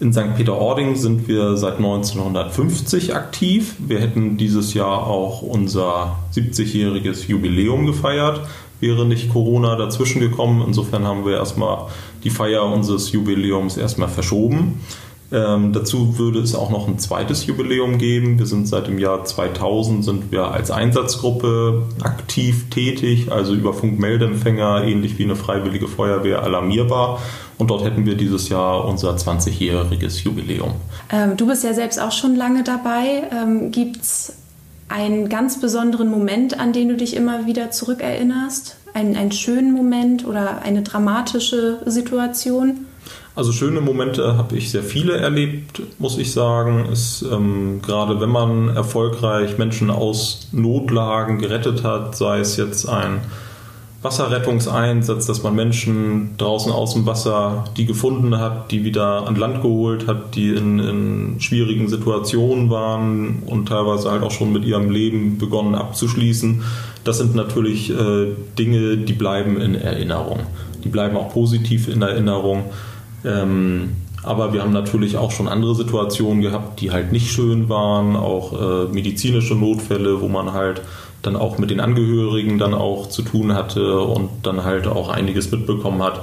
In 0.00 0.12
St. 0.12 0.34
Peter-Ording 0.36 0.96
sind 0.96 1.28
wir 1.28 1.56
seit 1.56 1.76
1950 1.76 3.14
aktiv. 3.14 3.76
Wir 3.78 4.00
hätten 4.00 4.36
dieses 4.36 4.74
Jahr 4.74 5.06
auch 5.06 5.42
unser 5.42 6.16
70-jähriges 6.34 7.28
Jubiläum 7.28 7.86
gefeiert, 7.86 8.40
wäre 8.80 9.06
nicht 9.06 9.32
Corona 9.32 9.76
dazwischen 9.76 10.20
gekommen. 10.20 10.64
Insofern 10.66 11.06
haben 11.06 11.24
wir 11.24 11.36
erstmal 11.36 11.86
die 12.24 12.30
Feier 12.30 12.64
unseres 12.64 13.12
Jubiläums 13.12 13.76
erstmal 13.76 14.08
verschoben. 14.08 14.80
Ähm, 15.32 15.72
dazu 15.72 16.18
würde 16.18 16.40
es 16.40 16.54
auch 16.54 16.70
noch 16.70 16.88
ein 16.88 16.98
zweites 16.98 17.46
Jubiläum 17.46 17.96
geben. 17.96 18.38
Wir 18.38 18.46
sind 18.46 18.68
seit 18.68 18.86
dem 18.86 18.98
Jahr 18.98 19.24
2000 19.24 20.04
sind 20.04 20.30
wir 20.30 20.48
als 20.48 20.70
Einsatzgruppe 20.70 21.84
aktiv 22.02 22.68
tätig, 22.68 23.32
also 23.32 23.54
über 23.54 23.72
Funkmeldeempfänger, 23.72 24.84
ähnlich 24.84 25.18
wie 25.18 25.24
eine 25.24 25.36
freiwillige 25.36 25.88
Feuerwehr 25.88 26.42
alarmierbar. 26.42 27.20
Und 27.56 27.70
dort 27.70 27.84
hätten 27.84 28.04
wir 28.04 28.16
dieses 28.16 28.48
Jahr 28.48 28.84
unser 28.84 29.14
20-jähriges 29.14 30.22
Jubiläum. 30.24 30.72
Ähm, 31.10 31.36
du 31.36 31.46
bist 31.46 31.64
ja 31.64 31.72
selbst 31.72 32.00
auch 32.00 32.12
schon 32.12 32.36
lange 32.36 32.62
dabei. 32.64 33.22
Ähm, 33.32 33.70
Gibt 33.70 34.02
es 34.02 34.34
einen 34.88 35.30
ganz 35.30 35.60
besonderen 35.60 36.10
Moment, 36.10 36.58
an 36.60 36.74
den 36.74 36.88
du 36.88 36.96
dich 36.96 37.16
immer 37.16 37.46
wieder 37.46 37.70
zurückerinnerst? 37.70 38.76
Einen, 38.92 39.16
einen 39.16 39.32
schönen 39.32 39.72
Moment 39.72 40.26
oder 40.26 40.60
eine 40.62 40.82
dramatische 40.82 41.80
Situation? 41.86 42.86
Also 43.34 43.52
schöne 43.52 43.80
Momente 43.80 44.36
habe 44.36 44.56
ich 44.56 44.70
sehr 44.70 44.82
viele 44.82 45.16
erlebt, 45.16 45.80
muss 45.98 46.18
ich 46.18 46.32
sagen. 46.32 46.86
Ist, 46.92 47.24
ähm, 47.32 47.80
gerade 47.80 48.20
wenn 48.20 48.28
man 48.28 48.68
erfolgreich 48.68 49.56
Menschen 49.56 49.90
aus 49.90 50.48
Notlagen 50.52 51.38
gerettet 51.38 51.82
hat, 51.82 52.14
sei 52.14 52.40
es 52.40 52.58
jetzt 52.58 52.86
ein 52.86 53.22
Wasserrettungseinsatz, 54.02 55.26
dass 55.26 55.42
man 55.42 55.54
Menschen 55.54 56.36
draußen 56.36 56.72
aus 56.72 56.92
dem 56.92 57.06
Wasser, 57.06 57.64
die 57.76 57.86
gefunden 57.86 58.36
hat, 58.38 58.70
die 58.70 58.84
wieder 58.84 59.26
an 59.26 59.36
Land 59.36 59.62
geholt 59.62 60.08
hat, 60.08 60.34
die 60.34 60.50
in, 60.50 60.78
in 60.80 61.40
schwierigen 61.40 61.88
Situationen 61.88 62.68
waren 62.68 63.44
und 63.46 63.68
teilweise 63.68 64.10
halt 64.10 64.24
auch 64.24 64.32
schon 64.32 64.52
mit 64.52 64.64
ihrem 64.64 64.90
Leben 64.90 65.38
begonnen 65.38 65.74
abzuschließen. 65.74 66.62
Das 67.04 67.18
sind 67.18 67.34
natürlich 67.34 67.90
äh, 67.90 68.26
Dinge, 68.58 68.98
die 68.98 69.12
bleiben 69.12 69.58
in 69.58 69.74
Erinnerung. 69.76 70.40
Die 70.84 70.88
bleiben 70.88 71.16
auch 71.16 71.32
positiv 71.32 71.88
in 71.88 72.02
Erinnerung. 72.02 72.64
Ähm, 73.24 73.96
aber 74.22 74.52
wir 74.52 74.62
haben 74.62 74.72
natürlich 74.72 75.16
auch 75.16 75.32
schon 75.32 75.48
andere 75.48 75.74
Situationen 75.74 76.42
gehabt, 76.42 76.80
die 76.80 76.92
halt 76.92 77.10
nicht 77.12 77.32
schön 77.32 77.68
waren, 77.68 78.14
auch 78.14 78.52
äh, 78.52 78.92
medizinische 78.92 79.54
Notfälle, 79.54 80.20
wo 80.20 80.28
man 80.28 80.52
halt 80.52 80.82
dann 81.22 81.36
auch 81.36 81.58
mit 81.58 81.70
den 81.70 81.80
Angehörigen 81.80 82.58
dann 82.58 82.74
auch 82.74 83.08
zu 83.08 83.22
tun 83.22 83.54
hatte 83.54 84.00
und 84.00 84.28
dann 84.42 84.64
halt 84.64 84.86
auch 84.86 85.08
einiges 85.08 85.50
mitbekommen 85.50 86.02
hat, 86.02 86.20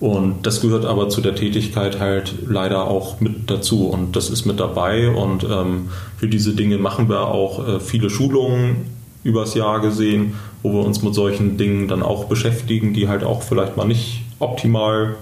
Und 0.00 0.46
das 0.46 0.62
gehört 0.62 0.86
aber 0.86 1.10
zu 1.10 1.20
der 1.20 1.34
Tätigkeit 1.34 2.00
halt 2.00 2.34
leider 2.48 2.88
auch 2.88 3.20
mit 3.20 3.50
dazu. 3.50 3.86
Und 3.86 4.16
das 4.16 4.30
ist 4.30 4.46
mit 4.46 4.58
dabei. 4.58 5.10
Und 5.10 5.44
ähm, 5.44 5.90
für 6.16 6.26
diese 6.26 6.54
Dinge 6.54 6.78
machen 6.78 7.10
wir 7.10 7.28
auch 7.28 7.68
äh, 7.68 7.80
viele 7.80 8.08
Schulungen 8.08 8.86
übers 9.22 9.54
Jahr 9.54 9.80
gesehen, 9.80 10.34
wo 10.62 10.72
wir 10.72 10.80
uns 10.80 11.02
mit 11.02 11.14
solchen 11.14 11.58
Dingen 11.58 11.86
dann 11.86 12.02
auch 12.02 12.24
beschäftigen, 12.24 12.94
die 12.94 13.08
halt 13.08 13.22
auch 13.24 13.42
vielleicht 13.42 13.76
mal 13.76 13.86
nicht 13.86 14.22
optimal 14.38 15.16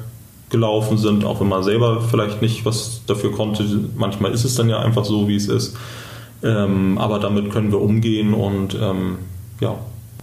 gelaufen 0.51 0.99
sind, 0.99 1.25
auch 1.25 1.41
wenn 1.41 1.49
man 1.49 1.63
selber 1.63 2.01
vielleicht 2.01 2.41
nicht 2.43 2.65
was 2.65 3.03
dafür 3.07 3.33
konnte. 3.33 3.65
Manchmal 3.97 4.33
ist 4.33 4.45
es 4.45 4.55
dann 4.55 4.69
ja 4.69 4.79
einfach 4.79 5.05
so, 5.05 5.29
wie 5.29 5.37
es 5.37 5.49
ist. 5.49 5.77
Ähm, 6.43 6.99
aber 6.99 7.19
damit 7.19 7.51
können 7.51 7.73
wir 7.73 7.81
umgehen 7.81 8.33
und 8.33 8.77
ähm, 8.81 9.19
ja. 9.61 9.75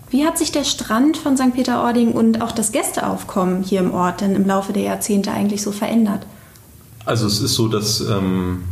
Wie 0.10 0.26
hat 0.26 0.38
sich 0.38 0.52
der 0.52 0.64
Strand 0.64 1.18
von 1.18 1.36
St. 1.36 1.54
Peter-Ording 1.54 2.14
und 2.14 2.42
auch 2.42 2.52
das 2.52 2.72
Gästeaufkommen 2.72 3.64
hier 3.64 3.82
im 3.82 3.94
Ort 3.94 4.22
denn 4.22 4.36
im 4.36 4.48
Laufe 4.48 4.72
der 4.72 4.84
Jahrzehnte 4.84 5.32
eigentlich 5.32 5.62
so 5.62 5.72
verändert? 5.72 6.26
Also 7.06 7.28
es 7.28 7.42
ist 7.42 7.56
so, 7.56 7.68
dass 7.68 8.02
ähm, 8.02 8.64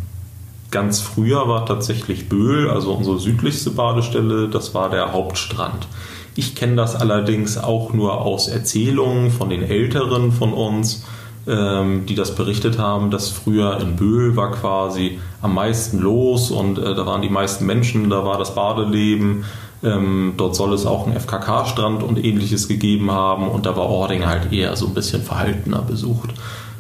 ganz 0.72 1.02
früher 1.02 1.48
war 1.48 1.66
tatsächlich 1.66 2.30
Böhl, 2.30 2.70
also 2.70 2.94
unsere 2.94 3.20
südlichste 3.20 3.72
Badestelle, 3.72 4.48
das 4.48 4.74
war 4.74 4.90
der 4.90 5.12
Hauptstrand. 5.12 5.88
Ich 6.36 6.56
kenne 6.56 6.76
das 6.76 6.96
allerdings 6.96 7.58
auch 7.58 7.94
nur 7.94 8.22
aus 8.22 8.48
Erzählungen 8.48 9.30
von 9.30 9.50
den 9.50 9.62
Älteren 9.62 10.32
von 10.32 10.54
uns, 10.54 11.04
ähm, 11.48 12.06
die 12.06 12.16
das 12.16 12.36
berichtet 12.36 12.80
haben, 12.80 13.12
dass 13.12 13.30
früher 13.30 13.80
in 13.82 13.96
Böhl 13.96 14.36
war 14.36 14.52
quasi 14.52 15.20
am 15.42 15.56
meisten 15.56 16.00
los 16.00 16.52
und 16.52 16.78
äh, 16.78 16.96
da 16.96 17.06
waren 17.06 17.22
die 17.22 17.30
meisten 17.30 17.66
Menschen, 17.66 18.10
da 18.10 18.26
war 18.26 18.38
das 18.38 18.56
Badeleben. 18.56 19.44
Ähm, 19.84 20.36
dort 20.38 20.56
soll 20.56 20.74
es 20.74 20.86
auch 20.86 21.06
einen 21.06 21.20
FKK-Strand 21.20 22.04
und 22.04 22.24
ähnliches 22.24 22.70
gegeben 22.70 23.12
haben 23.12 23.50
und 23.50 23.66
da 23.66 23.76
war 23.76 23.90
Ording 23.90 24.26
halt 24.26 24.54
eher 24.54 24.76
so 24.78 24.88
ein 24.88 24.94
bisschen 24.94 25.22
verhaltener 25.22 25.82
besucht. 25.82 26.30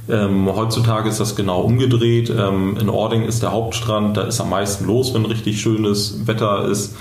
Ähm, 0.10 0.50
heutzutage 0.54 1.10
ist 1.10 1.20
das 1.20 1.36
genau 1.36 1.62
umgedreht. 1.62 2.30
Ähm, 2.30 2.78
in 2.78 2.90
Ording 2.90 3.24
ist 3.24 3.42
der 3.42 3.52
Hauptstrand, 3.52 4.16
da 4.16 4.24
ist 4.24 4.40
am 4.40 4.50
meisten 4.50 4.86
los, 4.86 5.14
wenn 5.14 5.26
richtig 5.26 5.62
schönes 5.62 6.26
Wetter 6.26 6.66
ist. 6.70 6.96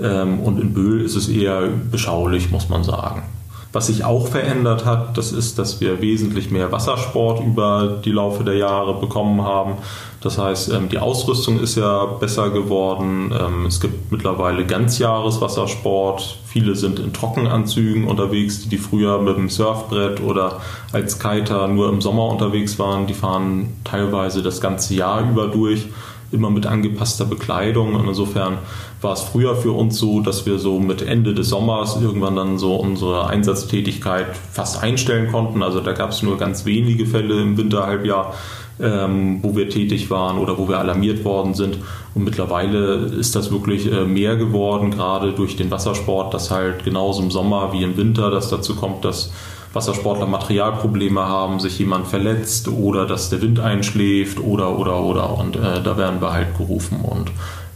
Ähm, 0.00 0.40
und 0.40 0.60
in 0.60 0.72
Böhl 0.72 1.00
ist 1.00 1.16
es 1.16 1.28
eher 1.28 1.68
beschaulich, 1.90 2.50
muss 2.50 2.68
man 2.68 2.84
sagen. 2.84 3.22
Was 3.70 3.88
sich 3.88 4.02
auch 4.02 4.28
verändert 4.28 4.86
hat, 4.86 5.18
das 5.18 5.30
ist, 5.30 5.58
dass 5.58 5.80
wir 5.80 6.00
wesentlich 6.00 6.50
mehr 6.50 6.72
Wassersport 6.72 7.44
über 7.44 8.00
die 8.02 8.12
Laufe 8.12 8.42
der 8.42 8.54
Jahre 8.54 8.94
bekommen 8.94 9.42
haben. 9.42 9.74
Das 10.22 10.38
heißt, 10.38 10.72
ähm, 10.72 10.88
die 10.88 10.98
Ausrüstung 10.98 11.60
ist 11.60 11.76
ja 11.76 12.06
besser 12.06 12.48
geworden. 12.48 13.30
Ähm, 13.38 13.66
es 13.66 13.80
gibt 13.80 14.10
mittlerweile 14.10 14.64
Ganzjahreswassersport. 14.64 16.38
Viele 16.46 16.76
sind 16.76 16.98
in 16.98 17.12
Trockenanzügen 17.12 18.04
unterwegs, 18.04 18.68
die 18.68 18.78
früher 18.78 19.20
mit 19.20 19.36
dem 19.36 19.50
Surfbrett 19.50 20.22
oder 20.22 20.60
als 20.92 21.18
Kiter 21.18 21.68
nur 21.68 21.90
im 21.90 22.00
Sommer 22.00 22.26
unterwegs 22.26 22.78
waren. 22.78 23.06
Die 23.06 23.14
fahren 23.14 23.76
teilweise 23.84 24.42
das 24.42 24.62
ganze 24.62 24.94
Jahr 24.94 25.28
über 25.28 25.46
durch 25.46 25.86
immer 26.30 26.50
mit 26.50 26.66
angepasster 26.66 27.24
Bekleidung. 27.24 27.94
Und 27.94 28.08
insofern 28.08 28.58
war 29.00 29.12
es 29.12 29.20
früher 29.20 29.56
für 29.56 29.72
uns 29.72 29.98
so, 29.98 30.20
dass 30.20 30.46
wir 30.46 30.58
so 30.58 30.78
mit 30.78 31.02
Ende 31.02 31.34
des 31.34 31.48
Sommers 31.48 31.98
irgendwann 32.00 32.36
dann 32.36 32.58
so 32.58 32.74
unsere 32.76 33.28
Einsatztätigkeit 33.28 34.26
fast 34.52 34.82
einstellen 34.82 35.30
konnten. 35.30 35.62
Also 35.62 35.80
da 35.80 35.92
gab 35.92 36.10
es 36.10 36.22
nur 36.22 36.36
ganz 36.36 36.64
wenige 36.64 37.06
Fälle 37.06 37.40
im 37.40 37.56
Winterhalbjahr, 37.56 38.34
ähm, 38.80 39.38
wo 39.42 39.56
wir 39.56 39.68
tätig 39.68 40.10
waren 40.10 40.38
oder 40.38 40.58
wo 40.58 40.68
wir 40.68 40.78
alarmiert 40.78 41.24
worden 41.24 41.54
sind. 41.54 41.78
Und 42.14 42.24
mittlerweile 42.24 42.96
ist 42.96 43.34
das 43.34 43.50
wirklich 43.50 43.90
äh, 43.90 44.04
mehr 44.04 44.36
geworden, 44.36 44.90
gerade 44.90 45.32
durch 45.32 45.56
den 45.56 45.70
Wassersport, 45.70 46.34
dass 46.34 46.50
halt 46.50 46.84
genauso 46.84 47.22
im 47.22 47.30
Sommer 47.30 47.72
wie 47.72 47.82
im 47.82 47.96
Winter 47.96 48.30
das 48.30 48.50
dazu 48.50 48.74
kommt, 48.74 49.04
dass 49.04 49.32
Wassersportler 49.72 50.26
Materialprobleme 50.26 51.20
haben, 51.20 51.60
sich 51.60 51.78
jemand 51.78 52.06
verletzt 52.06 52.68
oder 52.68 53.06
dass 53.06 53.30
der 53.30 53.42
Wind 53.42 53.60
einschläft 53.60 54.40
oder 54.40 54.78
oder 54.78 55.00
oder 55.00 55.38
und 55.38 55.56
äh, 55.56 55.82
da 55.82 55.96
werden 55.96 56.20
wir 56.20 56.32
halt 56.32 56.56
gerufen 56.56 57.00
und 57.02 57.30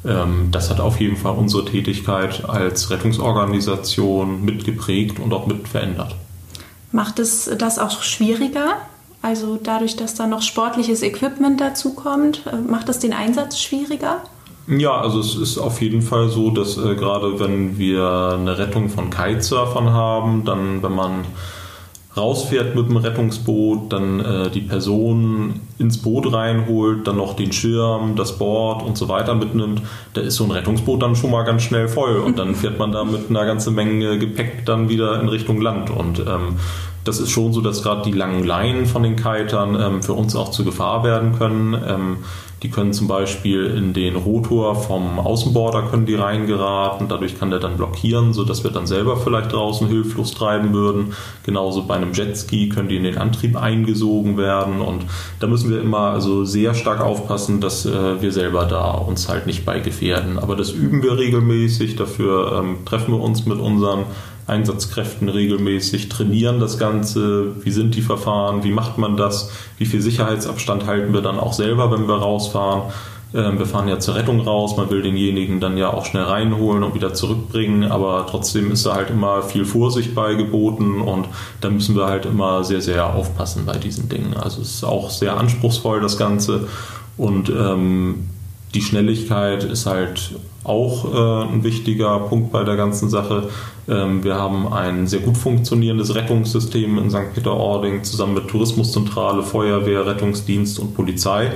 ähm, 0.04 0.48
das 0.50 0.70
hat 0.70 0.80
auf 0.80 1.00
jeden 1.00 1.16
Fall 1.16 1.34
unsere 1.34 1.64
Tätigkeit 1.64 2.48
als 2.48 2.90
Rettungsorganisation 2.90 4.44
mitgeprägt 4.44 5.20
und 5.20 5.32
auch 5.32 5.46
mit 5.46 5.68
verändert. 5.68 6.16
Macht 6.90 7.18
es 7.18 7.50
das 7.58 7.78
auch 7.78 8.02
schwieriger? 8.02 8.76
Also 9.22 9.58
dadurch, 9.62 9.96
dass 9.96 10.14
da 10.14 10.26
noch 10.26 10.42
sportliches 10.42 11.02
Equipment 11.02 11.60
dazu 11.60 11.94
kommt, 11.94 12.44
äh, 12.46 12.56
macht 12.56 12.88
das 12.88 12.98
den 12.98 13.12
Einsatz 13.12 13.60
schwieriger? 13.60 14.22
Ja, 14.66 15.00
also 15.00 15.20
es 15.20 15.34
ist 15.34 15.58
auf 15.58 15.80
jeden 15.80 16.02
Fall 16.02 16.28
so, 16.28 16.50
dass 16.50 16.76
äh, 16.76 16.94
gerade 16.94 17.38
wenn 17.38 17.78
wir 17.78 18.36
eine 18.38 18.58
Rettung 18.58 18.88
von 18.88 19.10
Kitesurfern 19.10 19.90
haben, 19.90 20.44
dann 20.44 20.82
wenn 20.82 20.94
man 20.94 21.24
rausfährt 22.16 22.74
mit 22.74 22.88
dem 22.88 22.96
Rettungsboot, 22.96 23.92
dann 23.92 24.20
äh, 24.20 24.50
die 24.50 24.60
Person 24.60 25.60
ins 25.78 25.98
Boot 25.98 26.32
reinholt, 26.32 27.06
dann 27.06 27.16
noch 27.16 27.34
den 27.34 27.52
Schirm, 27.52 28.16
das 28.16 28.38
Board 28.38 28.82
und 28.82 28.98
so 28.98 29.08
weiter 29.08 29.34
mitnimmt, 29.34 29.82
da 30.12 30.20
ist 30.20 30.36
so 30.36 30.44
ein 30.44 30.50
Rettungsboot 30.50 31.02
dann 31.02 31.16
schon 31.16 31.30
mal 31.30 31.42
ganz 31.44 31.62
schnell 31.62 31.88
voll. 31.88 32.16
Und 32.16 32.38
dann 32.38 32.54
fährt 32.54 32.78
man 32.78 32.92
da 32.92 33.04
mit 33.04 33.30
einer 33.30 33.46
ganzen 33.46 33.74
Menge 33.74 34.18
Gepäck 34.18 34.66
dann 34.66 34.88
wieder 34.88 35.20
in 35.20 35.28
Richtung 35.28 35.60
Land. 35.60 35.90
Und 35.90 36.20
ähm, 36.20 36.56
das 37.04 37.18
ist 37.18 37.30
schon 37.30 37.52
so, 37.52 37.60
dass 37.60 37.82
gerade 37.82 38.02
die 38.02 38.16
langen 38.16 38.44
Leinen 38.44 38.86
von 38.86 39.02
den 39.02 39.16
Kitern 39.16 39.76
ähm, 39.80 40.02
für 40.02 40.12
uns 40.12 40.36
auch 40.36 40.50
zu 40.50 40.64
Gefahr 40.64 41.04
werden 41.04 41.36
können. 41.38 41.74
Ähm, 41.74 42.18
die 42.62 42.70
können 42.70 42.92
zum 42.92 43.08
Beispiel 43.08 43.66
in 43.66 43.92
den 43.92 44.14
Rotor 44.14 44.76
vom 44.76 45.18
Außenborder 45.18 45.82
können 45.90 46.06
die 46.06 46.14
reingeraten, 46.14 47.08
dadurch 47.08 47.36
kann 47.36 47.50
der 47.50 47.58
dann 47.58 47.76
blockieren, 47.76 48.32
sodass 48.32 48.62
wir 48.62 48.70
dann 48.70 48.86
selber 48.86 49.16
vielleicht 49.16 49.52
draußen 49.52 49.88
hilflos 49.88 50.32
treiben 50.32 50.72
würden. 50.72 51.12
Genauso 51.44 51.82
bei 51.82 51.96
einem 51.96 52.12
Jetski 52.12 52.68
können 52.68 52.88
die 52.88 52.96
in 52.96 53.02
den 53.02 53.18
Antrieb 53.18 53.56
eingesogen 53.56 54.36
werden 54.36 54.80
und 54.80 55.06
da 55.40 55.48
müssen 55.48 55.70
wir 55.70 55.80
immer 55.80 56.12
also 56.12 56.44
sehr 56.44 56.74
stark 56.74 57.00
aufpassen, 57.00 57.60
dass 57.60 57.84
äh, 57.84 58.22
wir 58.22 58.30
selber 58.30 58.64
da 58.64 58.92
uns 58.92 59.28
halt 59.28 59.46
nicht 59.46 59.64
bei 59.64 59.80
gefährden. 59.80 60.38
Aber 60.38 60.54
das 60.54 60.70
üben 60.70 61.02
wir 61.02 61.18
regelmäßig, 61.18 61.96
dafür 61.96 62.60
ähm, 62.60 62.84
treffen 62.84 63.12
wir 63.12 63.20
uns 63.20 63.44
mit 63.44 63.58
unseren 63.58 64.04
Einsatzkräften 64.46 65.28
regelmäßig, 65.28 66.08
trainieren 66.08 66.60
das 66.60 66.78
Ganze, 66.78 67.64
wie 67.64 67.70
sind 67.70 67.94
die 67.94 68.02
Verfahren, 68.02 68.64
wie 68.64 68.72
macht 68.72 68.98
man 68.98 69.16
das, 69.16 69.50
wie 69.78 69.86
viel 69.86 70.00
Sicherheitsabstand 70.00 70.86
halten 70.86 71.12
wir 71.14 71.22
dann 71.22 71.38
auch 71.38 71.52
selber, 71.52 71.92
wenn 71.92 72.08
wir 72.08 72.16
rausfahren. 72.16 72.92
Ähm, 73.34 73.58
wir 73.58 73.66
fahren 73.66 73.88
ja 73.88 73.98
zur 73.98 74.14
Rettung 74.14 74.40
raus, 74.40 74.76
man 74.76 74.90
will 74.90 75.02
denjenigen 75.02 75.60
dann 75.60 75.76
ja 75.76 75.92
auch 75.92 76.04
schnell 76.04 76.24
reinholen 76.24 76.82
und 76.82 76.94
wieder 76.94 77.14
zurückbringen, 77.14 77.84
aber 77.84 78.26
trotzdem 78.28 78.70
ist 78.72 78.84
da 78.84 78.94
halt 78.94 79.10
immer 79.10 79.42
viel 79.42 79.64
Vorsicht 79.64 80.14
bei 80.14 80.34
geboten 80.34 81.00
und 81.00 81.28
da 81.60 81.70
müssen 81.70 81.96
wir 81.96 82.06
halt 82.06 82.26
immer 82.26 82.64
sehr, 82.64 82.82
sehr 82.82 83.14
aufpassen 83.14 83.64
bei 83.64 83.78
diesen 83.78 84.08
Dingen. 84.08 84.34
Also 84.34 84.60
es 84.60 84.74
ist 84.74 84.84
auch 84.84 85.10
sehr 85.10 85.36
anspruchsvoll 85.38 86.00
das 86.00 86.18
Ganze. 86.18 86.68
Und 87.16 87.50
ähm, 87.50 88.28
die 88.74 88.82
Schnelligkeit 88.82 89.64
ist 89.64 89.86
halt 89.86 90.36
auch 90.64 91.12
äh, 91.12 91.52
ein 91.52 91.64
wichtiger 91.64 92.18
Punkt 92.20 92.52
bei 92.52 92.64
der 92.64 92.76
ganzen 92.76 93.10
Sache. 93.10 93.48
Ähm, 93.88 94.22
wir 94.24 94.36
haben 94.36 94.72
ein 94.72 95.06
sehr 95.06 95.20
gut 95.20 95.36
funktionierendes 95.36 96.14
Rettungssystem 96.14 96.98
in 96.98 97.10
St. 97.10 97.34
Peter-Ording 97.34 98.04
zusammen 98.04 98.34
mit 98.34 98.48
Tourismuszentrale, 98.48 99.42
Feuerwehr, 99.42 100.06
Rettungsdienst 100.06 100.78
und 100.78 100.94
Polizei. 100.94 101.52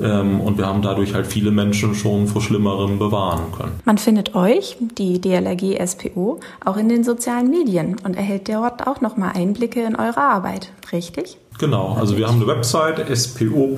Ähm, 0.00 0.40
und 0.40 0.58
wir 0.58 0.66
haben 0.66 0.82
dadurch 0.82 1.14
halt 1.14 1.26
viele 1.26 1.50
Menschen 1.50 1.94
schon 1.94 2.26
vor 2.26 2.42
Schlimmerem 2.42 2.98
bewahren 2.98 3.52
können. 3.56 3.80
Man 3.84 3.98
findet 3.98 4.34
euch, 4.34 4.76
die 4.80 5.20
DLRG 5.20 5.78
SPO, 5.86 6.40
auch 6.64 6.76
in 6.76 6.88
den 6.88 7.04
sozialen 7.04 7.50
Medien 7.50 7.96
und 8.04 8.16
erhält 8.16 8.48
dort 8.48 8.86
auch 8.86 9.00
nochmal 9.00 9.32
Einblicke 9.34 9.82
in 9.82 9.96
eure 9.96 10.20
Arbeit, 10.20 10.70
richtig? 10.92 11.38
Genau, 11.58 11.96
also 11.98 12.16
wir 12.16 12.26
haben 12.26 12.36
eine 12.36 12.48
Website 12.48 13.06
spo.dlg.de, 13.16 13.72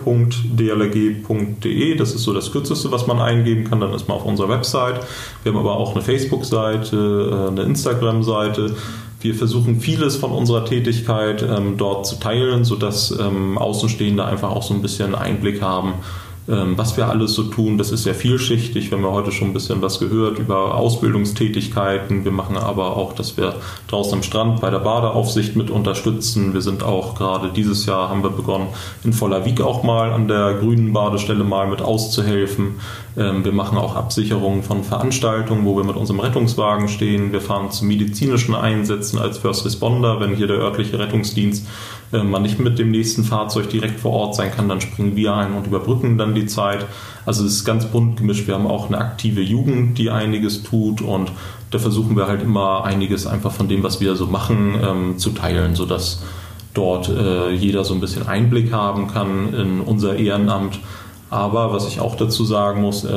das 1.96 2.14
ist 2.14 2.22
so 2.22 2.32
das 2.32 2.50
kürzeste, 2.50 2.90
was 2.90 3.06
man 3.06 3.20
eingeben 3.20 3.64
kann, 3.64 3.80
dann 3.80 3.92
ist 3.92 4.08
man 4.08 4.16
auf 4.16 4.24
unserer 4.24 4.48
Website. 4.48 5.00
Wir 5.42 5.52
haben 5.52 5.58
aber 5.58 5.76
auch 5.76 5.92
eine 5.92 6.00
Facebook-Seite, 6.00 6.96
äh, 6.96 7.48
eine 7.50 7.64
Instagram-Seite. 7.64 8.74
Wir 9.20 9.34
versuchen 9.34 9.80
vieles 9.80 10.16
von 10.16 10.30
unserer 10.30 10.64
Tätigkeit 10.64 11.42
ähm, 11.42 11.76
dort 11.76 12.06
zu 12.06 12.16
teilen, 12.16 12.64
sodass 12.64 13.10
ähm, 13.18 13.56
Außenstehende 13.56 14.24
einfach 14.24 14.50
auch 14.50 14.62
so 14.62 14.74
ein 14.74 14.82
bisschen 14.82 15.14
Einblick 15.14 15.62
haben, 15.62 15.94
was 16.48 16.96
wir 16.96 17.08
alles 17.08 17.34
so 17.34 17.44
tun, 17.44 17.76
das 17.76 17.90
ist 17.90 18.04
sehr 18.04 18.14
vielschichtig. 18.14 18.90
Wir 18.90 18.98
haben 18.98 19.04
ja 19.04 19.10
heute 19.10 19.32
schon 19.32 19.48
ein 19.48 19.52
bisschen 19.52 19.82
was 19.82 19.98
gehört 19.98 20.38
über 20.38 20.76
Ausbildungstätigkeiten. 20.76 22.24
Wir 22.24 22.30
machen 22.30 22.56
aber 22.56 22.96
auch, 22.96 23.14
dass 23.14 23.36
wir 23.36 23.56
draußen 23.88 24.14
am 24.14 24.22
Strand 24.22 24.60
bei 24.60 24.70
der 24.70 24.78
Badeaufsicht 24.78 25.56
mit 25.56 25.70
unterstützen. 25.70 26.54
Wir 26.54 26.62
sind 26.62 26.84
auch 26.84 27.16
gerade 27.16 27.50
dieses 27.50 27.86
Jahr 27.86 28.08
haben 28.08 28.22
wir 28.22 28.30
begonnen, 28.30 28.68
in 29.02 29.12
Vollerwiek 29.12 29.60
auch 29.60 29.82
mal 29.82 30.12
an 30.12 30.28
der 30.28 30.54
grünen 30.54 30.92
Badestelle 30.92 31.42
mal 31.42 31.66
mit 31.66 31.82
auszuhelfen. 31.82 32.76
Ähm, 33.16 33.44
wir 33.44 33.52
machen 33.52 33.78
auch 33.78 33.96
Absicherungen 33.96 34.62
von 34.62 34.84
Veranstaltungen, 34.84 35.64
wo 35.64 35.76
wir 35.76 35.84
mit 35.84 35.96
unserem 35.96 36.20
Rettungswagen 36.20 36.88
stehen. 36.88 37.32
Wir 37.32 37.40
fahren 37.40 37.70
zu 37.70 37.84
medizinischen 37.84 38.54
Einsätzen 38.54 39.18
als 39.18 39.38
First 39.38 39.64
Responder, 39.64 40.20
wenn 40.20 40.34
hier 40.34 40.46
der 40.46 40.58
örtliche 40.58 40.98
Rettungsdienst 40.98 41.66
äh, 42.12 42.22
man 42.22 42.42
nicht 42.42 42.58
mit 42.58 42.78
dem 42.78 42.90
nächsten 42.90 43.24
Fahrzeug 43.24 43.70
direkt 43.70 44.00
vor 44.00 44.12
Ort 44.12 44.34
sein 44.34 44.50
kann, 44.50 44.68
dann 44.68 44.80
springen 44.80 45.16
wir 45.16 45.34
ein 45.34 45.54
und 45.54 45.66
überbrücken 45.66 46.18
dann 46.18 46.34
die 46.34 46.46
Zeit. 46.46 46.86
Also 47.24 47.44
es 47.44 47.52
ist 47.52 47.64
ganz 47.64 47.86
bunt 47.86 48.18
gemischt. 48.18 48.46
Wir 48.46 48.54
haben 48.54 48.66
auch 48.66 48.88
eine 48.88 48.98
aktive 48.98 49.40
Jugend, 49.40 49.98
die 49.98 50.10
einiges 50.10 50.62
tut 50.62 51.00
und 51.00 51.32
da 51.70 51.78
versuchen 51.78 52.16
wir 52.16 52.26
halt 52.26 52.42
immer 52.42 52.84
einiges 52.84 53.26
einfach 53.26 53.52
von 53.52 53.68
dem, 53.68 53.82
was 53.82 54.00
wir 54.00 54.14
so 54.14 54.26
machen, 54.26 54.76
ähm, 54.82 55.18
zu 55.18 55.30
teilen, 55.30 55.74
sodass 55.74 56.22
dort 56.74 57.08
äh, 57.08 57.50
jeder 57.50 57.84
so 57.84 57.94
ein 57.94 58.00
bisschen 58.00 58.26
Einblick 58.26 58.72
haben 58.72 59.08
kann 59.08 59.52
in 59.54 59.80
unser 59.80 60.16
Ehrenamt. 60.16 60.78
Aber 61.28 61.72
was 61.72 61.88
ich 61.88 61.98
auch 61.98 62.14
dazu 62.14 62.44
sagen 62.44 62.82
muss, 62.82 63.04
äh, 63.04 63.10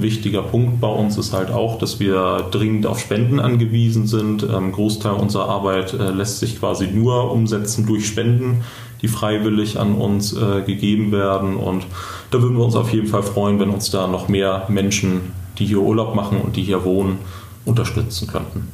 wichtiger 0.00 0.42
Punkt 0.42 0.80
bei 0.80 0.88
uns 0.88 1.18
ist 1.18 1.32
halt 1.32 1.50
auch, 1.50 1.78
dass 1.78 1.98
wir 1.98 2.46
dringend 2.52 2.86
auf 2.86 3.00
Spenden 3.00 3.40
angewiesen 3.40 4.06
sind. 4.06 4.44
Ähm, 4.44 4.70
Großteil 4.70 5.14
unserer 5.14 5.48
Arbeit 5.48 5.92
äh, 5.92 6.10
lässt 6.10 6.38
sich 6.38 6.60
quasi 6.60 6.86
nur 6.86 7.32
umsetzen 7.32 7.84
durch 7.84 8.06
Spenden, 8.06 8.62
die 9.02 9.08
freiwillig 9.08 9.80
an 9.80 9.96
uns 9.96 10.32
äh, 10.32 10.62
gegeben 10.62 11.10
werden. 11.10 11.56
Und 11.56 11.86
da 12.30 12.40
würden 12.40 12.56
wir 12.56 12.64
uns 12.64 12.76
auf 12.76 12.92
jeden 12.92 13.08
Fall 13.08 13.24
freuen, 13.24 13.58
wenn 13.58 13.70
uns 13.70 13.90
da 13.90 14.06
noch 14.06 14.28
mehr 14.28 14.66
Menschen, 14.68 15.32
die 15.58 15.66
hier 15.66 15.80
Urlaub 15.80 16.14
machen 16.14 16.40
und 16.40 16.54
die 16.54 16.62
hier 16.62 16.84
wohnen, 16.84 17.18
unterstützen 17.64 18.28
könnten. 18.28 18.68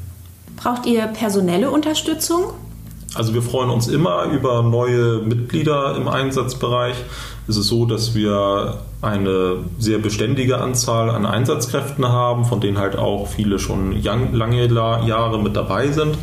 Braucht 0.56 0.84
ihr 0.84 1.06
personelle 1.06 1.70
Unterstützung? 1.70 2.52
Also 3.14 3.34
wir 3.34 3.42
freuen 3.42 3.68
uns 3.68 3.88
immer 3.88 4.24
über 4.32 4.62
neue 4.62 5.18
Mitglieder 5.18 5.96
im 5.96 6.08
Einsatzbereich. 6.08 6.96
Es 7.46 7.56
ist 7.56 7.68
so, 7.68 7.84
dass 7.84 8.14
wir 8.14 8.78
eine 9.02 9.56
sehr 9.78 9.98
beständige 9.98 10.58
Anzahl 10.58 11.10
an 11.10 11.26
Einsatzkräften 11.26 12.08
haben, 12.08 12.44
von 12.44 12.60
denen 12.60 12.78
halt 12.78 12.96
auch 12.96 13.26
viele 13.26 13.58
schon 13.58 14.00
lange 14.02 14.66
Jahre 14.66 15.42
mit 15.42 15.56
dabei 15.56 15.88
sind. 15.88 16.16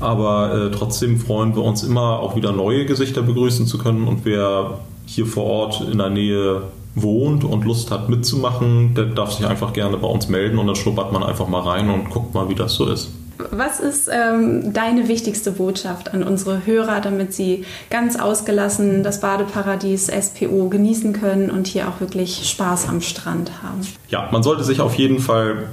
Aber 0.00 0.52
äh, 0.52 0.70
trotzdem 0.70 1.18
freuen 1.18 1.54
wir 1.54 1.62
uns 1.62 1.84
immer, 1.84 2.18
auch 2.18 2.34
wieder 2.34 2.52
neue 2.52 2.84
Gesichter 2.84 3.22
begrüßen 3.22 3.66
zu 3.66 3.78
können. 3.78 4.08
Und 4.08 4.24
wer 4.24 4.80
hier 5.06 5.26
vor 5.26 5.44
Ort 5.44 5.80
in 5.90 5.98
der 5.98 6.10
Nähe 6.10 6.62
wohnt 6.94 7.44
und 7.44 7.64
Lust 7.64 7.90
hat 7.90 8.08
mitzumachen, 8.08 8.94
der 8.94 9.06
darf 9.06 9.32
sich 9.32 9.46
einfach 9.46 9.72
gerne 9.72 9.96
bei 9.96 10.08
uns 10.08 10.28
melden 10.28 10.58
und 10.58 10.66
dann 10.66 10.76
schnuppert 10.76 11.12
man 11.12 11.22
einfach 11.22 11.48
mal 11.48 11.60
rein 11.60 11.88
und 11.88 12.10
guckt 12.10 12.34
mal, 12.34 12.48
wie 12.48 12.54
das 12.54 12.74
so 12.74 12.86
ist. 12.86 13.10
Was 13.50 13.80
ist 13.80 14.08
ähm, 14.12 14.72
deine 14.72 15.08
wichtigste 15.08 15.52
Botschaft 15.52 16.14
an 16.14 16.22
unsere 16.22 16.66
Hörer, 16.66 17.00
damit 17.00 17.32
sie 17.32 17.64
ganz 17.90 18.18
ausgelassen 18.18 19.02
das 19.02 19.20
Badeparadies 19.20 20.08
SPO 20.08 20.68
genießen 20.68 21.12
können 21.12 21.50
und 21.50 21.66
hier 21.66 21.88
auch 21.88 22.00
wirklich 22.00 22.48
Spaß 22.48 22.88
am 22.88 23.00
Strand 23.00 23.62
haben? 23.62 23.80
Ja, 24.08 24.28
man 24.30 24.42
sollte 24.42 24.64
sich 24.64 24.80
auf 24.80 24.94
jeden 24.94 25.18
Fall 25.18 25.68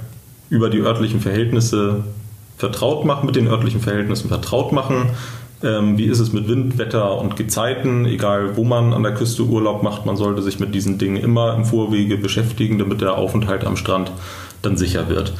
über 0.48 0.68
die 0.70 0.80
örtlichen 0.80 1.20
Verhältnisse 1.20 2.04
vertraut 2.58 3.04
machen, 3.04 3.26
mit 3.26 3.36
den 3.36 3.48
örtlichen 3.48 3.80
Verhältnissen 3.80 4.28
vertraut 4.28 4.72
machen. 4.72 5.10
Ähm, 5.62 5.98
wie 5.98 6.06
ist 6.06 6.20
es 6.20 6.32
mit 6.32 6.48
Wind, 6.48 6.78
Wetter 6.78 7.18
und 7.18 7.36
Gezeiten? 7.36 8.06
Egal, 8.06 8.56
wo 8.56 8.64
man 8.64 8.94
an 8.94 9.02
der 9.02 9.14
Küste 9.14 9.42
Urlaub 9.42 9.82
macht, 9.82 10.06
man 10.06 10.16
sollte 10.16 10.42
sich 10.42 10.58
mit 10.58 10.74
diesen 10.74 10.98
Dingen 10.98 11.16
immer 11.16 11.54
im 11.54 11.64
Vorwege 11.64 12.16
beschäftigen, 12.16 12.78
damit 12.78 13.00
der 13.00 13.16
Aufenthalt 13.16 13.64
am 13.64 13.76
Strand 13.76 14.10
dann 14.62 14.76
sicher 14.76 15.08
wird. 15.08 15.32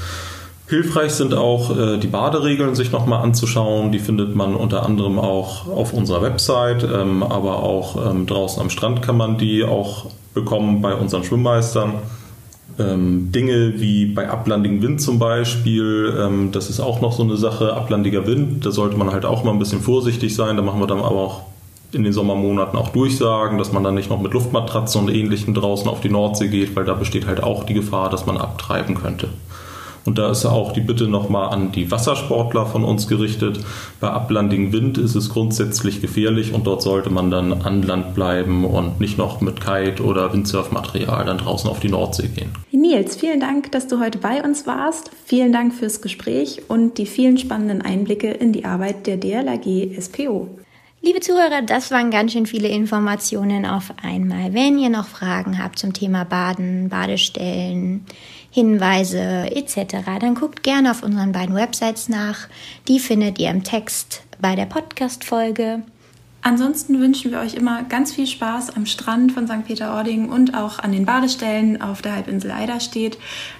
Hilfreich 0.71 1.11
sind 1.11 1.35
auch 1.35 1.77
äh, 1.77 1.99
die 1.99 2.07
Baderegeln 2.07 2.77
sich 2.77 2.93
nochmal 2.93 3.25
anzuschauen. 3.25 3.91
Die 3.91 3.99
findet 3.99 4.37
man 4.37 4.55
unter 4.55 4.87
anderem 4.87 5.19
auch 5.19 5.67
auf 5.67 5.93
unserer 5.93 6.23
Website, 6.23 6.85
ähm, 6.85 7.25
aber 7.25 7.65
auch 7.65 8.09
ähm, 8.09 8.27
draußen 8.27 8.63
am 8.63 8.71
Strand 8.71 9.03
kann 9.03 9.17
man 9.17 9.37
die 9.37 9.65
auch 9.65 10.07
bekommen 10.33 10.81
bei 10.81 10.95
unseren 10.95 11.25
Schwimmmeistern. 11.25 11.95
Ähm, 12.79 13.33
Dinge 13.33 13.81
wie 13.81 14.07
bei 14.07 14.31
ablandigem 14.31 14.81
Wind 14.81 15.03
zum 15.03 15.19
Beispiel, 15.19 16.15
ähm, 16.17 16.53
das 16.53 16.71
ist 16.71 16.79
auch 16.79 17.01
noch 17.01 17.15
so 17.15 17.25
eine 17.25 17.37
Sache, 17.37 17.73
ablandiger 17.75 18.29
Wind, 18.29 18.65
da 18.65 18.71
sollte 18.71 18.97
man 18.97 19.11
halt 19.11 19.25
auch 19.25 19.43
mal 19.43 19.51
ein 19.51 19.59
bisschen 19.59 19.81
vorsichtig 19.81 20.37
sein. 20.37 20.57
Da 20.57 20.63
machen 20.63 20.79
wir 20.79 20.87
dann 20.87 21.01
aber 21.01 21.17
auch 21.17 21.41
in 21.91 22.05
den 22.05 22.13
Sommermonaten 22.13 22.79
auch 22.79 22.91
durchsagen, 22.91 23.59
dass 23.59 23.73
man 23.73 23.83
dann 23.83 23.97
nicht 23.97 24.09
noch 24.09 24.21
mit 24.21 24.33
Luftmatratzen 24.33 25.01
und 25.01 25.13
ähnlichem 25.13 25.53
draußen 25.53 25.89
auf 25.89 26.01
die 26.01 26.11
Nordsee 26.11 26.47
geht, 26.47 26.77
weil 26.77 26.85
da 26.85 26.95
besteht 26.95 27.27
halt 27.27 27.43
auch 27.43 27.65
die 27.65 27.75
Gefahr, 27.75 28.09
dass 28.09 28.25
man 28.25 28.37
abtreiben 28.37 28.95
könnte. 28.95 29.31
Und 30.05 30.19
da 30.19 30.31
ist 30.31 30.47
auch 30.47 30.73
die 30.73 30.81
Bitte 30.81 31.07
nochmal 31.07 31.53
an 31.53 31.73
die 31.73 31.91
Wassersportler 31.91 32.67
von 32.67 32.85
uns 32.85 33.07
gerichtet. 33.09 33.61
Bei 34.01 34.11
ablandigem 34.11 34.73
Wind 34.73 34.99
ist 34.99 35.15
es 35.15 35.31
grundsätzlich 35.31 36.01
gefährlich 36.01 36.53
und 36.53 36.67
dort 36.67 36.83
sollte 36.83 37.11
man 37.11 37.31
dann 37.31 37.53
an 37.53 37.83
Land 37.83 38.15
bleiben 38.15 38.65
und 38.65 39.01
nicht 39.01 39.19
noch 39.19 39.41
mit 39.41 39.61
Kite 39.61 40.03
oder 40.03 40.33
Windsurfmaterial 40.33 41.25
dann 41.25 41.39
draußen 41.39 41.69
auf 41.69 41.81
die 41.81 41.89
Nordsee 41.89 42.29
gehen. 42.29 42.51
Nils, 42.71 43.17
vielen 43.17 43.41
Dank, 43.41 43.71
dass 43.73 43.87
du 43.89 44.01
heute 44.01 44.19
bei 44.19 44.43
uns 44.43 44.67
warst. 44.67 45.11
Vielen 45.25 45.53
Dank 45.53 45.75
fürs 45.75 46.01
Gespräch 46.01 46.63
und 46.69 46.99
die 46.99 47.07
vielen 47.07 47.39
spannenden 47.39 47.83
Einblicke 47.83 48.31
in 48.31 48.53
die 48.53 48.65
Arbeit 48.65 49.07
der 49.07 49.17
DLRG 49.17 50.01
SPO. 50.01 50.49
Liebe 51.03 51.21
Zuhörer, 51.21 51.63
das 51.63 51.91
waren 51.91 52.11
ganz 52.11 52.33
schön 52.33 52.45
viele 52.45 52.69
Informationen 52.69 53.65
auf 53.65 53.95
einmal. 54.03 54.53
Wenn 54.53 54.79
ihr 54.79 54.91
noch 54.91 55.07
Fragen 55.07 55.63
habt 55.63 55.79
zum 55.79 55.95
Thema 55.95 56.25
Baden, 56.25 56.91
Badestellen, 56.91 58.05
Hinweise 58.51 59.51
etc., 59.55 59.97
dann 60.21 60.35
guckt 60.35 60.63
gerne 60.63 60.91
auf 60.91 61.03
unseren 61.03 61.33
beiden 61.33 61.55
Websites 61.55 62.09
nach. 62.09 62.49
Die 62.89 62.99
findet 62.99 63.39
ihr 63.39 63.51
im 63.51 63.63
Text 63.63 64.23
bei 64.41 64.57
der 64.57 64.67
Podcast-Folge. 64.67 65.83
Ansonsten 66.43 67.01
wünschen 67.01 67.31
wir 67.31 67.41
euch 67.41 67.55
immer 67.55 67.83
ganz 67.83 68.13
viel 68.13 68.27
Spaß 68.27 68.75
am 68.75 68.87
Strand 68.87 69.33
von 69.33 69.47
St. 69.47 69.65
Peter-Ording 69.67 70.31
und 70.31 70.55
auch 70.55 70.79
an 70.79 70.93
den 70.93 71.05
Badestellen 71.05 71.83
auf 71.83 72.01
der 72.01 72.17
Halbinsel 72.17 72.51
Eiderstedt. 72.51 73.19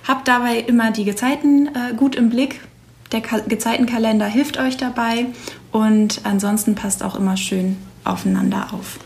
Habt 0.09 0.27
dabei 0.27 0.59
immer 0.59 0.91
die 0.91 1.05
Gezeiten 1.05 1.69
äh, 1.69 1.95
gut 1.95 2.17
im 2.17 2.31
Blick. 2.31 2.61
Der 3.13 3.21
Ka 3.21 3.41
Gezeitenkalender 3.41 4.27
hilft 4.27 4.59
euch 4.59 4.77
dabei 4.77 5.27
und 5.73 6.21
ansonsten 6.25 6.75
passt 6.75 7.03
auch 7.03 7.17
immer 7.17 7.37
schön 7.37 7.77
aufeinander 8.05 8.69
auf. 8.73 8.99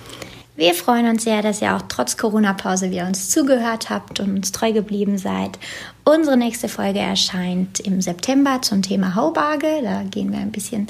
Wir 0.56 0.72
freuen 0.74 1.08
uns 1.08 1.24
sehr, 1.24 1.42
dass 1.42 1.60
ihr 1.60 1.74
auch 1.74 1.82
trotz 1.88 2.16
Corona-Pause 2.16 2.92
wieder 2.92 3.08
uns 3.08 3.28
zugehört 3.28 3.90
habt 3.90 4.20
und 4.20 4.36
uns 4.36 4.52
treu 4.52 4.72
geblieben 4.72 5.18
seid. 5.18 5.58
Unsere 6.04 6.36
nächste 6.36 6.68
Folge 6.68 7.00
erscheint 7.00 7.80
im 7.80 8.00
September 8.00 8.62
zum 8.62 8.80
Thema 8.80 9.16
Haubarge. 9.16 9.80
Da 9.82 10.04
gehen 10.04 10.30
wir 10.30 10.38
ein 10.38 10.52
bisschen 10.52 10.86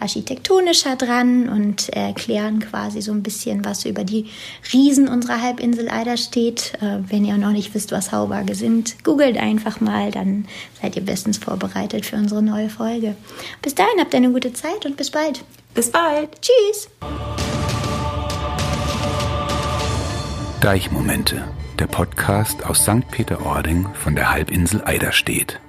architektonischer 0.00 0.96
dran 0.96 1.48
und 1.48 1.90
erklären 1.90 2.58
quasi 2.58 3.02
so 3.02 3.12
ein 3.12 3.22
bisschen 3.22 3.64
was 3.64 3.84
über 3.84 4.02
die 4.02 4.30
Riesen 4.72 5.06
unserer 5.06 5.40
Halbinsel 5.40 5.88
Eiderstedt. 5.90 6.72
Äh, 6.82 6.98
wenn 7.08 7.24
ihr 7.24 7.36
noch 7.36 7.52
nicht 7.52 7.72
wisst, 7.72 7.92
was 7.92 8.10
Haubarge 8.10 8.56
sind, 8.56 9.04
googelt 9.04 9.36
einfach 9.36 9.80
mal, 9.80 10.10
dann 10.10 10.46
seid 10.82 10.96
ihr 10.96 11.02
bestens 11.02 11.38
vorbereitet 11.38 12.04
für 12.04 12.16
unsere 12.16 12.42
neue 12.42 12.68
Folge. 12.68 13.14
Bis 13.62 13.76
dahin 13.76 14.00
habt 14.00 14.12
ihr 14.12 14.18
eine 14.18 14.32
gute 14.32 14.52
Zeit 14.52 14.84
und 14.86 14.96
bis 14.96 15.12
bald. 15.12 15.44
Bis 15.72 15.90
bald. 15.90 16.30
Tschüss. 16.40 16.88
Deichmomente, 20.64 21.44
der 21.78 21.86
Podcast 21.88 22.64
aus 22.64 22.84
St. 22.84 23.06
Peter-Ording 23.10 23.86
von 23.92 24.14
der 24.14 24.30
Halbinsel 24.30 24.82
Eiderstedt. 24.82 25.60